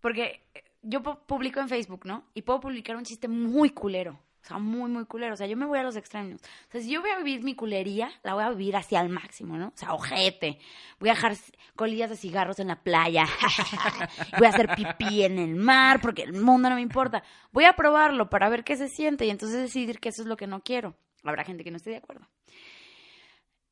Porque 0.00 0.42
yo 0.82 1.02
publico 1.02 1.60
en 1.60 1.68
Facebook, 1.68 2.06
¿no? 2.06 2.24
Y 2.32 2.42
puedo 2.42 2.60
publicar 2.60 2.96
un 2.96 3.04
chiste 3.04 3.28
muy 3.28 3.70
culero. 3.70 4.18
O 4.42 4.46
sea, 4.46 4.58
muy, 4.58 4.90
muy 4.90 5.04
culero. 5.04 5.34
O 5.34 5.36
sea, 5.36 5.46
yo 5.46 5.56
me 5.56 5.66
voy 5.66 5.78
a 5.78 5.82
los 5.82 5.96
extremos. 5.96 6.40
O 6.40 6.72
sea, 6.72 6.80
si 6.80 6.90
yo 6.90 7.00
voy 7.00 7.10
a 7.10 7.18
vivir 7.18 7.42
mi 7.42 7.54
culería, 7.54 8.10
la 8.22 8.34
voy 8.34 8.44
a 8.44 8.50
vivir 8.50 8.76
así 8.76 8.96
al 8.96 9.08
máximo, 9.08 9.56
¿no? 9.58 9.68
O 9.68 9.76
sea, 9.76 9.92
ojete. 9.92 10.58
Voy 10.98 11.10
a 11.10 11.14
dejar 11.14 11.36
colillas 11.76 12.10
de 12.10 12.16
cigarros 12.16 12.58
en 12.58 12.68
la 12.68 12.82
playa. 12.82 13.26
voy 14.38 14.46
a 14.46 14.50
hacer 14.50 14.74
pipí 14.74 15.24
en 15.24 15.38
el 15.38 15.56
mar 15.56 16.00
porque 16.00 16.22
el 16.22 16.32
mundo 16.32 16.70
no 16.70 16.76
me 16.76 16.82
importa. 16.82 17.22
Voy 17.52 17.64
a 17.64 17.74
probarlo 17.74 18.30
para 18.30 18.48
ver 18.48 18.64
qué 18.64 18.76
se 18.76 18.88
siente 18.88 19.26
y 19.26 19.30
entonces 19.30 19.60
decidir 19.60 20.00
que 20.00 20.08
eso 20.08 20.22
es 20.22 20.28
lo 20.28 20.36
que 20.36 20.46
no 20.46 20.60
quiero. 20.60 20.96
Habrá 21.22 21.44
gente 21.44 21.64
que 21.64 21.70
no 21.70 21.76
esté 21.76 21.90
de 21.90 21.96
acuerdo. 21.96 22.26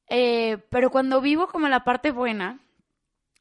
Eh, 0.08 0.58
pero 0.70 0.90
cuando 0.90 1.20
vivo 1.20 1.48
como 1.48 1.68
la 1.68 1.84
parte 1.84 2.10
buena, 2.10 2.60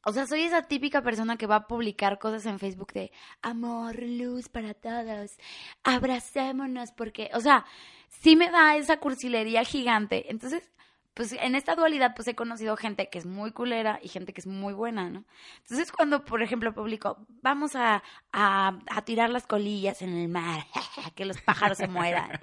o 0.07 0.13
sea, 0.13 0.25
soy 0.25 0.43
esa 0.43 0.61
típica 0.61 1.01
persona 1.01 1.35
que 1.35 1.47
va 1.47 1.57
a 1.57 1.67
publicar 1.67 2.17
cosas 2.17 2.45
en 2.45 2.59
Facebook 2.59 2.93
de 2.93 3.11
amor, 3.41 4.01
luz 4.01 4.47
para 4.47 4.73
todos, 4.73 5.37
abracémonos, 5.83 6.93
porque, 6.93 7.29
o 7.33 7.41
sea, 7.41 7.65
sí 8.07 8.37
me 8.37 8.49
da 8.49 8.77
esa 8.77 9.01
cursilería 9.01 9.65
gigante. 9.65 10.31
Entonces, 10.31 10.71
pues 11.17 11.31
en 11.33 11.55
esta 11.55 11.73
dualidad, 11.73 12.13
pues 12.15 12.27
he 12.27 12.35
conocido 12.35 12.77
gente 12.77 13.09
que 13.09 13.17
es 13.17 13.25
muy 13.25 13.51
culera 13.51 13.99
y 14.03 14.07
gente 14.07 14.33
que 14.33 14.41
es 14.41 14.45
muy 14.45 14.71
buena, 14.75 15.09
¿no? 15.09 15.25
Entonces, 15.63 15.91
cuando, 15.91 16.23
por 16.23 16.43
ejemplo, 16.43 16.75
publico, 16.75 17.25
vamos 17.41 17.75
a, 17.75 18.03
a, 18.31 18.77
tirar 19.03 19.31
las 19.31 19.47
colillas 19.47 20.03
en 20.03 20.15
el 20.15 20.29
mar, 20.29 20.67
que 21.15 21.25
los 21.25 21.41
pájaros 21.41 21.79
se 21.79 21.87
mueran, 21.87 22.39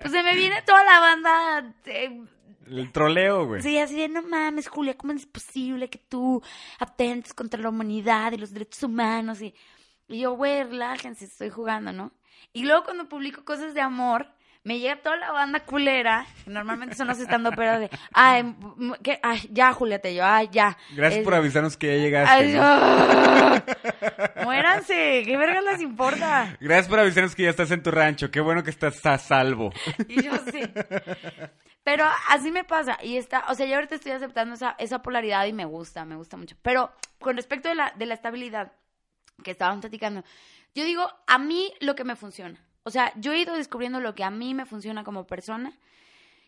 pues 0.00 0.10
se 0.10 0.22
me 0.22 0.34
viene 0.34 0.62
toda 0.62 0.82
la 0.84 1.00
banda. 1.00 1.74
El 2.66 2.92
troleo, 2.92 3.46
güey. 3.46 3.60
Sí, 3.60 3.78
así 3.78 3.96
de, 3.96 4.08
no 4.08 4.22
mames, 4.22 4.68
Julia, 4.68 4.96
¿cómo 4.96 5.12
es 5.12 5.26
posible 5.26 5.90
que 5.90 5.98
tú 5.98 6.42
atentes 6.78 7.34
contra 7.34 7.60
la 7.60 7.68
humanidad 7.68 8.32
y 8.32 8.38
los 8.38 8.54
derechos 8.54 8.84
humanos? 8.84 9.42
Y, 9.42 9.54
y 10.08 10.20
yo, 10.20 10.32
güey, 10.32 10.62
relájense, 10.62 11.26
estoy 11.26 11.50
jugando, 11.50 11.92
¿no? 11.92 12.12
Y 12.54 12.64
luego 12.64 12.84
cuando 12.84 13.06
publico 13.06 13.44
cosas 13.44 13.74
de 13.74 13.82
amor, 13.82 14.32
me 14.68 14.78
llega 14.78 14.96
toda 14.96 15.16
la 15.16 15.32
banda 15.32 15.60
culera, 15.60 16.26
que 16.44 16.50
normalmente 16.50 16.94
son 16.94 17.08
los 17.08 17.18
estando 17.18 17.52
pero 17.52 17.80
de, 17.80 17.88
ay, 18.12 18.54
¿qué? 19.02 19.18
ay, 19.22 19.48
ya, 19.50 19.72
Julieta, 19.72 20.10
yo, 20.10 20.26
ay, 20.26 20.50
ya. 20.52 20.76
Gracias 20.94 21.24
por 21.24 21.34
avisarnos 21.34 21.78
que 21.78 21.86
ya 21.86 22.02
llegaste. 22.02 22.52
Muéranse, 24.44 25.22
¿qué 25.24 25.38
verga 25.38 25.62
les 25.62 25.80
importa? 25.80 26.54
Gracias 26.60 26.86
por 26.86 26.98
avisarnos 26.98 27.34
que 27.34 27.44
ya 27.44 27.48
estás 27.48 27.70
en 27.70 27.82
tu 27.82 27.90
rancho, 27.90 28.30
qué 28.30 28.40
bueno 28.40 28.62
que 28.62 28.68
estás 28.68 29.06
a 29.06 29.16
salvo. 29.16 29.72
Y 30.06 30.22
yo 30.22 30.32
sí. 30.52 30.60
Pero 31.82 32.04
así 32.28 32.52
me 32.52 32.64
pasa, 32.64 32.98
y 33.02 33.16
está, 33.16 33.46
o 33.48 33.54
sea, 33.54 33.64
yo 33.64 33.76
ahorita 33.76 33.94
estoy 33.94 34.12
aceptando 34.12 34.54
esa, 34.54 34.76
esa 34.78 35.00
polaridad 35.00 35.46
y 35.46 35.54
me 35.54 35.64
gusta, 35.64 36.04
me 36.04 36.16
gusta 36.16 36.36
mucho. 36.36 36.56
Pero 36.60 36.92
con 37.18 37.36
respecto 37.36 37.70
de 37.70 37.74
la, 37.74 37.94
de 37.96 38.04
la 38.04 38.12
estabilidad 38.12 38.72
que 39.42 39.50
estaban 39.52 39.80
platicando, 39.80 40.24
yo 40.74 40.84
digo, 40.84 41.10
a 41.26 41.38
mí 41.38 41.72
lo 41.80 41.94
que 41.94 42.04
me 42.04 42.16
funciona. 42.16 42.67
O 42.82 42.90
sea, 42.90 43.12
yo 43.16 43.32
he 43.32 43.40
ido 43.40 43.54
descubriendo 43.54 44.00
lo 44.00 44.14
que 44.14 44.24
a 44.24 44.30
mí 44.30 44.54
me 44.54 44.66
funciona 44.66 45.04
como 45.04 45.26
persona. 45.26 45.78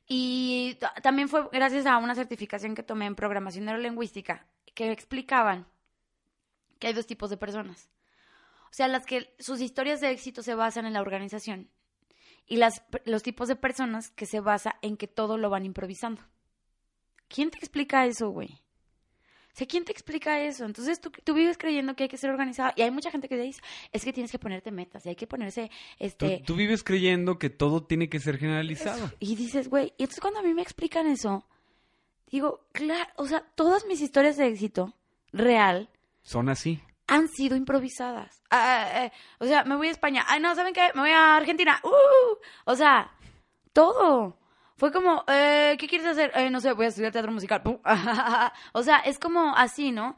Y 0.06 0.78
también 1.02 1.28
fue 1.28 1.48
gracias 1.52 1.86
a 1.86 1.98
una 1.98 2.14
certificación 2.14 2.74
que 2.74 2.82
tomé 2.82 3.06
en 3.06 3.14
programación 3.14 3.64
neurolingüística 3.64 4.46
que 4.74 4.90
explicaban 4.90 5.66
que 6.78 6.88
hay 6.88 6.92
dos 6.94 7.06
tipos 7.06 7.30
de 7.30 7.36
personas. 7.36 7.90
O 8.64 8.72
sea, 8.72 8.88
las 8.88 9.04
que 9.04 9.34
sus 9.38 9.60
historias 9.60 10.00
de 10.00 10.10
éxito 10.10 10.42
se 10.42 10.54
basan 10.54 10.86
en 10.86 10.94
la 10.94 11.00
organización 11.00 11.70
y 12.46 12.56
las, 12.56 12.82
los 13.04 13.22
tipos 13.22 13.48
de 13.48 13.56
personas 13.56 14.10
que 14.10 14.26
se 14.26 14.40
basa 14.40 14.76
en 14.82 14.96
que 14.96 15.06
todo 15.06 15.38
lo 15.38 15.50
van 15.50 15.64
improvisando. 15.64 16.22
¿Quién 17.28 17.50
te 17.50 17.58
explica 17.58 18.06
eso, 18.06 18.30
güey? 18.30 18.60
O 19.52 19.56
sea, 19.56 19.66
¿quién 19.66 19.84
te 19.84 19.92
explica 19.92 20.40
eso? 20.40 20.64
Entonces 20.64 21.00
tú, 21.00 21.10
tú, 21.24 21.34
vives 21.34 21.58
creyendo 21.58 21.94
que 21.94 22.04
hay 22.04 22.08
que 22.08 22.16
ser 22.16 22.30
organizado. 22.30 22.72
Y 22.76 22.82
hay 22.82 22.90
mucha 22.90 23.10
gente 23.10 23.28
que 23.28 23.36
dice, 23.36 23.60
es 23.92 24.04
que 24.04 24.12
tienes 24.12 24.30
que 24.30 24.38
ponerte 24.38 24.70
metas, 24.70 25.04
y 25.06 25.10
hay 25.10 25.16
que 25.16 25.26
ponerse, 25.26 25.70
este... 25.98 26.42
Tú, 26.46 26.54
vives 26.54 26.84
creyendo 26.84 27.38
que 27.38 27.50
todo 27.50 27.82
tiene 27.82 28.08
que 28.08 28.20
ser 28.20 28.38
generalizado. 28.38 29.10
Y 29.18 29.34
dices, 29.34 29.68
güey, 29.68 29.92
y 29.98 30.04
entonces 30.04 30.20
cuando 30.20 30.40
a 30.40 30.42
mí 30.42 30.54
me 30.54 30.62
explican 30.62 31.06
eso, 31.06 31.46
digo, 32.30 32.66
claro, 32.72 33.10
o 33.16 33.26
sea, 33.26 33.44
todas 33.54 33.86
mis 33.86 34.00
historias 34.00 34.36
de 34.36 34.48
éxito 34.48 34.94
real... 35.32 35.90
Son 36.22 36.48
así 36.48 36.80
han 37.10 37.26
sido 37.26 37.56
improvisadas. 37.56 38.40
Ah, 38.50 38.84
ah, 38.86 39.04
eh, 39.04 39.12
o 39.40 39.44
sea, 39.44 39.64
me 39.64 39.74
voy 39.74 39.88
a 39.88 39.90
España. 39.90 40.24
Ay, 40.28 40.38
no, 40.38 40.54
¿saben 40.54 40.72
qué? 40.72 40.92
Me 40.94 41.00
voy 41.00 41.10
a 41.10 41.36
Argentina. 41.36 41.80
Uh, 41.82 42.38
o 42.66 42.76
sea, 42.76 43.10
todo. 43.72 44.38
Fue 44.80 44.92
como, 44.92 45.24
eh, 45.28 45.76
¿qué 45.78 45.86
quieres 45.86 46.06
hacer? 46.06 46.32
Eh, 46.34 46.48
no 46.48 46.58
sé, 46.58 46.72
voy 46.72 46.86
a 46.86 46.88
estudiar 46.88 47.12
teatro 47.12 47.30
musical. 47.30 47.60
o 48.72 48.82
sea, 48.82 49.00
es 49.00 49.18
como 49.18 49.54
así, 49.54 49.92
¿no? 49.92 50.16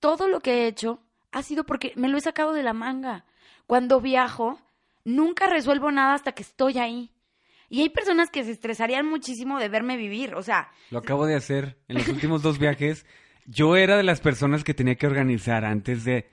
todo 0.00 0.28
lo 0.28 0.40
que 0.40 0.62
he 0.62 0.66
hecho 0.66 1.02
ha 1.30 1.42
sido 1.42 1.64
porque 1.64 1.92
me 1.94 2.08
lo 2.08 2.16
he 2.16 2.22
sacado 2.22 2.54
de 2.54 2.62
la 2.62 2.72
manga. 2.72 3.26
Cuando 3.66 4.00
viajo, 4.00 4.58
nunca 5.04 5.46
resuelvo 5.46 5.90
nada 5.90 6.14
hasta 6.14 6.32
que 6.32 6.42
estoy 6.42 6.78
ahí. 6.78 7.12
Y 7.68 7.82
hay 7.82 7.90
personas 7.90 8.30
que 8.30 8.44
se 8.44 8.52
estresarían 8.52 9.06
muchísimo 9.06 9.58
de 9.58 9.68
verme 9.68 9.98
vivir, 9.98 10.34
o 10.34 10.42
sea... 10.42 10.70
Lo 10.90 11.00
acabo 11.00 11.26
de 11.26 11.34
hacer 11.34 11.76
en 11.88 11.98
los 11.98 12.08
últimos 12.08 12.40
dos 12.40 12.58
viajes. 12.58 13.04
Yo 13.44 13.76
era 13.76 13.98
de 13.98 14.04
las 14.04 14.22
personas 14.22 14.64
que 14.64 14.72
tenía 14.72 14.94
que 14.94 15.06
organizar 15.06 15.66
antes 15.66 16.02
de... 16.02 16.30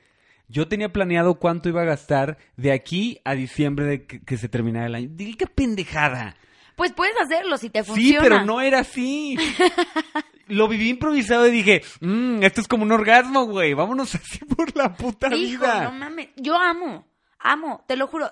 Yo 0.48 0.70
tenía 0.70 0.94
planeado 0.94 1.40
cuánto 1.40 1.68
iba 1.68 1.82
a 1.82 1.86
gastar 1.86 2.38
de 2.56 2.72
aquí 2.72 3.20
a 3.26 3.36
diciembre 3.36 3.86
de 3.86 4.06
que, 4.06 4.38
se 4.38 4.48
terminara 4.48 4.86
el 4.86 4.96
año. 4.96 5.10
Qué 5.18 5.48
pendejada. 5.48 6.38
Pues 6.76 6.92
puedes 6.94 7.16
hacerlo 7.20 7.58
si 7.58 7.70
te 7.70 7.84
funciona. 7.84 8.10
Sí, 8.10 8.18
pero 8.22 8.44
no 8.46 8.62
era 8.62 8.80
así. 8.80 9.38
Lo 10.48 10.68
viví 10.68 10.90
improvisado 10.90 11.48
y 11.48 11.52
dije, 11.52 11.82
mmm, 12.02 12.44
esto 12.44 12.62
es 12.62 12.68
como 12.68 12.84
un 12.84 12.92
orgasmo, 12.92 13.46
güey. 13.46 13.74
Vámonos 13.74 14.14
así 14.16 14.40
por 14.40 14.76
la 14.76 14.94
puta 14.96 15.34
Hijo, 15.34 15.62
vida. 15.62 15.86
no 15.86 15.92
mames. 15.94 16.30
Yo 16.36 16.56
amo, 16.56 17.08
amo, 17.40 17.84
te 17.88 17.96
lo 17.96 18.08
juro. 18.08 18.32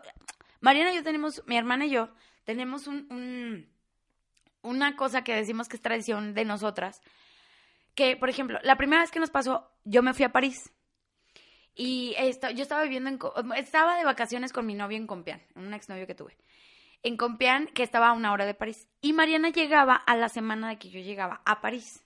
Mariana 0.61 0.91
y 0.91 0.95
yo 0.95 1.03
tenemos, 1.03 1.41
mi 1.47 1.57
hermana 1.57 1.85
y 1.85 1.89
yo, 1.91 2.09
tenemos 2.43 2.87
un, 2.87 3.07
un, 3.09 3.69
una 4.61 4.95
cosa 4.95 5.23
que 5.23 5.33
decimos 5.35 5.67
que 5.67 5.75
es 5.77 5.81
tradición 5.81 6.33
de 6.33 6.45
nosotras, 6.45 7.01
que, 7.95 8.15
por 8.15 8.29
ejemplo, 8.29 8.59
la 8.63 8.77
primera 8.77 9.01
vez 9.01 9.11
que 9.11 9.19
nos 9.19 9.29
pasó, 9.29 9.69
yo 9.83 10.01
me 10.03 10.13
fui 10.13 10.25
a 10.25 10.31
París. 10.31 10.71
Y 11.75 12.13
esto, 12.17 12.49
yo 12.51 12.61
estaba 12.61 12.83
viviendo 12.83 13.09
en... 13.09 13.19
Estaba 13.55 13.97
de 13.97 14.05
vacaciones 14.05 14.53
con 14.53 14.65
mi 14.65 14.75
novio 14.75 14.97
en 14.97 15.07
Compián, 15.07 15.41
un 15.55 15.73
exnovio 15.73 16.05
que 16.05 16.13
tuve. 16.15 16.37
En 17.03 17.17
Compián, 17.17 17.67
que 17.67 17.83
estaba 17.83 18.09
a 18.09 18.13
una 18.13 18.31
hora 18.31 18.45
de 18.45 18.53
París. 18.53 18.87
Y 19.01 19.13
Mariana 19.13 19.49
llegaba 19.49 19.95
a 19.95 20.15
la 20.15 20.29
semana 20.29 20.69
de 20.69 20.77
que 20.77 20.89
yo 20.89 20.99
llegaba 20.99 21.41
a 21.45 21.61
París 21.61 22.02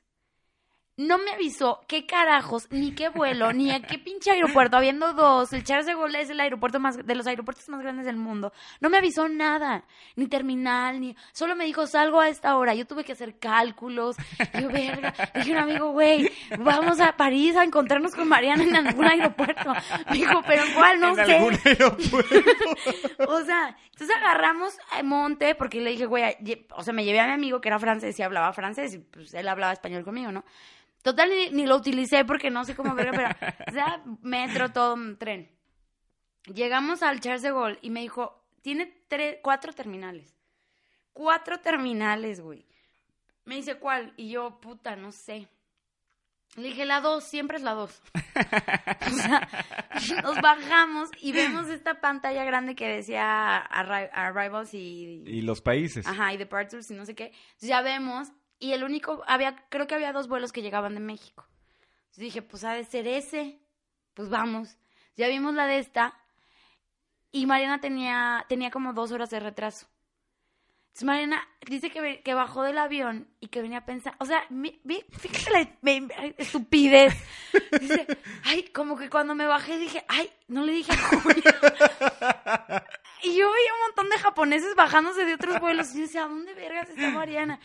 no 0.98 1.19
me 1.19 1.32
avisó 1.32 1.86
qué 1.88 2.07
carajos, 2.07 2.68
ni 2.72 2.91
qué 2.91 3.10
vuelo, 3.10 3.53
ni 3.53 3.69
a 3.69 3.82
qué 3.84 3.99
pinche 3.99 4.32
aeropuerto, 4.32 4.78
habiendo 4.78 5.14
dos, 5.14 5.53
el 5.53 5.64
Charles 5.64 5.86
de 5.86 5.94
Gaulle 5.94 6.22
es 6.22 6.32
el 6.32 6.40
aeropuerto 6.40 6.80
más, 6.80 7.06
de 7.06 7.15
los 7.15 7.28
aeropuertos 7.28 7.69
más 7.69 7.82
grandes 7.82 8.07
del 8.07 8.15
mundo. 8.15 8.52
No 8.82 8.90
me 8.90 8.98
avisó 8.98 9.30
nada, 9.30 9.84
ni 10.15 10.28
terminal, 10.28 10.99
ni, 10.99 11.15
solo 11.34 11.56
me 11.56 11.65
dijo, 11.65 11.86
salgo 11.86 12.19
a 12.19 12.30
esta 12.30 12.57
hora. 12.57 12.74
Yo 12.74 12.88
tuve 12.88 13.03
que 13.03 13.11
hacer 13.11 13.38
cálculos. 13.38 14.18
Yo, 14.60 14.69
verga, 14.69 15.14
dije 15.36 15.52
un 15.52 15.57
amigo, 15.60 15.91
güey, 15.91 16.32
vamos 16.57 16.99
a 16.99 17.15
París 17.15 17.56
a 17.56 17.64
encontrarnos 17.64 18.15
con 18.15 18.28
Mariana 18.28 18.64
en 18.64 18.76
algún 18.76 19.06
aeropuerto. 19.06 19.74
Me 20.10 20.18
dijo, 20.18 20.41
pero 20.48 20.64
¿cuál? 20.76 20.99
No 20.99 21.14
¿En 21.14 21.19
algún 21.19 21.60
aeropuerto? 21.64 22.36
o 23.28 23.44
sea, 23.44 23.78
entonces 23.91 24.18
agarramos 24.18 24.76
a 24.91 25.03
Monte, 25.03 25.53
porque 25.53 25.80
le 25.80 25.91
dije, 25.91 26.07
güey, 26.07 26.24
o 26.76 26.82
sea, 26.82 26.91
me 26.91 27.06
llevé 27.06 27.19
a 27.19 27.28
mi 27.28 27.34
amigo 27.34 27.61
que 27.61 27.69
era 27.69 27.78
francés 27.78 28.18
y 28.18 28.24
hablaba 28.24 28.52
francés, 28.52 28.95
y 28.95 28.98
pues 28.98 29.32
él 29.36 29.48
hablaba 29.48 29.74
español 29.74 30.03
conmigo, 30.03 30.32
¿no? 30.32 30.44
Total, 31.07 31.29
ni, 31.53 31.65
lo 31.65 31.77
utilicé 31.77 32.25
porque 32.25 32.49
no 32.49 32.65
sé 32.65 32.75
cómo 32.75 32.93
verlo, 32.93 33.13
pero, 33.15 33.29
o 33.65 33.71
sea, 33.71 34.03
metro, 34.23 34.73
todo, 34.73 34.97
tren. 35.15 35.49
Llegamos 36.53 37.01
al 37.01 37.21
Charles 37.21 37.43
de 37.43 37.51
Gaulle 37.51 37.79
y 37.81 37.91
me 37.91 38.01
dijo, 38.01 38.43
tiene 38.61 38.93
tres, 39.07 39.38
cuatro 39.41 39.71
terminales. 39.71 40.35
Cuatro 41.13 41.61
terminales, 41.61 42.41
güey. 42.41 42.65
Me 43.45 43.55
dice, 43.55 43.77
¿cuál? 43.77 44.13
Y 44.17 44.31
yo, 44.31 44.59
puta, 44.59 44.97
no 44.97 45.13
sé. 45.13 45.47
Le 46.57 46.67
dije, 46.67 46.85
la 46.85 46.99
dos, 46.99 47.23
siempre 47.23 47.55
es 47.55 47.63
la 47.63 47.71
dos. 47.71 48.01
o 49.07 49.15
sea, 49.15 49.47
nos 50.23 50.41
bajamos 50.41 51.09
y 51.21 51.31
vemos 51.31 51.69
esta 51.69 52.01
pantalla 52.01 52.43
grande 52.43 52.75
que 52.75 52.89
decía 52.89 53.59
Arrivals 53.59 54.73
y... 54.73 55.23
Y 55.25 55.41
los 55.41 55.61
países. 55.61 56.05
Ajá, 56.05 56.34
y 56.34 56.38
Departures 56.38 56.91
y 56.91 56.95
no 56.95 57.05
sé 57.05 57.15
qué. 57.15 57.31
ya 57.61 57.81
vemos 57.81 58.34
y 58.59 58.73
el 58.73 58.84
único, 58.84 59.23
había, 59.27 59.55
creo 59.69 59.88
que 59.88 59.95
había 59.95 60.13
dos 60.13 60.27
vuelos 60.27 60.51
que 60.51 60.61
llegaban 60.61 60.95
de 60.95 60.99
México. 60.99 61.47
Entonces 62.05 62.23
dije, 62.23 62.41
pues 62.41 62.63
ha 62.63 62.73
de 62.73 62.84
ser 62.84 63.07
ese. 63.07 63.59
Pues 64.13 64.29
vamos. 64.29 64.77
Ya 65.15 65.27
vimos 65.27 65.53
la 65.53 65.67
de 65.67 65.79
esta. 65.79 66.17
Y 67.31 67.45
Mariana 67.45 67.79
tenía, 67.79 68.45
tenía 68.49 68.71
como 68.71 68.93
dos 68.93 69.11
horas 69.11 69.29
de 69.29 69.39
retraso. 69.39 69.88
Entonces 70.88 71.05
Mariana 71.05 71.47
dice 71.67 71.91
que, 71.91 72.23
que 72.23 72.34
bajó 72.34 72.63
del 72.63 72.79
avión 72.79 73.27
y 73.39 73.49
que 73.49 73.61
venía 73.61 73.79
a 73.79 73.85
pensar, 73.85 74.15
o 74.17 74.25
sea, 74.25 74.47
fíjate 74.49 75.51
la 75.51 76.25
estupidez. 76.39 77.13
Dice, 77.79 78.07
ay, 78.45 78.63
como 78.73 78.97
que 78.97 79.07
cuando 79.07 79.35
me 79.35 79.45
bajé 79.45 79.77
dije, 79.77 80.03
ay, 80.07 80.31
no 80.47 80.63
le 80.63 80.71
dije 80.71 80.91
a 80.93 80.97
Julia. 80.97 81.43
y 83.21 83.38
yo 83.38 83.51
veía 83.51 83.73
un 83.73 83.81
montón 83.85 84.09
de 84.09 84.17
japoneses 84.17 84.73
bajándose 84.73 85.23
de 85.25 85.35
otros 85.35 85.59
vuelos 85.59 85.91
y 85.91 85.97
yo 85.97 86.01
decía, 86.01 86.23
¿a 86.23 86.29
dónde 86.29 86.55
vergas 86.55 86.89
está 86.89 87.11
Mariana? 87.11 87.59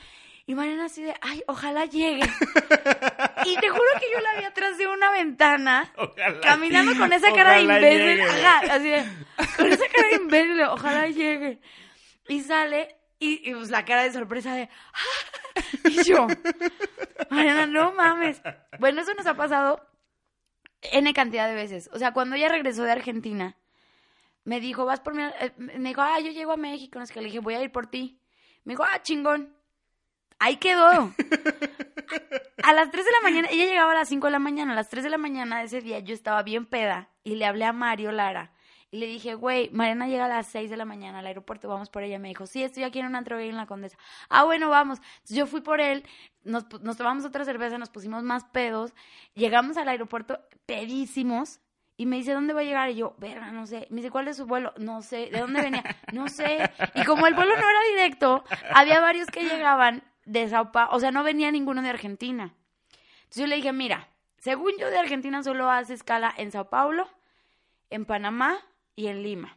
Y 0.44 0.54
Mariana 0.54 0.86
así 0.86 1.02
de, 1.02 1.14
ay, 1.20 1.42
ojalá 1.46 1.84
llegue. 1.84 2.22
y 3.44 3.56
te 3.56 3.68
juro 3.68 3.88
que 4.00 4.10
yo 4.12 4.20
la 4.20 4.38
vi 4.38 4.44
atrás 4.44 4.76
de 4.76 4.88
una 4.88 5.10
ventana, 5.12 5.92
caminando 6.42 6.98
con 6.98 7.12
esa 7.12 7.32
cara 7.32 7.52
de 7.52 7.62
imbécil. 7.62 8.20
Ajá, 8.22 8.74
así 8.74 8.88
de, 8.88 9.04
con 9.56 9.72
esa 9.72 9.88
cara 9.88 10.08
de 10.08 10.14
imbécil, 10.16 10.62
ojalá 10.62 11.06
llegue. 11.08 11.60
Y 12.28 12.40
sale, 12.40 12.96
y, 13.18 13.54
pues 13.54 13.70
la 13.70 13.84
cara 13.84 14.02
de 14.02 14.12
sorpresa 14.12 14.54
de, 14.54 14.68
¡Ah! 14.92 15.60
y 15.84 16.02
yo, 16.02 16.26
Mariana, 17.30 17.66
no 17.66 17.92
mames. 17.92 18.42
Bueno, 18.80 19.02
eso 19.02 19.14
nos 19.14 19.26
ha 19.26 19.34
pasado 19.34 19.80
N 20.82 21.14
cantidad 21.14 21.48
de 21.48 21.54
veces. 21.54 21.88
O 21.92 21.98
sea, 21.98 22.12
cuando 22.12 22.34
ella 22.34 22.48
regresó 22.48 22.82
de 22.82 22.90
Argentina, 22.90 23.56
me 24.44 24.60
dijo, 24.60 24.84
vas 24.84 25.00
por 25.00 25.14
mí, 25.14 25.22
eh, 25.22 25.52
me 25.56 25.90
dijo, 25.90 26.00
ah, 26.00 26.18
yo 26.18 26.32
llego 26.32 26.52
a 26.52 26.56
México, 26.56 26.98
no 26.98 27.04
es 27.04 27.12
que 27.12 27.20
le 27.20 27.26
dije, 27.26 27.38
voy 27.38 27.54
a 27.54 27.62
ir 27.62 27.70
por 27.70 27.86
ti. 27.86 28.20
Me 28.64 28.72
dijo, 28.72 28.82
ah, 28.82 29.00
chingón. 29.02 29.54
Ahí 30.42 30.56
quedó. 30.56 31.14
A 32.64 32.72
las 32.72 32.90
3 32.90 33.04
de 33.04 33.10
la 33.12 33.20
mañana, 33.22 33.48
ella 33.52 33.64
llegaba 33.64 33.92
a 33.92 33.94
las 33.94 34.08
5 34.08 34.26
de 34.26 34.32
la 34.32 34.40
mañana, 34.40 34.72
a 34.72 34.74
las 34.74 34.88
3 34.88 35.04
de 35.04 35.10
la 35.10 35.18
mañana 35.18 35.60
de 35.60 35.66
ese 35.66 35.80
día 35.80 36.00
yo 36.00 36.14
estaba 36.14 36.42
bien 36.42 36.66
peda 36.66 37.10
y 37.22 37.36
le 37.36 37.46
hablé 37.46 37.64
a 37.64 37.72
Mario 37.72 38.10
Lara 38.10 38.52
y 38.90 38.98
le 38.98 39.06
dije, 39.06 39.34
güey, 39.36 39.70
Mariana 39.70 40.08
llega 40.08 40.24
a 40.24 40.28
las 40.28 40.48
6 40.48 40.68
de 40.68 40.76
la 40.76 40.84
mañana 40.84 41.20
al 41.20 41.26
aeropuerto, 41.26 41.68
vamos 41.68 41.90
por 41.90 42.02
ella. 42.02 42.18
Me 42.18 42.26
dijo, 42.26 42.46
sí, 42.46 42.64
estoy 42.64 42.82
aquí 42.82 42.98
en 42.98 43.06
una 43.06 43.18
entrevista 43.18 43.50
en 43.50 43.56
la 43.56 43.66
Condesa. 43.66 43.96
Ah, 44.28 44.42
bueno, 44.42 44.68
vamos. 44.68 44.98
Entonces 44.98 45.36
yo 45.36 45.46
fui 45.46 45.60
por 45.60 45.80
él, 45.80 46.04
nos, 46.42 46.64
nos 46.82 46.96
tomamos 46.96 47.24
otra 47.24 47.44
cerveza, 47.44 47.78
nos 47.78 47.90
pusimos 47.90 48.24
más 48.24 48.42
pedos, 48.46 48.92
llegamos 49.34 49.76
al 49.76 49.88
aeropuerto 49.88 50.40
pedísimos 50.66 51.60
y 51.96 52.06
me 52.06 52.16
dice, 52.16 52.32
¿dónde 52.32 52.52
va 52.52 52.62
a 52.62 52.64
llegar? 52.64 52.90
Y 52.90 52.96
yo, 52.96 53.14
verga, 53.18 53.52
no 53.52 53.64
sé. 53.66 53.86
Me 53.90 53.98
dice, 53.98 54.10
¿cuál 54.10 54.26
es 54.26 54.38
su 54.38 54.46
vuelo? 54.46 54.74
No 54.76 55.02
sé. 55.02 55.30
¿De 55.30 55.38
dónde 55.38 55.62
venía? 55.62 55.84
No 56.12 56.26
sé. 56.26 56.58
Y 56.96 57.04
como 57.04 57.28
el 57.28 57.34
vuelo 57.34 57.54
no 57.54 57.68
era 57.70 57.80
directo, 57.90 58.44
había 58.74 59.00
varios 59.00 59.28
que 59.28 59.44
llegaban 59.44 60.02
de 60.24 60.48
Sao 60.48 60.72
Paulo, 60.72 60.94
o 60.94 61.00
sea, 61.00 61.10
no 61.10 61.22
venía 61.22 61.50
ninguno 61.50 61.82
de 61.82 61.90
Argentina. 61.90 62.54
Entonces 63.22 63.40
yo 63.42 63.46
le 63.46 63.56
dije, 63.56 63.72
mira, 63.72 64.08
según 64.38 64.72
yo 64.78 64.90
de 64.90 64.98
Argentina 64.98 65.42
solo 65.42 65.70
hace 65.70 65.94
escala 65.94 66.34
en 66.36 66.50
Sao 66.52 66.68
Paulo, 66.68 67.08
en 67.90 68.04
Panamá 68.04 68.58
y 68.96 69.08
en 69.08 69.22
Lima. 69.22 69.56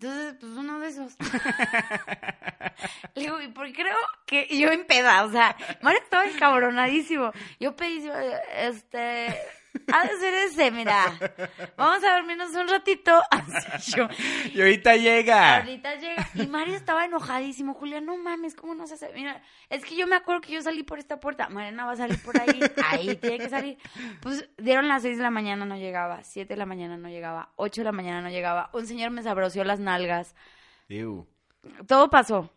Entonces, 0.00 0.36
pues 0.38 0.52
uno 0.52 0.78
de 0.78 0.88
esos. 0.88 1.16
le 3.14 3.22
digo, 3.22 3.40
y 3.40 3.48
porque 3.48 3.72
creo 3.72 3.96
que 4.26 4.46
yo 4.56 4.70
en 4.70 4.86
peda, 4.86 5.24
o 5.24 5.30
sea, 5.32 5.56
Mario 5.82 6.00
estaba 6.00 6.24
encabronadísimo. 6.26 7.32
Yo 7.58 7.74
pedí, 7.74 8.08
este, 8.54 9.36
ha 9.92 10.06
de 10.06 10.16
ser 10.18 10.34
ese, 10.34 10.70
mira. 10.70 11.04
Vamos 11.76 12.02
a 12.04 12.14
dormirnos 12.14 12.54
un 12.54 12.68
ratito. 12.68 13.20
Así 13.30 13.92
yo. 13.96 14.08
Y 14.52 14.60
ahorita 14.60 14.96
llega. 14.96 15.58
Ahorita 15.58 15.94
llega. 15.96 16.28
Y 16.34 16.46
Mario 16.46 16.74
estaba 16.74 17.04
enojadísimo. 17.04 17.74
Julia, 17.74 18.00
no 18.00 18.16
mames, 18.16 18.54
¿cómo 18.54 18.74
no 18.74 18.86
se 18.86 18.94
hace? 18.94 19.10
Mira, 19.14 19.42
es 19.68 19.84
que 19.84 19.96
yo 19.96 20.06
me 20.06 20.16
acuerdo 20.16 20.40
que 20.40 20.52
yo 20.52 20.62
salí 20.62 20.82
por 20.82 20.98
esta 20.98 21.20
puerta. 21.20 21.48
Mariana 21.48 21.86
va 21.86 21.92
a 21.92 21.96
salir 21.96 22.22
por 22.22 22.40
ahí. 22.40 22.60
Ahí 22.86 23.16
tiene 23.16 23.38
que 23.38 23.48
salir. 23.48 23.78
Pues 24.20 24.48
dieron 24.56 24.88
las 24.88 25.02
seis 25.02 25.16
de 25.16 25.22
la 25.22 25.30
mañana, 25.30 25.64
no 25.64 25.76
llegaba. 25.76 26.22
Siete 26.24 26.54
de 26.54 26.58
la 26.58 26.66
mañana 26.66 26.96
no 26.96 27.08
llegaba. 27.08 27.52
Ocho 27.56 27.80
de 27.80 27.86
la 27.86 27.92
mañana 27.92 28.22
no 28.22 28.30
llegaba. 28.30 28.70
Un 28.72 28.86
señor 28.86 29.10
me 29.10 29.22
sabroció 29.22 29.64
las 29.64 29.80
nalgas. 29.80 30.34
Todo 31.86 32.10
pasó. 32.10 32.50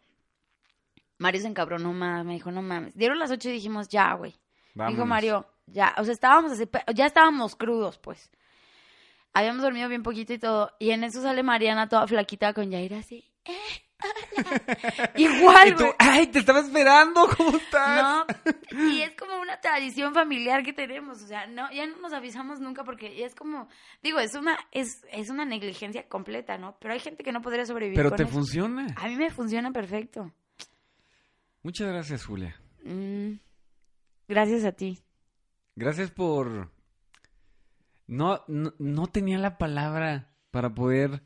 Mario 1.18 1.42
se 1.42 1.48
encabronó 1.48 1.94
más. 1.94 2.26
Me 2.26 2.34
dijo, 2.34 2.52
no 2.52 2.62
mames. 2.62 2.96
Dieron 2.96 3.20
las 3.20 3.32
ocho 3.32 3.50
y 3.50 3.54
dijimos, 3.54 3.90
ya, 3.90 4.14
güey. 4.14 4.36
Dijo 4.74 5.06
Mario, 5.06 5.46
ya, 5.72 5.96
o 5.98 6.04
sea, 6.04 6.14
estábamos 6.14 6.52
así, 6.52 6.68
ya 6.94 7.06
estábamos 7.06 7.56
crudos, 7.56 7.98
pues. 7.98 8.30
Habíamos 9.34 9.62
dormido 9.62 9.88
bien 9.88 10.04
poquito 10.04 10.34
y 10.34 10.40
todo. 10.40 10.72
Y 10.78 10.92
en 10.92 11.04
eso 11.04 11.22
sale 11.22 11.42
Mariana 11.42 11.88
toda 11.88 12.06
flaquita 12.06 12.54
con 12.54 12.70
Yair 12.70 12.96
así. 12.96 13.32
Eh, 13.46 13.54
Igual, 15.16 15.70
y 15.70 15.76
tú, 15.76 15.86
ay, 16.00 16.28
te 16.28 16.40
estaba 16.40 16.60
esperando, 16.60 17.28
¿cómo 17.38 17.58
estás? 17.58 18.02
No, 18.02 18.26
y 18.92 19.02
es 19.02 19.16
como 19.16 19.40
una 19.40 19.60
tradición 19.60 20.14
familiar 20.14 20.64
que 20.64 20.74
tenemos, 20.74 21.22
o 21.22 21.28
sea, 21.28 21.48
no, 21.48 21.72
ya 21.72 21.86
no 21.88 21.98
nos 21.98 22.14
avisamos 22.14 22.60
nunca 22.60 22.84
porque 22.84 23.24
es 23.24 23.36
como, 23.36 23.68
digo, 24.02 24.20
es 24.20 24.36
una, 24.36 24.58
es, 24.72 25.06
es 25.12 25.30
una 25.30 25.46
negligencia 25.46 26.08
completa, 26.08 26.58
¿no? 26.58 26.78
Pero 26.80 26.94
hay 26.94 27.00
gente 27.00 27.24
que 27.24 27.32
no 27.32 27.42
podría 27.42 27.66
sobrevivir. 27.66 27.98
Pero 27.98 28.12
te 28.12 28.26
funciona. 28.26 28.88
A 28.96 29.08
mí 29.08 29.16
me 29.16 29.30
funciona 29.30 29.72
perfecto. 29.72 30.32
Muchas 31.64 31.88
gracias, 31.88 32.26
Julia. 32.26 32.60
Mm, 32.84 33.34
gracias 34.28 34.66
a 34.66 34.72
ti. 34.72 35.00
Gracias 35.82 36.12
por... 36.12 36.70
No, 38.06 38.44
no, 38.48 39.08
tenía 39.08 39.40
la 39.40 39.58
palabra 39.58 40.30
para 40.52 40.76
poder... 40.76 41.24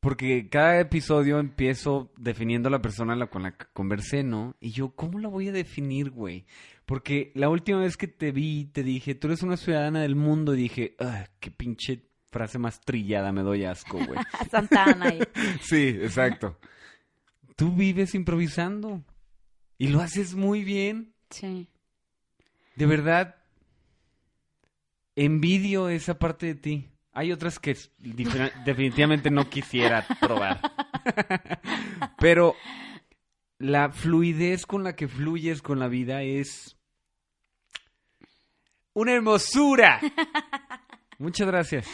Porque 0.00 0.50
cada 0.50 0.78
episodio 0.78 1.38
empiezo 1.38 2.12
definiendo 2.18 2.68
a 2.68 2.72
la 2.72 2.82
persona 2.82 3.26
con 3.28 3.44
la 3.44 3.56
que 3.56 3.64
conversé, 3.72 4.22
¿no? 4.22 4.54
Y 4.60 4.72
yo, 4.72 4.90
¿cómo 4.90 5.18
la 5.18 5.28
voy 5.28 5.48
a 5.48 5.52
definir, 5.52 6.10
güey? 6.10 6.44
Porque 6.84 7.32
la 7.34 7.48
última 7.48 7.80
vez 7.80 7.96
que 7.96 8.06
te 8.06 8.32
vi, 8.32 8.66
te 8.66 8.82
dije, 8.82 9.14
tú 9.14 9.28
eres 9.28 9.42
una 9.42 9.56
ciudadana 9.56 10.02
del 10.02 10.14
mundo, 10.14 10.54
y 10.54 10.58
dije, 10.58 10.94
ah, 11.00 11.24
qué 11.40 11.50
pinche 11.50 12.04
frase 12.30 12.58
más 12.58 12.82
trillada, 12.82 13.32
me 13.32 13.42
doy 13.42 13.64
asco, 13.64 13.96
güey. 13.96 14.20
Santana. 14.50 15.14
sí, 15.62 15.88
exacto. 15.88 16.58
Tú 17.56 17.72
vives 17.72 18.14
improvisando. 18.14 19.02
Y 19.78 19.88
lo 19.88 20.00
haces 20.00 20.34
muy 20.34 20.64
bien. 20.64 21.14
Sí. 21.30 21.70
De 22.76 22.86
verdad, 22.86 23.37
envidio 25.18 25.88
esa 25.88 26.18
parte 26.18 26.46
de 26.46 26.54
ti. 26.54 26.88
Hay 27.12 27.32
otras 27.32 27.58
que 27.58 27.76
definitivamente 28.64 29.30
no 29.30 29.50
quisiera 29.50 30.06
probar. 30.20 30.60
Pero 32.18 32.54
la 33.58 33.90
fluidez 33.90 34.64
con 34.66 34.84
la 34.84 34.94
que 34.94 35.08
fluyes 35.08 35.60
con 35.60 35.80
la 35.80 35.88
vida 35.88 36.22
es 36.22 36.76
una 38.92 39.12
hermosura. 39.12 40.00
Muchas 41.18 41.46
gracias. 41.48 41.88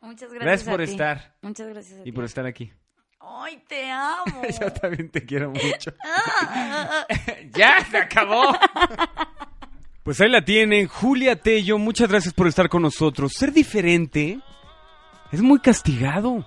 Muchas 0.00 0.30
gracias. 0.30 0.44
Gracias 0.44 0.70
por 0.70 0.80
estar. 0.80 1.36
Muchas 1.42 1.68
gracias. 1.68 2.00
y 2.06 2.12
por 2.12 2.24
estar 2.24 2.46
aquí. 2.46 2.72
¡Ay, 3.20 3.62
te 3.66 3.90
amo! 3.90 4.42
Yo 4.60 4.70
también 4.72 5.10
te 5.10 5.24
quiero 5.24 5.50
mucho. 5.50 5.94
¡Ya! 7.54 7.82
¡Se 7.90 7.96
acabó! 7.96 8.52
Pues 10.04 10.20
ahí 10.20 10.28
la 10.28 10.44
tienen, 10.44 10.86
Julia 10.86 11.34
Tello, 11.34 11.78
muchas 11.78 12.10
gracias 12.10 12.34
por 12.34 12.46
estar 12.46 12.68
con 12.68 12.82
nosotros. 12.82 13.32
Ser 13.32 13.54
diferente 13.54 14.38
es 15.32 15.40
muy 15.40 15.60
castigado. 15.60 16.44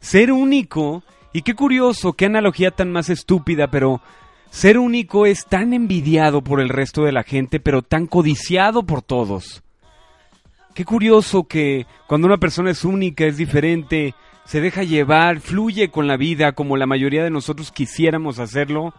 Ser 0.00 0.30
único, 0.30 1.02
y 1.32 1.40
qué 1.40 1.54
curioso, 1.54 2.12
qué 2.12 2.26
analogía 2.26 2.72
tan 2.72 2.92
más 2.92 3.08
estúpida, 3.08 3.70
pero 3.70 4.02
ser 4.50 4.76
único 4.76 5.24
es 5.24 5.46
tan 5.46 5.72
envidiado 5.72 6.42
por 6.42 6.60
el 6.60 6.68
resto 6.68 7.02
de 7.02 7.12
la 7.12 7.22
gente, 7.22 7.58
pero 7.58 7.80
tan 7.80 8.06
codiciado 8.06 8.82
por 8.82 9.00
todos. 9.00 9.62
Qué 10.74 10.84
curioso 10.84 11.44
que 11.44 11.86
cuando 12.06 12.26
una 12.26 12.36
persona 12.36 12.70
es 12.70 12.84
única, 12.84 13.24
es 13.24 13.38
diferente, 13.38 14.14
se 14.44 14.60
deja 14.60 14.82
llevar, 14.82 15.40
fluye 15.40 15.88
con 15.88 16.06
la 16.06 16.18
vida 16.18 16.52
como 16.52 16.76
la 16.76 16.86
mayoría 16.86 17.24
de 17.24 17.30
nosotros 17.30 17.72
quisiéramos 17.72 18.38
hacerlo, 18.38 18.92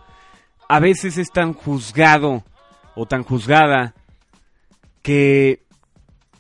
a 0.68 0.80
veces 0.80 1.20
es 1.20 1.32
tan 1.32 1.54
juzgado 1.54 2.44
o 2.96 3.06
tan 3.06 3.24
juzgada 3.24 3.94
que 5.02 5.64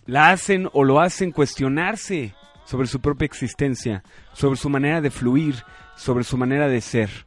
la 0.06 0.32
hacen 0.32 0.70
o 0.74 0.84
lo 0.84 1.00
hacen 1.00 1.32
cuestionarse 1.32 2.34
sobre 2.66 2.88
su 2.88 3.00
propia 3.02 3.26
existencia, 3.26 4.04
sobre 4.34 4.58
su 4.58 4.70
manera 4.70 5.02
de 5.02 5.12
fluir, 5.12 5.56
sobre 5.96 6.24
su 6.24 6.38
manera 6.38 6.68
de 6.68 6.82
ser. 6.82 7.26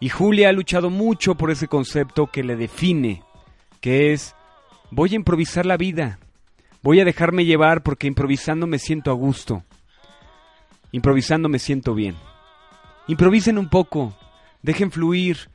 Y 0.00 0.10
Julia 0.10 0.48
ha 0.48 0.52
luchado 0.52 0.90
mucho 0.90 1.34
por 1.34 1.50
ese 1.50 1.66
concepto 1.66 2.28
que 2.28 2.44
le 2.44 2.56
define, 2.56 3.22
que 3.80 4.12
es 4.12 4.34
voy 4.90 5.12
a 5.12 5.16
improvisar 5.16 5.66
la 5.66 5.76
vida, 5.76 6.18
voy 6.82 7.00
a 7.00 7.04
dejarme 7.04 7.44
llevar 7.44 7.82
porque 7.82 8.06
improvisando 8.06 8.66
me 8.66 8.78
siento 8.78 9.10
a 9.10 9.14
gusto, 9.14 9.64
improvisando 10.92 11.48
me 11.48 11.58
siento 11.58 11.94
bien. 11.94 12.16
Improvisen 13.08 13.58
un 13.58 13.68
poco, 13.68 14.16
dejen 14.62 14.90
fluir, 14.90 15.50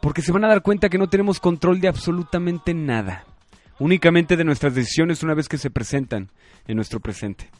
porque 0.00 0.22
se 0.22 0.32
van 0.32 0.44
a 0.44 0.48
dar 0.48 0.62
cuenta 0.62 0.88
que 0.88 0.98
no 0.98 1.08
tenemos 1.08 1.40
control 1.40 1.80
de 1.80 1.88
absolutamente 1.88 2.74
nada, 2.74 3.24
únicamente 3.78 4.36
de 4.36 4.44
nuestras 4.44 4.74
decisiones 4.74 5.22
una 5.22 5.34
vez 5.34 5.48
que 5.48 5.58
se 5.58 5.70
presentan 5.70 6.30
en 6.66 6.76
nuestro 6.76 7.00
presente. 7.00 7.50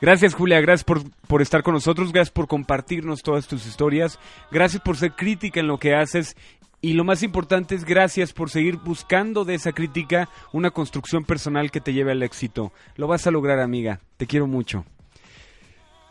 Gracias 0.00 0.34
Julia, 0.34 0.60
gracias 0.60 0.84
por, 0.84 1.02
por, 1.26 1.42
estar 1.42 1.62
con 1.62 1.74
nosotros, 1.74 2.12
gracias 2.12 2.32
por 2.32 2.48
compartirnos 2.48 3.20
todas 3.22 3.46
tus 3.46 3.66
historias, 3.66 4.18
gracias 4.50 4.82
por 4.82 4.96
ser 4.96 5.12
crítica 5.12 5.60
en 5.60 5.66
lo 5.66 5.78
que 5.78 5.94
haces 5.94 6.36
y 6.82 6.94
lo 6.94 7.04
más 7.04 7.22
importante 7.22 7.74
es 7.74 7.84
gracias 7.84 8.32
por 8.32 8.48
seguir 8.48 8.78
buscando 8.78 9.44
de 9.44 9.54
esa 9.54 9.72
crítica 9.72 10.30
una 10.52 10.70
construcción 10.70 11.24
personal 11.24 11.70
que 11.70 11.80
te 11.80 11.92
lleve 11.92 12.12
al 12.12 12.22
éxito. 12.22 12.72
Lo 12.96 13.06
vas 13.06 13.26
a 13.26 13.30
lograr 13.30 13.60
amiga, 13.60 14.00
te 14.16 14.26
quiero 14.26 14.46
mucho. 14.46 14.86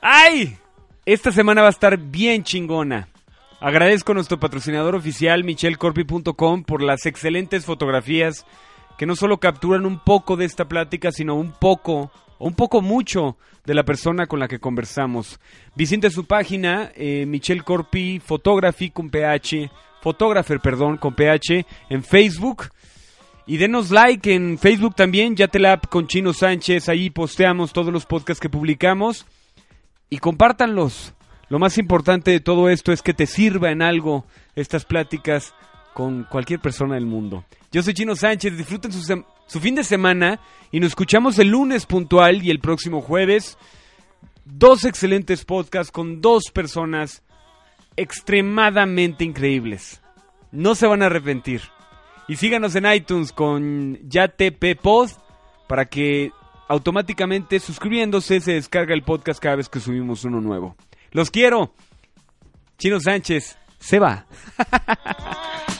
¡Ay! 0.01 0.57
Esta 1.05 1.31
semana 1.31 1.61
va 1.61 1.67
a 1.67 1.71
estar 1.71 1.97
bien 1.97 2.43
chingona. 2.43 3.07
Agradezco 3.61 4.14
a 4.14 4.15
nuestro 4.15 4.40
patrocinador 4.40 4.95
oficial, 4.95 5.44
michelcorpi.com, 5.44 6.64
por 6.64 6.81
las 6.81 7.06
excelentes 7.06 7.65
fotografías 7.65 8.45
que 8.98 9.06
no 9.06 9.18
solo 9.18 9.40
capturan 9.40 9.86
un 9.86 9.99
poco 9.99 10.38
de 10.38 10.45
esta 10.45 10.69
plática, 10.69 11.11
sino 11.11 11.36
un 11.36 11.52
poco, 11.52 12.10
o 12.38 12.48
un 12.48 12.53
poco 12.53 12.81
mucho, 12.81 13.38
de 13.65 13.73
la 13.73 13.84
persona 13.84 14.27
con 14.27 14.40
la 14.40 14.48
que 14.48 14.60
conversamos. 14.60 15.41
Visite 15.76 16.10
su 16.10 16.26
página, 16.26 16.91
eh, 16.95 17.26
Michel 17.26 17.65
Corpi 17.65 18.19
Photography 18.19 18.91
con 18.91 19.10
PH, 19.10 19.69
Photographer, 20.02 20.61
perdón, 20.61 20.95
con 20.95 21.14
PH, 21.14 21.65
en 21.90 22.03
Facebook. 22.03 22.69
Y 23.45 23.57
denos 23.57 23.91
like 23.91 24.34
en 24.34 24.57
Facebook 24.57 24.95
también, 24.95 25.36
ya 25.36 25.49
con 25.90 26.07
Chino 26.07 26.31
Sánchez, 26.31 26.88
ahí 26.88 27.10
posteamos 27.10 27.73
todos 27.73 27.91
los 27.91 28.06
podcasts 28.06 28.40
que 28.40 28.49
publicamos. 28.49 29.26
Y 30.10 30.19
compártanlos. 30.19 31.14
Lo 31.49 31.57
más 31.57 31.80
importante 31.80 32.30
de 32.31 32.39
todo 32.39 32.69
esto 32.69 32.91
es 32.91 33.01
que 33.01 33.13
te 33.13 33.26
sirva 33.26 33.71
en 33.71 33.81
algo 33.81 34.26
estas 34.55 34.85
pláticas 34.85 35.53
con 35.93 36.23
cualquier 36.26 36.59
persona 36.59 36.95
del 36.95 37.07
mundo. 37.07 37.43
Yo 37.71 37.81
soy 37.81 37.95
Chino 37.95 38.15
Sánchez, 38.15 38.55
disfruten 38.55 38.91
su, 38.93 39.59
fin 39.59 39.76
de 39.76 39.84
semana 39.84 40.39
y 40.71 40.80
nos 40.80 40.89
escuchamos 40.89 41.39
el 41.39 41.49
lunes 41.49 41.88
puntual 41.88 42.43
y 42.43 42.51
el 42.51 42.59
próximo 42.59 43.01
jueves. 43.01 43.57
Dos 44.45 44.85
excelentes 44.85 45.43
podcasts 45.43 45.91
con 45.91 46.21
dos 46.21 46.51
personas 46.53 47.23
extremadamente 47.97 49.23
increíbles. 49.23 50.01
No 50.51 50.76
se 50.76 50.88
van 50.88 51.01
a 51.01 51.07
arrepentir. 51.07 51.61
Y 52.27 52.35
síganos 52.35 52.76
en 52.76 52.91
iTunes 52.91 53.31
con 53.31 53.97
YaTP 54.07 54.80
Pod 54.80 55.09
para 55.67 55.85
que 55.85 56.31
automáticamente 56.67 57.59
suscribiéndose 57.59 58.39
se 58.39 58.53
descarga 58.53 58.93
el 58.93 59.01
podcast 59.01 59.41
cada 59.41 59.55
vez 59.55 59.67
que 59.67 59.80
subimos 59.80 60.23
uno 60.23 60.39
nuevo. 60.39 60.76
Los 61.11 61.31
quiero. 61.31 61.73
Chino 62.77 62.99
Sánchez, 62.99 63.57
se 63.80 63.99
va. 63.99 64.26